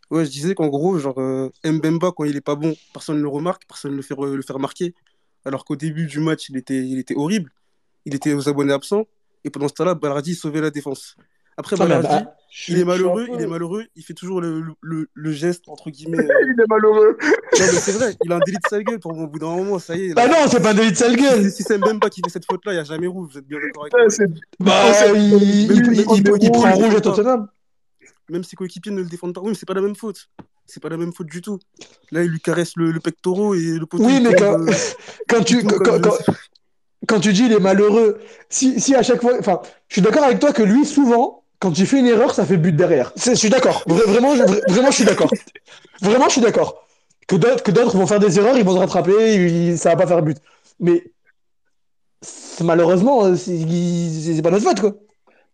Ouais, 0.10 0.26
je 0.26 0.30
disais 0.32 0.56
qu'en 0.56 0.68
gros, 0.68 0.98
genre, 1.00 1.20
euh, 1.20 1.50
Mbemba, 1.66 2.12
quand 2.16 2.24
il 2.24 2.36
est 2.38 2.42
pas 2.42 2.56
bon, 2.56 2.74
personne 2.94 3.18
ne 3.18 3.22
le 3.22 3.28
remarque, 3.28 3.64
personne 3.68 3.92
ne 3.92 3.98
le 3.98 4.02
fait, 4.02 4.14
re- 4.14 4.34
le 4.34 4.42
fait 4.42 4.54
remarquer. 4.54 4.94
Alors 5.46 5.66
qu'au 5.66 5.76
début 5.76 6.06
du 6.08 6.20
match, 6.20 6.50
il 6.50 6.58
était, 6.58 6.78
il 6.86 6.98
était 7.00 7.16
horrible. 7.16 7.52
Il 8.06 8.16
était 8.16 8.34
aux 8.34 8.48
abonnés 8.48 8.74
absents. 8.74 9.06
Et 9.44 9.50
pendant 9.50 9.68
ce 9.68 9.74
temps-là, 9.74 9.96
Balardi 9.96 10.34
sauvait 10.36 10.62
la 10.62 10.70
défense. 10.72 11.16
Après, 11.58 11.76
Ah, 11.80 11.84
Balardi, 11.86 12.08
bah, 12.08 12.36
il 12.70 12.80
est 12.80 12.86
malheureux, 12.86 13.26
peu- 13.26 13.34
il 13.34 13.42
est 13.42 13.48
malheureux, 13.48 13.86
il 13.96 14.04
fait 14.04 14.14
toujours 14.14 14.42
le, 14.42 14.62
le, 14.62 14.74
le- 14.82 15.08
le 15.14 15.32
geste, 15.32 15.64
entre 15.68 15.90
guillemets. 15.90 16.18
euh, 16.32 16.54
Il 16.56 16.62
est 16.62 16.68
malheureux. 16.70 17.18
Non, 17.22 17.40
mais 17.60 17.66
c'est 17.80 17.92
vrai, 17.94 18.16
il 18.24 18.32
a 18.32 18.36
un 18.36 18.40
délit 18.46 18.58
de 18.64 18.70
sale 18.70 18.84
gueule 18.84 19.00
pour 19.00 19.14
moi. 19.14 19.24
Au 19.26 19.28
bout 19.28 19.40
d'un 19.40 19.48
moment, 19.56 19.80
ça 19.80 19.96
y 19.96 20.06
est. 20.10 20.14
Bah 20.14 20.28
là. 20.28 20.44
non, 20.44 20.50
c'est 20.52 20.62
pas 20.62 20.72
un 20.72 20.74
délit 20.76 20.92
de 20.92 20.96
sale 20.98 21.16
gueule. 21.16 21.44
Si, 21.46 21.52
si 21.58 21.64
c'est 21.64 21.78
Mbemba 21.78 22.10
qui 22.10 22.22
fait 22.24 22.30
cette 22.30 22.46
faute-là, 22.46 22.74
il 22.74 22.76
n'y 22.76 22.82
a 22.82 22.84
jamais 22.84 23.08
rouge. 23.08 23.30
Vous 23.34 23.40
êtes 23.40 23.48
bien 23.48 23.58
d'accord 23.60 23.88
avec 23.92 23.94
moi. 23.94 24.28
Bah, 24.60 24.74
Oh, 25.10 25.14
il, 25.16 25.34
il, 25.34 25.72
il- 25.72 26.06
il- 26.42 26.52
prend 26.52 26.72
rouge 26.74 26.96
à. 26.96 27.02
Tottenham. 27.02 27.48
Même 28.30 28.44
si 28.44 28.56
coéquipiers 28.56 28.92
ne 28.92 29.02
le 29.02 29.08
défendent 29.08 29.34
pas. 29.34 29.42
Oui, 29.42 29.50
mais 29.50 29.56
c'est 29.56 29.66
pas 29.66 29.74
la 29.74 29.82
même 29.82 29.96
faute. 29.96 30.30
C'est 30.66 30.82
pas 30.82 30.90
la 30.90 30.98
même 30.98 31.14
faute 31.14 31.28
du 31.28 31.42
tout. 31.42 31.60
Là, 32.12 32.24
il 32.24 32.30
lui 32.30 32.42
caresse 32.42 32.74
le, 32.76 32.92
le 32.92 33.00
pectoral 33.00 33.58
et 33.58 33.80
le 33.80 33.86
poteau. 33.86 34.04
Oui, 34.04 34.20
mais 34.22 34.36
quand, 34.36 34.60
euh, 34.60 34.72
quand, 35.30 35.44
tu, 35.44 35.64
quand, 37.08 37.20
tu 37.22 37.32
dis 37.32 37.46
il 37.46 37.54
est 37.54 37.60
malheureux, 37.60 38.20
si, 38.50 38.80
si 38.82 38.94
à 38.96 39.02
chaque 39.04 39.22
fois, 39.22 39.34
enfin, 39.40 39.62
je 39.88 39.94
suis 39.96 40.02
d'accord 40.02 40.24
avec 40.26 40.40
toi 40.40 40.52
que 40.52 40.64
lui, 40.64 40.86
souvent, 40.86 41.44
quand 41.60 41.80
il 41.80 41.88
fait 41.88 42.00
une 42.00 42.08
erreur, 42.08 42.36
ça 42.36 42.46
fait 42.46 42.58
but 42.58 42.74
derrière. 42.76 43.14
Je 43.16 43.34
suis 43.34 43.50
d'accord. 43.50 43.84
Vra- 43.88 44.06
Vraiment, 44.10 44.36
je, 44.36 44.44
vra- 44.44 44.72
vraiment, 44.72 44.92
je 44.92 44.96
suis 44.96 45.06
d'accord. 45.06 45.32
Vraiment, 46.02 46.26
je 46.26 46.34
suis 46.34 46.42
d'accord. 46.42 46.86
Que 47.28 47.38
d'autres, 47.38 47.64
que 47.64 47.72
d'autres 47.72 47.96
vont 47.98 48.08
faire 48.08 48.20
des 48.20 48.38
erreurs, 48.38 48.58
ils 48.58 48.66
vont 48.66 48.74
se 48.74 48.80
rattraper, 48.80 49.36
ils- 49.36 49.78
ça 49.78 49.92
va 49.92 49.96
pas 49.96 50.08
faire 50.08 50.22
but. 50.22 50.38
Mais 50.82 51.04
malheureusement, 52.62 53.26
euh, 53.26 53.36
c'est 53.36 54.42
pas 54.42 54.52
notre 54.52 54.66
faute, 54.66 54.82
quoi. 54.82 54.96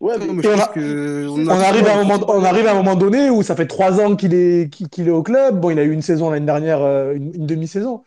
Ouais, 0.04 0.18
mais 0.20 0.26
on 0.30 1.48
a- 1.50 1.54
arrive, 1.70 1.88
à 1.88 1.94
un 1.98 2.04
moment, 2.04 2.26
on 2.28 2.44
arrive 2.44 2.68
à 2.68 2.72
un 2.72 2.76
moment 2.76 2.96
donné 2.96 3.30
où 3.30 3.42
ça 3.42 3.56
fait 3.56 3.68
trois 3.68 4.02
ans 4.02 4.16
qu'il 4.18 4.34
est, 4.34 4.70
qu'il 4.70 5.08
est 5.08 5.12
au 5.12 5.24
club. 5.24 5.60
Bon, 5.62 5.70
il 5.70 5.80
a 5.80 5.84
eu 5.84 5.92
une 5.94 6.02
saison 6.02 6.30
l'année 6.30 6.46
dernière, 6.46 6.82
euh, 6.82 7.14
une, 7.14 7.34
une 7.36 7.46
demi-saison. 7.46 8.04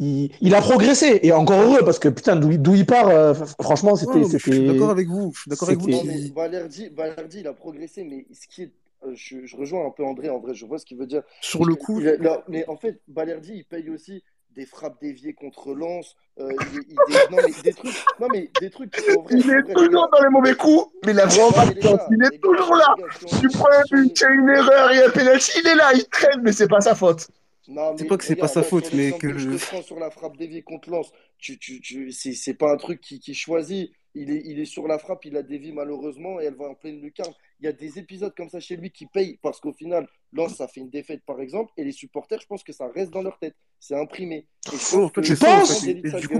Il, 0.00 0.30
il 0.40 0.54
a 0.54 0.60
progressé, 0.60 1.20
et 1.22 1.30
encore 1.32 1.60
heureux, 1.60 1.80
parce 1.84 2.00
que 2.00 2.08
putain, 2.08 2.34
d'où 2.34 2.56
d'où 2.56 2.74
il 2.74 2.86
part, 2.86 3.08
euh, 3.08 3.34
franchement, 3.60 3.92
Ouais, 3.92 3.98
c'était. 3.98 4.18
non, 4.18 4.28
mais 4.32 4.38
je 4.38 4.50
suis 4.52 4.66
d'accord 4.66 4.90
avec 4.90 5.08
vous. 5.08 5.32
Je 5.34 5.40
suis 5.42 5.50
d'accord 5.50 5.68
avec 5.68 5.80
vous. 5.80 5.92
c'était- 5.92 6.06
Non, 6.06 6.12
mais 6.12 6.20
qui- 6.20 6.32
Balerdi, 6.32 6.88
Balerdi, 6.90 7.40
il 7.40 7.46
a 7.46 7.52
progressé, 7.52 8.02
mais 8.04 8.26
ce 8.32 8.48
qui 8.52 8.62
est. 8.62 8.72
euh, 9.06 9.12
je, 9.14 9.46
je 9.46 9.56
rejoins 9.56 9.86
un 9.86 9.90
peu 9.90 10.04
André, 10.04 10.28
en 10.28 10.38
vrai, 10.40 10.54
je 10.54 10.64
vois 10.66 10.78
ce 10.78 10.86
qu'il 10.86 10.96
veut 10.96 11.06
dire. 11.06 11.22
Sur 11.40 11.64
le 11.64 11.74
coup, 11.76 12.00
Il 12.00 12.08
a- 12.08 12.16
là, 12.16 12.42
mais 12.48 12.64
en 12.68 12.76
fait, 12.76 13.00
Balerdi, 13.06 13.52
il 13.56 13.64
paye 13.64 13.90
aussi 13.90 14.22
des 14.54 14.66
frappes 14.66 15.00
déviées 15.00 15.32
contre 15.34 15.74
Lens. 15.74 16.16
euh, 16.38 16.48
il, 16.72 16.80
il- 16.88 16.96
des, 17.08 17.36
non, 17.36 17.42
mais 17.44 17.62
des 17.62 17.72
trucs. 17.72 18.04
Non, 18.20 18.28
mais 18.32 18.50
des 18.60 18.70
trucs 18.70 18.90
qui 18.90 19.00
sont 19.12 19.22
vrais. 19.22 19.34
Il 19.34 19.50
est 19.50 19.74
toujours 19.74 20.08
dans 20.10 20.22
les 20.22 20.30
mauvais 20.30 20.54
coups, 20.54 20.86
mais 21.04 21.12
il 21.12 21.20
a 21.20 21.26
vraiment 21.26 21.52
pas 21.52 21.64
Il 22.10 22.24
est 22.24 22.38
toujours 22.38 22.74
là. 22.74 22.94
Tu 23.40 23.48
prends 23.48 23.68
un 23.70 23.82
si 23.84 23.94
on- 23.94 23.98
but, 24.02 24.20
il 24.20 24.22
y 24.22 24.24
a 24.24 24.30
une 24.30 24.48
erreur, 24.48 24.92
il 24.92 24.98
y 24.98 25.02
a 25.02 25.06
un 25.06 25.10
penalty, 25.10 25.52
il 25.62 25.66
est 25.68 25.74
là, 25.74 25.92
il 25.94 26.04
traîne, 26.04 26.40
mais 26.42 26.52
c'est 26.52 26.68
pas 26.68 26.80
sa 26.80 26.94
faute. 26.94 27.28
Non, 27.68 27.94
C'est 27.96 28.02
mais 28.04 28.08
pas 28.08 28.16
que 28.16 28.24
c'est 28.24 28.36
pas 28.36 28.48
sa 28.48 28.62
faute, 28.62 28.92
mais 28.92 29.12
que 29.12 29.38
je 29.38 29.50
prends 29.50 29.82
sur 29.82 29.98
la 29.98 30.10
frappe 30.10 30.36
déviée 30.36 30.62
contre 30.62 30.90
Lens, 30.90 31.12
tu, 31.38 31.58
tu, 31.58 31.80
tu, 31.80 32.10
c'est, 32.12 32.32
c'est 32.32 32.54
pas 32.54 32.72
un 32.72 32.76
truc 32.76 33.00
qui, 33.00 33.20
qui 33.20 33.34
choisit. 33.34 33.92
Il 34.14 34.30
est, 34.30 34.42
il 34.44 34.58
est 34.60 34.64
sur 34.66 34.86
la 34.88 34.98
frappe, 34.98 35.24
il 35.24 35.36
a 35.38 35.42
dévié 35.42 35.72
malheureusement 35.72 36.40
et 36.40 36.44
elle 36.44 36.56
va 36.56 36.66
en 36.66 36.74
pleine 36.74 37.00
lucarne. 37.00 37.32
Il 37.62 37.66
y 37.66 37.68
a 37.68 37.72
des 37.72 37.96
épisodes 37.96 38.32
comme 38.36 38.48
ça 38.48 38.58
chez 38.58 38.74
lui 38.76 38.90
qui 38.90 39.06
payent 39.06 39.38
parce 39.40 39.60
qu'au 39.60 39.72
final, 39.72 40.08
Lens, 40.32 40.56
ça 40.56 40.66
fait 40.66 40.80
une 40.80 40.90
défaite 40.90 41.20
par 41.24 41.40
exemple, 41.40 41.70
et 41.76 41.84
les 41.84 41.92
supporters, 41.92 42.40
je 42.40 42.46
pense 42.48 42.64
que 42.64 42.72
ça 42.72 42.88
reste 42.92 43.12
dans 43.12 43.22
leur 43.22 43.38
tête. 43.38 43.54
C'est 43.78 43.94
imprimé. 43.94 44.46
Et 44.72 44.76
Oh, 44.96 45.08
Tu 45.22 45.36
penses 45.36 45.84
Et 45.86 45.94
du 45.94 46.28
coup, 46.28 46.38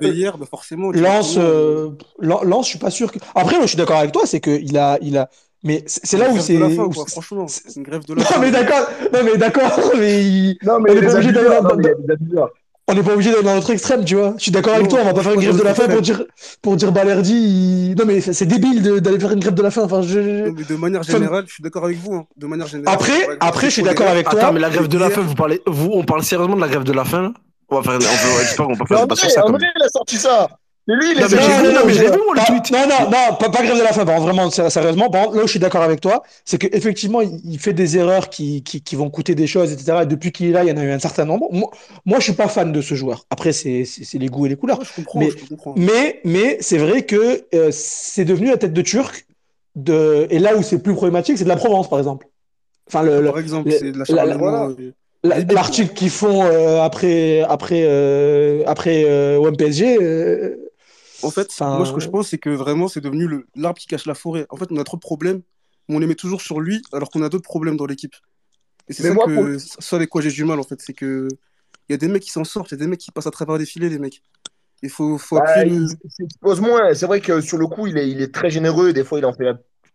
hier, 0.00 0.38
bah 0.38 0.46
forcément. 0.48 0.92
tu 0.92 1.00
Lance, 1.00 1.34
vois, 1.34 1.42
euh, 1.42 1.90
Lan- 2.20 2.42
Lance, 2.44 2.66
je 2.66 2.70
suis 2.70 2.78
pas 2.78 2.90
sûr 2.90 3.10
que. 3.10 3.18
Après, 3.34 3.56
moi, 3.56 3.62
je 3.64 3.70
suis 3.70 3.76
d'accord 3.78 3.96
avec 3.96 4.12
toi, 4.12 4.26
c'est 4.26 4.38
que 4.40 4.50
il 4.52 4.78
a, 4.78 4.96
il 5.02 5.18
a. 5.18 5.28
Mais 5.64 5.82
c'est 5.86 6.16
là 6.16 6.30
où 6.30 6.38
c'est. 6.38 6.56
franchement. 7.08 7.48
c'est- 7.48 7.74
une 7.76 7.82
grève 7.82 8.04
de 8.06 8.14
la 8.14 8.22
Non, 8.22 8.28
mais 8.40 8.50
d'accord. 8.52 8.88
Non, 9.12 9.24
mais 9.24 9.36
d'accord. 9.36 9.72
Mais 9.98 10.24
il- 10.24 10.58
Non, 10.62 10.78
mais 10.78 10.92
il 10.94 11.02
est 11.04 11.12
obligé 11.14 11.32
d'aller 11.32 11.48
dans- 11.48 12.48
on 12.90 12.94
n'est 12.94 13.02
pas 13.02 13.12
obligé 13.14 13.30
d'aller 13.30 13.42
dans 13.44 13.54
notre 13.54 13.70
extrême, 13.70 14.04
tu 14.04 14.16
vois. 14.16 14.34
Je 14.36 14.42
suis 14.42 14.50
d'accord 14.50 14.74
avec 14.74 14.88
toi. 14.88 14.98
On 15.02 15.04
va 15.06 15.14
pas 15.14 15.22
faire 15.22 15.32
je 15.32 15.36
une 15.36 15.42
grève 15.42 15.56
de 15.58 15.62
la 15.62 15.74
faim 15.74 15.88
pour 15.88 16.00
dire, 16.02 16.22
pour 16.62 16.76
dire 16.76 16.92
Balerdi. 16.92 17.34
il- 17.90 17.94
Non, 17.98 18.04
mais 18.06 18.20
c'est 18.20 18.46
débile 18.46 18.82
d'aller 19.00 19.18
faire 19.20 19.32
une 19.32 19.40
grève 19.40 19.54
de 19.54 19.62
la 19.62 19.70
faim. 19.70 19.82
Enfin, 19.84 20.02
je... 20.02 20.18
Non, 20.48 20.54
mais 20.56 20.64
de 20.64 20.76
manière 20.76 21.00
Enfin, 21.00 21.12
générale, 21.12 21.44
je 21.46 21.52
suis 21.54 21.62
d'accord 21.62 21.84
avec 21.84 21.98
vous. 21.98 22.14
hein. 22.14 22.26
De 22.36 22.46
manière 22.46 22.66
générale. 22.66 22.94
Après, 22.94 23.12
exemple, 23.16 23.36
après, 23.40 23.66
je 23.68 23.72
suis 23.72 23.82
d'accord 23.82 24.08
avec 24.08 24.28
toi. 24.28 24.38
Attends, 24.40 24.52
mais 24.52 24.60
la 24.60 24.70
grève 24.70 24.88
de 24.88 24.98
la 24.98 25.10
faim, 25.10 25.22
vous 25.22 25.34
parlez, 25.34 25.60
vous, 25.66 25.90
on 25.92 26.04
parle 26.04 26.22
sérieusement 26.22 26.56
de 26.56 26.60
la 26.60 26.68
grève 26.68 26.84
de 26.84 26.92
la 26.92 27.04
faim 27.04 27.22
là? 27.22 27.32
On 27.72 27.80
va 27.80 27.82
faire, 27.82 27.94
on 28.58 28.66
peut, 28.74 28.74
Mais 28.80 28.86
faire 28.86 28.98
un 28.98 29.02
débat 29.02 29.14
sur 29.14 29.24
André, 29.26 29.30
ça. 29.30 29.40
quand 29.42 29.48
André, 29.48 29.66
il 29.76 29.82
a 29.82 29.88
sorti 29.88 30.16
ça. 30.16 30.48
C'est 30.50 30.54
lui, 30.86 31.12
il 31.12 31.20
Non, 31.20 31.26
est 31.26 31.62
mais 31.62 31.72
non, 31.72 31.80
mais 31.86 31.92
j'ai 31.92 32.04
vu, 32.04 32.18
moi, 32.24 32.34
le 32.34 32.40
Pas- 32.40 32.46
tweet. 32.46 32.70
Non, 32.72 32.78
non, 32.88 33.04
non, 33.10 33.36
pas, 33.36 33.48
pas 33.48 33.62
grève 33.62 33.76
de 33.78 33.82
la 33.82 33.92
faim. 33.92 34.04
Bon, 34.04 34.18
vraiment, 34.18 34.50
sé- 34.50 34.68
sérieusement, 34.70 35.08
bon, 35.08 35.30
là 35.32 35.42
où 35.42 35.46
je 35.46 35.50
suis 35.50 35.58
d'accord 35.60 35.82
avec 35.82 36.00
toi, 36.00 36.22
c'est 36.44 36.58
qu'effectivement, 36.58 37.20
il, 37.20 37.38
il 37.44 37.58
fait 37.60 37.72
des 37.72 37.96
erreurs 37.96 38.28
qui, 38.28 38.62
qui, 38.62 38.80
qui 38.82 38.96
vont 38.96 39.08
coûter 39.10 39.34
des 39.34 39.46
choses, 39.46 39.72
etc. 39.72 39.98
Et 40.02 40.06
depuis 40.06 40.32
qu'il 40.32 40.48
est 40.48 40.52
là, 40.52 40.64
il 40.64 40.68
y 40.70 40.72
en 40.72 40.76
a 40.76 40.82
eu 40.82 40.90
un 40.90 40.98
certain 40.98 41.24
nombre. 41.26 41.46
Moi, 41.52 41.70
moi 42.06 42.18
je 42.18 42.24
suis 42.24 42.32
pas 42.32 42.48
fan 42.48 42.72
de 42.72 42.80
ce 42.80 42.94
joueur. 42.94 43.24
Après, 43.30 43.52
c'est 43.52 43.84
les 44.14 44.26
goûts 44.26 44.46
et 44.46 44.48
les 44.48 44.56
couleurs. 44.56 44.78
Ouais, 44.80 44.84
je 44.84 44.94
comprends, 44.96 45.20
Mais- 45.20 45.30
je 45.30 45.46
comprends. 45.48 45.74
Mais, 45.76 46.20
mais 46.24 46.56
c'est 46.60 46.78
vrai 46.78 47.02
que 47.02 47.42
euh, 47.54 47.68
c'est 47.72 48.24
devenu 48.24 48.48
la 48.48 48.56
tête 48.56 48.72
de 48.72 48.82
Turc. 48.82 49.26
De... 49.76 50.26
Et 50.30 50.40
là 50.40 50.56
où 50.56 50.62
c'est 50.64 50.82
plus 50.82 50.94
problématique, 50.94 51.38
c'est 51.38 51.44
de 51.44 51.48
la 51.48 51.56
Provence, 51.56 51.88
par 51.88 51.98
exemple. 52.00 52.26
Enfin, 52.88 53.02
le, 53.04 53.20
le- 53.20 53.28
Par 53.30 53.38
exemple, 53.38 53.68
le- 53.68 53.78
c'est 53.78 53.92
de 53.92 53.98
la 53.98 54.04
la- 54.08 54.14
la- 54.24 54.32
Charleroi, 54.32 54.70
euh, 54.80 54.90
la- 55.22 55.38
Débile, 55.38 55.54
l'article 55.54 55.94
qu'ils 55.94 56.10
font 56.10 56.42
euh, 56.42 56.80
après, 56.82 57.42
après, 57.42 57.82
euh, 57.84 58.64
après 58.66 59.04
euh, 59.04 59.38
euh, 59.40 60.56
En 61.22 61.30
fait, 61.30 61.48
Enfin, 61.50 61.76
moi, 61.76 61.86
ce 61.86 61.92
que 61.92 62.00
je 62.00 62.08
pense, 62.08 62.28
c'est 62.28 62.38
que 62.38 62.50
vraiment, 62.50 62.88
c'est 62.88 63.00
devenu 63.00 63.26
le- 63.26 63.46
l'arbre 63.54 63.78
qui 63.78 63.86
cache 63.86 64.06
la 64.06 64.14
forêt. 64.14 64.46
En 64.50 64.56
fait, 64.56 64.66
on 64.70 64.76
a 64.78 64.84
trop 64.84 64.96
de 64.96 65.00
problèmes, 65.00 65.42
mais 65.88 65.96
on 65.96 65.98
les 65.98 66.06
met 66.06 66.14
toujours 66.14 66.40
sur 66.40 66.60
lui, 66.60 66.82
alors 66.92 67.10
qu'on 67.10 67.22
a 67.22 67.28
d'autres 67.28 67.44
problèmes 67.44 67.76
dans 67.76 67.86
l'équipe. 67.86 68.14
Et 68.88 68.92
c'est 68.92 69.02
Mais 69.04 69.10
ça, 69.10 69.14
moi, 69.14 69.26
que, 69.26 69.58
ça 69.58 69.96
avec 69.96 70.08
quoi 70.10 70.22
j'ai 70.22 70.30
du 70.30 70.44
mal, 70.44 70.58
en 70.60 70.64
fait. 70.64 70.80
C'est 70.80 70.94
que 70.94 71.28
il 71.88 71.92
y 71.92 71.94
a 71.94 71.98
des 71.98 72.08
mecs 72.08 72.22
qui 72.22 72.30
s'en 72.30 72.44
sortent, 72.44 72.70
il 72.70 72.74
y 72.74 72.76
a 72.76 72.78
des 72.78 72.86
mecs 72.86 73.00
qui 73.00 73.10
passent 73.12 73.26
à 73.26 73.30
travers 73.32 73.58
les 73.58 73.66
filets, 73.66 73.88
les 73.88 73.98
mecs. 73.98 74.22
Il 74.82 74.90
faut, 74.90 75.18
faut 75.18 75.36
Bah, 75.36 75.44
appuyer 75.58 75.76
il 75.76 75.88
s'expose 76.10 76.60
moins. 76.60 76.94
C'est 76.94 77.06
vrai 77.06 77.20
que 77.20 77.40
sur 77.40 77.58
le 77.58 77.66
coup, 77.66 77.86
il 77.86 77.98
est, 77.98 78.08
il 78.10 78.22
est 78.22 78.34
très 78.34 78.50
généreux. 78.50 78.92
Des 78.92 79.04
fois, 79.04 79.18
il 79.18 79.26
en 79.26 79.32
fait 79.32 79.44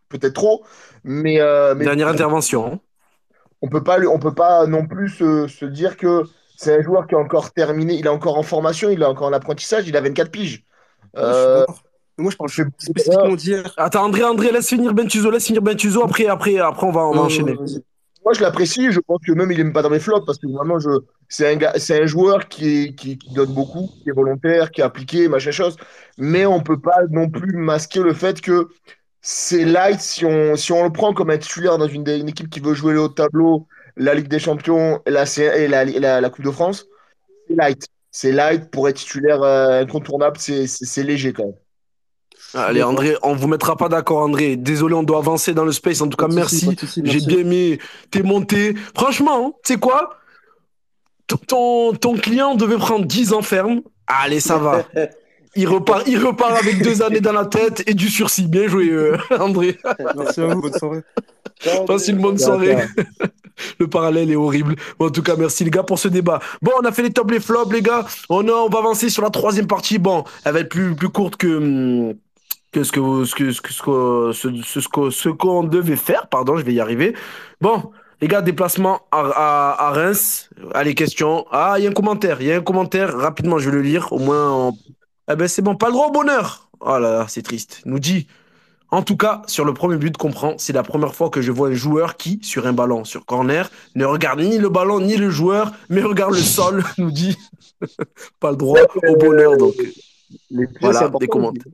peut-être 0.10 0.34
trop. 0.34 0.65
Mais, 1.03 1.41
euh, 1.41 1.76
mais 1.76 1.85
Dernière 1.85 2.07
intervention. 2.10 2.65
hein. 2.73 2.80
on 3.61 3.69
peut 3.69 3.84
pas, 3.84 3.99
on 4.07 4.19
peut 4.19 4.34
pas 4.34 4.68
non 4.68 4.85
plus 4.88 5.10
se, 5.10 5.47
se 5.47 5.65
dire 5.65 5.97
que 5.97 6.23
c'est 6.57 6.77
un 6.77 6.81
joueur 6.81 7.07
qui 7.07 7.15
est 7.15 7.18
encore 7.18 7.52
terminé. 7.53 7.95
Il 7.95 8.06
est 8.06 8.10
encore 8.10 8.38
en 8.38 8.43
formation, 8.43 8.89
il 8.89 9.02
est 9.02 9.06
encore 9.06 9.27
en 9.27 9.34
apprentissage. 9.34 9.88
Il 9.88 9.97
a 9.97 10.02
24 10.02 10.31
piges. 10.31 10.64
Ouais, 11.16 11.22
je 11.24 11.34
suis 11.34 11.46
Euh, 11.48 11.66
moi, 12.18 12.32
je 12.32 12.38
parle 12.38 12.50
je 12.50 12.64
fais- 12.64 12.70
spécifiquement 12.78 13.36
d'hier. 13.36 13.74
Attends, 13.78 14.06
André, 14.06 14.24
André, 14.24 14.52
laisse 14.52 14.70
finir 14.70 14.94
Bentuzo, 14.94 15.30
laisse 15.32 15.46
finir 15.46 15.62
Bentuzo. 15.62 16.04
Après, 16.04 16.28
après, 16.28 16.58
après, 16.60 16.88
on 16.88 16.92
va, 16.92 17.02
on 17.06 17.12
va 17.12 17.18
Non, 17.18 17.24
enchaîner. 17.24 17.54
Moi, 17.54 18.34
je 18.34 18.42
l'apprécie. 18.42 18.92
Je 18.92 19.00
pense 19.02 19.20
que 19.26 19.32
même 19.34 19.52
il 19.52 19.60
est 19.60 19.64
même 19.64 19.74
pas 19.74 19.82
dans 19.84 19.90
mes 19.90 20.00
flops 20.00 20.26
parce 20.26 20.40
que 20.40 20.48
vraiment, 20.48 20.80
je, 20.80 20.90
c'est 21.30 21.52
un 21.52 21.58
gars, 21.58 21.74
c'est 21.78 22.02
un 22.02 22.06
joueur 22.08 22.48
qui, 22.48 22.70
est- 22.86 22.96
qui, 22.96 23.18
qui 23.18 23.34
donne 23.34 23.54
beaucoup, 23.54 23.90
qui 24.02 24.10
est 24.10 24.14
volontaire, 24.14 24.72
qui 24.72 24.82
est 24.82 24.84
appliqué, 24.84 25.28
machin 25.28 25.52
chose. 25.52 25.76
Mais 26.18 26.46
on 26.46 26.62
peut 26.62 26.80
pas 26.80 27.02
non 27.12 27.30
plus 27.30 27.56
masquer 27.56 28.00
le 28.00 28.14
fait 28.14 28.42
que 28.42 28.70
c'est 29.22 29.66
light 29.66 30.00
si 30.00 30.26
on, 30.26 30.56
si 30.56 30.72
on 30.72 30.84
le 30.84 30.92
prend 30.92 31.14
comme 31.14 31.30
un 31.32 31.38
titulaire 31.38 31.78
dans 31.78 31.88
une, 31.88 32.08
une 32.08 32.30
équipe 32.30 32.50
qui 32.50 32.60
veut 32.62 32.74
jouer 32.74 32.94
le 32.94 33.02
haut 33.02 33.08
de 33.10 33.14
tableau, 33.14 33.68
la 33.98 34.14
Ligue 34.16 34.28
des 34.28 34.40
Champions 34.40 35.02
et 35.06 35.12
la, 35.12 35.26
C- 35.26 35.52
et 35.56 35.68
la, 35.68 35.84
et 35.84 36.00
la, 36.00 36.20
la 36.22 36.30
Coupe 36.30 36.46
de 36.46 36.52
France. 36.52 36.86
C'est 37.48 37.56
light. 37.56 37.88
C'est 38.18 38.32
light 38.32 38.72
pour 38.72 38.88
être 38.88 38.96
titulaire 38.96 39.44
euh, 39.44 39.82
incontournable. 39.82 40.38
C'est, 40.40 41.04
léger 41.04 41.34
quand 41.34 41.48
même. 41.48 41.56
Allez, 42.54 42.82
André, 42.82 43.18
on 43.24 43.36
vous 43.36 43.50
mettra 43.50 43.76
pas 43.76 43.90
d'accord, 43.90 44.20
André. 44.20 44.56
Désolé, 44.56 44.96
on 44.96 45.04
doit 45.04 45.18
avancer 45.18 45.54
dans 45.54 45.66
le 45.66 45.74
space. 45.74 46.00
En 46.00 46.08
tout 46.08 46.16
cas, 46.16 46.30
merci. 46.30 46.78
J'ai 47.04 47.20
bien 47.20 47.40
aimé 47.40 47.78
tes 48.12 48.24
montées. 48.24 48.74
Franchement, 48.96 49.48
hein, 49.48 49.52
tu 49.66 49.74
sais 49.74 49.80
quoi? 49.80 50.18
Ton- 51.28 51.36
ton, 51.36 51.94
ton 51.94 52.14
client 52.16 52.56
devait 52.56 52.78
prendre 52.78 53.04
10 53.06 53.34
ans 53.34 53.42
ferme. 53.42 53.82
Allez, 54.08 54.40
ça 54.40 54.60
va. 54.60 54.86
Il 55.56 55.68
repart, 55.69 56.03
il 56.07 56.23
repart 56.23 56.57
avec 56.57 56.82
deux 56.82 57.02
années 57.02 57.22
dans 57.22 57.32
la 57.32 57.45
tête 57.45 57.84
et 57.88 57.94
du 57.94 58.10
sursis. 58.10 58.48
Bien 58.48 58.68
joué, 58.68 58.90
euh, 58.90 59.18
André. 59.40 59.77
Merci 60.18 60.41
à 60.41 60.48
vous, 60.48 60.61
bonne 60.61 60.73
soirée. 60.73 61.02
Passe 61.88 62.07
une 62.10 62.18
bonne 62.18 62.38
soirée. 62.38 62.77
Le 63.80 63.88
parallèle 63.88 64.30
est 64.30 64.36
horrible. 64.36 64.76
Bon, 64.99 65.07
en 65.07 65.10
tout 65.10 65.23
cas, 65.23 65.36
merci 65.38 65.64
les 65.64 65.69
gars 65.72 65.84
pour 65.84 65.98
ce 65.98 66.10
débat. 66.10 66.40
Bon, 66.61 66.72
on 66.82 66.86
a 66.86 66.91
fait 66.91 67.03
les 67.03 67.11
tops, 67.14 67.32
les 67.32 67.40
flops, 67.40 67.72
les 67.72 67.82
gars. 67.82 68.06
On, 68.30 68.45
a- 68.49 68.52
on 68.52 68.68
va 68.68 68.80
avancer 68.80 69.10
sur 69.10 69.23
la 69.23 69.30
troisième 69.30 69.65
partie. 69.68 69.98
Bon, 69.98 70.26
elle 70.44 70.53
va 70.53 70.60
être 70.60 70.69
plus, 70.69 70.94
plus 70.94 71.07
courte 71.07 71.38
que, 71.38 71.48
hum, 71.48 72.14
que 72.73 72.84
ce 72.84 72.91
que 72.91 73.23
ce 73.23 73.34
que 73.34 73.52
ce 73.53 73.61
que 73.61 73.72
ce 73.72 73.82
que- 73.82 74.32
ce- 74.34 74.61
ce- 74.61 74.82
ce 74.82 74.88
que- 74.90 75.10
ce 75.10 75.30
qu'on 75.30 75.64
devait 75.64 75.95
faire. 75.95 76.27
Pardon, 76.27 76.57
je 76.57 76.64
vais 76.65 76.73
y 76.73 76.82
arriver. 76.82 77.15
Bon, 77.61 77.91
les 78.22 78.27
gars, 78.27 78.41
déplacement 78.41 78.99
à, 79.14 79.22
à, 79.22 79.88
à 79.88 79.91
Reims. 79.91 80.49
Allez, 80.73 80.94
questions. 80.94 81.45
Ah, 81.49 81.76
il 81.77 81.86
y 81.86 81.88
a 81.88 81.90
un 81.90 81.94
commentaire. 81.94 82.41
Il 82.41 82.48
y 82.48 82.52
a 82.52 82.57
un 82.57 82.61
commentaire. 82.61 83.15
Rapidement, 83.18 83.57
je 83.57 83.69
vais 83.69 83.77
le 83.77 83.82
lire. 83.84 84.11
Au 84.11 84.19
moins, 84.19 84.52
on- 84.52 84.73
eh 85.31 85.35
ben 85.35 85.47
c'est 85.47 85.61
bon. 85.61 85.76
Pas 85.76 85.88
le 85.88 85.93
droit 85.93 86.07
au 86.07 86.11
bonheur. 86.11 86.69
Oh 86.80 86.99
là 86.99 86.99
là, 86.99 87.26
c'est 87.27 87.41
triste. 87.41 87.81
Nous 87.85 87.99
dit. 87.99 88.27
En 88.91 89.02
tout 89.02 89.18
cas, 89.18 89.41
sur 89.47 89.65
le 89.65 89.73
premier 89.73 89.97
but, 89.97 90.15
comprend, 90.15 90.53
c'est 90.57 90.72
la 90.72 90.84
première 90.84 91.15
fois 91.15 91.30
que 91.30 91.41
je 91.41 91.52
vois 91.52 91.69
un 91.69 91.73
joueur 91.73 92.18
qui, 92.18 92.39
sur 92.43 92.68
un 92.68 92.72
ballon, 92.72 93.03
sur 93.03 93.26
corner, 93.26 93.69
ne 93.95 94.06
regarde 94.06 94.39
ni 94.39 94.57
le 94.57 94.69
ballon 94.69 95.02
ni 95.02 95.18
le 95.18 95.30
joueur, 95.30 95.73
mais 95.89 96.02
regarde 96.02 96.34
le 96.34 96.39
sol, 96.41 96.84
nous 96.97 97.11
dit. 97.11 97.35
Pas 98.39 98.52
le 98.52 98.57
droit 98.57 98.80
au 99.07 99.15
bonheur, 99.18 99.57
donc. 99.57 99.73
Les 100.49 100.68
pieds, 100.68 100.77
Voilà, 100.81 101.10
des 101.19 101.27
commentaires. 101.27 101.72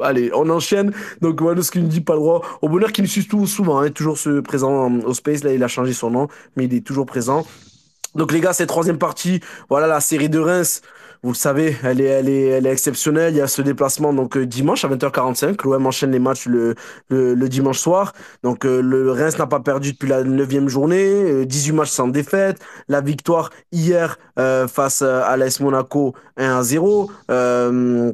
Allez, 0.00 0.30
on 0.34 0.48
enchaîne. 0.50 0.92
Donc, 1.20 1.40
voilà 1.40 1.62
ce 1.62 1.70
qu'il 1.70 1.82
nous 1.82 1.88
dit, 1.88 2.00
pas 2.00 2.14
le 2.14 2.20
droit 2.20 2.42
au 2.62 2.68
bonheur, 2.68 2.92
qui 2.92 3.02
nous 3.02 3.08
suit 3.08 3.26
tout 3.26 3.46
souvent, 3.46 3.80
hein, 3.80 3.90
toujours 3.90 4.16
ce 4.16 4.40
présent 4.40 4.90
euh, 4.90 5.02
au 5.04 5.14
Space. 5.14 5.42
Là, 5.42 5.52
il 5.52 5.62
a 5.64 5.68
changé 5.68 5.92
son 5.92 6.10
nom, 6.10 6.28
mais 6.56 6.66
il 6.66 6.74
est 6.74 6.86
toujours 6.86 7.04
présent. 7.04 7.44
Donc, 8.14 8.32
les 8.32 8.40
gars, 8.40 8.52
cette 8.52 8.68
troisième 8.68 8.98
partie, 8.98 9.40
voilà 9.68 9.86
la 9.86 10.00
série 10.00 10.28
de 10.28 10.38
Reims. 10.38 10.82
Vous 11.22 11.30
le 11.30 11.36
savez, 11.36 11.76
elle 11.82 12.00
est, 12.00 12.04
elle 12.04 12.28
est, 12.28 12.46
elle 12.46 12.66
est 12.66 12.70
exceptionnelle. 12.70 13.34
Il 13.34 13.38
y 13.38 13.40
a 13.40 13.46
ce 13.48 13.62
déplacement 13.62 14.12
donc 14.12 14.36
euh, 14.36 14.46
dimanche 14.46 14.84
à 14.84 14.88
20h45. 14.88 15.64
L'OM 15.64 15.86
enchaîne 15.86 16.12
les 16.12 16.18
matchs 16.18 16.46
le, 16.46 16.74
le, 17.08 17.48
dimanche 17.48 17.78
soir. 17.78 18.12
Donc 18.42 18.64
euh, 18.64 18.80
le 18.80 19.10
Reims 19.10 19.38
n'a 19.38 19.46
pas 19.46 19.60
perdu 19.60 19.92
depuis 19.92 20.08
la 20.08 20.22
neuvième 20.22 20.68
journée. 20.68 21.08
Euh, 21.12 21.44
18 21.44 21.72
matchs 21.72 21.90
sans 21.90 22.08
défaite. 22.08 22.58
La 22.88 23.00
victoire 23.00 23.50
hier 23.72 24.18
euh, 24.38 24.68
face 24.68 25.02
à 25.02 25.36
l'AS 25.36 25.60
Monaco 25.60 26.14
1 26.36 26.58
à 26.58 26.62
0. 26.62 27.10
Euh, 27.30 28.12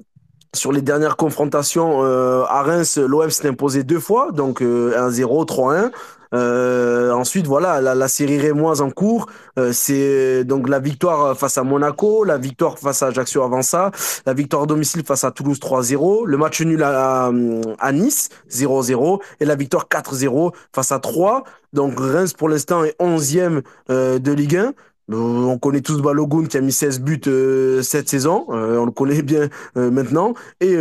sur 0.55 0.73
les 0.73 0.83
dernières 0.83 1.17
confrontations 1.17 2.05
euh, 2.05 2.45
à 2.45 2.63
Reims, 2.63 2.97
l'OM 2.97 3.29
s'est 3.31 3.49
imposé 3.49 3.83
deux 3.83 3.99
fois, 3.99 4.31
donc 4.33 4.63
euh, 4.63 5.11
1-0, 5.11 5.47
3-1. 5.47 5.91
Euh, 6.35 7.13
ensuite, 7.13 7.47
voilà, 7.47 7.81
la, 7.81 7.95
la 7.95 8.09
série 8.09 8.39
rémoise 8.39 8.81
en 8.81 8.91
cours, 8.91 9.27
euh, 9.59 9.73
c'est 9.73 10.45
donc 10.45 10.69
la 10.69 10.81
victoire 10.81 11.37
face 11.39 11.59
à 11.59 11.63
Monaco, 11.63 12.25
la 12.25 12.39
victoire 12.39 12.79
face 12.79 13.03
à 13.03 13.09
Ajaccio 13.09 13.43
avant 13.43 13.63
ça, 13.63 13.93
la 14.27 14.35
victoire 14.35 14.65
à 14.65 14.67
domicile 14.67 15.05
face 15.07 15.23
à 15.25 15.31
Toulouse 15.31 15.59
3-0, 15.61 16.27
le 16.27 16.37
match 16.37 16.61
nul 16.63 16.83
à, 16.83 17.31
à 17.79 17.93
Nice 17.93 18.31
0-0 18.51 19.21
et 19.41 19.45
la 19.45 19.55
victoire 19.55 19.87
4-0 19.89 20.53
face 20.75 20.93
à 20.93 20.99
3. 20.99 21.45
Donc 21.73 21.99
Reims 21.99 22.33
pour 22.33 22.49
l'instant 22.49 22.85
est 22.85 22.97
11e 23.01 23.63
euh, 23.91 24.19
de 24.19 24.33
Ligue 24.33 24.57
1. 24.57 24.73
Euh, 25.13 25.17
On 25.17 25.59
connaît 25.59 25.81
tous 25.83 26.01
Balogun 26.01 26.47
qui 26.47 26.57
a 26.57 26.61
mis 26.61 26.73
16 26.73 27.01
buts 27.01 27.21
euh, 27.27 27.83
cette 27.83 28.09
saison, 28.09 28.47
Euh, 28.51 28.79
on 28.79 28.87
le 28.87 28.91
connaît 28.91 29.23
bien 29.23 29.49
maintenant. 29.75 30.35
Et, 30.61 30.75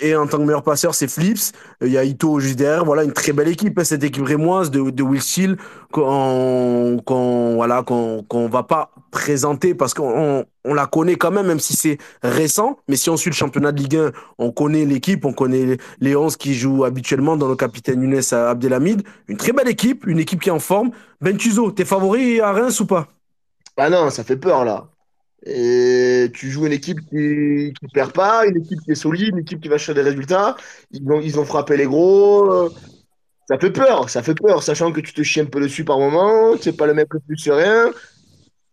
et 0.00 0.16
en 0.16 0.26
tant 0.26 0.38
que 0.38 0.42
meilleur 0.42 0.62
passeur, 0.62 0.94
c'est 0.94 1.08
Flips. 1.08 1.52
Il 1.82 1.88
y 1.88 1.98
a 1.98 2.04
Ito 2.04 2.40
juste 2.40 2.58
derrière. 2.58 2.84
Voilà, 2.84 3.04
une 3.04 3.12
très 3.12 3.32
belle 3.32 3.48
équipe, 3.48 3.78
hein, 3.78 3.84
cette 3.84 4.04
équipe 4.04 4.24
rémoise 4.24 4.70
de, 4.70 4.90
de 4.90 5.02
Will 5.02 5.20
Steele, 5.22 5.56
qu'on 5.92 7.00
qu'on 7.04 7.54
voilà, 7.56 7.82
qu'on 7.82 8.48
va 8.48 8.62
pas 8.62 8.90
présenter 9.10 9.74
parce 9.74 9.94
qu'on 9.94 10.44
on, 10.64 10.74
la 10.74 10.86
connaît 10.86 11.16
quand 11.16 11.30
même, 11.30 11.46
même 11.46 11.60
si 11.60 11.74
c'est 11.74 11.98
récent. 12.22 12.78
Mais 12.88 12.96
si 12.96 13.08
on 13.10 13.16
suit 13.16 13.30
le 13.30 13.36
championnat 13.36 13.72
de 13.72 13.78
Ligue 13.80 13.96
1, 13.96 14.12
on 14.38 14.50
connaît 14.52 14.84
l'équipe, 14.84 15.24
on 15.24 15.32
connaît 15.32 15.64
les, 15.64 15.78
les 16.00 16.16
11 16.16 16.36
qui 16.36 16.54
jouent 16.54 16.84
habituellement 16.84 17.36
dans 17.36 17.48
le 17.48 17.56
capitaine 17.56 18.02
Younes 18.02 18.20
Abdelhamid. 18.32 19.02
Une 19.28 19.36
très 19.36 19.52
belle 19.52 19.68
équipe, 19.68 20.06
une 20.06 20.18
équipe 20.18 20.40
qui 20.40 20.48
est 20.48 20.52
en 20.52 20.58
forme. 20.58 20.90
Ben 21.20 21.36
Tuzo, 21.36 21.70
t'es 21.70 21.84
favori 21.84 22.40
à 22.40 22.52
Reims 22.52 22.80
ou 22.80 22.86
pas? 22.86 23.15
Ah 23.76 23.90
non, 23.90 24.10
ça 24.10 24.24
fait 24.24 24.36
peur 24.36 24.64
là. 24.64 24.90
Et 25.46 26.30
tu 26.34 26.50
joues 26.50 26.66
une 26.66 26.72
équipe 26.72 27.00
qui 27.10 27.72
qui 27.78 27.88
perd 27.92 28.12
pas, 28.12 28.46
une 28.46 28.56
équipe 28.58 28.80
qui 28.84 28.92
est 28.92 28.94
solide, 28.94 29.30
une 29.34 29.40
équipe 29.40 29.60
qui 29.60 29.68
va 29.68 29.78
chercher 29.78 29.94
des 29.94 30.02
résultats. 30.08 30.56
Ils 30.92 31.02
ont, 31.10 31.20
ils 31.20 31.38
ont 31.40 31.44
frappé 31.44 31.76
les 31.76 31.86
gros. 31.86 32.70
Ça 33.48 33.58
fait 33.58 33.70
peur, 33.72 34.10
ça 34.10 34.22
fait 34.22 34.34
peur, 34.34 34.62
sachant 34.62 34.92
que 34.92 35.00
tu 35.00 35.12
te 35.14 35.22
chies 35.22 35.40
un 35.40 35.46
peu 35.46 35.60
dessus 35.60 35.84
par 35.84 35.98
moment, 36.00 36.56
tu 36.56 36.64
sais 36.64 36.72
pas 36.74 36.86
le 36.86 36.94
mec 36.94 37.08
le 37.12 37.20
plus 37.20 37.38
serein. 37.38 37.92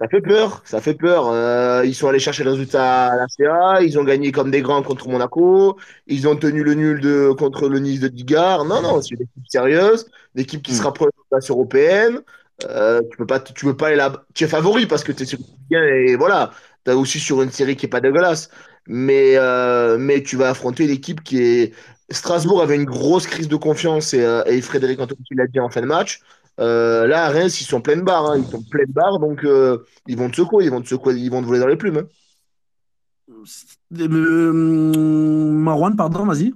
Ça 0.01 0.07
fait 0.09 0.21
peur, 0.21 0.61
ça 0.65 0.81
fait 0.81 0.95
peur. 0.95 1.29
Euh, 1.29 1.83
ils 1.85 1.95
sont 1.95 2.07
allés 2.09 2.19
chercher 2.19 2.43
le 2.43 2.51
résultat 2.51 3.07
à 3.07 3.15
la 3.15 3.27
CA, 3.29 3.81
ils 3.83 3.97
ont 3.99 4.03
gagné 4.03 4.31
comme 4.31 4.51
des 4.51 4.61
grands 4.61 4.83
contre 4.83 5.07
Monaco, 5.09 5.77
ils 6.07 6.27
ont 6.27 6.35
tenu 6.35 6.63
le 6.63 6.73
nul 6.73 6.99
de, 7.01 7.31
contre 7.33 7.69
le 7.69 7.79
Nice 7.79 7.99
de 8.01 8.07
Digard. 8.09 8.65
Non, 8.65 8.81
non, 8.81 9.01
c'est 9.01 9.11
une 9.15 9.21
équipe 9.21 9.47
sérieuse, 9.47 10.07
une 10.35 10.41
équipe 10.41 10.61
qui 10.63 10.73
se 10.73 10.81
Mm. 10.81 10.85
rapproche 10.85 11.11
de 11.11 11.21
la 11.31 11.37
place 11.37 11.49
européenne. 11.49 12.21
Euh, 12.65 13.01
tu 13.11 13.17
peux 13.17 13.25
pas, 13.25 13.39
tu 13.39 13.65
peux 13.65 13.75
pas 13.75 13.87
aller 13.87 13.95
là. 13.95 14.13
Tu 14.33 14.43
es 14.43 14.47
favori 14.47 14.85
parce 14.85 15.03
que 15.03 15.11
tu 15.11 15.23
es 15.23 15.25
sur 15.25 15.39
Ligue 15.39 15.75
1 15.75 15.83
et 15.83 16.15
voilà. 16.15 16.51
Tu 16.85 16.91
es 16.91 16.93
aussi 16.93 17.19
sur 17.19 17.41
une 17.41 17.51
série 17.51 17.75
qui 17.75 17.85
est 17.87 17.89
pas 17.89 18.01
dégueulasse. 18.01 18.49
Mais, 18.87 19.37
euh, 19.37 19.97
mais 19.97 20.21
tu 20.23 20.35
vas 20.37 20.49
affronter 20.49 20.87
l'équipe 20.87 21.23
qui 21.23 21.41
est. 21.41 21.73
Strasbourg 22.09 22.61
avait 22.61 22.75
une 22.75 22.83
grosse 22.85 23.25
crise 23.27 23.47
de 23.47 23.55
confiance 23.55 24.13
et, 24.13 24.23
euh, 24.23 24.43
et 24.45 24.61
Frédéric 24.61 24.99
Antoine 24.99 25.17
l'a 25.31 25.47
dit 25.47 25.59
en 25.59 25.69
fin 25.69 25.81
de 25.81 25.87
match. 25.87 26.21
Là, 26.57 27.25
à 27.25 27.29
Reims, 27.29 27.59
ils 27.61 27.65
sont 27.65 27.81
pleine 27.81 28.01
barre, 28.01 28.29
hein. 28.29 28.37
ils 28.37 28.45
sont 28.51 28.61
pleine 28.61 28.91
barre, 28.91 29.19
donc 29.19 29.43
euh, 29.43 29.79
ils 30.07 30.17
vont 30.17 30.29
te 30.29 30.35
secouer, 30.35 30.65
ils 30.65 30.69
vont 30.71 30.81
te 30.81 30.87
secouer, 30.87 31.15
ils 31.15 31.31
vont 31.31 31.41
te 31.41 31.47
voler 31.47 31.59
dans 31.59 31.67
les 31.67 31.77
plumes. 31.77 31.97
hein. 31.97 32.07
Marwan, 34.53 35.95
pardon, 35.95 36.25
vas-y. 36.25 36.53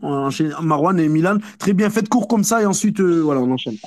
Marwan 0.61 0.99
et 0.99 1.09
Milan. 1.09 1.37
Très 1.59 1.73
bien, 1.73 1.89
faites 1.89 2.09
court 2.09 2.27
comme 2.27 2.43
ça 2.43 2.61
et 2.61 2.65
ensuite, 2.65 2.99
voilà, 2.99 3.41
on 3.41 3.51
enchaîne. 3.51 3.77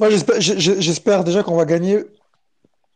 Moi, 0.00 0.08
j'espère 0.38 1.24
déjà 1.24 1.42
qu'on 1.42 1.56
va 1.56 1.64
gagner 1.66 1.98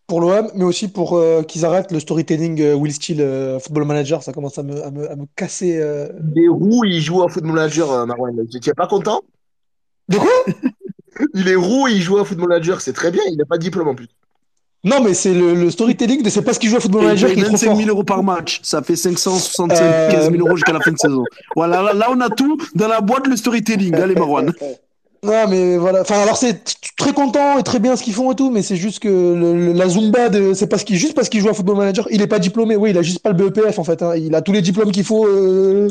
pour 0.06 0.20
l'OM, 0.20 0.51
mais 0.55 0.64
aussi 0.64 0.89
pour 0.89 1.16
euh, 1.16 1.43
qu'ils 1.43 1.64
arrêtent 1.64 1.93
le 1.93 2.01
storytelling 2.01 2.60
euh, 2.60 2.74
Will 2.74 2.93
Steele 2.93 3.20
euh, 3.20 3.59
Football 3.59 3.85
Manager. 3.85 4.22
Ça 4.22 4.32
commence 4.32 4.59
à 4.59 4.62
me, 4.62 4.82
à 4.85 4.90
me, 4.90 5.10
à 5.10 5.16
me 5.16 5.24
casser. 5.36 5.78
euh. 5.78 6.09
Des 6.20 6.48
roues, 6.48 6.85
il 6.85 7.01
joue 7.01 7.22
à 7.22 7.28
Football 7.28 7.52
Manager, 7.52 7.90
euh, 7.93 8.06
Marwan. 8.06 8.35
Tu 8.51 8.59
n'es 8.66 8.74
pas 8.74 8.86
content? 8.86 9.20
De 10.09 10.18
quoi? 10.18 10.31
Il 11.35 11.48
est 11.48 11.55
roux, 11.55 11.86
il 11.86 12.02
joue 12.02 12.18
à 12.18 12.24
Football 12.24 12.48
Manager, 12.48 12.81
c'est 12.81 12.93
très 12.93 13.12
bien, 13.12 13.22
il 13.31 13.36
n'a 13.36 13.44
pas 13.44 13.56
de 13.56 13.62
diplôme 13.62 13.86
en 13.86 13.94
plus. 13.94 14.09
Non, 14.82 15.01
mais 15.01 15.14
c'est 15.14 15.32
le, 15.32 15.55
le 15.55 15.70
storytelling 15.70 16.22
de 16.24 16.28
c'est 16.28 16.43
pas 16.43 16.52
ce 16.52 16.59
qu'il 16.59 16.68
joue 16.68 16.76
à 16.76 16.81
Football 16.81 17.02
il 17.02 17.06
Manager 17.06 17.28
paye 17.28 17.36
qui 17.36 17.40
est 17.43 17.44
trop 17.44 17.52
25 17.52 17.66
fort. 17.68 17.76
000 17.76 17.89
euros 17.89 18.02
par 18.02 18.22
match. 18.24 18.60
Ça 18.64 18.82
fait 18.82 18.97
575 18.97 19.81
Euh, 19.81 20.31
000 20.31 20.44
euros 20.44 20.56
jusqu'à 20.56 20.72
la 20.72 20.81
fin 20.81 20.90
de 20.90 20.98
saison. 20.98 21.22
Voilà, 21.55 21.82
là, 21.82 21.93
là, 21.94 22.09
on 22.10 22.20
a 22.20 22.28
tout 22.31 22.59
dans 22.74 22.89
la 22.89 23.01
boîte, 23.01 23.28
le 23.28 23.36
storytelling. 23.36 23.94
Allez, 23.94 24.14
Marwan. 24.16 24.52
Non, 25.24 25.48
mais 25.48 25.76
voilà. 25.78 26.02
Enfin, 26.02 26.20
alors 26.20 26.36
c'est 26.36 26.62
très 26.96 27.12
content 27.12 27.59
et 27.59 27.62
très 27.62 27.78
bien 27.78 27.96
ce 27.96 28.02
qu'ils 28.02 28.12
font 28.12 28.30
et 28.32 28.34
tout, 28.34 28.51
mais 28.51 28.62
c'est 28.62 28.76
juste 28.76 28.98
que 29.01 29.09
le- 29.09 29.55
le- 29.66 29.72
la 29.72 29.88
Zumba, 29.88 30.28
de- 30.28 30.52
c'est 30.55 30.66
parce 30.66 30.84
qu'il 30.84 30.96
juste 30.96 31.14
parce 31.14 31.28
qu'il 31.28 31.40
joue 31.40 31.48
à 31.48 31.55
Football 31.55 31.76
Manager. 31.78 32.06
Il 32.10 32.20
est 32.20 32.26
pas 32.26 32.38
diplômé. 32.38 32.76
Oui, 32.76 32.90
il 32.90 32.98
a 32.98 33.02
juste 33.02 33.20
pas 33.20 33.30
le 33.30 33.36
BEPF 33.36 33.78
en 33.78 33.84
fait. 33.84 34.02
hein. 34.02 34.14
Il 34.16 34.34
a 34.34 34.42
tous 34.42 34.52
les 34.52 34.60
diplômes 34.62 34.92
qu'il 34.92 35.05
faut 35.05 35.26
euh, 35.26 35.88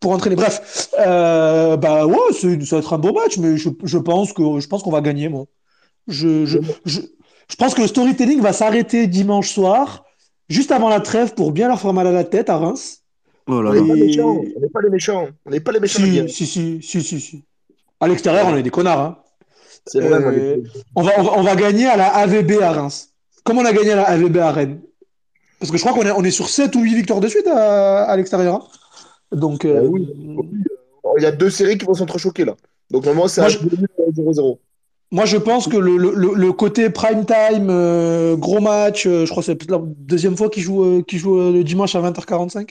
pour 0.00 0.12
entraîner. 0.12 0.36
Bref, 0.36 0.88
euh, 0.98 1.76
bah 1.76 2.06
ouais, 2.06 2.32
ça 2.32 2.46
va 2.48 2.78
être 2.78 2.92
un 2.92 2.98
beau 2.98 3.12
match, 3.12 3.38
mais 3.38 3.56
je, 3.56 3.70
je 3.84 3.98
pense 3.98 4.32
que 4.32 4.60
je 4.60 4.66
pense 4.68 4.82
qu'on 4.82 4.90
va 4.90 5.00
gagner, 5.00 5.28
moi. 5.28 5.46
Je, 6.06 6.44
je, 6.44 6.58
je, 6.84 7.00
je 7.48 7.56
pense 7.56 7.74
que 7.74 7.80
le 7.80 7.86
storytelling 7.86 8.40
va 8.40 8.52
s'arrêter 8.52 9.06
dimanche 9.06 9.50
soir, 9.50 10.04
juste 10.50 10.70
avant 10.72 10.90
la 10.90 11.00
trêve, 11.00 11.32
pour 11.34 11.52
bien 11.52 11.68
leur 11.68 11.80
faire 11.80 11.94
mal 11.94 12.06
à 12.06 12.12
la 12.12 12.24
tête 12.24 12.50
à 12.50 12.58
Reims. 12.58 13.00
Oh 13.46 13.62
là 13.62 13.70
On 13.70 13.74
n'est 13.74 13.88
pas 13.88 13.96
Et- 13.96 14.06
méchants, 14.06 14.40
on 14.56 14.60
n'est 14.60 14.68
pas 14.68 14.80
les 14.82 14.90
méchants, 14.90 15.26
on 15.46 15.50
n'est 15.50 15.60
pas 15.60 15.72
les 15.72 15.80
méchants. 15.80 16.02
les 16.02 16.28
si, 16.28 16.46
si, 16.46 16.80
si, 16.82 17.02
si, 17.02 17.20
si. 17.20 17.44
À 18.00 18.08
l'extérieur, 18.08 18.46
on 18.48 18.56
est 18.56 18.62
des 18.62 18.70
connards. 18.70 19.00
Hein. 19.00 19.18
C'est 19.86 20.00
vrai, 20.00 20.20
moi, 20.20 20.32
Euh, 20.32 20.56
on, 20.96 21.02
va, 21.02 21.12
on, 21.18 21.22
va, 21.22 21.32
on 21.38 21.42
va 21.42 21.56
gagner 21.56 21.86
à 21.86 21.96
la 21.96 22.08
AVB 22.16 22.60
à 22.62 22.72
Reims. 22.72 23.10
Comme 23.44 23.58
on 23.58 23.64
a 23.64 23.72
gagné 23.72 23.92
à 23.92 23.96
la 23.96 24.08
AVB 24.08 24.36
à 24.38 24.50
Rennes. 24.52 24.80
Parce 25.58 25.70
que 25.70 25.76
je 25.78 25.82
crois 25.82 25.92
qu'on 25.94 26.06
est, 26.06 26.10
on 26.12 26.24
est 26.24 26.30
sur 26.30 26.48
7 26.48 26.74
ou 26.76 26.80
8 26.80 26.94
victoires 26.94 27.20
de 27.20 27.28
suite 27.28 27.46
à, 27.46 28.04
à 28.04 28.16
l'extérieur. 28.16 28.54
hein. 28.54 29.36
Donc, 29.36 29.64
euh, 29.64 29.80
Bah 29.82 29.88
oui. 29.90 30.08
Il 31.18 31.22
y 31.22 31.26
a 31.26 31.32
deux 31.32 31.50
séries 31.50 31.78
qui 31.78 31.84
vont 31.86 31.94
s'entrechoquer 31.94 32.44
là. 32.44 32.54
Donc 32.90 33.04
normalement, 33.04 33.28
c'est 33.28 33.48
je- 33.48 33.58
0-0. 33.58 34.58
moi, 35.10 35.24
je 35.26 35.36
pense 35.36 35.68
que 35.68 35.76
le, 35.76 35.96
le, 35.96 36.34
le- 36.34 36.52
côté 36.52 36.90
prime 36.90 37.24
time, 37.24 37.68
euh, 37.70 38.36
gros 38.36 38.60
match, 38.60 39.04
je 39.04 39.28
crois 39.30 39.42
que 39.42 39.46
c'est 39.46 39.70
la 39.70 39.80
deuxième 39.82 40.36
fois 40.36 40.48
qu'il 40.48 40.62
joue, 40.62 41.02
qu'il 41.04 41.18
joue 41.18 41.36
le 41.52 41.62
dimanche 41.62 41.94
à 41.94 42.00
20h45. 42.00 42.70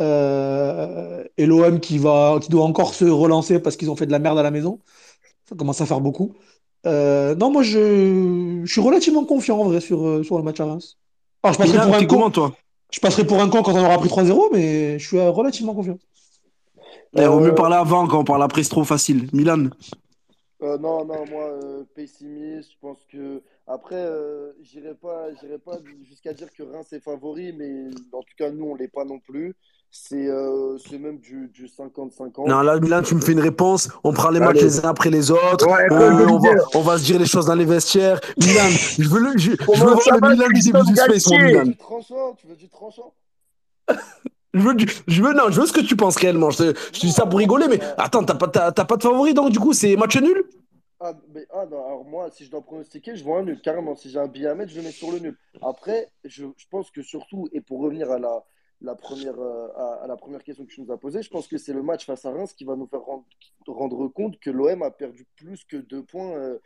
Euh, 0.00 1.24
et 1.36 1.46
l'OM 1.46 1.80
qui, 1.80 1.98
va, 1.98 2.38
qui 2.40 2.48
doit 2.48 2.64
encore 2.64 2.94
se 2.94 3.04
relancer 3.04 3.60
parce 3.60 3.76
qu'ils 3.76 3.90
ont 3.90 3.96
fait 3.96 4.06
de 4.06 4.12
la 4.12 4.18
merde 4.18 4.38
à 4.38 4.42
la 4.42 4.50
maison. 4.50 4.80
Ça 5.48 5.54
commence 5.56 5.80
à 5.80 5.86
faire 5.86 6.00
beaucoup. 6.00 6.34
Euh, 6.86 7.34
non, 7.34 7.50
moi, 7.50 7.62
je, 7.62 8.62
je 8.64 8.72
suis 8.72 8.80
relativement 8.80 9.24
confiant 9.24 9.58
en 9.58 9.64
vrai 9.64 9.80
sur, 9.80 10.06
euh, 10.06 10.22
sur 10.22 10.38
le 10.38 10.44
match 10.44 10.60
à 10.60 10.66
Reims. 10.66 10.96
Alors, 11.42 11.54
je 11.54 11.58
passerai 11.58 11.78
Milan, 11.78 11.86
pour 11.88 11.96
un 11.96 12.00
con. 12.00 12.06
comment, 12.06 12.30
toi? 12.30 12.54
Je 12.90 13.00
passerai 13.00 13.26
pour 13.26 13.40
un 13.40 13.48
con 13.48 13.62
quand 13.62 13.74
on 13.74 13.84
aura 13.84 13.98
pris 13.98 14.08
3-0, 14.08 14.48
mais 14.52 14.98
je 14.98 15.06
suis 15.06 15.18
euh, 15.18 15.30
relativement 15.30 15.74
confiant. 15.74 15.98
Il 17.16 17.24
vaut 17.24 17.40
mieux 17.40 17.54
parler 17.54 17.76
avant 17.76 18.06
quand 18.06 18.20
on 18.20 18.24
parle 18.24 18.42
après, 18.42 18.62
c'est 18.62 18.70
trop 18.70 18.84
facile. 18.84 19.28
Milan. 19.32 19.68
Euh, 20.62 20.78
non, 20.78 21.04
non, 21.04 21.24
moi, 21.30 21.44
euh, 21.44 21.84
pessimiste, 21.94 22.70
je 22.72 22.76
pense 22.80 22.98
que. 23.10 23.42
Après, 23.72 23.94
euh, 23.94 24.50
j'irai 24.62 24.94
pas, 24.94 25.26
j'irai 25.40 25.58
pas 25.58 25.78
jusqu'à 26.08 26.32
dire 26.32 26.48
que 26.56 26.64
Reims 26.64 26.92
est 26.92 26.98
favori, 26.98 27.52
mais 27.52 27.84
en 28.12 28.20
tout 28.22 28.34
cas, 28.36 28.50
nous, 28.50 28.64
on 28.64 28.74
l'est 28.74 28.88
pas 28.88 29.04
non 29.04 29.20
plus. 29.20 29.54
C'est 29.92 30.26
euh, 30.28 30.76
c'est 30.78 30.98
même 30.98 31.18
du, 31.18 31.48
du 31.48 31.66
50-50. 31.66 32.48
Non, 32.48 32.62
là, 32.62 32.78
Milan, 32.80 33.02
tu 33.02 33.14
me 33.14 33.20
fais 33.20 33.30
une 33.32 33.40
réponse. 33.40 33.88
On 34.02 34.12
prend 34.12 34.30
les 34.30 34.40
matchs 34.40 34.60
les 34.62 34.84
uns 34.84 34.88
après 34.88 35.10
les 35.10 35.30
autres. 35.30 35.66
Ouais, 35.68 35.86
Euh, 35.92 36.26
on, 36.28 36.38
va, 36.38 36.50
on 36.74 36.80
va 36.80 36.98
se 36.98 37.04
dire 37.04 37.18
les 37.20 37.26
choses 37.26 37.46
dans 37.46 37.54
les 37.54 37.64
vestiaires. 37.64 38.20
Milan, 38.38 38.68
je 38.98 39.08
veux, 39.08 39.20
le, 39.20 39.32
je, 39.38 39.50
je 39.52 39.84
veux 39.84 39.92
voir 39.94 40.20
le 40.20 40.30
Milan 40.30 40.46
du 40.52 40.60
début 40.60 40.78
du 40.86 40.96
space, 40.96 41.26
mon 41.28 41.36
Galtier 41.36 41.36
Tu 41.36 41.42
veux 41.42 41.46
Milan. 41.48 41.62
du 41.64 41.76
tranchant? 41.76 42.34
Tu 42.40 42.46
veux 42.48 42.56
du 42.56 42.68
tranchant? 42.68 43.14
Je 44.52 44.58
veux, 44.58 44.74
du- 44.74 44.86
je 45.06 45.22
veux, 45.22 45.32
non, 45.32 45.44
je 45.50 45.60
veux 45.60 45.66
ce 45.68 45.72
que 45.72 45.80
tu 45.80 45.94
penses 45.94 46.16
réellement. 46.16 46.50
Je, 46.50 46.72
te- 46.72 46.78
je 46.92 46.98
dis 46.98 47.12
ça 47.12 47.24
pour 47.24 47.38
rigoler, 47.38 47.68
mais 47.68 47.78
attends, 47.96 48.24
t'as 48.24 48.34
pas, 48.34 48.48
t'as, 48.48 48.72
t'as 48.72 48.84
pas 48.84 48.96
de 48.96 49.02
favori, 49.04 49.32
donc 49.32 49.50
du 49.52 49.60
coup, 49.60 49.72
c'est 49.72 49.94
match 49.94 50.16
nul? 50.20 50.42
Ah, 51.02 51.14
mais, 51.28 51.46
ah 51.50 51.64
non, 51.66 51.84
alors 51.86 52.04
moi, 52.04 52.30
si 52.30 52.44
je 52.44 52.50
dois 52.50 52.60
pronostiquer, 52.62 53.16
je 53.16 53.24
vois 53.24 53.38
un 53.38 53.42
nul, 53.44 53.60
carrément. 53.62 53.94
Si 53.94 54.10
j'ai 54.10 54.18
un 54.18 54.28
billet 54.28 54.48
à 54.48 54.54
mettre, 54.54 54.70
je 54.70 54.76
le 54.76 54.82
mets 54.82 54.90
sur 54.92 55.10
le 55.10 55.18
nul. 55.18 55.38
Après, 55.62 56.10
je, 56.24 56.46
je 56.56 56.66
pense 56.68 56.90
que 56.90 57.02
surtout, 57.02 57.48
et 57.52 57.62
pour 57.62 57.80
revenir 57.80 58.10
à 58.10 58.18
la, 58.18 58.44
la 58.82 58.94
première, 58.94 59.38
euh, 59.40 59.68
à, 60.02 60.06
la 60.06 60.16
première 60.16 60.44
question 60.44 60.66
que 60.66 60.70
tu 60.72 60.82
nous 60.82 60.92
as 60.92 60.98
posée, 60.98 61.22
je 61.22 61.30
pense 61.30 61.48
que 61.48 61.56
c'est 61.56 61.72
le 61.72 61.82
match 61.82 62.04
face 62.04 62.26
à 62.26 62.30
Reims 62.30 62.52
qui 62.52 62.64
va 62.64 62.76
nous 62.76 62.86
faire 62.86 63.00
rendre, 63.00 63.24
rendre 63.66 64.08
compte 64.08 64.38
que 64.40 64.50
l'OM 64.50 64.82
a 64.82 64.90
perdu 64.90 65.26
plus 65.36 65.64
que 65.64 65.78
deux 65.78 66.02
points, 66.04 66.32
euh, 66.36 66.58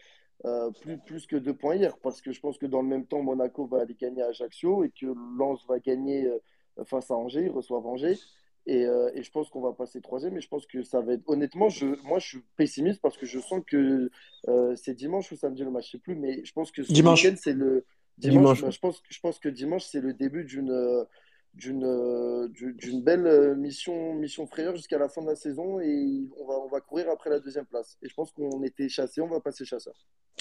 euh, 0.46 0.70
plus, 0.80 0.98
plus 0.98 1.26
que 1.26 1.36
deux 1.36 1.54
points 1.54 1.76
hier. 1.76 1.96
Parce 1.98 2.20
que 2.20 2.32
je 2.32 2.40
pense 2.40 2.58
que 2.58 2.66
dans 2.66 2.82
le 2.82 2.88
même 2.88 3.06
temps, 3.06 3.22
Monaco 3.22 3.66
va 3.66 3.82
aller 3.82 3.94
gagner 3.94 4.22
à 4.22 4.28
Ajaccio 4.28 4.82
et 4.82 4.90
que 4.90 5.06
Lens 5.38 5.64
va 5.68 5.78
gagner 5.78 6.28
face 6.86 7.10
à 7.12 7.14
Angers, 7.14 7.44
ils 7.44 7.50
reçoivent 7.50 7.86
Angers. 7.86 8.18
Et, 8.66 8.86
euh, 8.86 9.10
et 9.14 9.22
je 9.22 9.30
pense 9.30 9.50
qu'on 9.50 9.60
va 9.60 9.72
passer 9.72 10.00
troisième. 10.00 10.36
Et 10.36 10.40
je 10.40 10.48
pense 10.48 10.66
que 10.66 10.82
ça 10.82 11.00
va 11.00 11.14
être. 11.14 11.22
Honnêtement, 11.26 11.68
je, 11.68 11.86
moi, 12.06 12.18
je 12.18 12.26
suis 12.26 12.42
pessimiste 12.56 13.00
parce 13.02 13.16
que 13.16 13.26
je 13.26 13.38
sens 13.38 13.62
que 13.66 14.10
euh, 14.48 14.76
c'est 14.76 14.94
dimanche 14.94 15.30
ou 15.32 15.36
samedi 15.36 15.62
le 15.64 15.70
match, 15.70 15.86
je 15.86 15.90
sais 15.92 15.98
plus. 15.98 16.14
Mais 16.14 16.44
je 16.44 16.52
pense 16.52 16.70
que 16.70 16.82
ce 16.82 16.92
Dimanche. 16.92 17.26
c'est 17.36 17.52
le. 17.52 17.84
Dimanche, 18.16 18.58
Dimanche. 18.58 18.62
bah, 18.62 18.70
je, 18.70 18.78
pense, 18.78 19.02
je 19.08 19.20
pense 19.20 19.38
que 19.40 19.48
dimanche, 19.48 19.84
c'est 19.84 20.00
le 20.00 20.14
début 20.14 20.44
d'une. 20.44 20.70
D'une 21.54 21.84
euh, 21.84 22.48
du- 22.48 22.74
d'une 22.74 23.02
belle 23.02 23.26
euh, 23.26 23.54
mission 23.54 24.14
mission 24.14 24.46
frayeur 24.46 24.74
jusqu'à 24.74 24.98
la 24.98 25.08
fin 25.08 25.22
de 25.22 25.28
la 25.28 25.36
saison 25.36 25.80
et 25.80 26.24
on 26.40 26.46
va 26.46 26.54
on 26.64 26.68
va 26.68 26.80
courir 26.80 27.06
après 27.12 27.30
la 27.30 27.38
deuxième 27.40 27.64
place 27.66 27.96
et 28.02 28.08
je 28.08 28.14
pense 28.14 28.32
qu'on 28.32 28.62
était 28.64 28.88
chassé 28.88 29.20
on 29.20 29.28
va 29.28 29.40
passer 29.40 29.64
chasseur 29.64 29.94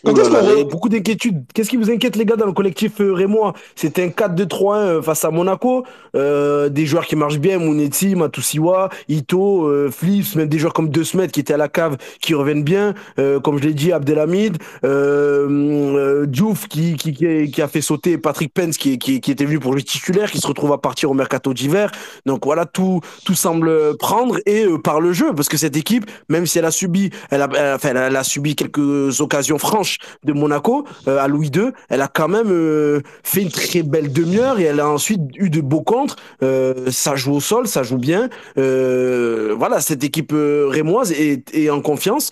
Quand 0.03 0.11
Oh 0.15 0.19
est-ce 0.19 0.29
qu'on 0.29 0.61
a 0.61 0.63
beaucoup 0.63 0.89
d'inquiétudes. 0.89 1.45
Qu'est-ce 1.53 1.69
qui 1.69 1.77
vous 1.77 1.91
inquiète, 1.91 2.15
les 2.15 2.25
gars, 2.25 2.35
dans 2.35 2.47
le 2.47 2.51
collectif 2.51 2.99
euh, 2.99 3.13
rémois? 3.13 3.53
C'était 3.75 4.03
un 4.03 4.07
4-2-3-1 4.09 4.75
euh, 4.75 5.01
face 5.03 5.23
à 5.23 5.29
Monaco. 5.29 5.85
Euh, 6.15 6.67
des 6.67 6.85
joueurs 6.87 7.05
qui 7.05 7.15
marchent 7.15 7.39
bien, 7.39 7.59
Mounetzi, 7.59 8.15
Matusiwa, 8.15 8.89
Ito, 9.07 9.67
euh, 9.67 9.91
Flips, 9.91 10.35
même 10.35 10.49
des 10.49 10.57
joueurs 10.57 10.73
comme 10.73 10.89
De 10.89 11.03
Smet 11.03 11.27
qui 11.29 11.39
étaient 11.41 11.53
à 11.53 11.57
la 11.57 11.69
cave, 11.69 11.97
qui 12.21 12.33
reviennent 12.33 12.63
bien. 12.63 12.95
Euh, 13.19 13.39
comme 13.39 13.59
je 13.59 13.65
l'ai 13.65 13.73
dit, 13.75 13.91
Abdelhamid, 13.93 14.57
euh, 14.83 15.47
euh, 15.49 16.25
Diouf 16.25 16.67
qui, 16.67 16.95
qui, 16.95 17.13
qui, 17.13 17.25
a- 17.27 17.45
qui 17.47 17.61
a 17.61 17.67
fait 17.67 17.81
sauter 17.81 18.17
Patrick 18.17 18.51
Pence 18.53 18.77
qui, 18.77 18.97
qui, 18.97 19.21
qui 19.21 19.31
était 19.31 19.45
venu 19.45 19.59
pour 19.59 19.73
jouer 19.73 19.83
titulaire, 19.83 20.31
qui 20.31 20.39
se 20.39 20.47
retrouve 20.47 20.71
à 20.73 20.79
partir 20.79 21.02
au 21.05 21.13
mercato 21.13 21.53
d'hiver. 21.53 21.91
Donc 22.25 22.45
voilà, 22.45 22.65
tout, 22.65 23.01
tout 23.25 23.35
semble 23.35 23.97
prendre 23.97 24.39
et 24.45 24.65
euh, 24.65 24.77
par 24.77 25.01
le 25.01 25.13
jeu, 25.13 25.33
parce 25.33 25.49
que 25.49 25.57
cette 25.57 25.77
équipe, 25.77 26.09
même 26.29 26.45
si 26.45 26.59
elle 26.59 26.65
a 26.65 26.71
subi, 26.71 27.09
elle 27.29 27.41
a, 27.41 27.75
enfin, 27.75 27.89
elle 27.89 28.15
a 28.15 28.23
subi 28.23 28.55
quelques 28.55 29.21
occasions 29.21 29.57
franches 29.57 29.97
de 30.23 30.33
Monaco 30.33 30.85
euh, 31.07 31.19
à 31.19 31.27
Louis 31.27 31.51
II, 31.53 31.71
elle 31.89 32.01
a 32.01 32.07
quand 32.07 32.27
même 32.27 32.49
euh, 32.49 33.01
fait 33.23 33.41
une 33.41 33.51
très 33.51 33.83
belle 33.83 34.11
demi-heure 34.11 34.59
et 34.59 34.63
elle 34.63 34.79
a 34.79 34.89
ensuite 34.89 35.21
eu 35.35 35.49
de 35.49 35.61
beaux 35.61 35.81
contres. 35.81 36.15
Euh, 36.41 36.91
ça 36.91 37.15
joue 37.15 37.33
au 37.33 37.39
sol, 37.39 37.67
ça 37.67 37.83
joue 37.83 37.97
bien. 37.97 38.29
Euh, 38.57 39.55
voilà, 39.57 39.81
cette 39.81 40.03
équipe 40.03 40.33
euh, 40.33 40.67
rémoise 40.69 41.11
est, 41.11 41.53
est 41.55 41.69
en 41.69 41.81
confiance. 41.81 42.29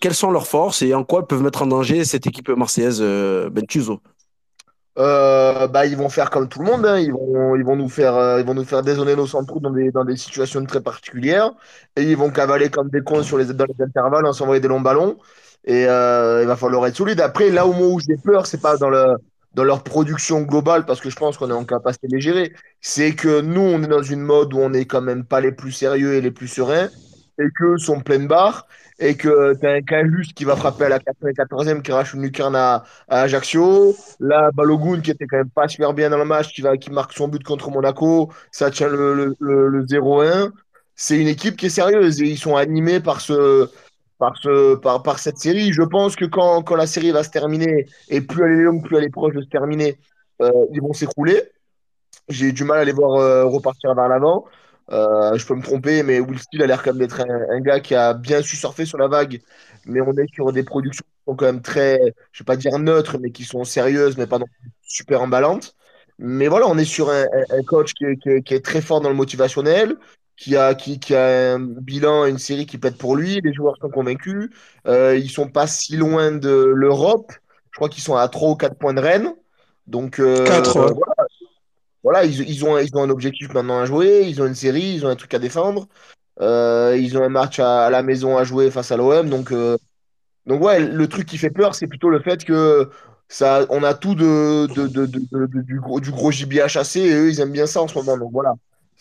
Quelles 0.00 0.14
sont 0.14 0.30
leurs 0.30 0.46
forces 0.46 0.82
et 0.82 0.94
en 0.94 1.04
quoi 1.04 1.26
peuvent 1.26 1.42
mettre 1.42 1.62
en 1.62 1.66
danger 1.66 2.04
cette 2.04 2.26
équipe 2.26 2.48
marseillaise, 2.48 3.00
Bentuzo 3.00 4.00
Euh, 4.98 5.68
bah, 5.68 5.86
ils 5.86 5.96
vont 5.96 6.10
faire 6.10 6.28
comme 6.28 6.48
tout 6.48 6.58
le 6.60 6.66
monde, 6.66 6.84
hein. 6.84 6.98
Ils 6.98 7.12
vont, 7.12 7.56
ils 7.56 7.64
vont 7.64 7.76
nous 7.76 7.88
faire, 7.88 8.14
euh, 8.14 8.40
ils 8.40 8.46
vont 8.46 8.54
nous 8.54 8.64
faire 8.64 8.82
dézonner 8.82 9.16
nos 9.16 9.26
centraux 9.26 9.58
dans 9.60 9.70
des, 9.70 9.90
dans 9.90 10.04
des 10.04 10.16
situations 10.16 10.64
très 10.66 10.82
particulières. 10.82 11.50
Et 11.96 12.02
ils 12.02 12.16
vont 12.16 12.30
cavaler 12.30 12.68
comme 12.68 12.90
des 12.90 13.00
cons 13.02 13.22
sur 13.22 13.38
les, 13.38 13.46
dans 13.46 13.64
les 13.64 13.84
intervalles 13.84 14.26
en 14.26 14.32
s'envoyer 14.32 14.60
des 14.60 14.68
longs 14.68 14.80
ballons. 14.80 15.16
Et 15.64 15.86
euh, 15.86 16.42
il 16.42 16.46
va 16.46 16.56
falloir 16.56 16.86
être 16.86 16.96
solide. 16.96 17.20
Après, 17.20 17.50
là 17.50 17.66
où, 17.66 17.72
moi, 17.72 17.88
où 17.88 18.00
j'ai 18.00 18.16
peur, 18.16 18.46
c'est 18.46 18.60
pas 18.60 18.76
dans, 18.76 18.90
le, 18.90 19.16
dans 19.54 19.64
leur 19.64 19.82
production 19.82 20.42
globale, 20.42 20.84
parce 20.84 21.00
que 21.00 21.08
je 21.08 21.16
pense 21.16 21.38
qu'on 21.38 21.48
est 21.50 21.54
en 21.54 21.64
capacité 21.64 22.08
de 22.08 22.14
les 22.16 22.20
gérer. 22.20 22.52
C'est 22.80 23.14
que 23.14 23.40
nous, 23.40 23.60
on 23.62 23.82
est 23.82 23.86
dans 23.88 24.02
une 24.02 24.20
mode 24.20 24.52
où 24.52 24.58
on 24.58 24.72
est 24.72 24.84
quand 24.84 25.00
même 25.02 25.24
pas 25.24 25.40
les 25.40 25.52
plus 25.52 25.72
sérieux 25.72 26.14
et 26.14 26.20
les 26.20 26.30
plus 26.32 26.48
sereins, 26.48 26.88
et 27.38 27.48
qu'eux 27.56 27.78
sont 27.78 28.00
pleine 28.00 28.26
barre, 28.26 28.66
et 28.98 29.16
que 29.16 29.54
tu 29.58 29.66
as 29.66 29.72
un 29.72 29.82
Cajus 29.82 30.32
qui 30.34 30.44
va 30.44 30.56
frapper 30.56 30.84
à 30.84 30.88
la 30.88 30.98
94e, 30.98 31.82
qui 31.82 31.92
arrache 31.92 32.14
une 32.14 32.22
lucarne 32.22 32.56
à, 32.56 32.84
à 33.08 33.22
Ajaccio. 33.22 33.96
Là, 34.20 34.50
Balogun, 34.52 35.00
qui 35.00 35.10
était 35.10 35.26
quand 35.26 35.38
même 35.38 35.50
pas 35.50 35.68
super 35.68 35.92
bien 35.92 36.10
dans 36.10 36.18
le 36.18 36.24
match, 36.24 36.52
qui, 36.52 36.60
va, 36.60 36.76
qui 36.76 36.90
marque 36.90 37.12
son 37.12 37.28
but 37.28 37.42
contre 37.42 37.70
Monaco, 37.70 38.30
ça 38.50 38.70
tient 38.70 38.88
le 38.88 39.34
0-1. 39.40 40.50
C'est 40.94 41.18
une 41.18 41.28
équipe 41.28 41.56
qui 41.56 41.66
est 41.66 41.70
sérieuse 41.70 42.20
et 42.22 42.26
ils 42.26 42.38
sont 42.38 42.56
animés 42.56 43.00
par, 43.00 43.20
ce, 43.20 43.68
par, 44.18 44.36
ce, 44.36 44.76
par, 44.76 45.02
par 45.02 45.18
cette 45.18 45.38
série. 45.38 45.72
Je 45.72 45.82
pense 45.82 46.16
que 46.16 46.24
quand, 46.24 46.62
quand 46.62 46.76
la 46.76 46.86
série 46.86 47.10
va 47.10 47.24
se 47.24 47.30
terminer, 47.30 47.86
et 48.08 48.20
plus 48.20 48.44
elle 48.44 48.60
est 48.60 48.62
longue, 48.62 48.84
plus 48.84 48.96
elle 48.96 49.04
est 49.04 49.10
proche 49.10 49.34
de 49.34 49.42
se 49.42 49.48
terminer, 49.48 49.98
euh, 50.40 50.50
ils 50.72 50.80
vont 50.80 50.92
s'écrouler. 50.92 51.42
J'ai 52.28 52.52
du 52.52 52.64
mal 52.64 52.78
à 52.78 52.84
les 52.84 52.92
voir 52.92 53.14
euh, 53.14 53.44
repartir 53.46 53.94
vers 53.94 54.08
l'avant. 54.08 54.44
Euh, 54.92 55.36
je 55.38 55.46
peux 55.46 55.54
me 55.54 55.62
tromper, 55.62 56.02
mais 56.02 56.20
Will 56.20 56.38
Steele 56.38 56.62
a 56.62 56.66
l'air 56.66 56.82
quand 56.82 56.90
même 56.92 56.98
d'être 57.00 57.20
un, 57.20 57.50
un 57.50 57.60
gars 57.60 57.80
qui 57.80 57.94
a 57.94 58.14
bien 58.14 58.42
su 58.42 58.56
surfer 58.56 58.84
sur 58.86 58.98
la 58.98 59.08
vague. 59.08 59.40
Mais 59.86 60.00
on 60.00 60.12
est 60.14 60.32
sur 60.34 60.52
des 60.52 60.62
productions 60.64 61.04
qui 61.04 61.24
sont 61.30 61.34
quand 61.36 61.46
même 61.46 61.62
très, 61.62 61.98
je 62.32 62.42
vais 62.42 62.46
pas 62.46 62.56
dire 62.56 62.78
neutres, 62.78 63.18
mais 63.20 63.30
qui 63.32 63.44
sont 63.44 63.64
sérieuses, 63.64 64.16
mais 64.18 64.26
pas 64.26 64.38
non 64.38 64.46
plus 64.46 64.70
super 64.82 65.22
emballantes. 65.22 65.74
Mais 66.18 66.46
voilà, 66.48 66.66
on 66.68 66.78
est 66.78 66.84
sur 66.84 67.10
un, 67.10 67.22
un- 67.24 67.58
un 67.58 67.62
coach 67.62 67.94
qui 67.94 68.04
est, 68.04 68.16
qui 68.16 68.28
est- 68.28 68.42
qui 68.42 68.54
est 68.54 68.64
très 68.64 68.80
fort 68.82 69.00
dans 69.00 69.08
le 69.08 69.14
motivationnel, 69.14 69.96
qui 70.36 70.56
a, 70.56 70.74
qui, 70.74 70.98
qui 71.00 71.14
a 71.14 71.54
un 71.54 71.58
bilan, 71.60 72.26
une 72.26 72.38
série 72.38 72.66
qui 72.66 72.78
pète 72.78 72.96
pour 72.98 73.16
lui. 73.16 73.40
Les 73.42 73.52
joueurs 73.54 73.76
sont 73.80 73.88
convaincus. 73.90 74.50
Euh, 74.86 75.16
ils 75.16 75.30
sont 75.30 75.48
pas 75.48 75.66
si 75.66 75.96
loin 75.96 76.32
de 76.32 76.50
l'Europe. 76.74 77.32
Je 77.70 77.76
crois 77.76 77.88
qu'ils 77.88 78.02
sont 78.02 78.16
à 78.16 78.28
3 78.28 78.50
ou 78.50 78.56
4 78.56 78.76
points 78.76 78.94
de 78.94 79.00
Rennes. 79.00 79.34
Donc, 79.86 80.20
euh, 80.20 80.44
4, 80.44 80.76
ouais. 80.78 80.92
voilà, 80.94 81.11
voilà, 82.02 82.24
ils, 82.24 82.64
ont, 82.64 82.78
ils 82.78 82.96
ont 82.96 83.02
un 83.02 83.10
objectif 83.10 83.52
maintenant 83.54 83.78
à 83.80 83.86
jouer, 83.86 84.22
ils 84.26 84.42
ont 84.42 84.46
une 84.46 84.54
série, 84.54 84.94
ils 84.94 85.06
ont 85.06 85.08
un 85.08 85.16
truc 85.16 85.34
à 85.34 85.38
défendre, 85.38 85.88
euh, 86.40 86.96
ils 86.98 87.16
ont 87.18 87.24
un 87.24 87.28
match 87.28 87.60
à, 87.60 87.90
la 87.90 88.02
maison 88.02 88.36
à 88.36 88.44
jouer 88.44 88.70
face 88.70 88.92
à 88.92 88.96
l'OM. 88.96 89.28
Donc, 89.30 89.52
euh, 89.52 89.78
donc 90.46 90.62
ouais, 90.62 90.80
le 90.80 91.08
truc 91.08 91.26
qui 91.26 91.38
fait 91.38 91.50
peur, 91.50 91.74
c'est 91.74 91.86
plutôt 91.86 92.10
le 92.10 92.20
fait 92.20 92.44
que 92.44 92.90
ça, 93.28 93.66
on 93.70 93.82
a 93.84 93.94
tout 93.94 94.14
de, 94.14 94.66
du 95.62 95.80
gros, 95.80 96.00
du 96.00 96.10
gros 96.10 96.30
gibier 96.30 96.62
à 96.62 96.68
chasser 96.68 97.00
et 97.00 97.14
eux, 97.14 97.30
ils 97.30 97.40
aiment 97.40 97.52
bien 97.52 97.66
ça 97.66 97.82
en 97.82 97.88
ce 97.88 97.96
moment. 97.96 98.18
Donc 98.18 98.32
voilà. 98.32 98.54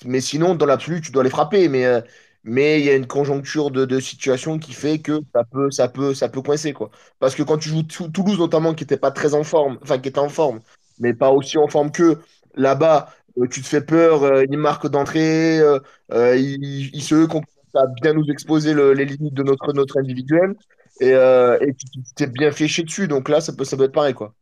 Mais 0.05 0.21
sinon, 0.21 0.55
dans 0.55 0.65
l'absolu, 0.65 1.01
tu 1.01 1.11
dois 1.11 1.23
les 1.23 1.29
frapper. 1.29 1.67
Mais 1.69 1.85
euh, 1.85 2.01
mais 2.43 2.79
il 2.79 2.85
y 2.85 2.89
a 2.89 2.95
une 2.95 3.07
conjoncture 3.07 3.69
de, 3.71 3.99
situation 3.99 4.57
qui 4.57 4.73
fait 4.73 4.99
que 4.99 5.21
ça 5.33 5.43
peut, 5.43 5.69
ça 5.71 5.87
peut, 5.87 6.13
ça 6.13 6.29
peut 6.29 6.41
coincer, 6.41 6.73
quoi. 6.73 6.89
Parce 7.19 7.35
que 7.35 7.43
quand 7.43 7.57
tu 7.57 7.69
joues 7.69 7.83
Tou- 7.83 8.09
Toulouse, 8.09 8.39
notamment, 8.39 8.73
qui 8.73 8.83
n'était 8.83 8.97
pas 8.97 9.11
très 9.11 9.33
en 9.35 9.43
forme, 9.43 9.77
enfin, 9.83 9.99
qui 9.99 10.09
était 10.09 10.19
en 10.19 10.29
forme, 10.29 10.59
mais 10.99 11.13
pas 11.13 11.29
aussi 11.31 11.57
en 11.57 11.67
forme 11.67 11.91
qu'eux, 11.91 12.19
là-bas, 12.55 13.09
euh, 13.37 13.47
tu 13.47 13.61
te 13.61 13.67
fais 13.67 13.81
peur, 13.81 14.23
euh, 14.23 14.43
ils 14.49 14.57
marquent 14.57 14.87
d'entrée, 14.87 15.59
euh, 15.59 15.79
euh, 16.11 16.35
ils, 16.35 16.89
ils 16.93 17.01
se 17.03 17.25
qu'on 17.25 17.41
à 17.73 17.87
bien 18.01 18.13
nous 18.13 18.25
exposer 18.29 18.73
le- 18.73 18.93
les 18.93 19.05
limites 19.05 19.33
de 19.33 19.43
notre, 19.43 19.97
individuel. 19.97 20.55
Et, 20.99 21.11
et 21.11 21.73
tu 21.73 21.85
t'es 22.15 22.27
bien 22.27 22.51
fléché 22.51 22.83
dessus. 22.83 23.07
Donc 23.07 23.29
là, 23.29 23.41
ça 23.41 23.53
peut, 23.53 23.63
ça 23.63 23.77
peut 23.77 23.85
être 23.85 23.93
pareil, 23.93 24.13
quoi. 24.13 24.33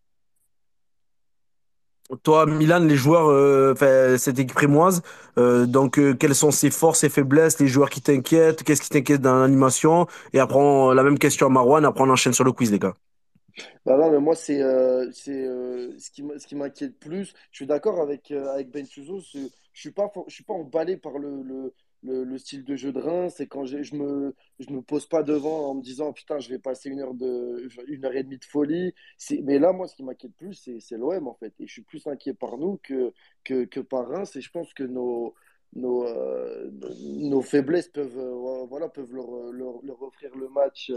Toi, 2.23 2.47
Milan, 2.47 2.79
les 2.79 2.95
joueurs, 2.95 3.77
cette 4.17 4.39
équipe 4.39 4.57
rémoise, 4.57 5.03
donc 5.37 5.99
quelles 6.17 6.33
sont 6.33 6.49
ses 6.49 6.71
forces, 6.71 7.01
ses 7.01 7.09
faiblesses, 7.09 7.59
les 7.59 7.67
joueurs 7.67 7.91
qui 7.91 8.01
t'inquiètent, 8.01 8.63
qu'est-ce 8.63 8.81
qui 8.81 8.89
t'inquiète 8.89 9.21
dans 9.21 9.35
l'animation? 9.41 10.07
Et 10.33 10.39
après, 10.39 10.59
la 10.95 11.03
même 11.03 11.19
question 11.19 11.45
à 11.45 11.49
Marwan, 11.49 11.85
après 11.85 12.03
on 12.03 12.09
enchaîne 12.09 12.33
sur 12.33 12.43
le 12.43 12.51
quiz, 12.51 12.71
les 12.71 12.79
gars. 12.79 12.95
Bah 13.85 13.97
non, 13.97 14.11
mais 14.11 14.19
moi, 14.19 14.35
c'est 14.35 14.61
euh, 14.61 15.09
euh, 15.27 15.93
ce 15.97 16.11
qui, 16.11 16.23
ce 16.37 16.47
qui 16.47 16.55
m'inquiète 16.55 16.97
plus. 16.99 17.33
Je 17.51 17.57
suis 17.57 17.67
d'accord 17.67 17.99
avec, 18.01 18.31
euh, 18.31 18.47
avec 18.53 18.69
Ben 18.71 18.85
c'est- 18.85 19.01
Je 19.73 19.79
suis 19.81 19.91
pas, 19.91 20.11
suis 20.27 20.43
pas 20.43 20.53
emballé 20.53 20.97
par 20.97 21.17
le, 21.19 21.41
le, 21.43 21.73
le, 22.03 22.23
le 22.23 22.37
style 22.37 22.63
de 22.63 22.75
jeu 22.75 22.91
de 22.91 22.99
Reims. 22.99 23.33
C'est 23.37 23.47
quand 23.47 23.65
je 23.65 23.95
me, 23.95 24.35
je 24.59 24.69
me 24.71 24.81
pose 24.81 25.07
pas 25.07 25.23
devant 25.23 25.69
en 25.71 25.75
me 25.75 25.81
disant, 25.81 26.13
putain, 26.13 26.39
je 26.39 26.49
vais 26.49 26.59
passer 26.59 26.89
une 26.89 26.99
heure 27.01 27.13
de, 27.13 27.67
une 27.87 28.05
heure 28.05 28.15
et 28.15 28.23
demie 28.23 28.37
de 28.37 28.45
folie. 28.45 28.93
Mais 29.43 29.59
là, 29.59 29.71
moi, 29.73 29.87
ce 29.87 29.95
qui 29.95 30.03
m'inquiète 30.03 30.33
plus, 30.37 30.53
c'est, 30.79 30.97
l'OM, 30.97 31.27
en 31.27 31.35
fait. 31.35 31.53
Et 31.59 31.67
je 31.67 31.71
suis 31.73 31.81
plus 31.83 32.05
inquiet 32.07 32.33
par 32.33 32.57
nous 32.57 32.79
que, 32.83 33.13
que, 33.43 33.65
que 33.65 33.79
par 33.79 34.07
Reims. 34.07 34.35
Et 34.35 34.41
je 34.41 34.51
pense 34.51 34.73
que 34.73 34.83
nos, 34.83 35.33
nos, 35.73 36.05
nos 37.29 37.41
faiblesses 37.41 37.87
peuvent, 37.89 38.19
voilà, 38.69 38.89
peuvent 38.89 39.13
leur, 39.13 39.29
leur 39.83 40.01
offrir 40.03 40.35
le 40.35 40.49
match. 40.49 40.91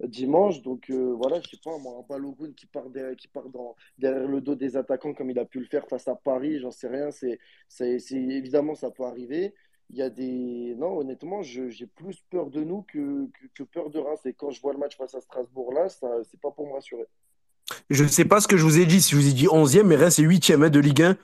Dimanche. 0.00 0.62
Donc 0.62 0.90
euh, 0.90 1.14
voilà, 1.16 1.40
je 1.40 1.50
sais 1.50 1.60
pas, 1.62 1.76
moi, 1.78 1.98
un 1.98 2.06
Balogun 2.08 2.52
qui 2.52 2.66
part, 2.66 2.88
derrière, 2.90 3.16
qui 3.16 3.28
part 3.28 3.48
dans, 3.48 3.74
derrière 3.98 4.28
le 4.28 4.40
dos 4.40 4.54
des 4.54 4.76
attaquants 4.76 5.14
comme 5.14 5.30
il 5.30 5.38
a 5.38 5.44
pu 5.44 5.60
le 5.60 5.66
faire 5.66 5.86
face 5.88 6.08
à 6.08 6.14
Paris, 6.14 6.60
j'en 6.60 6.70
sais 6.70 6.88
rien. 6.88 7.10
C'est, 7.10 7.38
c'est, 7.68 7.98
évidemment, 8.12 8.74
ça 8.74 8.90
peut 8.90 9.04
arriver. 9.04 9.54
Il 9.90 9.96
y 9.96 10.02
a 10.02 10.10
des. 10.10 10.74
Non, 10.76 10.98
honnêtement, 10.98 11.42
j'ai 11.42 11.86
plus 11.86 12.22
peur 12.30 12.50
de 12.50 12.62
nous 12.62 12.82
que, 12.82 13.26
que, 13.26 13.46
que 13.54 13.62
peur 13.64 13.90
de 13.90 13.98
Reims. 13.98 14.20
Et 14.24 14.32
quand 14.32 14.50
je 14.50 14.60
vois 14.60 14.72
le 14.72 14.78
match 14.78 14.96
face 14.96 15.14
à 15.14 15.20
Strasbourg 15.20 15.72
là, 15.72 15.88
ça, 15.88 16.08
c'est 16.24 16.40
pas 16.40 16.50
pour 16.50 16.66
me 16.66 16.72
rassurer. 16.72 17.04
Je 17.90 18.02
ne 18.02 18.08
sais 18.08 18.24
pas 18.24 18.40
ce 18.40 18.48
que 18.48 18.56
je 18.56 18.64
vous 18.64 18.78
ai 18.78 18.86
dit, 18.86 19.00
si 19.00 19.12
je 19.12 19.16
vous 19.16 19.28
ai 19.28 19.32
dit 19.32 19.46
11e, 19.46 19.82
mais 19.84 19.96
Reims 19.96 20.18
est 20.18 20.22
8e 20.22 20.64
hein, 20.64 20.70
de 20.70 20.80
Ligue 20.80 21.02
1 21.02 21.16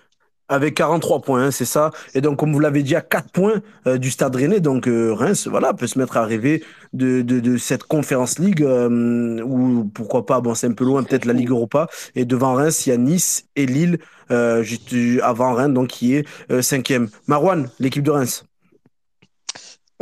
avec 0.50 0.74
43 0.74 1.20
points, 1.22 1.46
hein, 1.46 1.50
c'est 1.50 1.64
ça. 1.64 1.90
Et 2.14 2.20
donc, 2.20 2.38
comme 2.38 2.52
vous 2.52 2.60
l'avez 2.60 2.82
dit, 2.82 2.96
à 2.96 3.00
4 3.00 3.30
points 3.30 3.62
euh, 3.86 3.98
du 3.98 4.10
Stade 4.10 4.34
Rennais, 4.36 4.60
donc 4.60 4.88
euh, 4.88 5.12
Reims, 5.12 5.46
voilà, 5.46 5.74
peut 5.74 5.86
se 5.86 5.98
mettre 5.98 6.16
à 6.16 6.24
rêver 6.24 6.62
de, 6.92 7.22
de, 7.22 7.40
de 7.40 7.56
cette 7.56 7.84
Conference 7.84 8.38
League, 8.38 8.62
euh, 8.62 9.40
ou 9.42 9.84
pourquoi 9.84 10.26
pas, 10.26 10.40
bon, 10.40 10.54
c'est 10.54 10.66
un 10.66 10.72
peu 10.72 10.84
loin, 10.84 11.02
peut-être 11.02 11.24
la 11.24 11.32
Ligue. 11.32 11.50
Europa. 11.50 11.88
Et 12.14 12.24
devant 12.24 12.54
Reims, 12.54 12.86
il 12.86 12.90
y 12.90 12.92
a 12.92 12.96
Nice 12.96 13.46
et 13.56 13.66
Lille, 13.66 13.98
euh, 14.30 14.62
juste 14.62 14.94
avant 15.22 15.54
Reims, 15.54 15.74
donc 15.74 15.88
qui 15.88 16.14
est 16.14 16.26
euh, 16.50 16.62
5e. 16.62 17.08
Marwan, 17.26 17.68
l'équipe 17.78 18.02
de 18.02 18.10
Reims. 18.10 18.44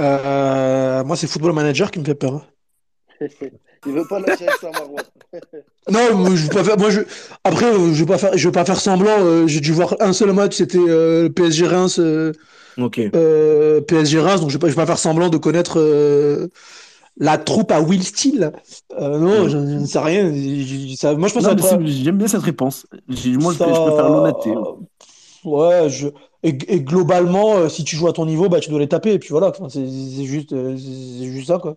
Euh, 0.00 1.02
moi, 1.04 1.16
c'est 1.16 1.26
Football 1.26 1.54
Manager 1.54 1.90
qui 1.90 1.98
me 1.98 2.04
fait 2.04 2.14
peur. 2.14 2.46
Il 3.86 3.92
veut 3.92 4.06
pas 4.08 4.18
lâcher 4.20 4.48
avec 4.48 4.60
ça, 4.60 4.70
Marouane. 4.72 5.04
Non, 5.90 6.14
moi, 6.16 6.30
je 6.34 6.42
vais 6.44 6.54
pas 6.54 6.64
faire. 6.64 6.78
Moi, 6.78 6.90
je... 6.90 7.00
Après, 7.44 7.66
euh, 7.66 7.92
je 7.94 8.00
vais 8.04 8.06
pas 8.06 8.18
faire. 8.18 8.36
Je 8.36 8.48
vais 8.48 8.52
pas 8.52 8.64
faire 8.64 8.80
semblant. 8.80 9.20
euh, 9.20 9.46
J'ai 9.46 9.60
dû 9.60 9.72
voir 9.72 9.94
un 10.00 10.12
seul 10.12 10.32
match. 10.32 10.56
C'était 10.56 10.78
euh, 10.78 11.24
le 11.24 11.32
PSG 11.32 11.66
Reims. 11.66 11.98
euh, 11.98 12.32
Ok. 12.76 13.00
euh, 13.14 13.80
PSG 13.80 14.20
Reims. 14.20 14.40
Donc, 14.40 14.50
je 14.50 14.54
vais 14.54 14.58
pas, 14.60 14.66
je 14.68 14.72
vais 14.72 14.76
pas 14.82 14.86
faire 14.86 14.98
semblant 14.98 15.28
de 15.30 15.38
connaître 15.38 15.78
euh, 15.80 16.48
la 17.18 17.38
troupe 17.38 17.72
à 17.72 17.80
Will 17.80 18.04
Steele. 18.04 18.52
Euh, 18.98 19.18
non, 19.18 19.48
je, 19.48 19.56
ne 19.58 19.86
sais 19.86 19.98
rien. 19.98 20.32
Je- 20.34 20.88
je- 20.90 20.96
ça- 20.96 21.14
moi, 21.14 21.28
je 21.28 21.34
pense 21.34 21.44
Non, 21.44 21.54
que 21.56 21.62
ça 21.62 21.78
j'aime 21.84 22.18
bien 22.18 22.28
cette 22.28 22.42
réponse. 22.42 22.86
Moi, 23.08 23.52
je, 23.52 23.58
Ça... 23.58 23.72
je 23.72 23.80
préfère 23.80 24.08
l'honnêteté. 24.10 24.54
Ouais, 25.44 25.88
je... 25.88 26.08
et, 26.42 26.50
et 26.68 26.80
globalement, 26.80 27.56
euh, 27.56 27.68
si 27.68 27.84
tu 27.84 27.96
joues 27.96 28.08
à 28.08 28.12
ton 28.12 28.26
niveau, 28.26 28.48
bah, 28.48 28.60
tu 28.60 28.70
dois 28.70 28.78
les 28.80 28.88
taper. 28.88 29.12
Et 29.14 29.18
puis 29.18 29.30
voilà, 29.30 29.48
Enfin, 29.48 29.68
c'est 29.68 29.86
juste, 30.24 30.52
euh, 30.52 30.76
juste 30.76 31.46
ça, 31.48 31.58
quoi. 31.58 31.76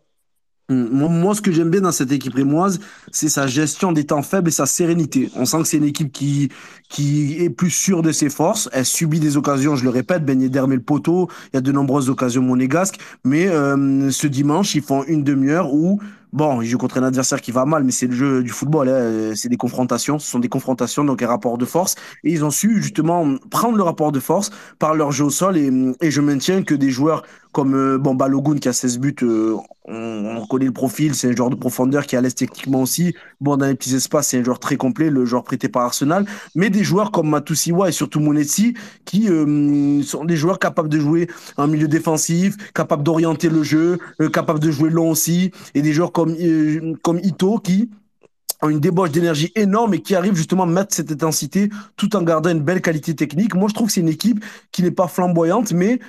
Moi, 0.71 1.35
ce 1.35 1.41
que 1.41 1.51
j'aime 1.51 1.69
bien 1.69 1.81
dans 1.81 1.91
cette 1.91 2.11
équipe 2.11 2.33
rémoise, 2.33 2.79
c'est 3.11 3.29
sa 3.29 3.47
gestion 3.47 3.91
des 3.91 4.05
temps 4.05 4.21
faibles 4.21 4.47
et 4.47 4.51
sa 4.51 4.65
sérénité. 4.65 5.29
On 5.35 5.45
sent 5.45 5.57
que 5.59 5.63
c'est 5.65 5.77
une 5.77 5.83
équipe 5.83 6.11
qui, 6.11 6.49
qui 6.89 7.37
est 7.39 7.49
plus 7.49 7.69
sûre 7.69 8.01
de 8.01 8.11
ses 8.11 8.29
forces. 8.29 8.69
Elle 8.71 8.85
subit 8.85 9.19
des 9.19 9.37
occasions, 9.37 9.75
je 9.75 9.83
le 9.83 9.89
répète, 9.89 10.25
Ben 10.25 10.41
Yedder 10.41 10.65
le 10.67 10.79
poteau. 10.79 11.29
Il 11.51 11.55
y 11.55 11.57
a 11.57 11.61
de 11.61 11.71
nombreuses 11.71 12.09
occasions 12.09 12.41
monégasques. 12.41 12.99
Mais 13.25 13.47
euh, 13.47 14.09
ce 14.11 14.27
dimanche, 14.27 14.75
ils 14.75 14.81
font 14.81 15.03
une 15.03 15.23
demi-heure 15.23 15.73
où, 15.73 15.99
bon, 16.33 16.61
ils 16.61 16.67
jouent 16.67 16.77
contre 16.77 16.97
un 16.97 17.03
adversaire 17.03 17.41
qui 17.41 17.51
va 17.51 17.65
mal, 17.65 17.83
mais 17.83 17.91
c'est 17.91 18.07
le 18.07 18.13
jeu 18.15 18.43
du 18.43 18.49
football. 18.49 18.89
hein. 18.89 18.91
Euh, 18.93 19.33
C'est 19.35 19.49
des 19.49 19.57
confrontations. 19.57 20.19
Ce 20.19 20.29
sont 20.29 20.39
des 20.39 20.49
confrontations, 20.49 21.03
donc 21.03 21.21
un 21.21 21.27
rapport 21.27 21.57
de 21.57 21.65
force. 21.65 21.95
Et 22.23 22.31
ils 22.31 22.43
ont 22.45 22.51
su 22.51 22.81
justement 22.81 23.35
prendre 23.49 23.77
le 23.77 23.83
rapport 23.83 24.11
de 24.11 24.19
force 24.19 24.51
par 24.79 24.95
leur 24.95 25.11
jeu 25.11 25.25
au 25.25 25.29
sol. 25.29 25.57
Et, 25.57 25.71
je 26.11 26.21
maintiens 26.21 26.63
que 26.63 26.75
des 26.75 26.89
joueurs 26.89 27.23
comme 27.51 27.75
euh, 27.75 27.97
bon, 27.97 28.15
Balogun 28.15 28.57
qui 28.59 28.69
a 28.69 28.73
16 28.73 28.97
buts, 28.99 29.13
euh, 29.23 29.57
on, 29.83 30.37
on 30.37 30.45
connaît 30.47 30.65
le 30.67 30.71
profil, 30.71 31.15
c'est 31.15 31.27
un 31.29 31.35
joueur 31.35 31.49
de 31.49 31.55
profondeur 31.55 32.05
qui 32.05 32.15
est 32.15 32.17
à 32.17 32.21
l'aise 32.21 32.33
techniquement 32.35 32.81
aussi. 32.81 33.13
Bon, 33.41 33.57
dans 33.57 33.65
les 33.65 33.75
petits 33.75 33.93
espaces, 33.93 34.29
c'est 34.29 34.39
un 34.39 34.43
joueur 34.43 34.59
très 34.59 34.77
complet, 34.77 35.09
le 35.09 35.25
joueur 35.25 35.43
prêté 35.43 35.67
par 35.67 35.83
Arsenal. 35.83 36.25
Mais 36.55 36.69
des 36.69 36.83
joueurs 36.83 37.11
comme 37.11 37.29
Matusiwa 37.29 37.89
et 37.89 37.91
surtout 37.91 38.21
Monetsi, 38.21 38.73
qui 39.03 39.27
sont 40.05 40.23
des 40.23 40.37
joueurs 40.37 40.59
capables 40.59 40.87
de 40.87 40.99
jouer 40.99 41.27
en 41.57 41.67
milieu 41.67 41.89
défensif, 41.89 42.55
capables 42.73 43.03
d'orienter 43.03 43.49
le 43.49 43.63
jeu, 43.63 43.97
capables 44.31 44.59
de 44.59 44.71
jouer 44.71 44.89
long 44.89 45.09
aussi. 45.11 45.51
Et 45.75 45.81
des 45.81 45.91
joueurs 45.91 46.11
comme, 46.13 46.20
euh, 46.27 46.93
comme 47.01 47.19
Ito 47.19 47.59
qui 47.59 47.89
ont 48.61 48.69
une 48.69 48.79
débauche 48.79 49.11
d'énergie 49.11 49.51
énorme 49.55 49.93
et 49.95 50.01
qui 50.01 50.15
arrivent 50.15 50.35
justement 50.35 50.63
à 50.63 50.67
mettre 50.67 50.93
cette 50.93 51.11
intensité 51.11 51.69
tout 51.97 52.15
en 52.15 52.21
gardant 52.21 52.51
une 52.51 52.61
belle 52.61 52.81
qualité 52.81 53.15
technique. 53.15 53.55
Moi, 53.55 53.69
je 53.69 53.73
trouve 53.73 53.87
que 53.87 53.93
c'est 53.93 54.01
une 54.01 54.09
équipe 54.09 54.43
qui 54.71 54.83
n'est 54.83 54.91
pas 54.91 55.07
flamboyante, 55.07 55.71
mais 55.71 55.99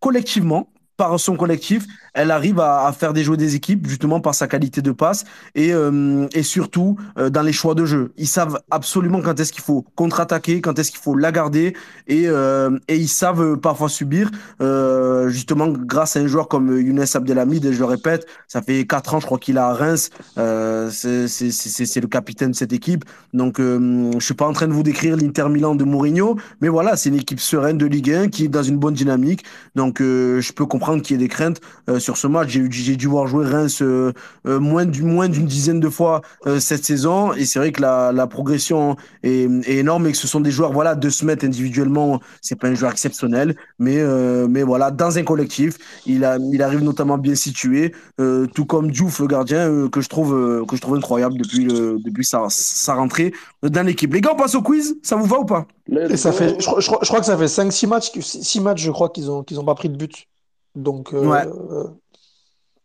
collectivement, 0.00 0.70
par 0.96 1.18
son 1.18 1.36
collectif, 1.36 1.86
elle 2.14 2.30
arrive 2.30 2.60
à, 2.60 2.86
à 2.86 2.92
faire 2.92 3.12
déjouer 3.12 3.36
des 3.36 3.54
équipes 3.54 3.86
justement 3.86 4.20
par 4.20 4.34
sa 4.34 4.46
qualité 4.46 4.82
de 4.82 4.92
passe 4.92 5.24
et, 5.54 5.72
euh, 5.72 6.26
et 6.32 6.42
surtout 6.42 6.96
euh, 7.18 7.30
dans 7.30 7.42
les 7.42 7.52
choix 7.52 7.74
de 7.74 7.84
jeu. 7.84 8.12
Ils 8.16 8.28
savent 8.28 8.60
absolument 8.70 9.20
quand 9.22 9.38
est-ce 9.40 9.52
qu'il 9.52 9.62
faut 9.62 9.84
contre-attaquer, 9.94 10.60
quand 10.60 10.78
est-ce 10.78 10.90
qu'il 10.90 11.00
faut 11.00 11.16
la 11.16 11.32
garder 11.32 11.74
et, 12.06 12.24
euh, 12.26 12.78
et 12.88 12.96
ils 12.96 13.08
savent 13.08 13.42
euh, 13.42 13.56
parfois 13.56 13.88
subir 13.88 14.30
euh, 14.60 15.28
justement 15.28 15.68
grâce 15.68 16.16
à 16.16 16.20
un 16.20 16.26
joueur 16.26 16.48
comme 16.48 16.78
Younes 16.78 17.04
Abdelhamid, 17.14 17.64
et 17.64 17.72
je 17.72 17.78
le 17.78 17.84
répète, 17.84 18.26
ça 18.48 18.62
fait 18.62 18.86
quatre 18.86 19.14
ans 19.14 19.20
je 19.20 19.26
crois 19.26 19.38
qu'il 19.38 19.56
est 19.56 19.60
à 19.60 19.72
Reims, 19.72 20.10
euh, 20.38 20.90
c'est 20.90 22.00
le 22.00 22.06
capitaine 22.06 22.50
de 22.50 22.56
cette 22.56 22.72
équipe. 22.72 23.04
Donc 23.32 23.58
je 23.58 24.18
suis 24.20 24.34
pas 24.34 24.46
en 24.46 24.52
train 24.52 24.68
de 24.68 24.72
vous 24.72 24.82
décrire 24.82 25.16
l'Inter 25.16 25.48
Milan 25.48 25.74
de 25.74 25.84
Mourinho, 25.84 26.36
mais 26.60 26.68
voilà, 26.68 26.96
c'est 26.96 27.08
une 27.08 27.16
équipe 27.16 27.40
sereine 27.40 27.78
de 27.78 27.86
Ligue 27.86 28.12
1 28.12 28.28
qui 28.28 28.44
est 28.44 28.48
dans 28.48 28.62
une 28.62 28.78
bonne 28.78 28.94
dynamique. 28.94 29.44
Donc 29.74 30.00
je 30.00 30.52
peux 30.52 30.66
comprendre 30.66 31.02
qu'il 31.02 31.16
y 31.16 31.20
ait 31.20 31.22
des 31.22 31.28
craintes 31.28 31.60
sur 32.02 32.16
ce 32.16 32.26
match. 32.26 32.50
J'ai 32.70 32.96
dû 32.96 33.06
voir 33.06 33.26
jouer 33.26 33.46
Reims 33.46 33.80
euh, 33.82 34.12
euh, 34.46 34.60
moins 34.60 34.84
du 34.84 35.02
moins 35.02 35.28
d'une 35.28 35.46
dizaine 35.46 35.80
de 35.80 35.88
fois 35.88 36.22
euh, 36.46 36.60
cette 36.60 36.84
saison 36.84 37.32
et 37.32 37.44
c'est 37.46 37.58
vrai 37.58 37.72
que 37.72 37.80
la, 37.80 38.12
la 38.12 38.26
progression 38.26 38.96
est, 39.22 39.48
est 39.66 39.76
énorme 39.76 40.06
et 40.06 40.12
que 40.12 40.18
ce 40.18 40.26
sont 40.28 40.40
des 40.40 40.50
joueurs 40.50 40.72
voilà 40.72 40.94
de 40.94 41.08
se 41.10 41.24
mettre 41.24 41.44
individuellement, 41.44 42.20
c'est 42.40 42.56
pas 42.56 42.68
un 42.68 42.74
joueur 42.74 42.92
exceptionnel, 42.92 43.56
mais 43.78 43.98
euh, 43.98 44.46
mais 44.48 44.62
voilà 44.62 44.90
dans 44.90 45.16
un 45.18 45.22
collectif, 45.22 45.78
il 46.06 46.24
a 46.24 46.38
il 46.52 46.62
arrive 46.62 46.82
notamment 46.82 47.18
bien 47.18 47.34
situé, 47.34 47.94
euh, 48.20 48.46
tout 48.54 48.66
comme 48.66 48.90
Diouf 48.90 49.20
le 49.20 49.26
gardien 49.26 49.68
euh, 49.70 49.88
que 49.88 50.00
je 50.00 50.08
trouve 50.08 50.34
euh, 50.34 50.64
que 50.66 50.76
je 50.76 50.80
trouve 50.80 50.96
incroyable 50.96 51.36
depuis 51.38 51.64
le 51.64 51.98
depuis 52.04 52.24
sa 52.24 52.46
sa 52.48 52.94
rentrée 52.94 53.32
dans 53.62 53.86
l'équipe. 53.86 54.12
Les 54.12 54.20
gars, 54.20 54.32
on 54.34 54.36
passe 54.36 54.54
au 54.54 54.62
quiz, 54.62 54.96
ça 55.02 55.16
vous 55.16 55.26
va 55.26 55.38
ou 55.38 55.44
pas? 55.44 55.66
Et 56.08 56.16
ça 56.16 56.32
fait, 56.32 56.56
je, 56.60 56.66
crois- 56.66 56.80
je 56.80 56.86
crois 56.86 56.98
je 57.02 57.08
crois 57.08 57.20
que 57.20 57.26
ça 57.26 57.36
fait 57.38 57.48
5-6 57.48 57.86
matchs, 57.86 58.10
6 58.20 58.60
matchs, 58.60 58.82
je 58.82 58.90
crois, 58.90 59.08
qu'ils 59.10 59.30
ont, 59.30 59.42
qu'ils 59.42 59.58
ont 59.60 59.64
pas 59.64 59.74
pris 59.74 59.88
de 59.88 59.96
but. 59.96 60.26
Donc, 60.74 61.12
Ouais. 61.12 61.46
euh, 61.46 61.84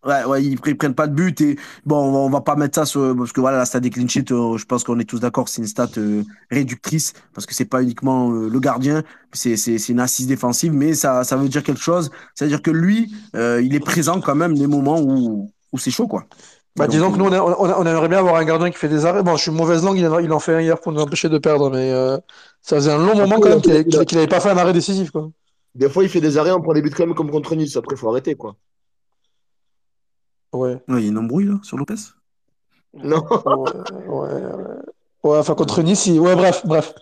Ouais, 0.05 0.23
ouais, 0.23 0.43
ils, 0.43 0.57
ils 0.65 0.77
prennent 0.77 0.93
pas 0.95 1.07
de 1.07 1.14
but 1.14 1.41
et 1.41 1.57
bon, 1.85 1.97
on 1.97 2.11
va, 2.11 2.18
on 2.19 2.30
va 2.30 2.39
pas 2.41 2.55
mettre 2.55 2.76
ça 2.76 2.85
sur, 2.85 3.15
parce 3.18 3.34
que 3.34 3.41
voilà, 3.41 3.57
la 3.57 3.65
stat 3.65 3.81
des 3.81 3.89
clean 3.89 4.07
sheets, 4.07 4.31
euh, 4.31 4.55
je 4.55 4.64
pense 4.65 4.84
qu'on 4.85 4.97
est 4.99 5.05
tous 5.09 5.19
d'accord, 5.19 5.49
c'est 5.49 5.61
une 5.61 5.68
stat 5.68 5.89
euh, 5.97 6.23
réductrice 6.49 7.14
parce 7.34 7.45
que 7.45 7.53
c'est 7.53 7.65
pas 7.65 7.81
uniquement 7.81 8.31
euh, 8.31 8.47
le 8.47 8.59
gardien, 8.59 9.03
c'est 9.34 9.55
une 9.89 9.99
assise 9.99 10.27
défensive, 10.27 10.72
mais 10.72 10.93
ça 10.93 11.23
ça 11.26 11.35
veut 11.35 11.49
dire 11.49 11.64
quelque 11.64 11.81
chose. 11.81 12.09
C'est 12.35 12.45
à 12.45 12.47
dire 12.47 12.61
que 12.61 12.72
lui, 12.72 13.11
euh, 13.35 13.61
il 13.61 13.76
est 13.76 13.80
présent 13.81 14.22
quand 14.22 14.35
même 14.35 14.53
les 14.53 14.68
moments 14.68 15.01
où 15.01 15.51
où 15.73 15.77
c'est 15.77 15.91
chaud 15.91 16.07
quoi. 16.07 16.26
Bah, 16.77 16.85
Donc, 16.85 16.91
disons 16.91 17.11
que 17.11 17.18
nous, 17.18 17.26
on, 17.26 17.31
a- 17.34 17.41
on, 17.41 17.65
a- 17.65 17.77
on 17.80 17.85
aimerait 17.85 18.07
bien 18.07 18.19
avoir 18.19 18.35
un 18.35 18.45
gardien 18.45 18.69
qui 18.69 18.77
fait 18.77 18.88
des 18.88 19.05
arrêts. 19.05 19.23
Bon, 19.23 19.35
je 19.35 19.41
suis 19.41 19.51
mauvaise 19.51 19.84
langue, 19.84 19.97
il 19.97 20.07
en, 20.07 20.19
il 20.19 20.31
en 20.31 20.39
fait 20.39 20.53
un 20.53 20.61
hier 20.61 20.80
pour 20.80 20.91
nous 20.91 21.01
empêcher 21.01 21.27
de 21.27 21.39
perdre, 21.39 21.72
mais 21.72 21.91
euh, 21.91 22.18
ça 22.61 22.76
faisait 22.77 22.91
un 22.91 22.99
long 22.99 23.15
moment 23.15 23.39
quand 23.39 23.49
même 23.49 23.61
qu'il 23.61 23.72
il 23.72 23.76
a- 23.76 23.80
avait, 23.80 23.85
qu'il- 23.85 24.05
qu'il 24.05 24.18
avait 24.19 24.27
pas 24.27 24.39
fait 24.39 24.49
un 24.51 24.57
arrêt 24.57 24.73
décisif, 24.73 25.09
quoi. 25.11 25.30
Des 25.78 25.90
fois, 25.90 26.04
il 26.04 26.10
fait 26.10 26.22
des 26.22 26.38
arrêts, 26.38 26.52
on 26.52 26.62
prend 26.62 26.74
des 26.74 26.82
buts 26.82 26.90
quand 26.90 27.06
même 27.06 27.16
comme 27.16 27.30
contre 27.32 27.56
Nice. 27.56 27.78
Après, 27.78 27.95
il 27.95 27.98
faut 27.99 28.10
arrêter, 28.10 28.36
quoi. 28.36 28.56
Ouais, 30.54 30.74
ouais, 30.88 30.99
il 30.99 31.04
y 31.04 31.06
a 31.06 31.10
une 31.10 31.18
embrouille 31.18 31.45
là 31.45 31.60
sur 31.62 31.78
Lopez? 31.78 31.95
Non. 32.95 33.24
ouais, 33.45 33.72
ouais, 34.08 34.34
ouais. 34.34 34.64
Ouais, 35.24 35.38
enfin, 35.38 35.56
contre 35.56 35.82
Nice, 35.84 36.08
il- 36.08 36.20
ouais, 36.20 36.36
bref, 36.36 36.66
bref. 36.66 36.94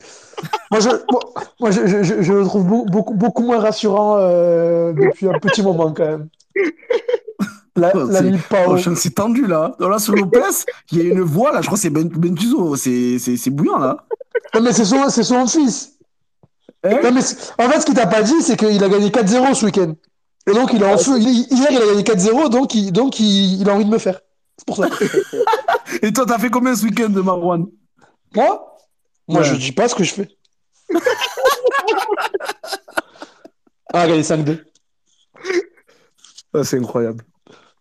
Moi, 0.70 0.80
je, 0.80 0.88
moi, 1.10 1.20
moi, 1.60 1.70
je, 1.72 1.86
je, 1.86 2.22
je- 2.22 2.32
le 2.32 2.44
trouve 2.44 2.64
beau- 2.64 2.84
beaucoup, 2.86 3.14
beaucoup 3.14 3.42
moins 3.42 3.58
rassurant 3.58 4.16
euh, 4.18 4.92
depuis 4.92 5.28
un 5.28 5.38
petit 5.38 5.62
moment, 5.62 5.92
quand 5.92 6.06
même. 6.06 6.28
La, 7.76 7.90
Oh, 7.94 8.04
la 8.06 8.20
c'est-. 8.20 8.32
Oh, 8.66 8.94
c'est 8.94 9.10
tendu 9.14 9.46
là. 9.46 9.74
Là, 9.80 9.98
sur 9.98 10.14
Lopez, 10.14 10.40
il 10.92 10.98
y 10.98 11.00
a 11.00 11.04
une 11.12 11.20
voix 11.20 11.52
là, 11.52 11.60
je 11.60 11.66
crois 11.66 11.76
que 11.76 11.82
c'est 11.82 11.90
Ben, 11.90 12.08
Bentuzo. 12.08 12.76
C'est 12.76 13.18
c'est- 13.18 13.36
c'est 13.36 13.50
bouillant 13.50 13.78
là. 13.78 14.04
Non, 14.54 14.60
mais 14.62 14.72
c'est 14.72 14.84
son, 14.84 15.08
c'est 15.08 15.22
son 15.24 15.46
fils. 15.46 15.98
Non, 16.84 17.12
mais 17.12 17.20
c'est- 17.20 17.52
en 17.58 17.68
fait, 17.68 17.80
ce 17.80 17.86
qu'il 17.86 17.94
t'a 17.94 18.06
pas 18.06 18.22
dit, 18.22 18.40
c'est 18.42 18.56
qu'il 18.56 18.82
a 18.82 18.88
gagné 18.88 19.10
4-0 19.10 19.54
ce 19.54 19.66
week-end. 19.66 19.94
Et 20.46 20.52
donc, 20.52 20.70
il 20.72 20.82
est 20.82 20.86
en 20.86 20.96
feu. 20.96 21.18
Il- 21.18 21.46
Hier, 21.50 21.68
il 21.70 21.76
a 21.76 21.86
gagné 21.86 22.02
4-0, 22.02 22.48
donc, 22.48 22.74
il, 22.74 22.90
donc 22.92 23.20
il, 23.20 23.60
il 23.60 23.68
a 23.68 23.74
envie 23.74 23.84
de 23.84 23.90
me 23.90 23.98
faire. 23.98 24.20
C'est 24.56 24.64
pour 24.66 24.76
ça. 24.76 24.88
Et 26.02 26.12
toi, 26.12 26.24
t'as 26.26 26.38
fait 26.38 26.48
combien 26.50 26.74
ce 26.74 26.84
week-end 26.84 27.08
de 27.10 27.20
Marwan? 27.20 27.66
Moi? 28.34 28.78
Moi, 29.28 29.40
Ouais. 29.40 29.46
je 29.46 29.54
dis 29.56 29.72
pas 29.72 29.88
ce 29.88 29.94
que 29.94 30.04
je 30.04 30.14
fais. 30.14 30.28
ah, 33.92 34.06
gagné 34.06 34.22
5-2. 34.22 34.64
Ah, 36.54 36.64
C'est 36.64 36.78
incroyable. 36.78 37.24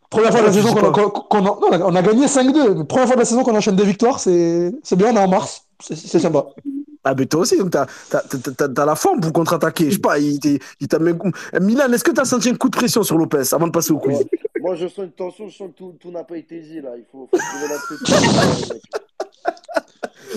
Première 0.10 0.32
fois 0.32 0.40
de 0.42 0.46
la 0.48 0.52
Ah, 0.52 0.54
saison 0.54 0.74
qu'on 0.74 0.88
a, 0.90 0.92
qu'on 0.92 1.40
a- 1.40 1.42
non, 1.42 1.86
on 1.88 1.96
a- 1.96 2.00
a 2.00 2.02
gagné 2.02 2.28
5-2. 2.28 2.74
Mais 2.76 2.84
Première 2.86 3.06
fois 3.08 3.16
de 3.16 3.22
la 3.22 3.26
saison 3.26 3.44
qu'on 3.44 3.56
enchaîne 3.56 3.76
des 3.76 3.86
victoires, 3.86 4.20
c'est 4.20 4.72
bien, 4.96 5.12
on 5.12 5.16
est 5.16 5.20
en 5.20 5.28
mars. 5.28 5.64
C'est 5.82 6.20
sympa. 6.20 6.46
Ah, 7.04 7.14
mais 7.18 7.26
toi 7.26 7.42
aussi, 7.42 7.58
donc 7.58 7.70
t'as 7.72 7.86
t'as- 8.10 8.22
t'as- 8.22 8.52
t'as- 8.52 8.68
t'as 8.70 8.86
la 8.86 8.96
forme 8.96 9.22
pour 9.22 9.32
contre-attaquer. 9.32 9.86
Je 9.90 9.96
sais 9.96 10.00
pas, 10.00 10.20
il, 10.20 10.40
t'a. 10.40 10.98
Eh, 11.00 11.60
Milan, 11.62 11.92
est-ce 11.94 12.04
que 12.04 12.12
t'as 12.12 12.26
senti 12.26 12.50
un 12.50 12.56
coup 12.56 12.70
de 12.70 12.76
pression 12.76 13.04
sur 13.04 13.18
Lopez 13.18 13.44
avant 13.54 13.68
de 13.68 13.72
passer 13.72 13.92
au 13.94 14.00
quiz? 14.00 14.18
Moi, 14.62 14.76
je 14.76 14.88
sens 14.88 14.98
une 15.06 15.12
tension, 15.12 15.48
je 15.48 15.56
sens 15.56 15.70
que 15.72 15.78
tout, 15.78 15.96
tout 16.00 16.12
n'a 16.12 16.24
pas 16.26 16.36
été 16.38 16.60
dit 16.60 16.82
là. 16.82 16.90
Il 16.98 17.06
faut, 17.12 17.30
faut 17.32 17.38
trouver 17.38 17.68
la 17.70 17.78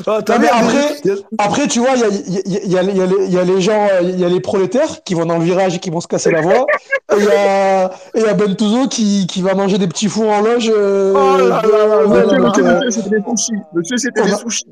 Non, 0.06 0.18
mais 0.28 0.36
vu, 0.39 0.47
après- 0.48 1.02
Après, 1.39 1.68
tu 1.68 1.80
vois, 1.80 1.90
il 1.97 2.01
y 2.01 2.05
a, 2.05 2.09
il 2.09 2.32
y 2.32 2.39
a- 2.39 2.43
il 2.64 2.72
y 2.72 2.78
a- 2.78 2.82
il 2.82 2.97
y 2.97 3.01
a 3.02 3.06
les- 3.06 3.24
il 3.26 3.32
y 3.32 3.39
a 3.39 3.44
les 3.44 3.60
gens, 3.60 3.89
euh, 3.93 4.01
il 4.02 4.18
y 4.18 4.24
a 4.24 4.28
les 4.28 4.40
prolétaires 4.40 5.02
qui 5.05 5.12
vont 5.14 5.26
dans 5.26 5.36
le 5.39 5.44
virage 5.44 5.74
et 5.76 5.78
qui 5.80 5.90
vont 5.90 6.01
se 6.01 6.06
casser 6.09 6.30
la 6.30 6.40
voix. 6.40 6.64
Et 7.12 7.18
il 7.18 7.24
y 7.24 7.28
a, 7.28 7.86
et 8.14 8.20
il 8.20 8.22
y 8.22 8.26
a 8.26 8.32
Bentuzo 8.34 8.89
qui, 8.89 9.26
qui 9.26 9.43
va 9.43 9.55
manger 9.55 9.76
des 9.78 9.89
petits 9.89 10.09
fours 10.09 10.30
en 10.30 10.40
loge. 10.40 10.70
euh, 10.74 11.12
Oh 11.14 11.36
là 11.36 11.62
là 11.62 12.06
Monsieur, 12.06 12.62
là 12.62 12.80
c'était 12.90 13.10
des 13.10 13.22
sushis. 13.36 13.52
Monsieur, 13.74 13.97
c'était 13.98 14.22
des 14.22 14.34
sushis. 14.34 14.66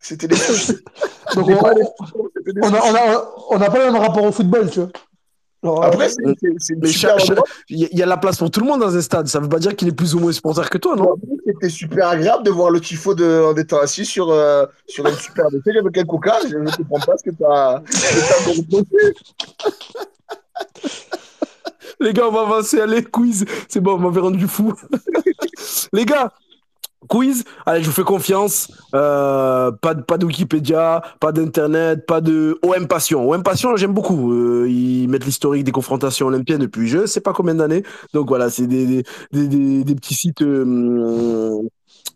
C'était 0.00 0.28
des 0.28 0.36
sushis. 0.36 0.76
Donc 1.34 1.48
on- 1.48 1.74
des 1.74 1.82
on 2.62 2.68
on 2.68 2.72
a- 2.74 3.34
on 3.50 3.58
n'a 3.58 3.70
pas 3.70 3.78
le 3.78 3.92
même 3.92 4.00
rapport 4.00 4.24
au 4.24 4.32
football, 4.32 4.70
tu 4.70 4.80
vois. 4.80 4.88
Genre, 5.64 5.84
Après, 5.84 6.06
il 7.68 7.88
y, 7.92 8.02
a- 8.02 8.06
la 8.06 8.16
place 8.16 8.36
pour 8.38 8.48
tout 8.48 8.60
le 8.60 8.66
monde 8.66 8.80
dans 8.80 8.94
un 8.96 9.00
stade. 9.00 9.26
Ça 9.26 9.40
veut 9.40 9.48
pas 9.48 9.58
dire 9.58 9.74
qu'il 9.74 9.88
est 9.88 9.92
plus 9.92 10.14
ou 10.14 10.20
moins 10.20 10.30
supporter 10.30 10.70
que 10.70 10.78
toi, 10.78 10.94
non? 10.94 11.16
C'était 11.44 11.68
super 11.68 12.08
agréable 12.10 12.44
de 12.44 12.50
voir 12.52 12.70
le 12.70 12.80
tifo 12.80 13.12
de, 13.12 13.42
en 13.52 13.56
étant 13.56 13.80
assis 13.80 14.04
sur, 14.06 14.30
euh, 14.30 14.66
sur 14.86 15.04
une 15.06 15.16
super 15.16 15.50
bouteille 15.50 15.78
avec 15.78 15.98
un 15.98 16.04
coca. 16.04 16.36
Je 16.48 16.58
ne 16.58 16.70
comprends 16.70 17.00
pas 17.00 17.16
ce 17.18 17.24
que 17.24 17.34
tu 17.34 17.44
as, 17.44 17.82
Les 22.00 22.12
gars, 22.12 22.28
on 22.28 22.32
va 22.32 22.42
avancer. 22.42 22.80
Allez, 22.80 23.02
quiz. 23.04 23.44
C'est 23.68 23.80
bon, 23.80 23.94
on 23.94 23.98
m'avait 23.98 24.20
rendu 24.20 24.46
fou. 24.46 24.72
Les 25.92 26.04
gars, 26.04 26.30
quiz. 27.08 27.44
Allez, 27.66 27.82
je 27.82 27.86
vous 27.86 27.92
fais 27.94 28.02
confiance. 28.04 28.70
Euh, 28.94 29.72
pas, 29.72 29.94
de- 29.94 30.02
pas 30.02 30.16
Wikipédia, 30.18 31.02
pas 31.20 31.32
d'internet, 31.32 32.06
pas 32.06 32.20
de 32.20 32.58
OM 32.62 32.86
Passion. 32.86 33.28
OM 33.28 33.42
Passion, 33.42 33.76
j'aime 33.76 33.92
beaucoup. 33.94 34.32
Euh, 34.32 34.66
ils 34.68 35.08
mettent 35.08 35.24
l'historique 35.24 35.64
des 35.64 35.72
confrontations 35.72 36.26
olympiennes 36.26 36.60
depuis 36.60 36.86
je 36.88 37.06
sais 37.06 37.20
pas 37.20 37.32
combien 37.32 37.54
d'années. 37.54 37.82
Donc 38.14 38.28
voilà, 38.28 38.50
c'est 38.50 38.66
des, 38.66 38.86
des, 38.86 39.02
des, 39.32 39.84
des- 39.84 39.94
petits 39.94 40.14
sites. 40.14 40.42
euh, 40.42 41.60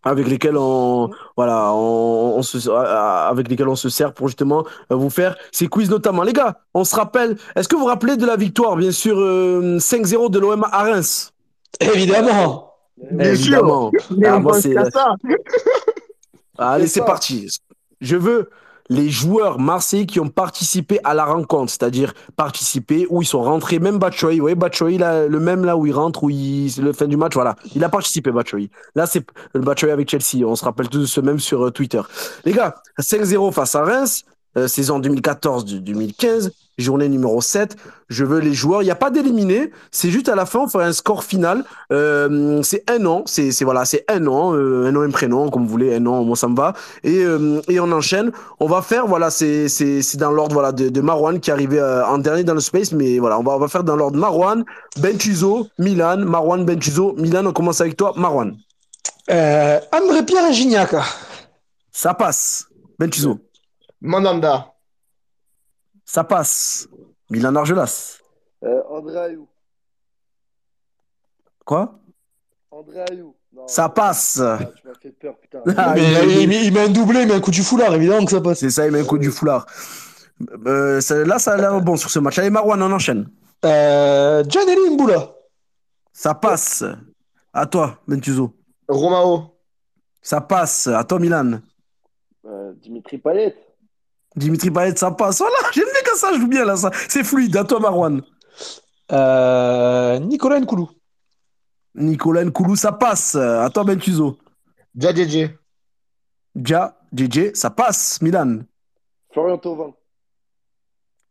avec 0.04 0.26
lesquels 0.26 0.56
on 0.56 1.10
voilà 1.36 1.72
on, 1.74 2.34
on 2.38 2.42
se 2.42 2.68
avec 2.68 3.48
lesquels 3.48 3.68
on 3.68 3.76
se 3.76 3.88
sert 3.88 4.12
pour 4.14 4.26
justement 4.28 4.64
euh, 4.90 4.96
vous 4.96 5.10
faire 5.10 5.36
ces 5.52 5.68
quiz 5.68 5.88
notamment 5.90 6.24
les 6.24 6.32
gars 6.32 6.58
on 6.74 6.82
se 6.82 6.96
rappelle 6.96 7.36
est-ce 7.54 7.68
que 7.68 7.76
vous 7.76 7.82
vous 7.82 7.86
rappelez 7.88 8.16
de 8.16 8.26
la 8.26 8.34
victoire 8.36 8.74
bien 8.76 8.90
sûr 8.90 9.16
euh, 9.18 9.78
5-0 9.78 10.30
de 10.30 10.38
l'OM 10.40 10.64
à 10.72 10.82
Reims? 10.82 11.32
Évidemment. 11.80 12.71
Bien 13.10 13.34
sûr. 13.34 13.54
évidemment 13.54 13.90
Mais 14.16 14.26
Ah, 14.28 14.36
on 14.36 14.40
moi, 14.40 14.52
pense 14.52 14.62
c'est- 14.62 14.74
qu'à 14.74 14.90
ça. 14.90 15.14
allez 16.58 16.86
C'est 16.86 17.04
parti 17.04 17.48
je 18.00 18.16
veux 18.16 18.50
les 18.88 19.08
joueurs 19.10 19.60
marseillais 19.60 20.06
qui 20.06 20.18
ont 20.18 20.28
participé 20.28 20.98
à 21.04 21.14
la 21.14 21.24
rencontre, 21.24 21.70
c'est-à-dire 21.70 22.12
participé, 22.36 23.06
où 23.10 23.22
ils 23.22 23.26
sont 23.26 23.40
rentrés, 23.40 23.78
même 23.78 23.98
Batshuayi, 23.98 24.40
ouais, 24.40 24.56
Batshuayi, 24.56 24.98
là, 24.98 25.28
le 25.28 25.38
même 25.40 25.64
là 25.64 25.76
où 25.76 25.86
il 25.86 25.92
rentre, 25.92 26.24
où 26.24 26.30
il, 26.30 26.68
c'est 26.70 26.82
le 26.82 26.92
fin 26.92 27.06
du 27.06 27.16
match, 27.16 27.32
voilà, 27.34 27.54
il 27.76 27.82
a 27.84 27.88
participé, 27.88 28.32
Batshuayi. 28.32 28.70
Là, 28.96 29.06
c'est 29.06 29.24
le 29.54 29.60
Batshuayi 29.60 29.92
avec 29.92 30.10
Chelsea, 30.10 30.44
on 30.44 30.56
se 30.56 30.64
rappelle 30.64 30.88
tous 30.88 30.98
de 30.98 31.06
ce 31.06 31.20
même 31.20 31.38
sur 31.38 31.64
euh, 31.64 31.70
Twitter. 31.70 32.02
Les 32.44 32.52
gars, 32.52 32.74
5-0 33.00 33.52
face 33.52 33.76
à 33.76 33.84
Reims, 33.84 34.24
euh, 34.58 34.66
saison 34.66 34.98
2014-2015, 34.98 36.50
journée 36.82 37.08
numéro 37.08 37.40
7, 37.40 37.76
je 38.08 38.24
veux 38.24 38.40
les 38.40 38.52
joueurs, 38.52 38.82
il 38.82 38.84
n'y 38.84 38.90
a 38.90 38.94
pas 38.96 39.10
d'éliminés, 39.10 39.70
c'est 39.90 40.10
juste 40.10 40.28
à 40.28 40.34
la 40.34 40.44
fin, 40.44 40.60
on 40.60 40.68
fait 40.68 40.82
un 40.82 40.92
score 40.92 41.24
final, 41.24 41.64
euh, 41.92 42.60
c'est 42.62 42.84
un 42.90 43.04
an, 43.06 43.22
c'est 43.26 43.50
voilà, 43.62 43.84
c'est 43.86 44.04
un 44.10 44.26
an, 44.26 44.54
euh, 44.54 44.86
un 44.86 44.92
nom 44.92 45.02
et 45.04 45.06
un 45.06 45.10
prénom, 45.10 45.48
comme 45.48 45.62
vous 45.64 45.70
voulez, 45.70 45.94
un 45.94 46.04
an, 46.06 46.22
moi 46.24 46.36
ça 46.36 46.48
me 46.48 46.56
va, 46.56 46.74
et, 47.04 47.22
euh, 47.24 47.60
et 47.68 47.80
on 47.80 47.90
enchaîne, 47.92 48.32
on 48.60 48.66
va 48.66 48.82
faire, 48.82 49.06
voilà, 49.06 49.30
c'est 49.30 49.68
c'est- 49.68 50.02
c'est 50.02 50.18
dans 50.18 50.30
l'ordre 50.32 50.52
voilà, 50.52 50.72
de, 50.72 50.88
de 50.90 51.00
Marwan 51.00 51.40
qui 51.40 51.48
est 51.50 51.52
arrivé 51.54 51.78
euh, 51.78 52.04
en 52.06 52.18
dernier 52.18 52.44
dans 52.44 52.54
le 52.54 52.60
space, 52.60 52.92
mais 52.92 53.18
voilà, 53.18 53.38
on 53.38 53.42
va, 53.42 53.52
on 53.56 53.58
va 53.58 53.68
faire 53.68 53.84
dans 53.84 53.96
l'ordre 53.96 54.18
Marwan, 54.18 54.64
Benchuzo, 54.98 55.68
Milan, 55.78 56.18
Marwan, 56.18 56.64
Benchuzo, 56.64 57.14
Milan, 57.16 57.46
on 57.46 57.52
commence 57.52 57.80
avec 57.80 57.96
toi, 57.96 58.12
Marwan. 58.16 58.56
Euh, 59.30 59.78
André 59.92 60.24
Pierre 60.24 60.48
et 60.50 60.52
Gignac. 60.52 60.94
Ça 61.92 62.12
passe. 62.14 62.66
Benchuzo, 62.98 63.38
Mandanda. 64.00 64.71
Ça 66.12 66.24
passe. 66.24 66.88
Milan 67.30 67.54
Argelas. 67.56 68.18
Euh, 68.64 68.82
André 68.90 69.16
Ayou. 69.18 69.48
Quoi? 71.64 71.98
André 72.70 73.02
Ayou. 73.10 73.34
Non, 73.54 73.66
Ça 73.68 73.88
passe. 73.88 74.38
ah, 74.40 74.58
tu 74.76 74.86
m'as 74.88 74.94
fait 74.94 75.10
peur, 75.12 75.36
putain. 75.38 75.60
Ah, 75.76 75.92
Mais, 75.94 76.02
il- 76.02 76.30
il, 76.30 76.40
il- 76.42 76.48
met- 76.48 76.64
il 76.66 76.72
met 76.72 76.80
un 76.84 76.88
doublé, 76.88 77.22
il 77.22 77.28
met 77.28 77.34
un 77.34 77.40
coup 77.40 77.50
du 77.50 77.62
foulard, 77.62 77.94
évidemment 77.94 78.24
que 78.24 78.30
ça 78.30 78.40
passe. 78.40 78.60
C'est 78.60 78.70
ça, 78.70 78.86
il 78.86 78.92
met 78.92 79.00
un 79.00 79.04
coup 79.04 79.18
du 79.18 79.30
foulard. 79.30 79.66
Euh, 80.66 81.00
ça- 81.00 81.24
là, 81.24 81.38
ça 81.38 81.52
a 81.52 81.56
l'air 81.56 81.80
bon 81.80 81.96
sur 81.96 82.10
ce 82.10 82.18
match. 82.18 82.38
Allez, 82.38 82.50
Marwan, 82.50 82.82
on 82.82 82.92
enchaîne. 82.92 83.28
Euh, 83.64 84.42
Gianelli 84.48 84.90
Mboula. 84.94 85.30
Ça 86.12 86.34
passe. 86.34 86.84
À 87.52 87.66
toi, 87.66 87.98
Bentuzo. 88.08 88.54
Romao. 88.88 89.54
Ça 90.20 90.40
passe. 90.40 90.86
À 90.88 91.04
toi, 91.04 91.18
Milan. 91.18 91.60
Euh, 92.46 92.72
Dimitri 92.76 93.18
Payet. 93.18 93.54
Dimitri 94.36 94.70
Payet, 94.70 94.96
ça 94.96 95.10
passe. 95.10 95.38
Voilà, 95.38 95.54
j'aime 95.72 95.84
bien 95.84 96.00
quand 96.04 96.16
ça 96.16 96.32
joue 96.34 96.48
bien 96.48 96.64
là. 96.64 96.76
Ça. 96.76 96.90
C'est 97.08 97.24
fluide. 97.24 97.56
À 97.56 97.64
toi, 97.64 97.80
Marwan. 97.80 98.22
Euh, 99.12 100.18
Nicolas 100.20 100.60
Nkoulou. 100.60 100.88
Nicolas 101.94 102.44
Nkoulou, 102.44 102.76
ça 102.76 102.92
passe. 102.92 103.34
À 103.34 103.68
toi, 103.70 103.84
Bentuzo. 103.84 104.38
Djadjedje. 104.94 105.50
Ja, 106.54 106.96
JJ, 107.14 107.52
ça 107.54 107.70
passe. 107.70 108.20
Milan. 108.22 108.60
Florian 109.32 109.58
Thauvin. 109.58 109.92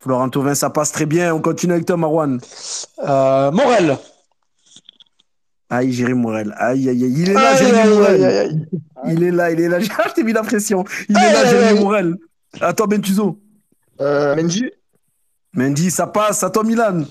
Florent 0.00 0.28
Thauvin, 0.30 0.54
ça 0.56 0.70
passe 0.70 0.90
très 0.90 1.06
bien. 1.06 1.32
On 1.34 1.40
continue 1.40 1.74
avec 1.74 1.86
toi, 1.86 1.96
Marwan. 1.96 2.40
Euh, 2.98 3.50
Morel. 3.52 3.96
Aïe, 5.70 5.92
Jérémy 5.92 6.20
Morel. 6.20 6.54
Aïe, 6.58 6.88
aïe, 6.88 7.04
aïe. 7.04 7.14
Il 7.18 7.30
est 7.30 7.34
là, 7.34 7.56
Jérémy 7.56 7.88
Morel. 7.94 8.24
aïe, 8.24 8.36
aïe. 8.38 8.66
Il 9.06 9.22
est 9.22 9.30
là, 9.30 9.50
il 9.52 9.60
est 9.60 9.68
là. 9.68 9.78
Ah, 9.98 10.04
je 10.08 10.14
t'ai 10.14 10.22
mis 10.24 10.32
la 10.32 10.42
pression. 10.42 10.84
Il 11.08 11.16
Aïe, 11.16 11.24
est 11.26 11.32
là, 11.32 11.44
Jérémy 11.46 11.78
aïe. 11.78 11.84
Morel. 11.84 12.16
À 12.60 12.72
toi, 12.72 12.86
Bentuzo. 12.86 13.38
Euh, 14.00 14.34
Mendy. 14.36 14.70
Mendy, 15.54 15.90
ça 15.90 16.06
passe. 16.06 16.42
À 16.42 16.50
toi, 16.50 16.64
Milan. 16.64 17.02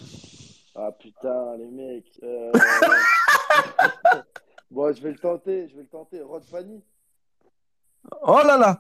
Ah 0.76 0.91
putain, 0.99 1.57
les 1.57 1.68
mecs. 1.68 2.19
Euh... 2.23 2.51
bon, 4.72 4.93
je 4.93 5.01
vais 5.01 5.11
le 5.11 5.18
tenter, 5.18 5.68
je 5.69 5.76
vais 5.76 5.81
le 5.81 5.88
tenter. 5.88 6.22
Rod 6.22 6.43
Fanny. 6.49 6.81
Oh 8.22 8.39
là 8.45 8.57
là. 8.57 8.80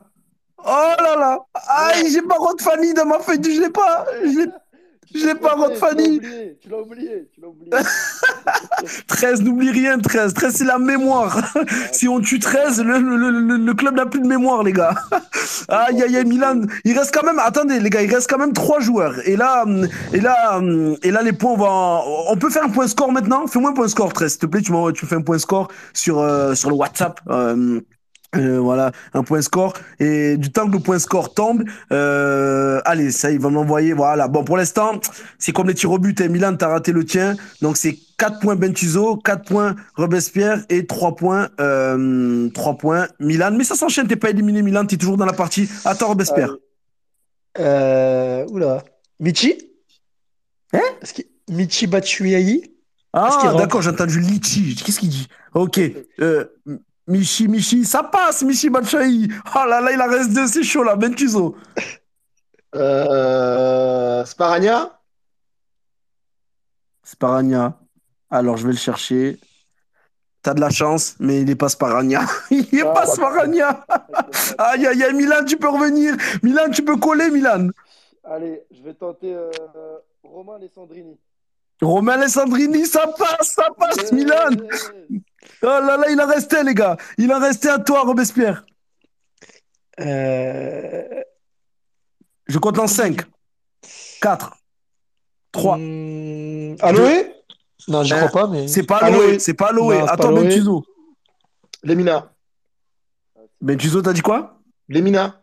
Oh 0.57 0.93
là 0.99 1.15
là. 1.15 1.39
Aïe, 1.53 2.09
j'ai 2.11 2.21
pas 2.21 2.35
Rod 2.37 2.61
Fanny 2.61 2.93
dans 2.93 3.05
ma 3.05 3.19
feuille. 3.19 3.39
de- 3.39 3.49
Je 3.49 3.61
l'ai 3.61 3.69
pas. 3.69 4.05
Je 4.23 4.39
l'ai- 4.45 4.51
J'ai 5.13 5.35
pas 5.35 5.53
Rod 5.55 5.75
Fanny. 5.75 6.19
Tu 6.61 6.69
l'as 6.69 6.79
oublié, 6.79 7.27
tu 7.33 7.41
l'as 7.41 7.47
oublié. 7.47 7.71
13, 9.07 9.41
n'oublie 9.43 9.71
rien, 9.71 9.99
13. 9.99 10.33
13, 10.33 10.55
c'est 10.55 10.63
la 10.65 10.79
mémoire. 10.79 11.53
si 11.91 12.07
on 12.07 12.19
tue 12.19 12.39
13, 12.39 12.83
le, 12.83 12.99
le, 12.99 13.29
le, 13.31 13.57
le 13.57 13.73
club 13.73 13.95
n'a 13.95 14.05
plus 14.05 14.21
de 14.21 14.27
mémoire, 14.27 14.63
les 14.63 14.73
gars. 14.73 14.95
Aïe, 15.69 16.01
aïe, 16.01 16.17
aïe, 16.17 16.25
Milan. 16.25 16.61
Il 16.85 16.97
reste 16.97 17.13
quand 17.13 17.25
même, 17.25 17.39
attendez, 17.39 17.79
les 17.79 17.89
gars, 17.89 18.01
il 18.01 18.13
reste 18.13 18.29
quand 18.29 18.37
même 18.37 18.53
trois 18.53 18.79
joueurs. 18.79 19.15
Et 19.27 19.35
là, 19.35 19.65
et 20.13 20.19
là, 20.19 20.61
et 21.03 21.11
là, 21.11 21.21
les 21.21 21.33
points, 21.33 21.51
on 21.51 21.57
va, 21.57 22.01
on 22.29 22.35
peut 22.37 22.49
faire 22.49 22.63
un 22.63 22.69
point 22.69 22.87
score 22.87 23.11
maintenant? 23.11 23.47
Fais-moi 23.47 23.71
un 23.71 23.73
point 23.73 23.87
score, 23.87 24.11
13, 24.11 24.31
s'il 24.31 24.39
te 24.39 24.45
plaît. 24.47 24.61
Tu, 24.61 24.71
tu 24.95 25.05
fais 25.05 25.15
un 25.15 25.21
point 25.21 25.37
score 25.37 25.69
sur, 25.93 26.19
euh, 26.19 26.55
sur 26.55 26.69
le 26.69 26.75
WhatsApp. 26.75 27.19
Euh, 27.29 27.79
euh, 28.35 28.59
voilà, 28.59 28.91
un 29.13 29.23
point 29.23 29.41
score. 29.41 29.73
Et 29.99 30.37
du 30.37 30.51
temps 30.51 30.67
que 30.67 30.73
le 30.73 30.79
point 30.79 30.99
score 30.99 31.33
tombe, 31.33 31.63
euh, 31.91 32.81
allez, 32.85 33.11
ça, 33.11 33.31
il 33.31 33.39
va 33.39 33.49
m'envoyer. 33.49 33.93
Voilà. 33.93 34.27
Bon, 34.27 34.43
pour 34.43 34.57
l'instant, 34.57 34.99
c'est 35.37 35.51
comme 35.51 35.67
les 35.67 35.73
tirs 35.73 35.91
au 35.91 35.99
but. 35.99 36.19
Hein. 36.21 36.29
Milan, 36.29 36.55
t'as 36.55 36.69
raté 36.69 36.91
le 36.91 37.03
tien. 37.03 37.35
Donc, 37.61 37.77
c'est 37.77 37.97
4 38.17 38.39
points 38.39 38.55
Bentuzo, 38.55 39.17
4 39.17 39.45
points 39.45 39.75
Robespierre 39.95 40.63
et 40.69 40.85
3 40.85 41.15
points, 41.15 41.49
euh, 41.59 42.49
3 42.49 42.77
points 42.77 43.07
Milan. 43.19 43.51
Mais 43.57 43.63
ça 43.63 43.75
s'enchaîne, 43.75 44.07
t'es 44.07 44.15
pas 44.15 44.29
éliminé, 44.29 44.61
Milan, 44.61 44.85
t'es 44.85 44.97
toujours 44.97 45.17
dans 45.17 45.25
la 45.25 45.33
partie. 45.33 45.69
Attends, 45.85 46.07
Robespierre. 46.07 46.55
Euh, 47.59 48.45
oula. 48.49 48.83
Michi? 49.19 49.57
Hein? 50.73 50.79
Michi 51.49 51.87
Batshuayi? 51.87 52.71
Ah, 53.13 53.53
d'accord, 53.57 53.81
j'ai 53.81 53.89
entendu 53.89 54.19
Lichi. 54.21 54.75
Qu'est-ce 54.75 54.99
qu'il 54.99 55.09
dit? 55.09 55.27
Ok. 55.53 55.81
Euh, 56.21 56.45
Michi, 57.11 57.47
Michi, 57.49 57.83
ça 57.83 58.03
passe, 58.03 58.41
Michi 58.43 58.69
Batshuayi. 58.69 59.27
Oh 59.53 59.65
là 59.67 59.81
là, 59.81 59.91
il 59.91 60.01
en 60.01 60.07
reste 60.07 60.31
deux, 60.33 60.47
c'est 60.47 60.63
chaud 60.63 60.83
là, 60.83 60.95
Bentuzo. 60.95 61.55
Euh, 62.73 64.23
Sparagna 64.23 64.97
Sparagna. 67.03 67.77
Alors, 68.29 68.55
je 68.57 68.65
vais 68.65 68.71
le 68.73 68.79
chercher. 68.79 69.39
T'as 70.41 70.53
de 70.53 70.61
la 70.61 70.69
chance, 70.69 71.15
mais 71.19 71.41
il 71.41 71.45
n'est 71.47 71.55
pas 71.55 71.67
Sparagna. 71.69 72.21
il 72.51 72.65
n'est 72.71 72.81
Ah, 72.81 72.93
pas 72.93 73.05
bah, 73.05 73.11
Sparagna. 73.11 73.85
aïe, 74.57 74.87
aïe, 74.87 75.03
aïe, 75.03 75.13
Milan, 75.13 75.43
tu 75.45 75.57
peux 75.57 75.69
revenir. 75.69 76.15
Milan, 76.41 76.69
tu 76.71 76.83
peux 76.83 76.95
coller, 76.97 77.29
Milan. 77.29 77.67
Allez, 78.23 78.61
je 78.71 78.81
vais 78.83 78.93
tenter 78.93 79.33
euh, 79.33 79.51
Romain 80.23 80.55
Alessandrini. 80.55 81.17
Romain 81.81 82.13
Alessandrini, 82.13 82.85
ça 82.85 83.07
passe, 83.07 83.53
ça 83.55 83.67
passe, 83.77 84.11
Milan. 84.13 84.49
Oh 85.63 85.65
là 85.67 85.97
là, 85.97 86.09
il 86.09 86.19
en 86.21 86.27
restait, 86.27 86.63
les 86.63 86.73
gars. 86.73 86.97
Il 87.17 87.31
en 87.33 87.39
restait 87.39 87.69
à 87.69 87.79
toi, 87.79 88.01
Robespierre. 88.01 88.65
Euh... 89.99 91.03
Je 92.47 92.57
compte 92.57 92.79
en 92.79 92.87
5, 92.87 93.21
4, 94.21 94.51
3. 95.51 95.77
hmm, 95.77 96.75
Aloé 96.81 97.33
Non, 97.87 98.03
j'y 98.03 98.13
Hein, 98.13 98.27
crois 98.27 98.41
pas, 98.41 98.47
mais. 98.47 98.67
C'est 98.67 98.83
pas 98.83 98.97
Aloé. 98.97 99.39
C'est 99.39 99.53
pas 99.53 99.69
Aloé. 99.69 99.99
Non, 99.99 100.05
pas 100.05 100.11
Attends, 100.13 100.27
Aloé. 100.29 100.43
Bentuzo. 100.43 100.83
Lemina. 101.83 102.31
Bentuzo, 103.61 104.01
t'as 104.01 104.13
dit 104.13 104.21
quoi? 104.21 104.57
Lemina. 104.89 105.37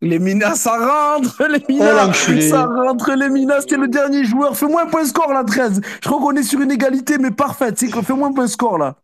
Les 0.00 0.18
Minas, 0.18 0.56
ça 0.56 0.72
rentre, 1.16 1.44
les 1.48 1.60
Oh, 1.62 1.72
Minas, 1.72 2.06
l'enculé. 2.06 2.48
ça 2.50 2.66
rentre, 2.66 3.12
les 3.12 3.30
Minas, 3.30 3.62
c'était 3.62 3.76
le 3.76 3.88
dernier 3.88 4.24
joueur. 4.24 4.56
Fais-moi 4.56 4.82
un 4.82 4.86
point 4.86 5.04
score, 5.06 5.32
là, 5.32 5.44
13. 5.44 5.80
Je 6.02 6.08
crois 6.08 6.18
qu'on 6.20 6.36
est 6.36 6.42
sur 6.42 6.60
une 6.60 6.72
égalité, 6.72 7.16
mais 7.18 7.30
parfaite. 7.30 7.78
Fais-moi 7.78 8.28
un 8.28 8.32
point 8.32 8.48
score, 8.48 8.76
là. 8.78 8.96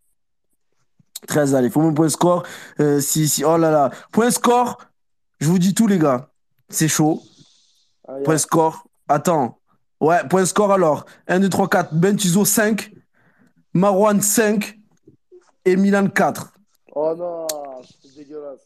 13, 1.26 1.54
allez, 1.54 1.70
fais-moi 1.70 1.90
un 1.90 1.94
point 1.94 2.08
score. 2.08 2.44
Euh, 2.80 3.00
si, 3.00 3.28
si, 3.28 3.44
oh 3.44 3.56
là 3.56 3.70
là. 3.70 3.90
Point 4.12 4.30
score, 4.30 4.78
je 5.40 5.46
vous 5.48 5.58
dis 5.58 5.74
tout, 5.74 5.86
les 5.86 5.98
gars. 5.98 6.30
C'est 6.68 6.88
chaud. 6.88 7.22
Aïe, 8.08 8.22
Point 8.24 8.38
score. 8.38 8.84
Attends. 9.08 9.58
Ouais, 10.00 10.18
point 10.28 10.46
score 10.46 10.72
alors. 10.72 11.04
1, 11.28 11.40
2, 11.40 11.48
3, 11.48 11.68
4. 11.68 11.94
Bentuzo 11.94 12.44
5. 12.44 12.92
Marwan 13.74 14.20
5. 14.20 14.78
Et 15.64 15.76
Milan 15.76 16.08
4. 16.08 16.52
Oh 16.94 17.14
non, 17.16 17.46
c'est 18.02 18.16
dégueulasse. 18.16 18.60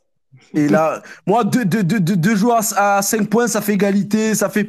Et 0.53 0.69
là, 0.69 1.03
moi, 1.27 1.45
deux, 1.45 1.65
deux, 1.65 1.83
deux, 1.83 2.01
deux, 2.01 2.17
deux 2.17 2.37
joueurs 2.37 2.63
à 2.77 3.03
5 3.03 3.29
points, 3.29 3.49
ça 3.49 3.61
fait 3.61 3.75
égalité. 3.75 4.35
Ça 4.35 4.49
fait. 4.49 4.69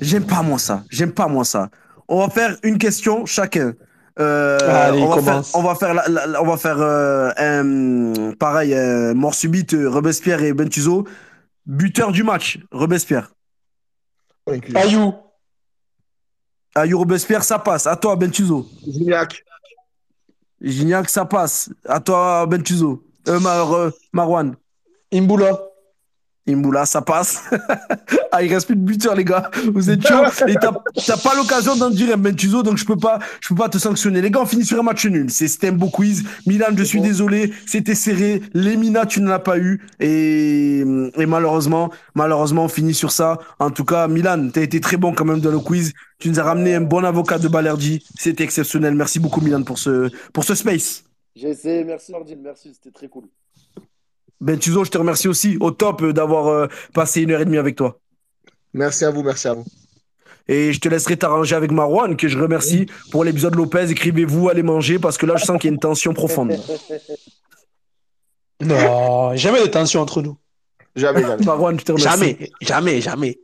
J'aime 0.00 0.26
pas, 0.26 0.42
moi, 0.42 0.58
ça. 0.58 0.84
J'aime 0.90 1.12
pas, 1.12 1.26
moi, 1.26 1.44
ça. 1.44 1.70
On 2.08 2.20
va 2.20 2.28
faire 2.28 2.56
une 2.62 2.78
question 2.78 3.24
chacun. 3.24 3.72
Euh, 4.20 4.58
Allez, 4.60 5.02
on, 5.02 5.08
va 5.08 5.14
faire, 5.16 5.24
commence. 5.24 5.54
on 5.54 5.62
va 5.62 5.74
faire, 5.74 5.92
la- 5.94 6.06
la- 6.08 6.26
la- 6.26 6.42
on 6.42 6.46
va 6.46 6.56
faire 6.56 6.80
euh, 6.80 7.30
un, 7.36 8.32
pareil, 8.34 8.72
euh, 8.72 9.12
mort 9.14 9.34
subite, 9.34 9.74
Robespierre 9.86 10.42
et 10.42 10.52
Bentuzo. 10.52 11.04
Buteur 11.66 12.12
du 12.12 12.22
match, 12.22 12.58
Robespierre. 12.70 13.32
Ayou. 14.74 15.14
Ayou 16.76 16.98
Robespierre, 16.98 17.42
ça 17.42 17.58
passe. 17.58 17.86
À 17.86 17.96
toi, 17.96 18.14
Bentuzo. 18.16 18.68
Gignac. 18.86 19.42
Gignac, 20.60 21.08
ça 21.08 21.24
passe. 21.24 21.70
À 21.86 21.98
toi, 22.00 22.46
Bentuzo. 22.46 23.02
Euh, 23.28 23.40
Mar- 23.40 23.72
euh, 23.74 23.90
Marwan. 24.12 24.54
Imboula. 25.12 25.58
Imboula, 26.46 26.84
ça 26.84 27.00
passe. 27.02 27.42
ah, 28.32 28.42
il 28.42 28.52
reste 28.52 28.66
plus 28.66 28.76
de 28.76 28.82
buteur, 28.82 29.14
les 29.14 29.24
gars. 29.24 29.50
Vous 29.72 29.88
êtes 29.90 30.06
chaud. 30.06 30.22
Et 30.46 30.54
t'as 30.54 31.16
pas 31.16 31.34
l'occasion 31.34 31.74
d'en 31.76 31.90
dire 31.90 32.12
un 32.14 32.18
Bentuzo, 32.18 32.62
donc 32.62 32.76
je 32.76 32.84
peux 32.84 32.96
pas, 32.96 33.18
je 33.40 33.48
peux 33.48 33.54
pas 33.54 33.68
te 33.68 33.78
sanctionner. 33.78 34.20
Les 34.20 34.30
gars, 34.30 34.40
on 34.42 34.46
finit 34.46 34.64
sur 34.64 34.78
un 34.78 34.82
match 34.82 35.06
nul. 35.06 35.30
C'est- 35.30 35.48
C'était 35.48 35.68
un 35.68 35.72
beau 35.72 35.88
quiz. 35.88 36.24
Milan, 36.46 36.66
je 36.76 36.82
suis 36.84 36.98
bon. 36.98 37.04
désolé. 37.04 37.52
C'était 37.66 37.94
serré. 37.94 38.42
Lemina, 38.52 39.06
tu 39.06 39.20
ne 39.22 39.28
l'as 39.28 39.38
pas 39.38 39.58
eu. 39.58 39.80
Et, 40.00 40.80
et 40.80 41.26
malheureusement, 41.26 41.90
malheureusement, 42.14 42.64
on 42.64 42.68
finit 42.68 42.94
sur 42.94 43.10
ça. 43.10 43.38
En 43.58 43.70
tout 43.70 43.84
cas, 43.84 44.06
Milan, 44.08 44.50
t'as 44.52 44.62
été 44.62 44.80
très 44.80 44.96
bon 44.98 45.12
quand 45.14 45.24
même 45.24 45.40
dans 45.40 45.50
le 45.50 45.60
quiz. 45.60 45.92
Tu 46.18 46.28
nous 46.28 46.38
as 46.40 46.44
ramené 46.44 46.74
un 46.74 46.80
bon 46.82 47.04
avocat 47.04 47.38
de 47.38 47.48
Balerdi. 47.48 48.04
C'était 48.18 48.44
exceptionnel. 48.44 48.94
Merci 48.94 49.18
beaucoup, 49.18 49.40
Milan, 49.40 49.62
pour 49.62 49.78
ce, 49.78 50.10
pour 50.32 50.44
ce 50.44 50.54
space. 50.54 51.04
J'ai 51.36 51.48
essayé, 51.50 51.82
merci 51.84 52.12
Nordine, 52.12 52.38
merci, 52.42 52.72
c'était 52.74 52.92
très 52.92 53.08
cool. 53.08 53.24
Ben 54.40 54.58
Tuzo, 54.58 54.84
je 54.84 54.90
te 54.90 54.98
remercie 54.98 55.28
aussi 55.28 55.56
au 55.60 55.70
top 55.70 56.02
euh, 56.02 56.12
d'avoir 56.12 56.48
euh, 56.48 56.66
passé 56.92 57.22
une 57.22 57.30
heure 57.30 57.40
et 57.40 57.44
demie 57.44 57.58
avec 57.58 57.76
toi. 57.76 57.98
Merci 58.72 59.04
à 59.04 59.10
vous, 59.10 59.22
merci 59.22 59.48
à 59.48 59.54
vous. 59.54 59.64
Et 60.46 60.72
je 60.72 60.80
te 60.80 60.88
laisserai 60.88 61.16
t'arranger 61.16 61.56
avec 61.56 61.70
Marwan, 61.70 62.16
que 62.16 62.28
je 62.28 62.38
remercie 62.38 62.86
pour 63.10 63.24
l'épisode 63.24 63.54
Lopez. 63.54 63.90
Écrivez-vous, 63.90 64.50
allez 64.50 64.62
manger, 64.62 64.98
parce 64.98 65.16
que 65.16 65.24
là, 65.24 65.36
je 65.36 65.44
sens 65.44 65.58
qu'il 65.58 65.70
y 65.70 65.72
a 65.72 65.74
une 65.74 65.80
tension 65.80 66.12
profonde. 66.12 66.58
Non, 68.60 69.34
jamais 69.36 69.62
de 69.62 69.66
tension 69.66 70.00
entre 70.00 70.20
nous. 70.20 70.36
Jamais, 70.94 71.22
jamais. 71.22 71.44
Marwan, 71.44 71.78
je 71.78 71.84
te 71.84 71.92
remercie. 71.92 72.08
Jamais, 72.08 72.50
jamais, 72.60 73.00
jamais. 73.00 73.38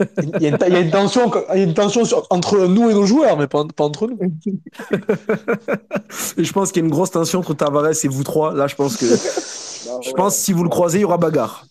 Il 0.00 0.42
y 0.42 0.46
a 0.46 0.48
une, 0.50 0.58
il 0.66 0.72
y 0.72 0.76
a 0.76 0.80
une 0.80 0.90
tension, 0.90 1.30
il 1.54 1.58
y 1.58 1.60
a 1.60 1.64
une 1.64 1.74
tension 1.74 2.04
sur- 2.04 2.26
entre 2.30 2.58
nous 2.66 2.90
et 2.90 2.94
nos 2.94 3.06
joueurs, 3.06 3.38
mais 3.38 3.46
pas, 3.46 3.64
pas 3.76 3.84
entre 3.84 4.08
nous. 4.08 4.18
Et 6.36 6.44
je 6.44 6.52
pense 6.52 6.72
qu'il 6.72 6.82
y 6.82 6.84
a 6.84 6.88
une 6.88 6.92
grosse 6.92 7.12
tension 7.12 7.38
entre 7.40 7.54
Tavares 7.54 8.04
et 8.04 8.08
vous 8.08 8.24
trois. 8.24 8.52
Là, 8.54 8.66
je 8.66 8.74
pense 8.74 8.96
que, 8.96 9.06
Non, 9.06 9.12
je 10.02 10.08
ouais. 10.08 10.14
pense 10.16 10.36
que 10.36 10.42
si 10.42 10.52
vous 10.52 10.64
le 10.64 10.68
croisez, 10.68 10.98
il 10.98 11.02
y 11.02 11.04
aura 11.04 11.18
bagarre. 11.18 11.66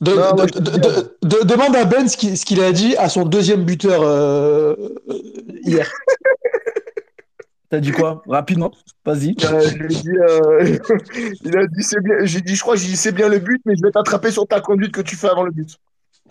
De- 0.00 0.12
Non, 0.14 0.30
de- 0.32 0.36
moi, 0.36 0.46
je 0.46 0.58
de- 0.58 0.70
te 0.70 0.72
dis, 0.78 0.80
de- 0.80 1.16
de- 1.28 1.44
demande 1.44 1.76
à 1.76 1.84
Ben 1.84 2.08
ce 2.08 2.16
qu'il 2.16 2.36
ce 2.38 2.44
qu'il 2.46 2.60
a 2.62 2.72
dit 2.72 2.96
à 2.96 3.08
son 3.08 3.24
deuxième 3.24 3.64
buteur 3.64 4.02
euh, 4.02 4.74
euh, 5.10 5.14
hier. 5.64 5.90
T'as 7.68 7.80
dit 7.80 7.90
quoi? 7.90 8.22
Rapidement, 8.28 8.70
vas-y. 9.04 9.34
Euh, 9.44 9.60
euh, 9.60 10.78
il 11.44 11.56
a 11.56 11.66
dit, 11.66 11.82
c'est 11.82 12.00
bien. 12.00 12.14
J'ai 12.22 12.40
dit, 12.40 12.54
je 12.54 12.62
crois, 12.62 12.76
j'ai 12.76 12.86
dit, 12.86 12.96
c'est 12.96 13.10
bien 13.12 13.28
le 13.28 13.40
but, 13.40 13.60
mais 13.66 13.74
je 13.76 13.82
vais 13.82 13.90
t'attraper 13.90 14.30
sur 14.30 14.46
ta 14.46 14.60
conduite 14.60 14.92
que 14.92 15.00
tu 15.00 15.16
fais 15.16 15.28
avant 15.28 15.42
le 15.42 15.50
but. 15.50 15.76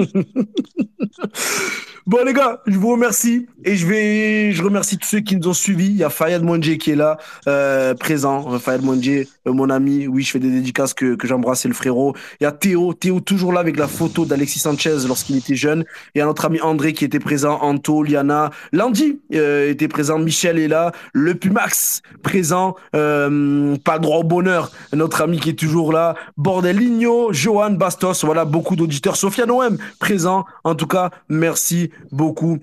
Bon 2.06 2.24
les 2.24 2.32
gars, 2.32 2.60
je 2.66 2.76
vous 2.78 2.90
remercie 2.90 3.46
et 3.62 3.76
je 3.76 3.86
vais, 3.86 4.52
je 4.52 4.64
remercie 4.64 4.98
tous 4.98 5.06
ceux 5.06 5.20
qui 5.20 5.36
nous 5.36 5.46
ont 5.46 5.52
suivis. 5.52 5.86
Il 5.86 5.96
y 5.96 6.02
a 6.02 6.10
Fayad 6.10 6.42
Mondje 6.42 6.76
qui 6.78 6.90
est 6.92 6.96
là, 6.96 7.18
euh, 7.46 7.94
présent. 7.94 8.58
Fayad 8.58 8.82
Mondje, 8.82 9.26
euh, 9.46 9.52
mon 9.52 9.70
ami. 9.70 10.08
Oui, 10.08 10.22
je 10.22 10.32
fais 10.32 10.38
des 10.38 10.50
dédicaces 10.50 10.94
que, 10.94 11.14
que 11.14 11.28
j'embrasse, 11.28 11.60
c'est 11.60 11.68
le 11.68 11.74
frérot. 11.74 12.14
Il 12.40 12.44
y 12.44 12.46
a 12.46 12.52
Théo, 12.52 12.94
Théo 12.94 13.20
toujours 13.20 13.52
là 13.52 13.60
avec 13.60 13.76
la 13.76 13.86
photo 13.86 14.24
d'Alexis 14.24 14.58
Sanchez 14.60 14.96
lorsqu'il 15.06 15.36
était 15.36 15.54
jeune. 15.54 15.84
Il 16.14 16.18
y 16.18 16.22
a 16.22 16.24
notre 16.24 16.46
ami 16.46 16.60
André 16.62 16.94
qui 16.94 17.04
était 17.04 17.20
présent, 17.20 17.58
Anto, 17.60 18.02
Liana, 18.02 18.50
Landy 18.72 19.20
euh, 19.34 19.70
était 19.70 19.88
présent, 19.88 20.18
Michel 20.18 20.58
est 20.58 20.68
là, 20.68 20.92
le 21.12 21.34
Pumax 21.34 22.02
présent, 22.24 22.74
pas 22.92 23.98
droit 23.98 24.18
au 24.18 24.24
bonheur, 24.24 24.72
notre 24.92 25.22
ami 25.22 25.38
qui 25.38 25.50
est 25.50 25.58
toujours 25.58 25.92
là, 25.92 26.14
Bordeligno, 26.36 27.32
Johan 27.32 27.70
Bastos, 27.70 28.24
voilà 28.24 28.44
beaucoup 28.44 28.74
d'auditeurs, 28.74 29.16
Sophia 29.16 29.46
Noem 29.46 29.78
présent. 29.98 30.44
En 30.64 30.74
tout 30.74 30.86
cas, 30.86 31.10
merci 31.28 31.90
beaucoup. 32.10 32.58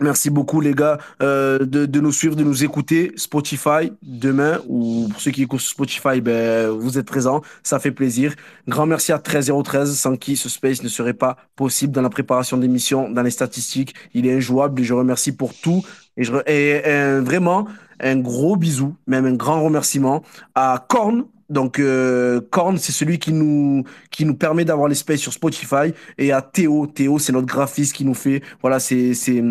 Merci 0.00 0.30
beaucoup 0.30 0.62
les 0.62 0.72
gars 0.72 0.96
euh, 1.22 1.58
de, 1.58 1.84
de 1.84 2.00
nous 2.00 2.12
suivre, 2.12 2.34
de 2.34 2.42
nous 2.42 2.64
écouter. 2.64 3.12
Spotify 3.16 3.92
demain 4.02 4.58
ou 4.66 5.08
pour 5.10 5.20
ceux 5.20 5.30
qui 5.30 5.42
écoutent 5.42 5.60
Spotify, 5.60 6.22
ben 6.22 6.70
vous 6.70 6.98
êtes 6.98 7.04
présents, 7.04 7.42
ça 7.62 7.78
fait 7.78 7.90
plaisir. 7.90 8.34
Grand 8.66 8.86
merci 8.86 9.12
à 9.12 9.18
13013 9.18 9.94
sans 9.94 10.16
qui 10.16 10.36
ce 10.36 10.48
space 10.48 10.82
ne 10.82 10.88
serait 10.88 11.12
pas 11.12 11.36
possible 11.54 11.92
dans 11.92 12.00
la 12.00 12.08
préparation 12.08 12.56
d'émissions, 12.56 13.10
dans 13.10 13.22
les 13.22 13.30
statistiques. 13.30 13.94
Il 14.14 14.26
est 14.26 14.34
injouable 14.34 14.80
et 14.80 14.84
je 14.84 14.94
remercie 14.94 15.32
pour 15.32 15.52
tout 15.52 15.84
et, 16.16 16.24
je, 16.24 16.32
et, 16.46 16.76
et, 16.76 17.20
vraiment 17.20 17.66
un 18.00 18.16
gros 18.16 18.56
bisou, 18.56 18.96
même 19.06 19.26
un 19.26 19.34
grand 19.34 19.62
remerciement 19.62 20.22
à 20.54 20.82
Korn 20.88 21.26
Donc, 21.50 21.78
euh, 21.78 22.40
Korn, 22.50 22.78
c'est 22.78 22.92
celui 22.92 23.18
qui 23.18 23.32
nous, 23.32 23.84
qui 24.10 24.24
nous 24.24 24.34
permet 24.34 24.64
d'avoir 24.64 24.88
l'espace 24.88 25.18
sur 25.18 25.32
Spotify. 25.32 25.92
Et 26.16 26.32
à 26.32 26.40
Théo, 26.40 26.86
Théo, 26.86 27.18
c'est 27.18 27.32
notre 27.32 27.46
graphiste 27.46 27.94
qui 27.94 28.04
nous 28.04 28.14
fait, 28.14 28.42
voilà, 28.62 28.78
c'est, 28.80 29.14
c'est, 29.14 29.42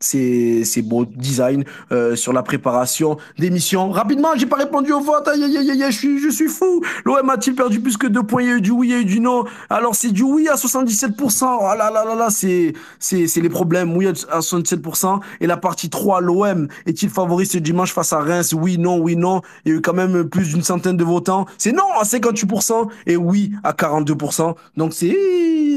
hum, 0.00 0.06
c'est 0.10 0.64
c'est 0.64 0.82
beau 0.82 1.04
design 1.04 1.64
euh, 1.92 2.16
sur 2.16 2.32
la 2.32 2.42
préparation 2.42 3.18
d'émission. 3.38 3.90
Rapidement, 3.90 4.30
j'ai 4.36 4.46
pas 4.46 4.56
répondu 4.56 4.92
au 4.92 5.00
vote. 5.00 5.28
Aïe, 5.28 5.44
aïe, 5.44 5.58
aïe, 5.58 5.70
aïe, 5.70 5.92
je 5.92 5.96
suis, 5.98 6.18
je 6.18 6.30
suis 6.30 6.48
fou. 6.48 6.82
L'OM 7.04 7.28
a-t-il 7.30 7.54
perdu 7.54 7.80
plus 7.80 7.96
que 7.96 8.06
deux 8.06 8.22
points? 8.22 8.42
Il 8.42 8.48
y 8.48 8.50
a 8.52 8.56
eu 8.56 8.60
du 8.60 8.70
oui, 8.70 8.88
il 8.88 8.90
y 8.92 8.94
a 8.94 8.98
eu 8.98 9.04
du 9.04 9.20
non. 9.20 9.44
Alors 9.68 9.94
c'est 9.94 10.10
du 10.10 10.22
oui 10.22 10.48
à 10.48 10.54
77%. 10.54 11.58
Oh 11.60 11.62
là 11.76 11.90
là 11.90 12.04
là 12.04 12.14
là, 12.14 12.30
c'est 12.30 12.72
c'est 12.98 13.26
c'est 13.26 13.40
les 13.40 13.48
problèmes. 13.48 13.96
Oui 13.96 14.06
à 14.06 14.12
77%. 14.40 15.20
Et 15.40 15.46
la 15.46 15.56
partie 15.56 15.90
3, 15.90 16.20
l'OM 16.20 16.68
est-il 16.86 17.10
favori 17.10 17.46
ce 17.46 17.58
dimanche 17.58 17.92
face 17.92 18.12
à 18.12 18.20
Reims? 18.20 18.54
Oui, 18.54 18.78
non, 18.78 18.98
oui, 18.98 19.16
non. 19.16 19.42
Il 19.64 19.72
y 19.72 19.74
a 19.74 19.78
eu 19.78 19.80
quand 19.80 19.94
même 19.94 20.24
plus 20.24 20.48
d'une 20.48 20.62
centaine 20.62 20.96
de 20.96 21.04
votants. 21.04 21.46
C'est 21.58 21.72
non 21.72 21.84
à 21.98 22.04
58% 22.04 22.88
et 23.06 23.16
oui 23.16 23.52
à 23.64 23.72
42%. 23.72 24.54
Donc 24.76 24.92
c'est 24.94 25.16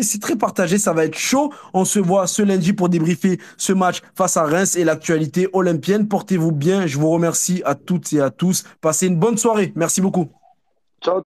c'est 0.01 0.21
très 0.21 0.35
partagé. 0.35 0.77
Ça 0.77 0.93
va 0.93 1.05
être 1.05 1.17
chaud. 1.17 1.51
On 1.73 1.85
se 1.85 1.99
voit 1.99 2.27
ce 2.27 2.41
lundi 2.41 2.73
pour 2.73 2.89
débriefer 2.89 3.39
ce 3.57 3.73
match 3.73 4.01
face 4.15 4.38
à 4.38 4.44
Reims 4.44 4.76
et 4.76 4.84
l'actualité 4.84 5.48
olympienne. 5.53 6.07
Portez-vous 6.07 6.52
bien. 6.52 6.88
Je 6.88 6.98
vous 6.98 7.10
remercie 7.10 7.61
à 7.65 7.76
toutes 7.76 8.14
et 8.14 8.22
à 8.22 8.30
tous. 8.30 8.64
Passez 8.81 9.07
une 9.07 9.18
bonne 9.18 9.38
soirée. 9.38 9.73
Merci 9.76 10.02
beaucoup. 10.02 10.30
Ciao. 11.03 11.32